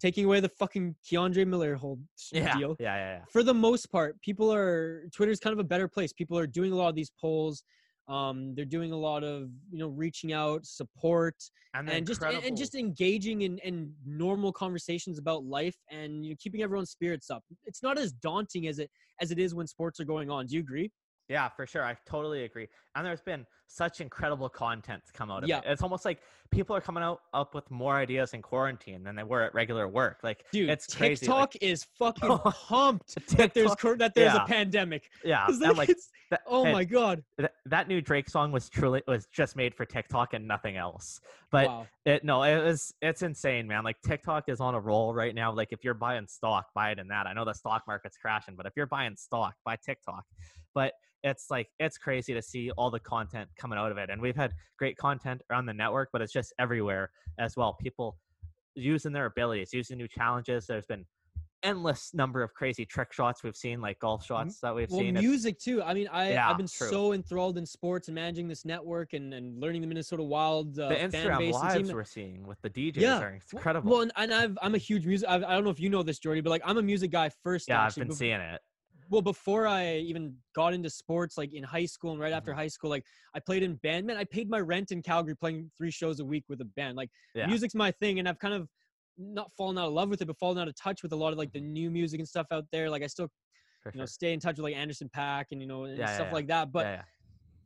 Taking 0.00 0.24
away 0.24 0.40
the 0.40 0.48
fucking 0.48 0.96
K'Andre 1.06 1.46
Miller 1.46 1.74
hold 1.76 2.00
yeah, 2.32 2.56
deal. 2.56 2.74
yeah, 2.80 2.96
yeah, 2.96 3.12
yeah. 3.18 3.24
For 3.30 3.42
the 3.42 3.52
most 3.52 3.92
part, 3.92 4.20
people 4.22 4.50
are 4.52 5.04
Twitter's 5.14 5.40
kind 5.40 5.52
of 5.52 5.58
a 5.58 5.64
better 5.64 5.88
place. 5.88 6.10
People 6.12 6.38
are 6.38 6.46
doing 6.46 6.72
a 6.72 6.74
lot 6.74 6.88
of 6.88 6.94
these 6.94 7.12
polls. 7.20 7.62
Um, 8.08 8.54
they're 8.54 8.64
doing 8.64 8.92
a 8.92 8.96
lot 8.96 9.22
of 9.22 9.50
you 9.70 9.78
know 9.78 9.88
reaching 9.88 10.32
out, 10.32 10.64
support, 10.64 11.36
And, 11.74 11.88
and 11.90 12.06
just 12.06 12.22
and- 12.22 12.42
and 12.42 12.56
just 12.56 12.74
engaging 12.74 13.42
in, 13.42 13.58
in 13.58 13.92
normal 14.06 14.52
conversations 14.52 15.18
about 15.18 15.44
life 15.44 15.76
and 15.90 16.24
you 16.24 16.30
know, 16.30 16.36
keeping 16.40 16.62
everyone's 16.62 16.90
spirits 16.90 17.30
up. 17.30 17.44
It's 17.66 17.82
not 17.82 17.98
as 17.98 18.12
daunting 18.12 18.66
as 18.68 18.78
it 18.78 18.90
as 19.20 19.30
it 19.30 19.38
is 19.38 19.54
when 19.54 19.66
sports 19.66 20.00
are 20.00 20.06
going 20.06 20.30
on. 20.30 20.46
Do 20.46 20.54
you 20.56 20.60
agree? 20.62 20.90
Yeah, 21.30 21.48
for 21.48 21.64
sure. 21.64 21.84
I 21.84 21.96
totally 22.06 22.42
agree. 22.42 22.66
And 22.96 23.06
there's 23.06 23.20
been 23.20 23.46
such 23.68 24.00
incredible 24.00 24.48
content 24.48 25.00
to 25.06 25.12
come 25.12 25.30
out 25.30 25.44
of 25.44 25.48
Yeah. 25.48 25.58
it. 25.58 25.64
It's 25.66 25.80
almost 25.80 26.04
like 26.04 26.22
people 26.50 26.74
are 26.74 26.80
coming 26.80 27.04
out 27.04 27.20
up 27.32 27.54
with 27.54 27.70
more 27.70 27.94
ideas 27.94 28.34
in 28.34 28.42
quarantine 28.42 29.04
than 29.04 29.14
they 29.14 29.22
were 29.22 29.42
at 29.42 29.54
regular 29.54 29.86
work. 29.86 30.18
Like, 30.24 30.44
Dude, 30.50 30.68
it's 30.68 30.88
crazy. 30.88 31.28
like, 31.28 31.50
TikTok 31.52 31.62
is 31.62 31.84
fucking 31.96 32.36
pumped 32.68 33.14
that 33.36 33.54
there's 33.54 33.76
that 33.98 34.12
there's 34.16 34.34
yeah. 34.34 34.42
a 34.42 34.46
pandemic. 34.46 35.08
yeah, 35.24 35.46
like, 35.60 35.76
like 35.76 35.96
that, 36.32 36.40
oh 36.48 36.64
my 36.64 36.82
god! 36.82 37.22
that, 37.38 37.52
that 37.66 37.86
new 37.86 38.00
Drake 38.00 38.28
song 38.28 38.50
was 38.50 38.68
truly 38.68 39.00
was 39.06 39.26
just 39.26 39.54
made 39.54 39.72
for 39.72 39.84
TikTok 39.84 40.34
and 40.34 40.48
nothing 40.48 40.76
else. 40.76 41.20
But 41.52 41.68
wow. 41.68 41.86
it 42.06 42.24
no, 42.24 42.42
it 42.42 42.60
was 42.60 42.92
it's 43.02 43.22
insane, 43.22 43.68
man. 43.68 43.84
Like 43.84 44.00
TikTok 44.04 44.48
is 44.48 44.58
on 44.58 44.74
a 44.74 44.80
roll 44.80 45.14
right 45.14 45.34
now. 45.34 45.52
Like 45.52 45.68
if 45.70 45.84
you're 45.84 45.94
buying 45.94 46.26
stock, 46.26 46.66
buy 46.74 46.90
it 46.90 46.98
in 46.98 47.06
that. 47.06 47.28
I 47.28 47.34
know 47.34 47.44
the 47.44 47.54
stock 47.54 47.84
market's 47.86 48.16
crashing, 48.16 48.56
but 48.56 48.66
if 48.66 48.72
you're 48.76 48.86
buying 48.86 49.14
stock, 49.14 49.54
buy 49.64 49.76
TikTok. 49.76 50.24
But 50.74 50.94
it's 51.22 51.46
like 51.50 51.68
it's 51.78 51.98
crazy 51.98 52.32
to 52.34 52.42
see 52.42 52.70
all 52.76 52.90
the 52.90 53.00
content 53.00 53.48
coming 53.58 53.78
out 53.78 53.90
of 53.92 53.98
it. 53.98 54.10
And 54.10 54.20
we've 54.20 54.36
had 54.36 54.52
great 54.78 54.96
content 54.96 55.42
around 55.50 55.66
the 55.66 55.74
network, 55.74 56.08
but 56.12 56.22
it's 56.22 56.32
just 56.32 56.52
everywhere 56.58 57.10
as 57.38 57.56
well. 57.56 57.74
People 57.80 58.16
using 58.74 59.12
their 59.12 59.26
abilities, 59.26 59.70
using 59.72 59.98
new 59.98 60.08
challenges. 60.08 60.66
There's 60.66 60.86
been 60.86 61.04
endless 61.62 62.14
number 62.14 62.42
of 62.42 62.54
crazy 62.54 62.86
trick 62.86 63.12
shots 63.12 63.42
we've 63.42 63.54
seen, 63.56 63.82
like 63.82 63.98
golf 63.98 64.24
shots 64.24 64.60
that 64.60 64.74
we've 64.74 64.88
Well, 64.90 65.00
seen. 65.00 65.10
It's- 65.10 65.22
music 65.22 65.58
too. 65.58 65.82
I 65.82 65.92
mean, 65.92 66.08
I 66.08 66.32
Yeah, 66.32 66.48
I've 66.50 66.56
been 66.56 66.66
true. 66.66 66.88
so 66.88 67.12
enthralled 67.12 67.58
in 67.58 67.66
sports 67.66 68.08
and 68.08 68.14
managing 68.14 68.48
this 68.48 68.64
network 68.64 69.12
and, 69.12 69.34
and 69.34 69.60
learning 69.60 69.82
the 69.82 69.86
Minnesota 69.86 70.22
Wild 70.22 70.78
uh, 70.78 70.88
the 70.88 70.94
fan 70.94 71.10
Instagram 71.10 71.52
lives 71.52 71.92
we're 71.92 72.04
seeing 72.04 72.46
with 72.46 72.58
the 72.62 72.70
DJs 72.70 72.96
Yeah. 73.02 73.20
are 73.20 73.38
incredible. 73.52 73.90
Well, 73.90 74.00
and, 74.00 74.12
and 74.16 74.32
I've 74.32 74.56
I'm 74.62 74.74
a 74.74 74.78
huge 74.78 75.04
music. 75.04 75.28
I've, 75.28 75.44
I 75.44 75.52
don't 75.52 75.64
know 75.64 75.70
if 75.70 75.78
you 75.80 75.90
know 75.90 76.02
this, 76.02 76.18
Jordy, 76.18 76.40
but 76.40 76.48
like 76.48 76.62
I'm 76.64 76.78
a 76.78 76.82
music 76.82 77.10
guy 77.10 77.30
first. 77.42 77.68
yeah, 77.68 77.80
I've 77.82 77.88
actually, 77.88 78.04
been 78.04 78.12
bef- 78.14 78.18
seeing 78.18 78.40
it. 78.40 78.60
Well 79.10 79.22
before 79.22 79.66
I 79.66 79.96
even 79.96 80.36
got 80.54 80.72
into 80.72 80.88
sports, 80.88 81.36
like 81.36 81.52
in 81.52 81.64
high 81.64 81.84
school 81.86 82.12
and 82.12 82.20
right 82.20 82.32
after 82.32 82.52
Mhm. 82.52 82.56
high 82.56 82.68
school, 82.68 82.90
like 82.90 83.04
I 83.34 83.40
played 83.40 83.64
in 83.64 83.74
band. 83.74 84.06
Man, 84.06 84.16
I 84.16 84.22
paid 84.24 84.48
my 84.48 84.60
rent 84.60 84.92
in 84.92 85.02
Calgary 85.02 85.34
playing 85.36 85.72
three 85.76 85.90
shows 85.90 86.20
a 86.20 86.24
week 86.24 86.44
with 86.48 86.60
a 86.60 86.64
band. 86.64 86.96
Like 86.96 87.10
Yeah. 87.34 87.46
music's 87.46 87.74
my 87.74 87.90
thing, 87.90 88.20
and 88.20 88.28
I've 88.28 88.38
kind 88.38 88.54
of 88.54 88.68
not 89.18 89.50
fallen 89.52 89.76
out 89.78 89.88
of 89.88 89.92
love 89.94 90.10
with 90.10 90.22
it, 90.22 90.26
but 90.26 90.38
fallen 90.38 90.58
out 90.58 90.68
of 90.68 90.76
touch 90.76 91.02
with 91.02 91.12
a 91.12 91.16
lot 91.16 91.32
of 91.32 91.38
like 91.38 91.52
the 91.52 91.60
new 91.60 91.90
music 91.90 92.20
and 92.20 92.28
stuff 92.28 92.46
out 92.52 92.66
there. 92.70 92.88
Like 92.88 93.02
I 93.02 93.08
still 93.08 93.28
For 93.82 93.90
you 93.92 93.98
know 93.98 94.04
sure. 94.04 94.06
stay 94.06 94.32
in 94.32 94.38
touch 94.38 94.56
with 94.58 94.64
like 94.64 94.76
Anderson 94.76 95.08
.Paak 95.08 95.46
and 95.50 95.60
you 95.60 95.66
know 95.66 95.84
and 95.84 95.98
Yeah, 95.98 96.14
stuff 96.14 96.28
yeah. 96.28 96.32
like 96.32 96.46
that. 96.46 96.70
But. 96.70 97.04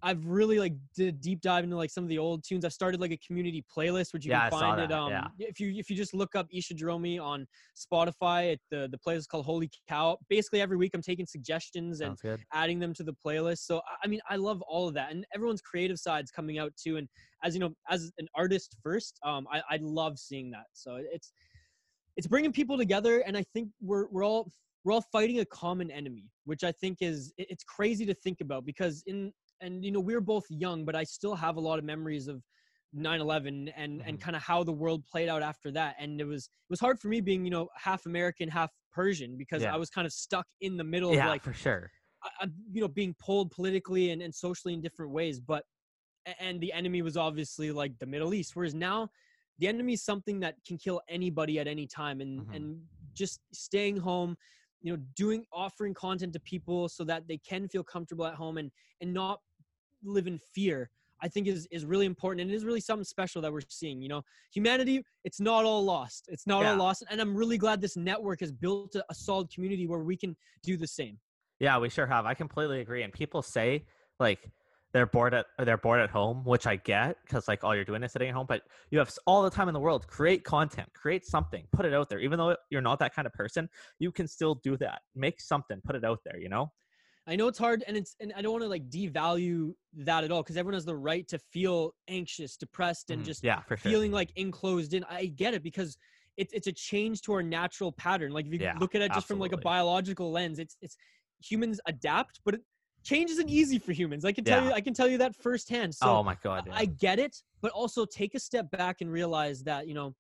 I've 0.05 0.25
really 0.27 0.59
like 0.59 0.75
did 0.95 1.09
a 1.09 1.13
deep 1.13 1.41
dive 1.41 1.65
into 1.65 1.77
like 1.77 1.89
some 1.91 2.05
of 2.05 2.11
the 2.11 2.19
old 2.19 2.45
tunes. 2.45 2.63
I've 2.67 2.75
started 2.75 3.01
like 3.01 3.11
a 3.11 3.17
community 3.27 3.65
playlist, 3.75 4.13
which 4.13 4.27
you 4.27 4.33
Yeah, 4.33 4.51
can 4.51 4.51
saw 4.51 4.61
find 4.61 4.81
it. 4.83 4.93
Um, 4.93 5.11
yeah. 5.11 5.27
if 5.39 5.59
you 5.59 5.73
if 5.75 5.89
you 5.89 5.97
just 5.97 6.13
look 6.13 6.37
up 6.37 6.47
Isha 6.53 6.75
Jahromi 6.75 7.19
on 7.19 7.47
Spotify, 7.75 8.53
it, 8.53 8.61
the 8.71 8.87
the 8.93 8.99
playlist 8.99 9.21
is 9.21 9.27
called 9.27 9.47
Holy 9.47 9.71
Cow. 9.89 10.19
Basically, 10.29 10.61
every 10.61 10.77
week 10.77 10.93
I'm 10.95 11.01
taking 11.01 11.25
suggestions 11.25 12.03
and 12.03 12.11
adding 12.53 12.79
them 12.79 12.93
to 12.95 13.03
the 13.03 13.15
playlist. 13.15 13.61
So 13.61 13.79
I- 13.79 13.97
I 14.05 14.07
mean, 14.07 14.21
I 14.29 14.37
love 14.37 14.61
all 14.63 14.87
of 14.87 14.95
that, 14.95 15.11
and 15.11 15.25
everyone's 15.35 15.63
creative 15.63 15.99
side's 15.99 16.31
coming 16.31 16.59
out 16.59 16.73
too. 16.77 16.99
And 16.99 17.09
as 17.43 17.55
you 17.55 17.61
know, 17.61 17.75
as 17.89 18.13
an 18.19 18.29
artist 18.35 18.77
first, 18.83 19.19
um, 19.25 19.49
I 19.51 19.63
I 19.71 19.79
love 19.81 20.19
seeing 20.19 20.51
that. 20.51 20.67
So 20.75 20.97
it's 21.11 21.33
it's 22.19 22.27
bringing 22.27 22.53
people 22.53 22.77
together, 22.77 23.21
and 23.21 23.39
I 23.39 23.43
think 23.55 23.71
we're 23.81 24.07
we're 24.09 24.25
all 24.25 24.53
we're 24.85 24.93
all 24.93 25.01
fighting 25.01 25.41
a 25.41 25.47
common 25.47 25.91
enemy, 25.91 26.29
which 26.45 26.63
I 26.63 26.73
think 26.73 26.99
is 27.01 27.33
it's 27.39 27.65
crazy 27.65 28.05
to 28.05 28.13
think 28.13 28.43
about 28.43 28.67
because 28.67 29.03
in 29.07 29.33
and 29.65 29.85
you 29.85 29.91
know 29.91 30.01
we're 30.01 30.21
both 30.21 30.45
young, 30.51 30.85
but 30.85 30.95
I 30.95 31.05
still 31.05 31.35
have 31.35 31.57
a 31.57 31.61
lot 31.61 31.79
of 31.79 31.85
memories 31.85 32.29
of 32.29 32.43
9/11 32.95 33.69
and 33.75 34.03
and 34.03 34.19
Mhm. 34.19 34.21
kind 34.21 34.37
of 34.37 34.43
how 34.43 34.63
the 34.63 34.73
world 34.73 35.05
played 35.07 35.29
out 35.29 35.43
after 35.43 35.73
that. 35.73 35.97
And 35.99 36.21
it 36.21 36.25
was 36.27 36.45
it 36.47 36.71
was 36.71 36.81
hard 36.81 37.01
for 37.01 37.09
me 37.09 37.21
being 37.21 37.45
you 37.45 37.51
know 37.51 37.69
half 37.77 38.07
American, 38.07 38.49
half 38.49 38.71
Persian 38.93 39.37
because 39.37 39.63
Yeah. 39.63 39.75
I 39.75 39.77
was 39.77 39.91
kind 39.91 40.07
of 40.07 40.13
stuck 40.13 40.47
in 40.61 40.77
the 40.77 40.85
middle 40.85 41.13
Yeah, 41.15 41.25
of 41.25 41.29
like 41.31 41.43
for 41.43 41.53
sure. 41.55 41.91
I- 42.41 42.49
you 42.73 42.81
know, 42.81 42.89
being 42.89 43.15
pulled 43.19 43.51
politically 43.51 44.11
and, 44.11 44.23
and 44.23 44.35
socially 44.35 44.73
in 44.75 44.81
different 44.81 45.13
ways. 45.13 45.41
But 45.41 45.65
and 46.39 46.61
the 46.61 46.73
enemy 46.73 47.03
was 47.03 47.17
obviously 47.17 47.71
like 47.73 47.99
the 47.99 48.07
Middle 48.07 48.33
East, 48.35 48.55
whereas 48.57 48.75
now 48.75 49.11
the 49.59 49.69
enemy 49.69 49.93
is 49.95 50.03
something 50.05 50.41
that 50.41 50.57
can 50.67 50.79
kill 50.79 51.01
anybody 51.09 51.59
at 51.59 51.67
any 51.69 51.87
time, 51.87 52.21
and 52.21 52.47
Mhm. 52.47 52.55
and 52.57 52.89
just 53.15 53.41
staying 53.53 53.97
home, 53.99 54.37
you 54.81 54.93
know, 54.93 55.03
doing 55.15 55.45
offering 55.53 55.95
content 55.95 56.33
to 56.33 56.41
people 56.41 56.89
so 56.89 57.05
that 57.05 57.27
they 57.29 57.39
can 57.39 57.69
feel 57.69 57.85
comfortable 57.85 58.27
at 58.27 58.35
home 58.35 58.57
and 58.59 58.71
and 59.01 59.13
not 59.13 59.41
live 60.05 60.27
in 60.27 60.39
fear. 60.39 60.91
I 61.23 61.29
think 61.29 61.47
is 61.47 61.67
is 61.71 61.87
really 61.87 62.07
important 62.07 62.43
and 62.43 62.51
it 62.51 62.55
is 62.55 62.65
really 62.65 62.81
something 62.81 63.05
special 63.05 63.41
that 63.43 63.53
we're 63.53 63.63
seeing. 63.69 64.03
You 64.03 64.09
know, 64.09 64.23
humanity, 64.53 65.05
it's 65.25 65.41
not 65.41 65.65
all 65.65 65.83
lost. 65.85 66.27
It's 66.29 66.47
not 66.47 66.63
Yeah. 66.63 66.73
all 66.73 66.79
lost, 66.79 67.05
and 67.09 67.21
I'm 67.21 67.35
really 67.35 67.57
glad 67.57 67.81
this 67.81 67.97
network 67.97 68.41
has 68.41 68.53
built 68.53 68.95
a, 68.97 69.05
a 69.09 69.15
solid 69.15 69.51
community 69.51 69.87
where 69.87 70.01
we 70.01 70.17
can 70.17 70.37
do 70.63 70.77
the 70.77 70.87
same. 70.87 71.19
Yeah, 71.61 71.79
we 71.79 71.89
sure 71.89 72.07
have. 72.07 72.27
I 72.27 72.35
completely 72.35 72.81
agree. 72.81 73.03
And 73.05 73.13
people 73.13 73.43
say 73.43 73.85
like 74.21 74.51
they're 74.93 75.07
bored 75.07 75.35
at 75.35 75.47
they're 75.59 75.79
bored 75.79 76.01
at 76.01 76.11
home, 76.11 76.45
which 76.45 76.67
I 76.67 76.77
get 76.77 77.17
because 77.25 77.49
like 77.49 77.65
all 77.65 77.75
you're 77.75 77.85
doing 77.85 78.03
is 78.03 78.13
sitting 78.13 78.29
at 78.29 78.35
home. 78.35 78.47
But 78.47 78.63
you 78.91 78.99
have 78.99 79.11
all 79.27 79.43
the 79.43 79.51
time 79.51 79.69
in 79.69 79.75
the 79.75 79.81
world. 79.81 80.07
Create 80.07 80.45
content, 80.45 80.89
create 80.95 81.25
something, 81.25 81.67
put 81.73 81.87
it 81.87 81.95
out 81.95 82.09
there. 82.11 82.21
Even 82.21 82.39
though 82.39 82.57
you're 82.71 82.83
not 82.83 82.99
that 82.99 83.15
kind 83.15 83.27
of 83.27 83.33
person, 83.33 83.69
you 83.99 84.13
can 84.13 84.29
still 84.29 84.57
do 84.57 84.77
that. 84.79 85.01
Make 85.15 85.41
something, 85.41 85.81
put 85.85 85.97
it 85.97 86.05
out 86.05 86.21
there. 86.25 86.39
You 86.39 86.49
know? 86.49 86.71
I 87.27 87.37
know 87.37 87.49
it's 87.49 87.59
hard, 87.59 87.85
and 87.87 87.97
it's 87.97 88.17
and 88.21 88.33
I 88.37 88.43
don't 88.43 88.53
want 88.53 88.65
to 88.65 88.69
like 88.69 88.89
devalue 88.91 89.73
that 89.95 90.25
at 90.25 90.31
all 90.31 90.43
because 90.43 90.57
everyone 90.57 90.75
has 90.75 90.85
the 90.85 90.97
right 90.97 91.27
to 91.29 91.39
feel 91.39 91.95
anxious, 92.09 92.57
depressed, 92.57 93.11
and 93.11 93.23
Mhm. 93.23 93.27
just 93.27 93.43
yeah, 93.43 93.63
for 93.63 93.77
sure. 93.77 93.91
feeling 93.91 94.13
like 94.13 94.31
enclosed 94.37 94.93
in. 94.95 95.05
I 95.05 95.27
get 95.27 95.55
it 95.55 95.63
because 95.63 95.97
it's 96.37 96.53
it's 96.53 96.67
a 96.67 96.73
change 96.73 97.23
to 97.23 97.33
our 97.33 97.43
natural 97.43 97.93
pattern. 97.93 98.33
Like 98.33 98.47
if 98.47 98.53
you 98.53 98.59
Yeah, 98.61 98.79
look 98.79 98.95
at 98.95 99.01
it 99.03 99.13
just 99.13 99.27
from 99.27 99.39
like 99.39 99.53
a 99.53 99.57
biological 99.57 100.31
lens, 100.31 100.59
it's 100.59 100.77
it's 100.83 100.97
humans 101.43 101.81
adapt, 101.87 102.41
but 102.45 102.55
it, 102.55 102.61
change 103.05 103.31
isn't 103.31 103.49
easy 103.49 103.79
for 103.79 103.93
humans. 103.93 104.25
I 104.25 104.33
can 104.33 104.45
tell 104.45 104.59
Yeah. 104.59 104.67
you, 104.67 104.73
I 104.73 104.81
can 104.83 104.93
tell 104.93 105.09
you 105.09 105.19
that 105.19 105.35
firsthand. 105.35 105.95
So 105.95 106.11
oh 106.11 106.23
my 106.23 106.35
god. 106.43 106.65
Yeah. 106.67 106.73
I 106.75 106.85
get 106.87 107.19
it, 107.19 107.43
but 107.63 107.73
also 107.73 108.05
take 108.05 108.35
a 108.35 108.41
step 108.41 108.71
back 108.71 109.01
and 109.01 109.11
realize 109.11 109.63
that 109.65 109.87
you 109.89 109.95
know 109.95 110.15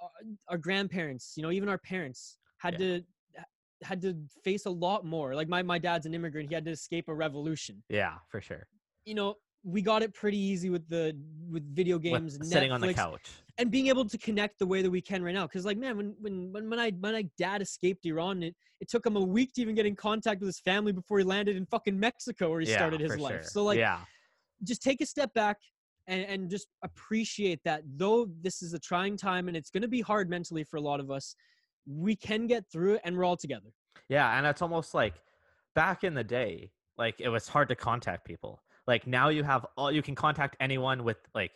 our, 0.00 0.10
our 0.48 0.58
grandparents, 0.58 1.34
you 1.36 1.42
know, 1.42 1.50
even 1.50 1.68
our 1.68 1.78
parents 1.78 2.38
had 2.58 2.78
to 2.78 3.02
had 3.82 4.00
to 4.02 4.16
face 4.44 4.66
a 4.66 4.70
lot 4.70 5.04
more. 5.04 5.34
Like 5.34 5.48
my 5.48 5.62
my 5.62 5.78
dad's 5.78 6.06
an 6.06 6.14
immigrant; 6.14 6.48
he 6.48 6.54
had 6.54 6.64
to 6.64 6.70
escape 6.70 7.08
a 7.08 7.14
revolution. 7.14 7.82
yeah, 7.88 8.14
for 8.28 8.40
sure. 8.40 8.66
You 9.04 9.14
know, 9.14 9.34
we 9.64 9.82
got 9.82 10.02
it 10.02 10.14
pretty 10.14 10.38
easy 10.38 10.70
with 10.70 10.88
the 10.88 11.16
with 11.50 11.74
video 11.74 11.96
With 11.96 12.02
games, 12.22 12.38
sitting 12.48 12.72
on 12.72 12.80
the 12.80 12.94
couch. 12.94 13.28
and 13.58 13.70
being 13.70 13.88
able 13.88 14.04
to 14.04 14.18
connect 14.18 14.58
the 14.58 14.66
way 14.66 14.82
that 14.82 14.90
we 14.90 15.00
can 15.00 15.22
right 15.22 15.34
now. 15.34 15.46
Because 15.46 15.64
like, 15.64 15.78
man, 15.78 15.96
when 15.96 16.14
when 16.20 16.52
when 16.52 16.70
when 16.70 16.78
I 16.78 16.90
when 16.90 17.12
my 17.12 17.28
dad 17.38 17.62
escaped 17.62 18.06
Iran, 18.06 18.42
it 18.42 18.54
it 18.80 18.88
took 18.88 19.04
him 19.04 19.16
a 19.16 19.20
week 19.20 19.52
to 19.54 19.62
even 19.62 19.74
get 19.74 19.86
in 19.86 19.96
contact 19.96 20.40
with 20.40 20.48
his 20.48 20.60
family 20.60 20.92
before 20.92 21.18
he 21.18 21.24
landed 21.24 21.56
in 21.56 21.66
fucking 21.66 21.98
Mexico, 21.98 22.50
where 22.50 22.60
he 22.60 22.66
yeah, 22.66 22.76
started 22.76 23.00
his 23.00 23.16
life. 23.18 23.42
sure. 23.42 23.42
So 23.44 23.64
like 23.64 23.78
yeah, 23.78 24.00
just 24.62 24.82
take 24.82 25.00
a 25.00 25.06
step 25.06 25.32
back 25.34 25.58
and, 26.06 26.24
and 26.24 26.50
just 26.50 26.68
appreciate 26.82 27.60
that 27.64 27.82
though 27.96 28.28
this 28.40 28.62
is 28.62 28.72
a 28.72 28.78
trying 28.78 29.16
time 29.16 29.48
and 29.48 29.56
it's 29.56 29.70
going 29.70 29.82
to 29.82 29.88
be 29.88 30.00
hard 30.00 30.30
mentally 30.30 30.64
for 30.64 30.76
a 30.76 30.80
lot 30.80 31.00
of 31.00 31.10
us 31.10 31.34
we 31.86 32.16
can 32.16 32.46
get 32.46 32.64
through 32.70 32.94
it 32.94 33.00
and 33.04 33.16
we're 33.16 33.24
all 33.24 33.36
together 33.36 33.70
Yeah, 34.08 34.36
and 34.36 34.46
it's 34.46 34.62
almost 34.62 34.94
like 34.94 35.14
back 35.74 36.04
in 36.04 36.14
the 36.14 36.24
day, 36.24 36.72
like 36.98 37.20
it 37.20 37.28
was 37.28 37.48
hard 37.48 37.68
to 37.68 37.74
contact 37.74 38.24
people. 38.24 38.62
Like 38.86 39.06
now 39.06 39.28
you 39.28 39.42
have 39.42 39.66
all 39.76 39.90
you 39.90 40.02
can 40.02 40.14
contact 40.14 40.56
anyone 40.60 41.04
with 41.04 41.18
like 41.34 41.52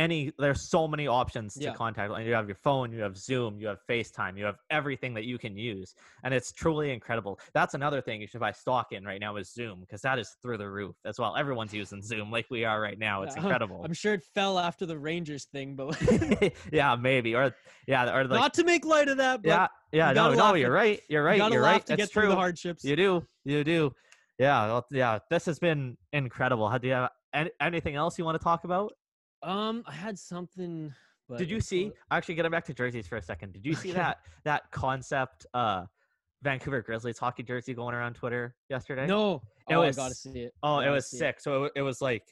any 0.00 0.32
there's 0.38 0.62
so 0.76 0.88
many 0.88 1.06
options 1.06 1.54
to 1.54 1.64
Yeah. 1.64 1.74
contact. 1.74 2.10
and 2.12 2.26
you 2.26 2.34
have 2.40 2.48
your 2.48 2.60
phone, 2.68 2.92
you 2.92 3.02
have 3.02 3.16
Zoom, 3.16 3.60
you 3.60 3.66
have 3.72 3.78
FaceTime, 3.88 4.32
you 4.38 4.44
have 4.50 4.58
everything 4.70 5.12
that 5.14 5.24
you 5.30 5.36
can 5.44 5.54
use. 5.56 5.94
And 6.24 6.32
it's 6.32 6.50
truly 6.52 6.88
incredible. 6.92 7.38
That's 7.52 7.74
another 7.74 8.00
thing 8.00 8.20
you 8.20 8.26
should 8.26 8.40
buy 8.40 8.52
stock 8.52 8.86
in 8.92 9.04
right 9.04 9.20
now 9.20 9.36
is 9.36 9.52
Zoom, 9.52 9.80
because 9.80 10.00
that 10.02 10.18
is 10.18 10.28
through 10.42 10.58
the 10.58 10.68
roof 10.78 10.96
as 11.04 11.18
well. 11.20 11.36
Everyone's 11.36 11.74
using 11.74 12.00
Zoom 12.02 12.30
like 12.30 12.46
we 12.50 12.64
are 12.64 12.80
right 12.80 12.98
now. 12.98 13.22
It's 13.24 13.36
Yeah, 13.36 13.42
incredible. 13.48 13.82
i'm 13.84 13.92
sure 13.92 14.14
it 14.14 14.24
fell 14.34 14.58
after 14.58 14.86
the 14.86 14.98
rangers 14.98 15.44
thing 15.54 15.76
but 15.76 15.88
yeah, 16.72 16.96
maybe. 16.96 17.34
Or 17.34 17.54
yeah, 17.86 18.14
or 18.16 18.24
like 18.24 18.40
not 18.40 18.54
to 18.54 18.64
make 18.64 18.84
light 18.84 19.08
of 19.08 19.18
that 19.18 19.42
but 19.42 19.48
yeah, 19.48 19.66
yeah, 19.92 20.12
no, 20.12 20.32
no, 20.34 20.54
you're 20.54 20.72
right. 20.72 21.00
You're 21.08 21.24
right. 21.24 21.38
gotta 21.38 21.54
You're 21.54 21.62
right. 21.62 21.84
to 21.86 21.92
That's 21.92 22.02
get 22.02 22.12
through 22.12 22.22
true. 22.22 22.30
the 22.30 22.36
hardships 22.36 22.84
You 22.84 22.96
do. 22.96 23.26
You 23.44 23.64
do. 23.64 23.92
Yeah. 24.38 24.66
Well, 24.68 24.86
yeah. 24.90 25.18
This 25.30 25.44
has 25.46 25.58
been 25.58 25.96
incredible. 26.12 26.68
How 26.68 26.78
do 26.78 26.86
you 26.88 26.94
have 26.94 27.10
any, 27.34 27.50
anything 27.60 27.94
else 27.96 28.18
you 28.18 28.24
want 28.24 28.38
to 28.38 28.42
talk 28.44 28.64
about? 28.64 28.92
Um 29.42 29.82
i 29.86 29.92
had 29.92 30.18
something 30.18 30.92
but 31.28 31.38
Did 31.38 31.48
you 31.48 31.60
see? 31.60 31.84
all- 31.84 31.92
Actually, 32.10 32.34
getting 32.34 32.50
back 32.50 32.64
to 32.64 32.74
jerseys 32.74 33.06
for 33.06 33.16
a 33.16 33.22
second. 33.22 33.52
Did 33.52 33.64
you 33.64 33.74
see 33.74 33.92
that 34.02 34.18
that 34.44 34.68
concept 34.72 35.46
uh 35.54 35.84
Vancouver 36.42 36.82
Grizzlies 36.82 37.18
hockey 37.18 37.44
jersey 37.44 37.72
going 37.72 37.94
around 37.94 38.14
Twitter 38.14 38.56
yesterday? 38.68 39.06
no 39.06 39.40
It 39.68 39.74
oh, 39.76 39.82
was- 39.82 39.96
i 39.96 40.02
gotta 40.02 40.14
see 40.14 40.40
it 40.40 40.54
Oh, 40.64 40.80
it 40.80 40.90
was 40.90 41.06
sick. 41.08 41.38
So 41.40 41.64
it, 41.64 41.72
it 41.76 41.82
was 41.82 42.00
like 42.02 42.24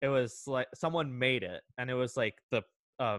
it 0.00 0.06
was 0.08 0.44
like 0.46 0.68
someone 0.74 1.18
made 1.18 1.42
it, 1.42 1.62
and 1.78 1.90
it 1.90 1.94
was 1.94 2.16
like 2.16 2.34
the 2.52 2.62
uh 3.00 3.18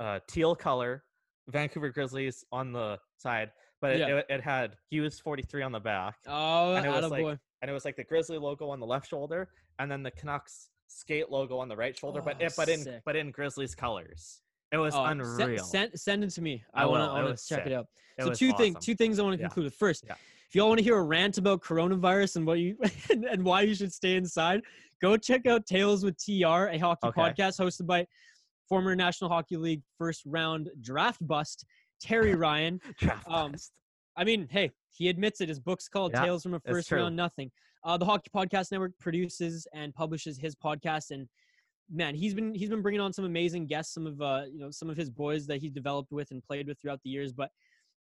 uh 0.00 0.18
teal 0.28 0.56
color 0.56 1.04
Vancouver 1.48 1.90
Grizzlies 1.90 2.44
on 2.50 2.72
the 2.72 2.98
side, 3.18 3.50
but 3.80 3.92
it, 3.92 3.98
Yeah. 4.00 4.16
it, 4.16 4.26
it 4.28 4.40
had 4.40 4.74
Hughes 4.90 5.20
forty 5.20 5.44
three 5.44 5.62
on 5.62 5.70
the 5.70 5.78
back. 5.78 6.16
oh 6.26 6.74
and 6.74 6.84
it 6.84 6.88
was 6.90 7.10
like- 7.12 7.22
attaboy. 7.24 7.38
and 7.62 7.70
it 7.70 7.74
was 7.74 7.84
like 7.84 7.94
the 7.94 8.02
Grizzly 8.04 8.38
logo 8.38 8.70
on 8.70 8.80
the 8.80 8.86
left 8.86 9.06
shoulder, 9.08 9.50
and 9.78 9.88
then 9.88 10.02
the 10.02 10.10
Canucks 10.10 10.70
skate 10.94 11.30
logo 11.30 11.58
on 11.58 11.68
the 11.68 11.76
right 11.76 11.96
shoulder, 11.96 12.22
but 12.22 12.36
Oh, 12.40 12.46
it, 12.46 12.54
but 12.56 12.68
in 12.68 12.80
sick. 12.82 13.02
but 13.04 13.16
in 13.16 13.30
Grizzlies 13.30 13.74
colors. 13.74 14.40
It 14.72 14.78
was 14.78 14.94
Oh, 14.94 15.04
unreal. 15.04 15.62
Send, 15.62 15.92
send, 15.98 16.24
it 16.24 16.30
to 16.30 16.42
me. 16.42 16.64
I, 16.74 16.82
I 16.82 16.86
want 16.86 17.38
to 17.38 17.46
check 17.46 17.58
sick. 17.64 17.66
it 17.66 17.72
out. 17.72 17.86
It 18.18 18.24
so 18.24 18.32
two 18.32 18.52
things, 18.54 18.76
two 18.80 18.94
things 18.94 19.18
I 19.18 19.22
want 19.22 19.36
to 19.36 19.40
Yeah. 19.40 19.48
conclude 19.48 19.64
with. 19.66 19.74
First, 19.76 20.04
Yeah. 20.06 20.14
if 20.48 20.54
y'all 20.54 20.68
want 20.68 20.78
to 20.78 20.84
hear 20.84 20.96
a 20.96 21.02
rant 21.02 21.38
about 21.38 21.60
coronavirus 21.62 22.36
and 22.36 22.46
what 22.46 22.58
you 22.58 22.76
and, 23.10 23.24
and 23.24 23.44
why 23.44 23.62
you 23.62 23.74
should 23.74 23.92
stay 23.92 24.16
inside, 24.16 24.62
go 25.00 25.16
check 25.16 25.46
out 25.46 25.66
Tales 25.66 26.04
with 26.04 26.16
TR, 26.16 26.68
a 26.70 26.78
hockey 26.78 27.08
Okay. 27.08 27.20
podcast 27.20 27.60
hosted 27.60 27.86
by 27.86 28.06
former 28.68 28.96
National 28.96 29.28
Hockey 29.30 29.56
League 29.56 29.82
first 29.98 30.22
round 30.26 30.70
draft 30.80 31.24
bust 31.26 31.64
Terry 32.00 32.34
Ryan. 32.46 32.80
Draft 32.98 33.28
um, 33.28 33.52
bust. 33.52 33.72
I 34.16 34.24
mean, 34.24 34.48
hey, 34.50 34.70
he 34.90 35.08
admits 35.08 35.40
it. 35.40 35.48
His 35.48 35.60
book's 35.60 35.88
called 35.88 36.12
Yeah, 36.14 36.24
Tales 36.24 36.42
from 36.44 36.54
a 36.54 36.60
First. 36.60 36.90
Round 36.90 37.14
Nothing. 37.14 37.50
Uh, 37.84 37.96
the 37.98 38.04
Hockey 38.04 38.30
Podcast 38.34 38.72
Network 38.72 38.92
produces 38.98 39.66
and 39.74 39.94
publishes 39.94 40.38
his 40.38 40.54
podcast, 40.54 41.10
and 41.10 41.28
man, 41.90 42.14
he's 42.14 42.34
been 42.34 42.54
he's 42.54 42.70
been 42.70 42.82
bringing 42.82 43.00
on 43.00 43.12
some 43.12 43.24
amazing 43.24 43.66
guests, 43.66 43.92
some 43.92 44.06
of 44.06 44.20
uh 44.22 44.42
you 44.50 44.58
know 44.58 44.70
some 44.70 44.88
of 44.88 44.96
his 44.96 45.10
boys 45.10 45.46
that 45.46 45.58
he's 45.58 45.72
developed 45.72 46.12
with 46.12 46.30
and 46.30 46.42
played 46.42 46.66
with 46.66 46.80
throughout 46.80 47.00
the 47.04 47.10
years. 47.10 47.32
But 47.32 47.50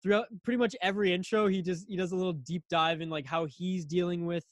throughout 0.01 0.25
pretty 0.43 0.57
much 0.57 0.75
every 0.81 1.13
intro, 1.13 1.47
he 1.47 1.61
just 1.61 1.85
he 1.87 1.95
does 1.95 2.11
a 2.11 2.15
little 2.15 2.33
deep 2.33 2.63
dive 2.69 3.01
in 3.01 3.09
like 3.09 3.25
how 3.25 3.45
he's 3.45 3.85
dealing 3.85 4.25
with 4.25 4.43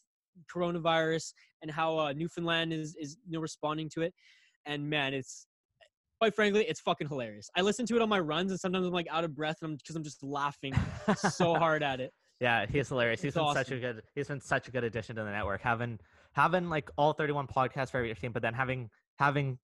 coronavirus 0.53 1.34
and 1.61 1.71
how 1.71 1.97
uh, 1.97 2.13
Newfoundland 2.13 2.73
is 2.73 2.95
is 2.99 3.17
you 3.26 3.34
know 3.34 3.39
responding 3.39 3.89
to 3.95 4.01
it. 4.01 4.13
And 4.65 4.89
man, 4.89 5.13
it's 5.13 5.47
quite 6.19 6.36
frankly, 6.36 6.65
it's 6.67 6.82
fucking 6.82 7.07
hilarious. 7.07 7.49
I 7.55 7.61
listen 7.61 7.86
to 7.88 7.95
it 7.95 8.01
on 8.01 8.09
my 8.09 8.19
runs, 8.19 8.51
and 8.51 8.59
sometimes 8.59 8.86
I'm 8.86 8.93
like 8.93 9.07
out 9.11 9.23
of 9.23 9.36
breath, 9.36 9.57
and 9.61 9.71
I'm 9.71 9.78
because 9.78 9.95
I'm 9.95 10.03
just 10.03 10.23
laughing 10.23 10.73
so 11.17 11.55
hard 11.55 11.84
at 11.84 11.99
it. 11.99 12.13
Yeah, 12.40 12.66
he's 12.68 12.90
hilarious. 12.90 13.22
He's 13.22 13.30
It's 13.30 13.38
been 13.38 13.54
such 13.54 13.72
a 13.72 13.80
good. 13.80 14.04
He's 14.14 14.28
been 14.28 14.42
such 14.42 14.68
a 14.68 14.72
good 14.72 14.84
addition 14.84 15.16
to 15.16 15.24
the 15.24 15.32
network. 15.32 15.62
Having 15.62 16.00
having 16.34 16.70
like 16.70 16.90
all 16.98 17.14
thirty 17.14 17.32
one 17.34 17.48
podcasts 17.48 17.92
for 17.92 17.98
every 17.98 18.14
team, 18.16 18.32
but 18.32 18.42
then 18.42 18.54
having 18.54 18.90
having 19.20 19.58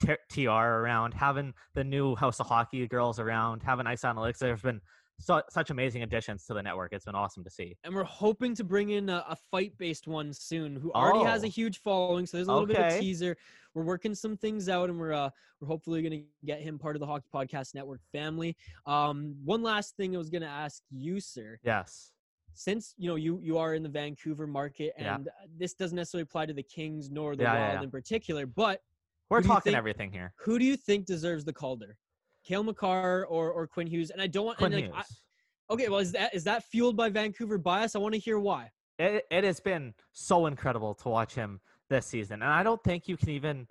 T- 0.00 0.44
TR 0.44 0.50
around, 0.50 1.12
having 1.12 1.52
the 1.74 1.84
new 1.84 2.14
House 2.16 2.40
of 2.40 2.46
Hockey 2.46 2.86
girls 2.86 3.18
around, 3.18 3.62
having 3.62 3.86
Ice 3.86 4.02
Analytics. 4.02 4.38
There's 4.38 4.62
been 4.62 4.80
so, 5.18 5.42
such 5.50 5.68
amazing 5.68 6.02
additions 6.02 6.46
to 6.46 6.54
the 6.54 6.62
network. 6.62 6.94
It's 6.94 7.04
been 7.04 7.14
awesome 7.14 7.44
to 7.44 7.50
see. 7.50 7.76
and 7.84 7.94
we're 7.94 8.04
hoping 8.04 8.54
to 8.54 8.64
bring 8.64 8.88
in 8.90 9.10
a, 9.10 9.22
a 9.28 9.36
fight-based 9.50 10.06
one 10.06 10.32
soon, 10.32 10.76
who 10.76 10.90
already 10.92 11.22
has 11.24 11.42
a 11.44 11.46
Oh. 11.46 11.50
huge 11.50 11.82
following. 11.82 12.24
So 12.24 12.38
there's 12.38 12.48
a 12.48 12.52
little 12.52 12.66
bit 12.66 12.78
of 12.78 12.98
teaser. 12.98 13.36
We're 13.74 13.84
working 13.84 14.14
some 14.14 14.36
things 14.36 14.68
out, 14.68 14.90
and 14.90 14.98
we're 14.98 15.12
uh, 15.12 15.30
we're 15.60 15.68
hopefully 15.68 16.02
gonna 16.02 16.22
get 16.44 16.60
him 16.60 16.78
part 16.78 16.96
of 16.96 17.00
the 17.00 17.06
Hockey 17.06 17.26
Podcast 17.32 17.74
Network 17.74 18.00
family. 18.12 18.56
Um, 18.86 19.36
one 19.44 19.62
last 19.62 19.96
thing 19.96 20.14
I 20.14 20.18
was 20.18 20.30
gonna 20.30 20.46
ask 20.46 20.82
you, 20.90 21.20
sir. 21.20 21.58
Yes. 21.62 22.12
since 22.54 22.94
you 22.98 23.08
know 23.08 23.14
you 23.16 23.38
you 23.42 23.58
are 23.58 23.74
in 23.74 23.82
the 23.82 23.88
Vancouver 23.88 24.46
market, 24.46 24.92
and 24.98 25.28
uh, 25.28 25.30
this 25.56 25.74
doesn't 25.74 25.96
necessarily 25.96 26.22
apply 26.22 26.46
to 26.46 26.52
the 26.54 26.62
Kings 26.64 27.10
nor 27.10 27.36
the 27.36 27.44
Yeah, 27.44 27.54
yeah, 27.54 27.60
Wild 27.68 27.74
yeah. 27.80 27.82
in 27.84 27.90
particular, 27.90 28.46
but 28.46 28.80
We're 29.28 29.38
Who 29.38 29.42
do 29.42 29.48
you 29.48 29.54
talking 29.54 29.70
think- 29.70 29.78
everything 29.78 30.10
here. 30.12 30.32
who 30.38 30.58
do 30.58 30.64
you 30.64 30.76
think 30.76 31.06
deserves 31.06 31.44
the 31.44 31.52
Calder? 31.52 31.96
Cale 32.44 32.64
Makar 32.64 33.26
or 33.26 33.50
or 33.52 33.66
Quinn 33.68 33.86
Hughes? 33.86 34.10
And 34.10 34.20
I 34.20 34.26
don't 34.26 34.46
want 34.46 34.58
Quinn 34.58 34.72
and 34.72 34.84
Hughes. 34.86 34.94
I, 34.96 35.72
okay, 35.74 35.88
well 35.88 36.00
is 36.00 36.10
that 36.12 36.34
is 36.34 36.42
that 36.44 36.64
fueled 36.64 36.96
by 36.96 37.08
Vancouver 37.08 37.56
bias? 37.58 37.94
I 37.94 37.98
want 38.00 38.14
to 38.14 38.20
hear 38.20 38.40
why. 38.40 38.70
it, 38.98 39.26
it 39.30 39.44
has 39.44 39.60
been 39.60 39.94
so 40.12 40.46
incredible 40.46 40.94
to 40.94 41.08
watch 41.08 41.34
him 41.34 41.60
this 41.90 42.06
season. 42.06 42.42
And 42.42 42.50
I 42.50 42.62
don't 42.62 42.82
think 42.82 43.08
you 43.08 43.16
can 43.16 43.28
even, 43.28 43.66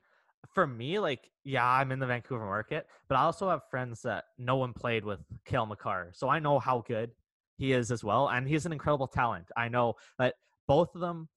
for 0.53 0.67
me, 0.67 0.99
like, 0.99 1.31
yeah, 1.43 1.65
I'm 1.65 1.91
in 1.91 1.99
the 1.99 2.05
Vancouver 2.05 2.45
market, 2.45 2.85
but 3.07 3.15
I 3.15 3.23
also 3.23 3.49
have 3.49 3.61
friends 3.71 4.01
that 4.03 4.25
no 4.37 4.57
one 4.57 4.73
played 4.73 5.03
with 5.03 5.19
Cale 5.45 5.65
Makar. 5.65 6.11
So 6.13 6.29
I 6.29 6.37
know 6.37 6.59
how 6.59 6.83
good 6.87 7.11
he 7.57 7.71
is 7.73 7.91
as 7.91 8.03
well. 8.03 8.29
And 8.29 8.47
he's 8.47 8.65
an 8.67 8.71
incredible 8.71 9.07
talent. 9.07 9.47
I 9.57 9.69
know 9.69 9.95
that 10.19 10.35
both 10.67 10.93
of 10.93 11.01
them, 11.01 11.29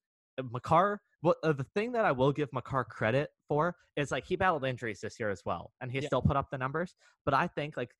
Makar, 0.51 1.01
what 1.23 1.37
uh, 1.43 1.53
the 1.53 1.65
thing 1.65 1.93
that 1.93 2.05
I 2.05 2.13
will 2.13 2.33
give 2.33 2.53
Makar 2.53 2.85
credit 2.85 3.31
for 3.49 3.77
is 3.97 4.11
like 4.11 4.27
he 4.27 4.35
battled 4.37 4.65
injuries 4.65 5.01
this 5.01 5.21
year 5.21 5.31
as 5.31 5.43
well, 5.45 5.73
and 5.81 5.91
he 5.91 6.01
Yeah. 6.01 6.07
still 6.07 6.23
put 6.23 6.37
up 6.37 6.51
the 6.51 6.59
numbers. 6.59 6.97
But 7.25 7.35
I 7.35 7.47
think 7.47 7.77
like 7.77 7.91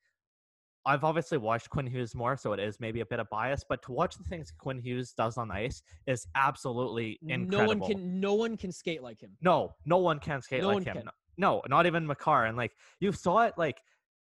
I've 0.85 1.03
obviously 1.03 1.37
watched 1.37 1.69
Quinn 1.69 1.87
Hughes 1.87 2.13
more, 2.13 2.35
so 2.35 2.51
it 2.53 2.59
is 2.59 2.79
maybe 2.79 2.99
a 2.99 3.05
bit 3.05 3.19
of 3.19 3.29
bias. 3.29 3.63
But 3.67 3.81
to 3.83 3.91
watch 3.91 4.17
the 4.17 4.23
things 4.23 4.51
Quinn 4.57 4.79
Hughes 4.79 5.13
does 5.13 5.37
on 5.37 5.49
ice 5.49 5.81
is 6.07 6.27
absolutely 6.35 7.19
incredible. 7.27 7.57
No 7.57 7.67
one 7.67 7.89
can 7.89 8.19
no 8.19 8.33
one 8.33 8.57
can 8.57 8.71
skate 8.71 9.01
like 9.01 9.21
him. 9.21 9.31
No, 9.41 9.73
no 9.85 9.97
one 9.97 10.19
can 10.19 10.41
skate 10.41 10.61
No 10.61 10.69
like 10.73 10.85
him. 10.85 10.97
can. 10.97 11.09
No, 11.37 11.61
not 11.69 11.85
even 11.85 12.05
Makar. 12.05 12.45
And 12.45 12.57
like 12.57 12.71
you 12.99 13.11
saw 13.11 13.45
it, 13.45 13.53
like 13.57 13.77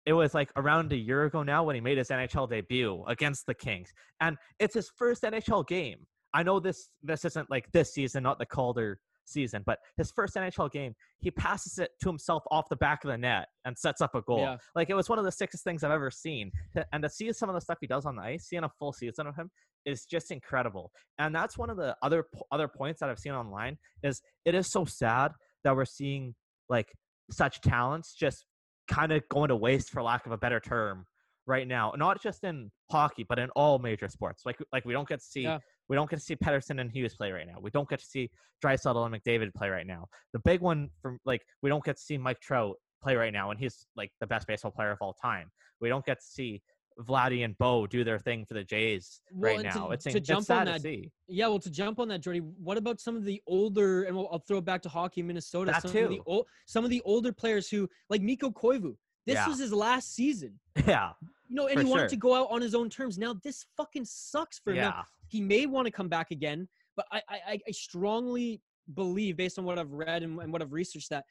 it 0.06 0.12
was 0.12 0.34
like 0.34 0.50
around 0.56 0.92
a 0.92 0.96
year 0.96 1.24
ago 1.24 1.42
now 1.42 1.64
when 1.64 1.74
he 1.74 1.80
made 1.80 1.98
his 1.98 2.08
NHL 2.08 2.48
debut 2.48 3.04
against 3.06 3.46
the 3.46 3.54
Kings, 3.54 3.92
and 4.20 4.36
it's 4.58 4.74
his 4.74 4.90
first 4.96 5.22
NHL 5.22 5.66
game. 5.66 6.06
I 6.34 6.42
know 6.42 6.60
this 6.60 6.90
this 7.02 7.24
isn't 7.24 7.50
like 7.50 7.70
this 7.72 7.94
season, 7.94 8.22
not 8.22 8.38
the 8.38 8.46
Calder 8.46 9.00
season, 9.30 9.62
but 9.64 9.78
his 9.96 10.10
first 10.10 10.34
NHL 10.36 10.70
game, 10.70 10.94
he 11.20 11.30
passes 11.30 11.78
it 11.78 11.90
to 12.02 12.08
himself 12.08 12.42
off 12.50 12.68
the 12.68 12.76
back 12.76 13.04
of 13.04 13.10
the 13.10 13.18
net 13.18 13.48
and 13.64 13.76
sets 13.78 14.00
up 14.00 14.14
a 14.14 14.22
goal. 14.22 14.40
Yeah. 14.40 14.56
Like 14.74 14.90
it 14.90 14.94
was 14.94 15.08
one 15.08 15.18
of 15.18 15.24
the 15.24 15.32
sickest 15.32 15.64
things 15.64 15.84
I've 15.84 15.90
ever 15.90 16.10
seen. 16.10 16.50
And 16.92 17.02
to 17.02 17.08
see 17.08 17.32
some 17.32 17.48
of 17.48 17.54
the 17.54 17.60
stuff 17.60 17.78
he 17.80 17.86
does 17.86 18.06
on 18.06 18.16
the 18.16 18.22
ice, 18.22 18.46
seeing 18.46 18.64
a 18.64 18.70
full 18.78 18.92
season 18.92 19.26
of 19.26 19.36
him 19.36 19.50
is 19.86 20.04
just 20.04 20.30
incredible. 20.30 20.92
And 21.18 21.34
that's 21.34 21.56
one 21.56 21.70
of 21.70 21.76
the 21.76 21.96
other 22.02 22.26
other 22.50 22.68
points 22.68 23.00
that 23.00 23.08
I've 23.08 23.18
seen 23.18 23.32
online 23.32 23.78
is 24.02 24.20
it 24.44 24.54
is 24.54 24.70
so 24.70 24.84
sad 24.84 25.32
that 25.64 25.74
we're 25.74 25.84
seeing 25.84 26.34
like 26.68 26.92
such 27.30 27.60
talents 27.60 28.14
just 28.14 28.44
kind 28.88 29.12
of 29.12 29.22
going 29.28 29.48
to 29.48 29.56
waste 29.56 29.90
for 29.90 30.02
lack 30.02 30.26
of 30.26 30.32
a 30.32 30.38
better 30.38 30.60
term 30.60 31.06
right 31.46 31.66
now. 31.66 31.92
Not 31.96 32.22
just 32.22 32.44
in 32.44 32.70
hockey, 32.90 33.24
but 33.28 33.38
in 33.38 33.50
all 33.50 33.78
major 33.78 34.08
sports. 34.08 34.42
Like 34.44 34.58
like 34.72 34.84
we 34.84 34.92
don't 34.92 35.08
get 35.08 35.20
to 35.20 35.24
see 35.24 35.42
Yeah. 35.42 35.58
We 35.90 35.96
don't 35.96 36.08
get 36.08 36.20
to 36.20 36.24
see 36.24 36.36
Pettersson 36.36 36.80
and 36.80 36.88
Hughes 36.90 37.16
play 37.16 37.32
right 37.32 37.46
now. 37.46 37.56
We 37.60 37.70
don't 37.70 37.88
get 37.88 37.98
to 37.98 38.06
see 38.06 38.30
Draisaitl 38.64 39.04
and 39.04 39.14
McDavid 39.14 39.52
play 39.54 39.68
right 39.70 39.86
now. 39.86 40.06
The 40.32 40.38
big 40.38 40.60
one 40.60 40.88
from 41.02 41.18
like 41.26 41.42
we 41.62 41.68
don't 41.68 41.84
get 41.84 41.96
to 41.96 42.02
see 42.02 42.16
Mike 42.16 42.38
Trout 42.40 42.76
play 43.02 43.16
right 43.16 43.32
now, 43.32 43.50
and 43.50 43.58
he's 43.58 43.86
like 43.96 44.12
the 44.20 44.26
best 44.26 44.46
baseball 44.46 44.70
player 44.70 44.92
of 44.92 44.98
all 45.00 45.14
time. 45.20 45.50
We 45.80 45.88
don't 45.88 46.04
get 46.06 46.20
to 46.20 46.24
see 46.26 46.62
Vladdy 47.00 47.44
and 47.44 47.58
Bo 47.58 47.88
do 47.88 48.04
their 48.04 48.20
thing 48.20 48.44
for 48.46 48.54
the 48.54 48.62
Jays 48.62 49.20
Well, 49.32 49.50
right 49.56 49.64
and 49.64 49.72
to- 49.72 49.78
now. 49.80 49.90
it's 49.90 50.04
to 50.04 50.18
it's 50.18 50.28
jump 50.28 50.44
sad 50.46 50.60
on 50.60 50.66
to 50.66 50.72
that, 50.74 50.82
see. 50.82 51.10
Yeah, 51.26 51.48
well, 51.48 51.58
to 51.58 51.70
jump 51.70 51.98
on 51.98 52.06
that, 52.08 52.20
Jordy, 52.20 52.38
what 52.40 52.76
about 52.76 53.00
some 53.00 53.16
of 53.16 53.24
the 53.24 53.42
older, 53.48 54.04
and 54.04 54.14
we'll, 54.16 54.28
I'll 54.30 54.44
throw 54.46 54.58
it 54.58 54.64
back 54.64 54.82
to 54.82 54.88
hockey 54.88 55.22
in 55.22 55.26
Minnesota. 55.26 55.72
That 55.72 55.82
some 55.82 55.88
of 55.90 56.08
the 56.10 56.16
too. 56.18 56.22
old, 56.26 56.46
some 56.66 56.84
of 56.84 56.90
the 56.90 57.02
older 57.04 57.32
players 57.32 57.68
who, 57.68 57.88
like 58.10 58.22
Mikko 58.22 58.50
Koivu, 58.50 58.94
this 59.26 59.34
Yeah. 59.34 59.48
was 59.48 59.58
his 59.58 59.72
last 59.72 60.14
season. 60.14 60.60
Yeah, 60.86 61.10
You 61.50 61.56
know, 61.56 61.66
and 61.66 61.80
For 61.80 61.84
he 61.84 61.90
wanted 61.90 62.02
sure. 62.02 62.08
to 62.10 62.16
go 62.16 62.34
out 62.34 62.46
on 62.50 62.62
his 62.62 62.74
own 62.74 62.88
terms. 62.88 63.18
Now 63.18 63.34
this 63.42 63.66
fucking 63.76 64.04
sucks 64.06 64.58
for 64.60 64.70
him. 64.70 64.76
Now, 64.82 65.04
he 65.28 65.40
may 65.40 65.66
want 65.66 65.86
to 65.86 65.90
come 65.90 66.08
back 66.08 66.30
again, 66.30 66.68
but 66.96 67.06
I, 67.12 67.20
I, 67.28 67.60
I- 67.68 67.70
strongly 67.72 68.62
believe, 68.94 69.36
based 69.36 69.58
on 69.58 69.64
what 69.64 69.78
I've 69.78 69.90
read 69.92 70.22
and, 70.22 70.38
and 70.40 70.52
what 70.52 70.62
I've 70.62 70.72
researched, 70.72 71.10
that 71.10 71.24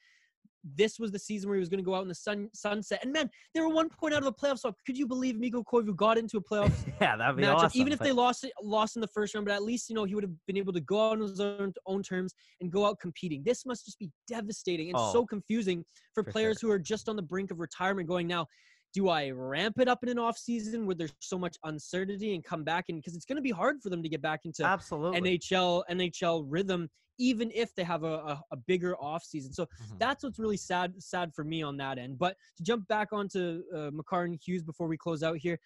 this 0.76 0.98
was 0.98 1.10
the 1.10 1.18
season 1.18 1.48
where 1.48 1.56
he 1.56 1.60
was 1.60 1.68
going 1.70 1.78
to 1.78 1.84
go 1.84 1.94
out 1.94 2.02
in 2.02 2.08
the 2.08 2.14
sun 2.14 2.48
sunset. 2.52 3.00
And 3.02 3.12
man, 3.12 3.30
they 3.54 3.60
were 3.60 3.68
one 3.68 3.88
point 3.88 4.12
out 4.12 4.18
of 4.18 4.24
the 4.24 4.32
playoffs. 4.32 4.58
So 4.60 4.74
could 4.86 4.96
you 4.96 5.06
believe 5.06 5.38
Mikko 5.38 5.62
Koivu 5.62 5.96
got 5.96 6.18
into 6.18 6.36
a 6.36 6.42
playoff 6.42 6.72
yeah. 7.00 7.16
That'd 7.16 7.36
be 7.36 7.42
matchup, 7.44 7.54
awesome. 7.54 7.80
even 7.80 7.92
if 7.92 7.98
they 7.98 8.12
lost 8.12 8.44
it, 8.44 8.52
lost 8.62 8.96
in 8.96 9.00
the 9.00 9.08
first 9.08 9.34
round? 9.34 9.46
But 9.46 9.54
at 9.54 9.62
least 9.62 9.88
you 9.88 9.94
know 9.94 10.04
he 10.04 10.14
would 10.14 10.24
have 10.24 10.32
been 10.46 10.58
able 10.58 10.72
to 10.74 10.80
go 10.80 11.08
out 11.08 11.12
on 11.12 11.20
his 11.22 11.40
own, 11.40 11.72
own 11.86 12.02
terms 12.02 12.34
and 12.60 12.70
go 12.70 12.84
out 12.84 12.98
competing. 13.00 13.42
This 13.44 13.64
must 13.64 13.86
just 13.86 13.98
be 13.98 14.10
devastating 14.28 14.88
and 14.88 14.96
Oh, 14.98 15.12
so 15.12 15.24
confusing 15.24 15.84
for, 16.14 16.22
for 16.22 16.30
players 16.30 16.60
who 16.60 16.70
are 16.70 16.78
just 16.78 17.08
on 17.08 17.16
the 17.16 17.22
brink 17.22 17.50
of 17.50 17.58
retirement. 17.58 18.06
Going 18.08 18.26
now, 18.26 18.46
do 18.92 19.08
I 19.08 19.30
ramp 19.30 19.78
it 19.78 19.88
up 19.88 20.02
in 20.02 20.08
an 20.08 20.18
off 20.18 20.36
season 20.36 20.84
where 20.86 20.94
there's 20.96 21.12
so 21.20 21.38
much 21.38 21.56
uncertainty 21.64 22.34
and 22.34 22.42
come 22.44 22.64
back 22.64 22.86
and 22.88 22.98
because 22.98 23.14
it's 23.14 23.24
going 23.24 23.36
to 23.36 23.42
be 23.42 23.50
hard 23.50 23.80
for 23.82 23.88
them 23.90 24.02
to 24.02 24.08
get 24.08 24.20
back 24.20 24.40
into 24.44 24.64
absolutely. 24.64 25.20
NHL 25.20 25.84
NHL 25.90 26.44
rhythm, 26.48 26.88
even 27.18 27.50
if 27.54 27.74
they 27.74 27.84
have 27.84 28.02
a, 28.02 28.14
a, 28.14 28.42
a 28.52 28.56
bigger 28.56 28.96
off 28.96 29.22
season. 29.22 29.52
So 29.52 29.64
Mhm. 29.64 29.98
that's 29.98 30.24
what's 30.24 30.38
really 30.38 30.56
sad 30.56 31.00
sad 31.00 31.32
for 31.34 31.44
me 31.44 31.62
on 31.62 31.76
that 31.76 31.98
end. 31.98 32.18
But 32.18 32.36
to 32.56 32.62
jump 32.64 32.88
back 32.88 33.12
onto 33.12 33.62
uh, 33.74 33.90
Makar 33.92 34.24
and 34.24 34.40
Hughes 34.44 34.62
before 34.64 34.88
we 34.88 34.96
close 34.96 35.22
out 35.22 35.36
here, 35.38 35.58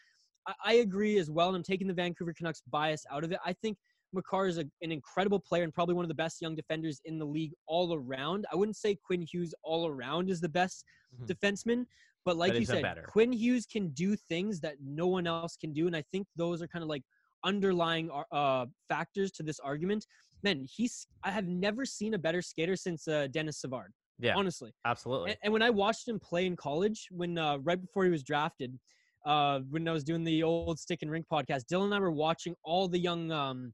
I, 0.46 0.54
I 0.64 0.72
agree 0.74 1.18
as 1.18 1.30
well. 1.30 1.48
And 1.48 1.56
I'm 1.56 1.62
taking 1.62 1.86
the 1.86 1.94
Vancouver 1.94 2.34
Canucks 2.34 2.62
bias 2.70 3.06
out 3.10 3.24
of 3.24 3.32
it. 3.32 3.38
I 3.44 3.54
think 3.54 3.78
Makar 4.12 4.46
is 4.48 4.58
a, 4.58 4.64
an 4.82 4.92
incredible 4.92 5.40
player 5.40 5.64
and 5.64 5.72
probably 5.72 5.94
one 5.94 6.04
of 6.04 6.08
the 6.08 6.14
best 6.14 6.40
young 6.42 6.54
defenders 6.54 7.00
in 7.04 7.18
the 7.18 7.24
league 7.24 7.52
all 7.66 7.94
around. 7.94 8.46
I 8.52 8.56
wouldn't 8.56 8.76
say 8.76 8.96
Quinn 9.04 9.22
Hughes 9.22 9.54
all 9.62 9.86
around 9.88 10.28
is 10.30 10.40
the 10.40 10.48
best 10.48 10.84
Mhm. 11.20 11.26
defenseman, 11.28 11.86
but 12.24 12.36
like 12.36 12.52
But 12.52 12.60
you 12.60 12.66
said. 12.66 12.84
Quinn 13.08 13.32
Hughes 13.32 13.66
can 13.66 13.88
do 13.88 14.16
things 14.16 14.60
that 14.60 14.76
no 14.82 15.06
one 15.06 15.26
else 15.26 15.56
can 15.56 15.72
do, 15.72 15.86
and 15.86 15.96
I 15.96 16.02
think 16.12 16.26
those 16.36 16.62
are 16.62 16.68
kind 16.68 16.82
of 16.82 16.88
like 16.88 17.02
underlying 17.44 18.10
uh, 18.32 18.66
factors 18.88 19.30
to 19.32 19.42
this 19.42 19.60
argument. 19.60 20.06
Man, 20.42 20.66
he's 20.68 21.06
I 21.22 21.30
have 21.30 21.46
never 21.46 21.84
seen 21.84 22.14
a 22.14 22.18
better 22.18 22.42
skater 22.42 22.76
since 22.76 23.06
uh, 23.08 23.28
Denis 23.30 23.60
Savard. 23.60 23.92
Yeah. 24.20 24.34
honestly. 24.36 24.72
absolutely. 24.84 25.30
And, 25.30 25.38
and 25.42 25.52
when 25.52 25.62
I 25.62 25.70
watched 25.70 26.06
him 26.06 26.20
play 26.20 26.46
in 26.46 26.54
college, 26.56 27.08
when 27.10 27.36
uh, 27.36 27.58
right 27.58 27.80
before 27.80 28.04
he 28.04 28.10
was 28.10 28.22
drafted, 28.22 28.78
uh, 29.26 29.60
when 29.70 29.88
I 29.88 29.92
was 29.92 30.04
doing 30.04 30.22
the 30.22 30.42
old 30.42 30.78
Stick 30.78 31.00
and 31.02 31.10
Rink 31.10 31.26
podcast, 31.30 31.64
Dylan 31.70 31.86
and 31.86 31.94
I 31.94 31.98
were 31.98 32.12
watching 32.12 32.54
all 32.62 32.88
the 32.88 32.98
young, 32.98 33.32
um, 33.32 33.72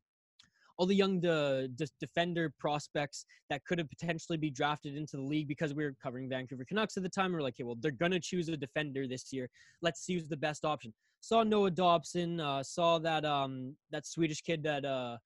all 0.81 0.87
the 0.87 0.95
young 0.95 1.21
de- 1.21 1.69
de- 1.69 1.87
defender 2.01 2.51
prospects 2.59 3.27
that 3.51 3.63
could 3.67 3.79
have 3.79 3.91
potentially 3.91 4.39
be 4.39 4.49
drafted 4.49 4.97
into 4.97 5.19
the 5.19 5.23
league 5.23 5.47
because 5.47 5.75
we 5.75 5.85
were 5.85 5.95
covering 6.03 6.27
Vancouver 6.27 6.65
Canucks 6.65 6.97
at 6.97 7.03
the 7.03 7.09
time. 7.09 7.33
We 7.33 7.39
are 7.39 7.43
like, 7.43 7.57
okay, 7.57 7.65
well, 7.65 7.77
they're 7.79 7.91
gonna 7.91 8.19
choose 8.19 8.49
a 8.49 8.57
defender 8.57 9.07
this 9.07 9.31
year. 9.31 9.51
Let's 9.83 10.01
see 10.01 10.15
who's 10.15 10.27
the 10.27 10.39
best 10.39 10.65
option. 10.65 10.95
Saw 11.21 11.43
Noah 11.43 11.71
Dobson. 11.71 12.41
Uh, 12.41 12.63
saw 12.63 12.99
that 13.01 13.27
um, 13.27 13.77
that 13.93 14.07
Swedish 14.07 14.41
kid 14.41 14.63
that. 14.65 14.85
Uh, 14.85 15.19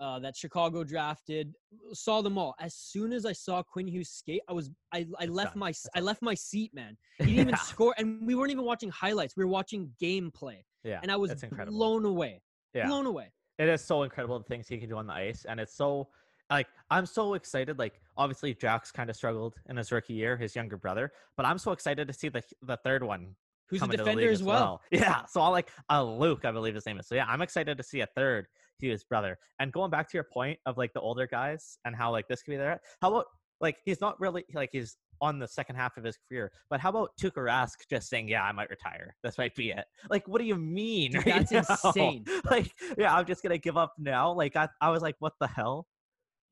uh, 0.00 0.18
that 0.18 0.36
Chicago 0.36 0.82
drafted. 0.82 1.54
Saw 1.92 2.22
them 2.22 2.36
all. 2.36 2.56
As 2.58 2.74
soon 2.74 3.12
as 3.12 3.24
I 3.24 3.32
saw 3.32 3.62
Quinn 3.62 3.86
Hughes 3.86 4.08
skate, 4.08 4.40
I 4.48 4.52
was 4.52 4.68
I, 4.92 5.06
I 5.20 5.26
left 5.26 5.54
my 5.54 5.72
I 5.94 6.00
left 6.00 6.22
my 6.22 6.34
seat, 6.34 6.74
man. 6.74 6.96
He 7.20 7.26
didn't 7.26 7.40
even 7.40 7.56
score, 7.58 7.94
and 7.98 8.26
we 8.26 8.34
weren't 8.34 8.50
even 8.50 8.64
watching 8.64 8.90
highlights. 8.90 9.36
We 9.36 9.44
were 9.44 9.50
watching 9.50 9.92
gameplay, 10.02 10.64
yeah, 10.82 10.98
and 11.04 11.12
I 11.12 11.16
was 11.16 11.32
blown 11.68 12.04
away. 12.04 12.42
Yeah. 12.74 12.88
Blown 12.88 13.06
away. 13.06 13.30
It 13.58 13.68
is 13.68 13.82
so 13.82 14.02
incredible 14.02 14.38
the 14.38 14.44
things 14.44 14.68
he 14.68 14.78
can 14.78 14.88
do 14.88 14.96
on 14.96 15.06
the 15.06 15.12
ice 15.12 15.44
and 15.48 15.60
it's 15.60 15.74
so 15.74 16.08
like 16.50 16.66
i'm 16.90 17.06
so 17.06 17.34
excited 17.34 17.78
like 17.78 18.00
obviously 18.16 18.54
jack's 18.54 18.90
kind 18.90 19.08
of 19.10 19.16
struggled 19.16 19.54
in 19.68 19.76
his 19.76 19.90
rookie 19.92 20.14
year 20.14 20.36
his 20.36 20.54
younger 20.54 20.76
brother 20.76 21.12
but 21.36 21.46
i'm 21.46 21.58
so 21.58 21.72
excited 21.72 22.06
to 22.06 22.14
see 22.14 22.28
the 22.28 22.42
the 22.62 22.76
third 22.78 23.02
one 23.02 23.34
Who's 23.68 23.80
a 23.80 23.86
defender 23.86 24.30
as 24.30 24.42
well. 24.42 24.82
yeah 24.90 25.24
so 25.24 25.40
i'll 25.40 25.50
like 25.50 25.70
uh 25.88 26.02
luke 26.02 26.44
i 26.44 26.50
believe 26.50 26.74
his 26.74 26.84
name 26.84 26.98
is. 26.98 27.06
So 27.06 27.14
yeah 27.14 27.24
i'm 27.26 27.40
excited 27.40 27.78
to 27.78 27.82
see 27.82 28.00
a 28.00 28.06
third 28.14 28.46
hughes 28.78 29.04
brother. 29.04 29.38
And 29.60 29.72
going 29.72 29.90
back 29.90 30.10
to 30.10 30.16
your 30.16 30.24
point 30.24 30.58
of 30.66 30.76
like 30.76 30.92
the 30.92 31.00
older 31.00 31.26
guys 31.26 31.78
and 31.84 31.94
how 31.96 32.10
like 32.10 32.28
this 32.28 32.42
could 32.42 32.50
be 32.50 32.56
there 32.56 32.80
how 33.00 33.08
about 33.08 33.26
like 33.60 33.78
he's 33.84 34.00
not 34.00 34.20
really 34.20 34.44
like 34.54 34.70
he's 34.72 34.96
on 35.22 35.38
the 35.38 35.46
second 35.48 35.76
half 35.76 35.96
of 35.96 36.04
his 36.04 36.18
career. 36.28 36.50
But 36.68 36.80
how 36.80 36.90
about 36.90 37.10
Tuukka 37.18 37.36
Rask 37.36 37.76
just 37.88 38.10
saying, 38.10 38.28
"Yeah, 38.28 38.42
I 38.42 38.52
might 38.52 38.68
retire. 38.68 39.16
This 39.22 39.38
might 39.38 39.54
be 39.54 39.70
it." 39.70 39.84
Like, 40.10 40.26
what 40.26 40.40
do 40.40 40.44
you 40.44 40.56
mean? 40.56 41.12
Dude, 41.12 41.24
right 41.26 41.48
that's 41.48 41.52
now? 41.52 41.60
insane. 41.60 42.24
Like, 42.50 42.74
yeah, 42.98 43.14
I'm 43.14 43.24
just 43.24 43.42
gonna 43.42 43.56
give 43.56 43.76
up 43.76 43.94
now. 43.98 44.32
Like, 44.32 44.56
I, 44.56 44.68
I 44.80 44.90
was 44.90 45.00
like, 45.00 45.14
what 45.20 45.34
the 45.40 45.46
hell? 45.46 45.86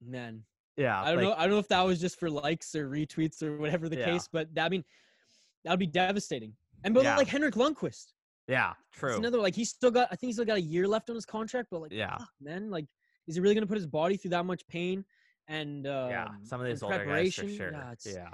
Man, 0.01 0.45
Yeah, 0.77 1.03
I 1.03 1.07
don't 1.13 1.17
like, 1.17 1.25
know. 1.27 1.35
I 1.35 1.43
don't 1.43 1.51
know 1.51 1.59
if 1.59 1.69
that 1.69 1.83
was 1.83 2.01
just 2.01 2.19
for 2.19 2.31
likes 2.31 2.75
or 2.75 2.89
retweets 2.89 3.43
or 3.43 3.59
whatever 3.59 3.89
the 3.89 3.99
Yeah. 3.99 4.05
case, 4.07 4.29
but 4.33 4.55
that, 4.55 4.67
I 4.67 4.69
mean, 4.69 4.85
that 5.65 5.73
would 5.73 5.81
be 5.81 5.87
devastating. 5.87 6.55
And 6.85 6.95
but 6.95 7.03
Yeah. 7.03 7.17
like 7.17 7.27
Henrik 7.29 7.55
Lundqvist, 7.57 8.13
Yeah, 8.47 8.71
it's 8.93 8.99
true. 9.01 9.19
another 9.19 9.39
like 9.39 9.55
he's 9.57 9.71
still 9.71 9.91
got. 9.91 10.09
I 10.13 10.17
think 10.17 10.29
he's 10.29 10.37
still 10.37 10.47
got 10.47 10.57
a 10.59 10.63
year 10.63 10.87
left 10.87 11.11
on 11.11 11.17
his 11.17 11.27
contract, 11.27 11.69
but 11.71 11.83
like, 11.83 11.93
Yeah. 11.93 12.17
fuck, 12.17 12.31
man, 12.41 12.71
like, 12.71 12.87
is 13.27 13.35
he 13.35 13.41
really 13.41 13.55
gonna 13.55 13.67
put 13.67 13.77
his 13.77 13.87
body 13.87 14.17
through 14.17 14.31
that 14.31 14.47
much 14.47 14.67
pain? 14.69 15.05
And 15.49 15.87
um, 15.89 16.11
yeah, 16.11 16.29
some 16.45 16.61
of 16.61 16.67
these 16.69 16.83
older 16.83 17.05
guys 17.05 17.35
for 17.35 17.49
sure. 17.49 17.73
Yeah, 17.73 17.95
yeah, 18.07 18.29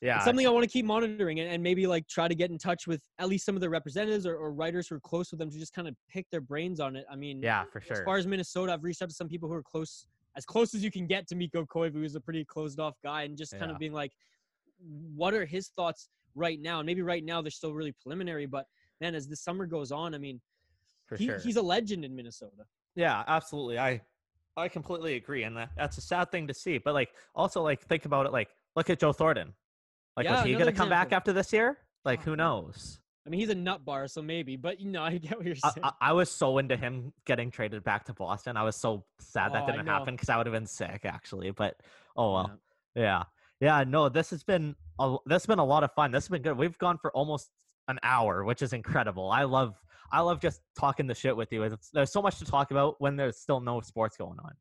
Yeah, 0.00 0.16
it's 0.16 0.24
something 0.24 0.46
I 0.46 0.50
want 0.50 0.64
to 0.64 0.70
keep 0.70 0.86
monitoring 0.86 1.40
and, 1.40 1.50
and 1.50 1.62
maybe 1.62 1.86
like 1.86 2.08
try 2.08 2.26
to 2.26 2.34
get 2.34 2.50
in 2.50 2.56
touch 2.56 2.86
with 2.86 3.02
at 3.18 3.28
least 3.28 3.44
some 3.44 3.54
of 3.54 3.60
the 3.60 3.68
representatives 3.68 4.24
or, 4.24 4.34
or 4.34 4.50
writers 4.52 4.88
who 4.88 4.94
are 4.94 5.00
close 5.00 5.30
with 5.30 5.38
them 5.38 5.50
to 5.50 5.58
just 5.58 5.74
kind 5.74 5.86
of 5.86 5.94
pick 6.08 6.26
their 6.30 6.40
brains 6.40 6.80
on 6.80 6.96
it. 6.96 7.04
I 7.10 7.16
mean, 7.16 7.42
yeah, 7.42 7.64
for 7.70 7.80
sure 7.80 7.98
as 7.98 8.02
far 8.02 8.16
as 8.16 8.26
Minnesota, 8.26 8.72
I've 8.72 8.82
reached 8.82 9.02
out 9.02 9.10
to 9.10 9.14
some 9.14 9.28
people 9.28 9.48
who 9.48 9.54
are 9.54 9.62
close, 9.62 10.06
as 10.36 10.46
close 10.46 10.74
as 10.74 10.82
you 10.82 10.90
can 10.90 11.06
get 11.06 11.26
to 11.28 11.34
Mikko 11.34 11.66
Koivu, 11.66 11.92
who's 11.94 12.14
a 12.14 12.20
pretty 12.20 12.44
closed 12.46 12.80
off 12.80 12.94
guy, 13.02 13.24
and 13.24 13.36
just 13.36 13.52
kind 13.52 13.64
Yeah. 13.68 13.74
of 13.74 13.78
being 13.78 13.92
like, 13.92 14.12
what 15.14 15.34
are 15.34 15.44
his 15.44 15.68
thoughts 15.68 16.08
right 16.34 16.60
now? 16.60 16.80
And 16.80 16.86
maybe 16.86 17.02
right 17.02 17.24
now 17.24 17.42
they're 17.42 17.50
still 17.50 17.74
really 17.74 17.92
preliminary, 18.00 18.46
but 18.46 18.64
man, 19.02 19.14
as 19.14 19.28
the 19.28 19.36
summer 19.36 19.66
goes 19.66 19.92
on, 19.92 20.14
I 20.14 20.18
mean, 20.18 20.40
for 21.06 21.16
he, 21.16 21.26
sure. 21.26 21.38
he's 21.40 21.56
a 21.56 21.62
legend 21.62 22.04
in 22.06 22.16
Minnesota. 22.16 22.64
Yeah, 22.94 23.22
absolutely. 23.26 23.78
I 23.78 24.00
I 24.56 24.68
completely 24.68 25.14
agree, 25.16 25.44
and 25.44 25.56
that, 25.56 25.70
that's 25.76 25.98
a 25.98 26.00
sad 26.00 26.30
thing 26.30 26.46
to 26.48 26.54
see. 26.54 26.78
But 26.78 26.94
like, 26.94 27.10
also 27.34 27.62
like 27.62 27.82
think 27.82 28.04
about 28.04 28.26
it. 28.26 28.32
Like, 28.32 28.48
look 28.76 28.90
at 28.90 28.98
Joe 28.98 29.12
Thornton. 29.12 29.54
Like, 30.16 30.24
Yeah, 30.24 30.32
was 30.36 30.44
he 30.44 30.54
gonna 30.54 30.72
come 30.72 30.88
back 30.88 31.12
after 31.12 31.32
this 31.32 31.52
year? 31.52 31.78
Like, 32.04 32.20
Oh, 32.20 32.22
who 32.30 32.36
knows? 32.36 33.00
I 33.26 33.30
mean, 33.30 33.40
he's 33.40 33.50
a 33.50 33.54
nut 33.54 33.84
bar, 33.84 34.08
so 34.08 34.22
maybe, 34.22 34.56
but 34.56 34.80
you 34.80 34.90
know, 34.90 35.02
I 35.04 35.18
get 35.18 35.36
what 35.36 35.46
you're 35.46 35.54
saying. 35.54 35.74
I, 35.82 35.92
I 36.00 36.12
was 36.12 36.30
so 36.30 36.58
into 36.58 36.76
him 36.76 37.12
getting 37.26 37.50
traded 37.50 37.84
back 37.84 38.04
to 38.06 38.14
Boston. 38.14 38.56
I 38.56 38.62
was 38.64 38.76
so 38.76 39.04
sad 39.20 39.52
that 39.52 39.64
Oh, 39.64 39.66
didn't 39.66 39.86
happen 39.86 40.14
because 40.14 40.28
I 40.28 40.36
would 40.36 40.46
have 40.46 40.54
been 40.54 40.66
sick 40.66 41.02
actually. 41.04 41.50
But 41.50 41.76
oh 42.16 42.34
well. 42.34 42.60
Yeah. 42.94 43.24
Yeah, 43.60 43.84
no, 43.86 44.08
this 44.08 44.30
has 44.30 44.42
been 44.42 44.74
a, 44.98 45.16
this 45.26 45.42
has 45.42 45.46
been 45.46 45.58
a 45.58 45.64
lot 45.64 45.84
of 45.84 45.92
fun. 45.92 46.12
This 46.12 46.24
has 46.24 46.28
been 46.30 46.40
good. 46.42 46.56
We've 46.56 46.78
gone 46.78 46.96
for 46.96 47.12
almost 47.12 47.50
an 47.88 47.98
hour, 48.02 48.42
which 48.44 48.62
is 48.62 48.72
incredible. 48.72 49.30
I 49.30 49.44
love 49.44 49.76
I 50.10 50.20
love 50.20 50.40
just 50.40 50.62
talking 50.78 51.06
the 51.06 51.14
shit 51.14 51.36
with 51.36 51.52
you. 51.52 51.62
It's, 51.64 51.90
there's 51.90 52.10
so 52.10 52.22
much 52.22 52.38
to 52.38 52.44
talk 52.46 52.70
about 52.70 52.96
when 53.00 53.16
there's 53.16 53.36
still 53.36 53.60
no 53.60 53.80
sports 53.80 54.16
going 54.16 54.38
on. 54.40 54.52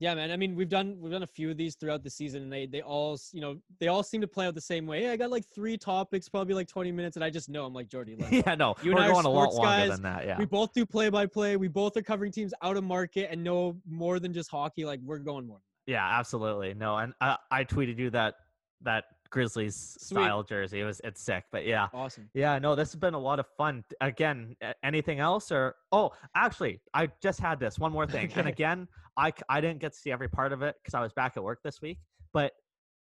Yeah, 0.00 0.14
man. 0.14 0.30
I 0.30 0.36
mean, 0.36 0.54
we've 0.54 0.68
done 0.68 0.96
we've 1.00 1.10
done 1.10 1.24
a 1.24 1.26
few 1.26 1.50
of 1.50 1.56
these 1.56 1.74
throughout 1.74 2.04
the 2.04 2.10
season, 2.10 2.42
and 2.44 2.52
they 2.52 2.66
they 2.66 2.82
all 2.82 3.18
you 3.32 3.40
know 3.40 3.56
they 3.80 3.88
all 3.88 4.02
seem 4.04 4.20
to 4.20 4.28
play 4.28 4.46
out 4.46 4.54
the 4.54 4.60
same 4.60 4.86
way. 4.86 5.10
I 5.10 5.16
got 5.16 5.30
like 5.30 5.44
three 5.52 5.76
topics, 5.76 6.28
probably 6.28 6.54
like 6.54 6.68
twenty 6.68 6.92
minutes, 6.92 7.16
and 7.16 7.24
I 7.24 7.30
just 7.30 7.48
know 7.48 7.64
I'm 7.66 7.74
like 7.74 7.88
Jordy. 7.88 8.16
Yeah, 8.30 8.54
no, 8.54 8.76
You 8.82 8.92
we're 8.92 8.98
and 8.98 9.06
I 9.06 9.08
are 9.08 9.12
going 9.12 9.26
a 9.26 9.28
lot 9.30 9.52
longer 9.54 9.66
guys. 9.68 9.90
than 9.90 10.02
that. 10.02 10.24
Yeah, 10.24 10.38
We 10.38 10.44
both 10.44 10.72
do 10.72 10.86
play 10.86 11.08
by 11.10 11.26
play. 11.26 11.56
We 11.56 11.66
both 11.68 11.96
are 11.96 12.02
covering 12.02 12.30
teams 12.30 12.54
out 12.62 12.76
of 12.76 12.84
market 12.84 13.28
and 13.30 13.42
know 13.42 13.76
more 13.88 14.20
than 14.20 14.32
just 14.32 14.50
hockey. 14.50 14.84
Like 14.84 15.00
we're 15.04 15.18
going 15.18 15.46
more. 15.48 15.60
yeah, 15.86 16.06
absolutely. 16.18 16.74
No, 16.74 16.96
and 16.98 17.12
I, 17.20 17.36
I 17.50 17.64
tweeted 17.64 17.98
you 17.98 18.10
that 18.10 18.34
that 18.82 19.04
Grizzlies 19.30 19.96
style 20.00 20.42
jersey. 20.42 20.80
It 20.80 20.84
was 20.84 21.00
it's 21.04 21.20
sick, 21.20 21.44
but 21.52 21.66
yeah, 21.66 21.88
Awesome. 21.92 22.28
Yeah, 22.34 22.58
no, 22.58 22.74
this 22.74 22.92
has 22.92 22.96
been 23.00 23.14
a 23.14 23.18
lot 23.18 23.38
of 23.38 23.46
fun. 23.56 23.84
Again, 24.00 24.56
anything 24.82 25.20
else 25.20 25.52
or 25.52 25.74
oh, 25.92 26.12
actually, 26.34 26.80
I 26.94 27.08
just 27.22 27.40
had 27.40 27.60
this 27.60 27.78
one 27.78 27.92
more 27.92 28.06
thing. 28.14 28.30
And 28.32 28.40
Okay. 28.40 28.50
again, 28.50 28.88
I 29.16 29.60
didn't 29.60 29.80
get 29.80 29.92
to 29.92 29.98
see 29.98 30.12
every 30.12 30.28
part 30.28 30.52
of 30.52 30.62
it 30.62 30.76
because 30.82 30.94
I 30.94 31.00
was 31.00 31.12
back 31.12 31.36
at 31.36 31.42
work 31.42 31.60
this 31.62 31.80
week. 31.82 31.98
But 32.32 32.52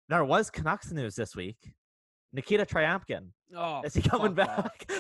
there 0.08 0.24
was 0.24 0.50
Canucks 0.50 0.92
news 0.92 1.16
this 1.16 1.34
week. 1.34 1.72
Nikita 2.32 2.64
Tryamkin. 2.66 3.28
Oh, 3.56 3.82
is 3.84 3.94
he 3.94 4.02
coming 4.02 4.34
back? 4.34 4.90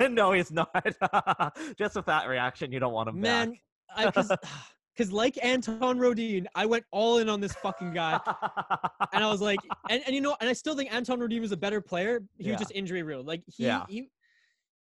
no, 0.10 0.32
he's 0.32 0.50
not. 0.52 0.70
just 1.78 1.96
with 1.96 2.06
that 2.06 2.28
reaction, 2.28 2.72
you 2.72 2.78
don't 2.80 2.92
want 2.92 3.08
him 3.08 3.20
man? 3.20 3.54
I 3.94 4.06
because 4.06 4.30
because 4.96 5.12
like 5.12 5.38
Anton 5.44 5.98
Rodin, 5.98 6.48
I 6.54 6.66
went 6.66 6.84
all 6.90 7.18
in 7.18 7.28
on 7.28 7.40
this 7.40 7.52
fucking 7.54 7.92
guy. 7.92 8.20
and 9.12 9.24
I 9.24 9.30
was 9.30 9.40
like, 9.40 9.60
and, 9.90 10.02
and 10.06 10.14
you 10.14 10.20
know, 10.20 10.36
and 10.40 10.48
I 10.48 10.52
still 10.52 10.76
think 10.76 10.92
Anton 10.94 11.20
Rodin 11.20 11.40
was 11.40 11.52
a 11.52 11.56
better 11.56 11.80
player. 11.80 12.22
He 12.38 12.44
Yeah. 12.44 12.52
was 12.52 12.60
just 12.60 12.72
injury 12.72 13.02
riddled. 13.02 13.26
Like 13.26 13.42
he 13.46 13.64
Yeah. 13.64 13.84
he. 13.88 14.08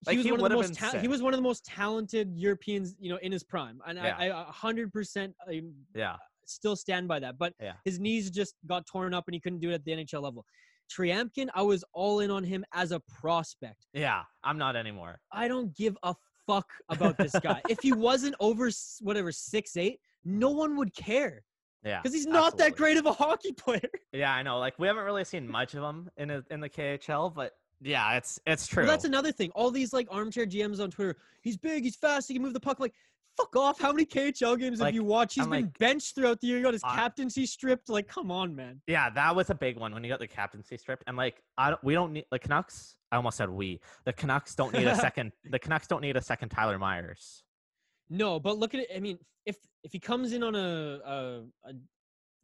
Like, 0.05 0.13
He 0.13 0.17
was 0.17 0.25
he 0.25 0.31
one 0.33 0.41
of 0.41 0.49
the 0.49 0.55
most. 0.55 0.73
Ta- 0.75 0.99
he 0.99 1.07
was 1.07 1.21
one 1.23 1.33
of 1.33 1.37
the 1.37 1.43
most 1.43 1.65
talented 1.65 2.31
Europeans, 2.35 2.95
you 2.99 3.09
know, 3.09 3.17
in 3.17 3.31
his 3.31 3.43
prime, 3.43 3.81
and 3.87 3.97
Yeah. 3.97 4.15
I, 4.19 4.25
I 4.29 4.41
a 4.41 4.51
hundred 4.51 4.93
percent 4.93 5.33
I 5.49 5.63
yeah, 5.95 6.17
still 6.45 6.75
stand 6.75 7.07
by 7.07 7.19
that. 7.19 7.39
But 7.39 7.53
Yeah. 7.59 7.73
his 7.85 7.99
knees 7.99 8.29
just 8.29 8.53
got 8.67 8.85
torn 8.85 9.15
up, 9.15 9.23
and 9.27 9.33
he 9.33 9.39
couldn't 9.39 9.59
do 9.59 9.71
it 9.71 9.73
at 9.73 9.83
the 9.85 9.93
NHL 9.93 10.21
level. 10.21 10.45
Tryamkin, 10.95 11.47
I 11.55 11.63
was 11.63 11.83
all 11.93 12.19
in 12.19 12.29
on 12.29 12.43
him 12.43 12.63
as 12.73 12.91
a 12.91 12.99
prospect. 13.19 13.87
yeah. 13.93 14.21
I'm 14.43 14.59
not 14.59 14.75
anymore. 14.75 15.19
I 15.31 15.47
don't 15.47 15.75
give 15.75 15.97
a 16.03 16.13
fuck 16.47 16.69
about 16.89 17.17
this 17.17 17.33
guy. 17.41 17.61
if 17.69 17.79
he 17.81 17.91
wasn't 17.93 18.35
over 18.39 18.69
whatever 19.01 19.31
six 19.31 19.77
eight, 19.77 19.99
no 20.23 20.49
one 20.49 20.75
would 20.77 20.93
care 20.95 21.43
Yeah, 21.83 22.01
because 22.01 22.13
he's 22.15 22.25
not 22.27 22.57
that 22.57 22.75
great 22.75 22.97
of 22.97 23.05
a 23.05 23.13
hockey 23.13 23.51
player. 23.53 23.81
Yeah, 24.13 24.33
I 24.33 24.43
know. 24.43 24.59
Like 24.59 24.77
we 24.79 24.87
haven't 24.87 25.03
really 25.03 25.25
seen 25.25 25.47
much 25.47 25.73
of 25.75 25.83
him 25.83 26.09
in 26.17 26.29
a, 26.31 26.43
in 26.49 26.59
the 26.61 26.69
KHL, 26.69 27.33
but 27.33 27.51
yeah, 27.81 28.15
it's 28.17 28.39
it's 28.47 28.65
true. 28.65 28.83
Well, 28.83 28.91
that's 28.93 29.05
another 29.05 29.31
thing. 29.31 29.51
All 29.55 29.69
these 29.71 29.91
like 29.93 30.07
armchair 30.09 30.45
GMs 30.45 30.79
on 30.81 30.89
Twitter. 30.91 31.17
He's 31.41 31.57
big. 31.57 31.83
He's 31.83 31.97
fast. 31.97 32.27
He 32.29 32.33
can 32.33 32.41
move 32.41 32.53
the 32.53 32.59
puck. 32.59 32.79
Like, 32.79 32.93
fuck 33.37 33.53
off. 33.57 33.79
How 33.79 33.91
many 33.91 34.05
KHL 34.05 34.57
games 34.57 34.79
Like, 34.79 34.87
have 34.87 34.95
you 34.95 35.03
watched? 35.03 35.35
He's 35.35 35.43
I'm 35.43 35.49
been 35.49 35.63
like- 35.65 35.77
benched 35.77 36.15
throughout 36.15 36.39
the 36.39 36.47
year. 36.47 36.57
He 36.57 36.63
got 36.63 36.73
his 36.73 36.81
I- 36.85 36.95
captaincy 36.95 37.45
stripped. 37.45 37.89
Like, 37.89 38.07
come 38.07 38.31
on, 38.31 38.55
man. 38.55 38.81
yeah, 38.87 39.09
that 39.09 39.35
was 39.35 39.49
a 39.49 39.55
big 39.55 39.77
one 39.77 39.93
when 39.93 40.03
he 40.03 40.09
got 40.09 40.19
the 40.19 40.27
captaincy 40.27 40.77
stripped, 40.77 41.03
and 41.07 41.17
like 41.17 41.43
I 41.57 41.71
don't, 41.71 41.83
we 41.83 41.93
don't 41.93 42.13
need 42.13 42.25
the 42.31 42.39
Canucks. 42.39 42.95
I 43.11 43.17
almost 43.17 43.37
said 43.37 43.49
we. 43.49 43.79
The 44.05 44.13
Canucks 44.13 44.55
don't 44.55 44.73
need 44.73 44.87
a 44.87 44.95
second. 45.07 45.31
the 45.49 45.59
Canucks 45.59 45.87
don't 45.87 46.01
need 46.01 46.17
a 46.17 46.21
second 46.21 46.49
Tyler 46.49 46.77
Myers. 46.79 47.43
No, 48.09 48.39
but 48.39 48.57
look 48.57 48.73
at 48.73 48.81
it. 48.81 48.89
I 48.95 48.99
mean, 48.99 49.17
if 49.45 49.57
if 49.83 49.91
he 49.91 49.99
comes 49.99 50.33
in 50.33 50.43
on 50.43 50.55
a 50.55 50.99
a, 51.05 51.41
a 51.69 51.73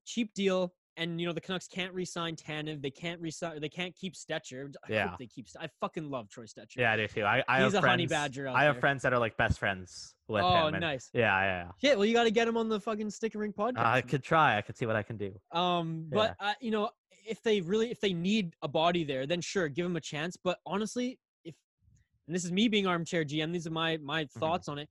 cheap 0.06 0.34
deal. 0.34 0.74
And 1.02 1.20
you 1.20 1.26
know 1.26 1.34
the 1.34 1.42
Canucks 1.42 1.68
can't 1.68 1.92
re-sign 1.94 2.36
Tanev. 2.36 2.82
They 2.82 2.92
can't 2.92 3.20
re-sign. 3.20 3.60
They 3.60 3.70
can't 3.70 3.96
keep 3.96 4.14
Stecher. 4.14 4.72
I 4.88 4.92
Yeah. 4.94 5.08
hope 5.08 5.18
they 5.20 5.26
keep. 5.26 5.48
I 5.60 5.68
fucking 5.80 6.10
love 6.10 6.30
Troy 6.30 6.44
Stecher. 6.46 6.76
Yeah, 6.78 6.92
I 6.94 6.98
do 6.98 7.08
too. 7.08 7.24
I, 7.24 7.44
I 7.48 7.64
He's 7.64 7.74
have 7.74 7.84
a 7.84 7.88
honey 7.88 8.06
badger 8.06 8.48
I 8.48 8.66
have 8.66 8.76
there. 8.76 8.82
friends 8.82 9.02
that 9.02 9.12
are 9.12 9.18
like 9.20 9.36
best 9.36 9.58
friends 9.58 10.14
with 10.28 10.44
Oh, 10.44 10.68
him. 10.68 10.76
and- 10.76 10.82
nice. 10.82 11.10
Yeah, 11.14 11.22
yeah. 11.22 11.46
Yeah. 11.66 11.72
Shit. 11.82 11.98
Well, 11.98 12.06
you 12.06 12.14
got 12.14 12.26
to 12.26 12.32
get 12.32 12.48
him 12.48 12.56
on 12.56 12.70
the 12.70 12.80
fucking 12.80 13.10
Stick 13.10 13.34
and 13.34 13.42
Rink 13.42 13.56
podcast. 13.56 13.78
yeah. 13.78 13.92
I 13.92 14.02
could 14.02 14.22
try. 14.24 14.58
I 14.58 14.62
could 14.62 14.78
see 14.78 14.86
what 14.86 14.96
I 14.96 15.02
can 15.04 15.18
do. 15.18 15.34
Um, 15.52 16.06
but 16.12 16.36
uh, 16.40 16.54
you 16.62 16.70
know, 16.70 16.90
if 17.28 17.42
they 17.42 17.62
really, 17.62 17.90
if 17.90 18.00
they 18.00 18.14
need 18.14 18.54
a 18.62 18.68
body 18.68 19.04
there, 19.04 19.26
then 19.26 19.42
sure, 19.42 19.70
give 19.70 19.86
him 19.88 19.96
a 19.96 20.02
chance. 20.02 20.38
But 20.38 20.60
honestly, 20.68 21.18
if 21.44 21.56
and 22.28 22.36
this 22.36 22.46
is 22.46 22.52
me 22.52 22.68
being 22.68 22.86
armchair 22.86 23.26
GM, 23.26 23.52
these 23.54 23.66
are 23.66 23.72
my 23.72 23.98
my 23.98 24.26
Mm-hmm. 24.26 24.40
thoughts 24.40 24.68
on 24.70 24.78
it. 24.78 24.88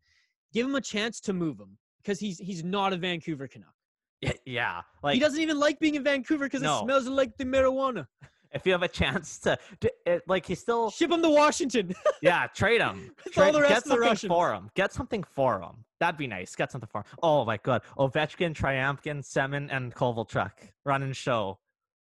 Give 0.52 0.66
him 0.66 0.74
a 0.74 0.80
chance 0.80 1.20
to 1.20 1.32
move 1.32 1.61
him 1.61 1.78
because 2.02 2.18
he's 2.18 2.38
he's 2.38 2.64
not 2.64 2.92
a 2.92 2.96
Vancouver 2.96 3.46
Canuck. 3.46 3.74
Yeah, 4.21 4.33
yeah. 4.45 4.81
Like 5.03 5.14
he 5.14 5.21
doesn't 5.21 5.41
even 5.41 5.59
like 5.59 5.79
being 5.81 5.95
in 5.95 6.05
Vancouver 6.05 6.45
because 6.45 6.62
No. 6.62 6.79
it 6.79 6.83
smells 6.85 7.07
like 7.09 7.37
the 7.37 7.45
marijuana. 7.45 8.07
if 8.53 8.66
you 8.66 8.73
have 8.73 8.83
a 8.83 8.89
chance 8.89 9.39
to, 9.39 9.57
to 9.81 9.93
it, 10.07 10.23
like 10.29 10.45
he's 10.45 10.61
still 10.61 10.91
Ship 10.91 11.11
him 11.11 11.23
to 11.23 11.31
Washington. 11.31 11.95
Yeah, 12.23 12.47
trade 12.49 12.81
him. 12.83 13.12
Trade, 13.33 13.55
the 13.55 13.61
rest 13.62 13.87
get 13.87 13.93
of 13.95 13.99
the 14.01 14.07
something 14.07 14.29
for 14.29 14.53
him. 14.53 14.71
Get 14.75 14.93
something 14.93 15.23
for 15.23 15.61
him. 15.62 15.85
That'd 16.01 16.18
be 16.18 16.27
nice. 16.27 16.55
Get 16.55 16.71
something 16.71 16.89
for 16.91 16.99
him. 16.99 17.05
Oh 17.23 17.45
my 17.45 17.57
god. 17.59 17.83
Ovechkin, 17.99 18.53
Tryamkin, 18.55 19.21
Semin, 19.25 19.68
and 19.71 19.95
Kovalchuk 19.95 20.51
running 20.85 21.12
show. 21.14 21.59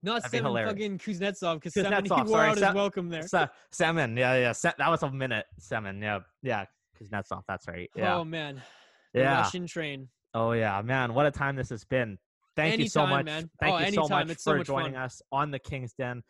not 0.03 0.23
That'd 0.23 0.43
be 0.43 0.49
fucking 0.53 0.99
Kuznetsov 0.99 1.55
because 1.63 1.75
he 1.75 1.83
wore 1.83 2.27
sorry, 2.27 2.49
out 2.51 2.59
his 2.59 2.75
welcome 2.75 3.09
there. 3.09 3.27
Se- 3.27 3.49
Semin, 3.73 4.19
yeah, 4.19 4.35
yeah. 4.37 4.53
Se- 4.53 4.73
that 4.77 4.91
was 4.91 5.03
a 5.03 5.11
minute. 5.11 5.47
Semin, 5.61 6.03
yeah, 6.03 6.19
yeah. 6.43 6.65
Kuznetsov, 7.01 7.43
that's 7.49 7.67
right. 7.69 7.89
Yeah, 7.97 8.17
Oh 8.17 8.25
man, 8.25 8.61
the 9.15 9.21
yeah. 9.21 9.39
Russian 9.41 9.67
train. 9.67 10.09
Oh 10.35 10.53
yeah, 10.53 10.81
man. 10.83 11.15
What 11.15 11.27
a 11.27 11.31
time 11.31 11.57
this 11.57 11.71
has 11.71 11.85
been. 11.85 12.19
Thank 12.57 12.79
you 12.81 12.89
so 12.89 13.07
much. 13.07 13.25
man. 13.25 13.51
Thank 13.61 13.75
Oh, 13.75 13.79
you 13.87 13.93
so 13.93 14.09
much 14.09 14.31
It's 14.31 14.45
so 14.45 14.53
for 14.53 14.59
much 14.59 14.67
joining 14.67 14.93
fun. 14.95 15.03
us 15.03 15.23
on 15.33 15.51
the 15.51 15.59
King's 15.59 15.93
Den. 15.95 16.23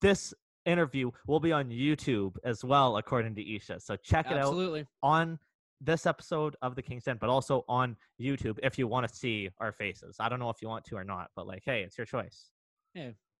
This 0.00 0.34
interview 0.66 1.10
will 1.26 1.40
be 1.40 1.52
on 1.52 1.70
YouTube 1.70 2.36
as 2.44 2.62
well, 2.64 2.96
according 2.98 3.34
to 3.36 3.54
Isha. 3.56 3.80
So 3.80 3.96
check 3.96 4.26
it 4.26 4.32
out. 4.32 4.38
Absolutely. 4.40 4.86
on 5.02 5.38
this 5.80 6.06
episode 6.06 6.56
of 6.60 6.74
the 6.74 6.82
King's 6.82 7.04
Den, 7.04 7.16
but 7.20 7.30
also 7.30 7.64
on 7.68 7.96
YouTube 8.20 8.58
if 8.62 8.78
you 8.78 8.86
want 8.88 9.08
to 9.08 9.14
see 9.14 9.48
our 9.58 9.72
faces. 9.72 10.16
I 10.20 10.28
don't 10.28 10.38
know 10.40 10.50
if 10.50 10.60
you 10.60 10.68
want 10.68 10.84
to 10.86 10.96
or 10.96 11.04
not, 11.04 11.28
but 11.36 11.46
like, 11.46 11.62
hey, 11.64 11.82
it's 11.82 11.96
your 11.96 12.04
choice. 12.06 12.50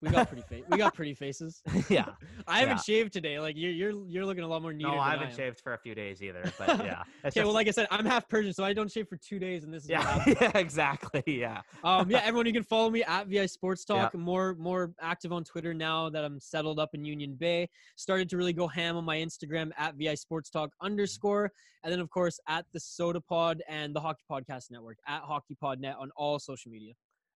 We 0.00 0.10
got 0.10 0.28
pretty 0.28 0.42
fa- 0.48 0.62
we 0.70 0.78
got 0.78 0.94
pretty 0.94 1.14
faces. 1.14 1.60
yeah. 1.88 2.10
I 2.46 2.60
haven't 2.60 2.76
Yeah. 2.76 2.82
shaved 2.82 3.12
today. 3.12 3.40
Like 3.40 3.56
you're 3.56 3.72
you're 3.72 4.06
you're 4.06 4.24
looking 4.24 4.44
a 4.44 4.46
lot 4.48 4.62
more 4.62 4.72
neater. 4.72 4.90
No, 4.90 4.96
I 4.98 5.08
I 5.08 5.10
haven't 5.12 5.30
am. 5.30 5.36
shaved 5.36 5.60
for 5.60 5.74
a 5.74 5.78
few 5.78 5.94
days 5.94 6.22
either, 6.22 6.44
but 6.58 6.84
yeah. 6.84 7.02
Okay, 7.24 7.42
well, 7.42 7.52
like 7.52 7.66
I 7.66 7.72
said, 7.72 7.88
I'm 7.90 8.04
half 8.06 8.28
Persian, 8.28 8.52
so 8.52 8.62
I 8.62 8.72
don't 8.72 8.90
shave 8.90 9.08
for 9.08 9.16
two 9.16 9.40
days, 9.40 9.64
and 9.64 9.74
this 9.74 9.82
is 9.84 9.90
yeah, 9.90 10.22
yeah, 10.26 10.56
exactly. 10.56 11.22
Yeah. 11.26 11.62
um, 11.82 12.08
yeah, 12.10 12.20
everyone, 12.24 12.46
you 12.46 12.52
can 12.52 12.62
follow 12.62 12.90
me 12.90 13.02
at 13.02 13.26
VI 13.26 13.46
Sports 13.46 13.84
Yeah. 13.88 14.02
Talk. 14.02 14.14
More 14.14 14.54
more 14.54 14.92
active 15.00 15.32
on 15.32 15.42
Twitter 15.42 15.74
now 15.74 16.08
that 16.10 16.24
I'm 16.24 16.38
settled 16.38 16.78
up 16.78 16.90
in 16.94 17.04
Union 17.04 17.34
Bay. 17.34 17.68
Started 17.96 18.28
to 18.30 18.36
really 18.36 18.52
go 18.52 18.68
ham 18.68 18.96
on 18.96 19.04
my 19.04 19.16
Instagram 19.16 19.70
at 19.76 19.96
VI 19.96 20.14
Sports 20.14 20.48
Talk 20.50 20.70
underscore, 20.80 21.50
and 21.82 21.92
then 21.92 21.98
of 21.98 22.08
course 22.08 22.38
at 22.46 22.66
the 22.72 22.78
Soda 22.78 23.20
Pod 23.20 23.62
and 23.68 23.94
the 23.96 24.00
Hockey 24.00 24.22
Podcast 24.30 24.70
Network 24.70 24.98
at 25.08 25.22
Hockey 25.22 25.56
Pod 25.60 25.80
Net 25.80 25.96
on 25.98 26.10
all 26.16 26.38
social 26.38 26.70
media. 26.70 26.92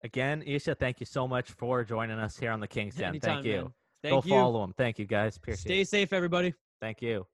Again, 0.04 0.42
Isha, 0.44 0.76
thank 0.76 1.00
you 1.00 1.06
so 1.06 1.28
much 1.28 1.52
for 1.52 1.84
joining 1.84 2.18
us 2.20 2.38
here 2.38 2.52
on 2.52 2.60
the 2.60 2.68
King's 2.68 2.96
Den. 2.96 3.10
Anytime, 3.10 3.36
thank 3.36 3.46
you. 3.46 3.62
man. 3.62 3.74
Thank 4.02 4.14
Go 4.14 4.22
you. 4.24 4.34
follow 4.34 4.64
him. 4.64 4.74
Thank 4.78 4.98
you, 4.98 5.06
guys. 5.06 5.36
Appreciate 5.36 5.60
Stay 5.62 5.82
it. 5.82 5.88
safe, 5.90 6.14
everybody. 6.14 6.54
Thank 6.80 7.02
you. 7.02 7.28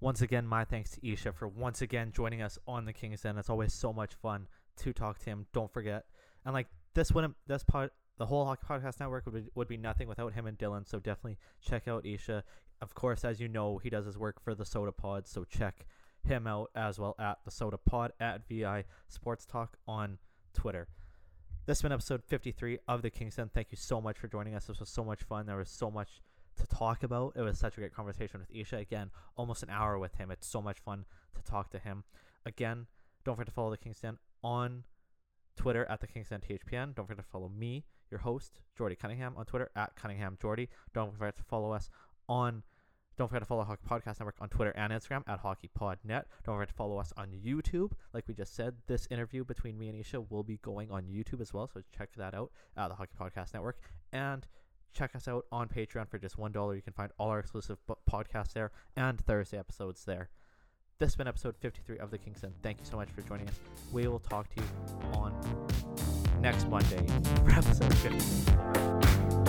Once 0.00 0.22
again, 0.22 0.46
my 0.46 0.64
thanks 0.64 0.92
to 0.92 1.08
Isha 1.08 1.32
for 1.32 1.46
once 1.46 1.82
again 1.82 2.10
joining 2.12 2.42
us 2.42 2.58
on 2.66 2.86
the 2.86 2.92
King's 2.92 3.20
Den. 3.20 3.36
It's 3.38 3.50
always 3.50 3.72
so 3.72 3.92
much 3.92 4.14
fun 4.14 4.48
to 4.78 4.92
talk 4.92 5.18
to 5.20 5.24
him. 5.26 5.46
Don't 5.52 5.70
forget, 5.72 6.06
and 6.44 6.54
like 6.54 6.68
this 6.94 7.12
wouldn't 7.12 7.34
this 7.46 7.62
pod 7.62 7.90
the 8.18 8.26
whole 8.26 8.44
Hockey 8.44 8.66
Podcast 8.68 8.98
Network 9.00 9.26
would 9.26 9.34
be, 9.34 9.50
would 9.54 9.68
be 9.68 9.76
nothing 9.76 10.08
without 10.08 10.32
him 10.32 10.46
and 10.46 10.58
Dylan. 10.58 10.88
So 10.88 10.98
definitely 10.98 11.38
check 11.60 11.86
out 11.86 12.04
Isha. 12.04 12.44
Of 12.80 12.94
course, 12.94 13.24
as 13.24 13.40
you 13.40 13.48
know, 13.48 13.78
he 13.78 13.90
does 13.90 14.06
his 14.06 14.18
work 14.18 14.42
for 14.42 14.54
the 14.54 14.64
Soda 14.64 14.92
Pod. 14.92 15.28
So 15.28 15.44
check 15.44 15.86
him 16.22 16.46
out 16.46 16.70
as 16.74 16.98
well 16.98 17.14
at 17.18 17.38
the 17.44 17.50
Soda 17.50 17.78
Pod 17.78 18.12
at 18.20 18.46
VI 18.48 18.84
Sports 19.08 19.46
Talk 19.46 19.76
on 19.86 20.18
Twitter. 20.52 20.88
This 21.66 21.78
has 21.78 21.82
been 21.82 21.92
episode 21.92 22.22
53 22.24 22.78
of 22.88 23.02
the 23.02 23.10
Kings 23.10 23.36
Den. 23.36 23.50
Thank 23.52 23.68
you 23.70 23.76
so 23.76 24.00
much 24.00 24.18
for 24.18 24.28
joining 24.28 24.54
us. 24.54 24.66
This 24.66 24.80
was 24.80 24.88
so 24.88 25.04
much 25.04 25.22
fun. 25.22 25.46
There 25.46 25.56
was 25.56 25.68
so 25.68 25.90
much 25.90 26.20
to 26.56 26.66
talk 26.66 27.02
about. 27.02 27.34
It 27.36 27.42
was 27.42 27.58
such 27.58 27.76
a 27.76 27.80
great 27.80 27.94
conversation 27.94 28.40
with 28.40 28.50
Isha. 28.54 28.76
Again, 28.76 29.10
almost 29.36 29.62
an 29.62 29.70
hour 29.70 29.98
with 29.98 30.14
him. 30.14 30.30
It's 30.30 30.46
so 30.46 30.60
much 30.60 30.78
fun 30.78 31.04
to 31.34 31.42
talk 31.42 31.70
to 31.70 31.78
him. 31.78 32.04
Again, 32.44 32.86
don't 33.24 33.36
forget 33.36 33.48
to 33.48 33.52
follow 33.52 33.70
the 33.70 33.76
Kings 33.76 34.00
Den 34.00 34.18
on 34.42 34.84
Twitter 35.56 35.86
at 35.90 36.00
the 36.00 36.06
Kings 36.06 36.28
Den 36.30 36.40
THPN. 36.40 36.94
Don't 36.94 37.06
forget 37.06 37.24
to 37.24 37.30
follow 37.30 37.48
me, 37.48 37.84
your 38.10 38.20
host, 38.20 38.60
Jordy 38.76 38.96
Cunningham, 38.96 39.34
on 39.36 39.44
Twitter 39.44 39.70
at 39.76 39.94
Cunningham 39.94 40.38
Jordy. 40.40 40.68
Don't 40.94 41.16
forget 41.16 41.36
to 41.36 41.44
follow 41.44 41.72
us 41.72 41.90
on 42.28 42.62
don't 43.16 43.28
forget 43.28 43.42
to 43.42 43.46
follow 43.46 43.64
Hockey 43.64 43.82
Podcast 43.88 44.20
Network 44.20 44.36
on 44.40 44.48
Twitter 44.48 44.70
and 44.70 44.92
Instagram 44.92 45.22
at 45.26 45.42
HockeyPodNet. 45.42 46.24
Don't 46.44 46.56
forget 46.56 46.68
to 46.68 46.74
follow 46.74 46.98
us 46.98 47.12
on 47.16 47.28
YouTube. 47.28 47.92
Like 48.14 48.26
we 48.28 48.34
just 48.34 48.54
said, 48.54 48.74
this 48.86 49.06
interview 49.10 49.44
between 49.44 49.78
me 49.78 49.88
and 49.88 49.98
Isha 49.98 50.22
will 50.22 50.42
be 50.42 50.58
going 50.58 50.90
on 50.90 51.04
YouTube 51.04 51.40
as 51.40 51.52
well, 51.52 51.68
so 51.72 51.82
check 51.96 52.10
that 52.16 52.34
out 52.34 52.50
at 52.76 52.88
the 52.88 52.94
Hockey 52.94 53.12
Podcast 53.20 53.52
Network. 53.54 53.78
And 54.12 54.46
check 54.92 55.14
us 55.14 55.28
out 55.28 55.44
on 55.52 55.68
Patreon 55.68 56.08
for 56.08 56.18
just 56.18 56.36
$1. 56.36 56.74
You 56.74 56.82
can 56.82 56.92
find 56.92 57.12
all 57.18 57.28
our 57.28 57.40
exclusive 57.40 57.78
podcasts 58.10 58.52
there 58.52 58.72
and 58.96 59.20
Thursday 59.20 59.58
episodes 59.58 60.04
there. 60.04 60.30
This 60.98 61.08
has 61.08 61.16
been 61.16 61.28
episode 61.28 61.56
53 61.56 61.98
of 61.98 62.10
The 62.10 62.18
Kings 62.18 62.42
Den. 62.42 62.52
Thank 62.62 62.80
you 62.80 62.84
so 62.84 62.96
much 62.96 63.08
for 63.10 63.22
joining 63.22 63.48
us. 63.48 63.58
We 63.90 64.06
will 64.06 64.18
talk 64.18 64.48
to 64.54 64.60
you 64.60 64.66
on 65.14 65.34
next 66.40 66.68
Monday 66.68 67.06
for 67.44 67.50
episode 67.50 67.94
50. 67.98 69.39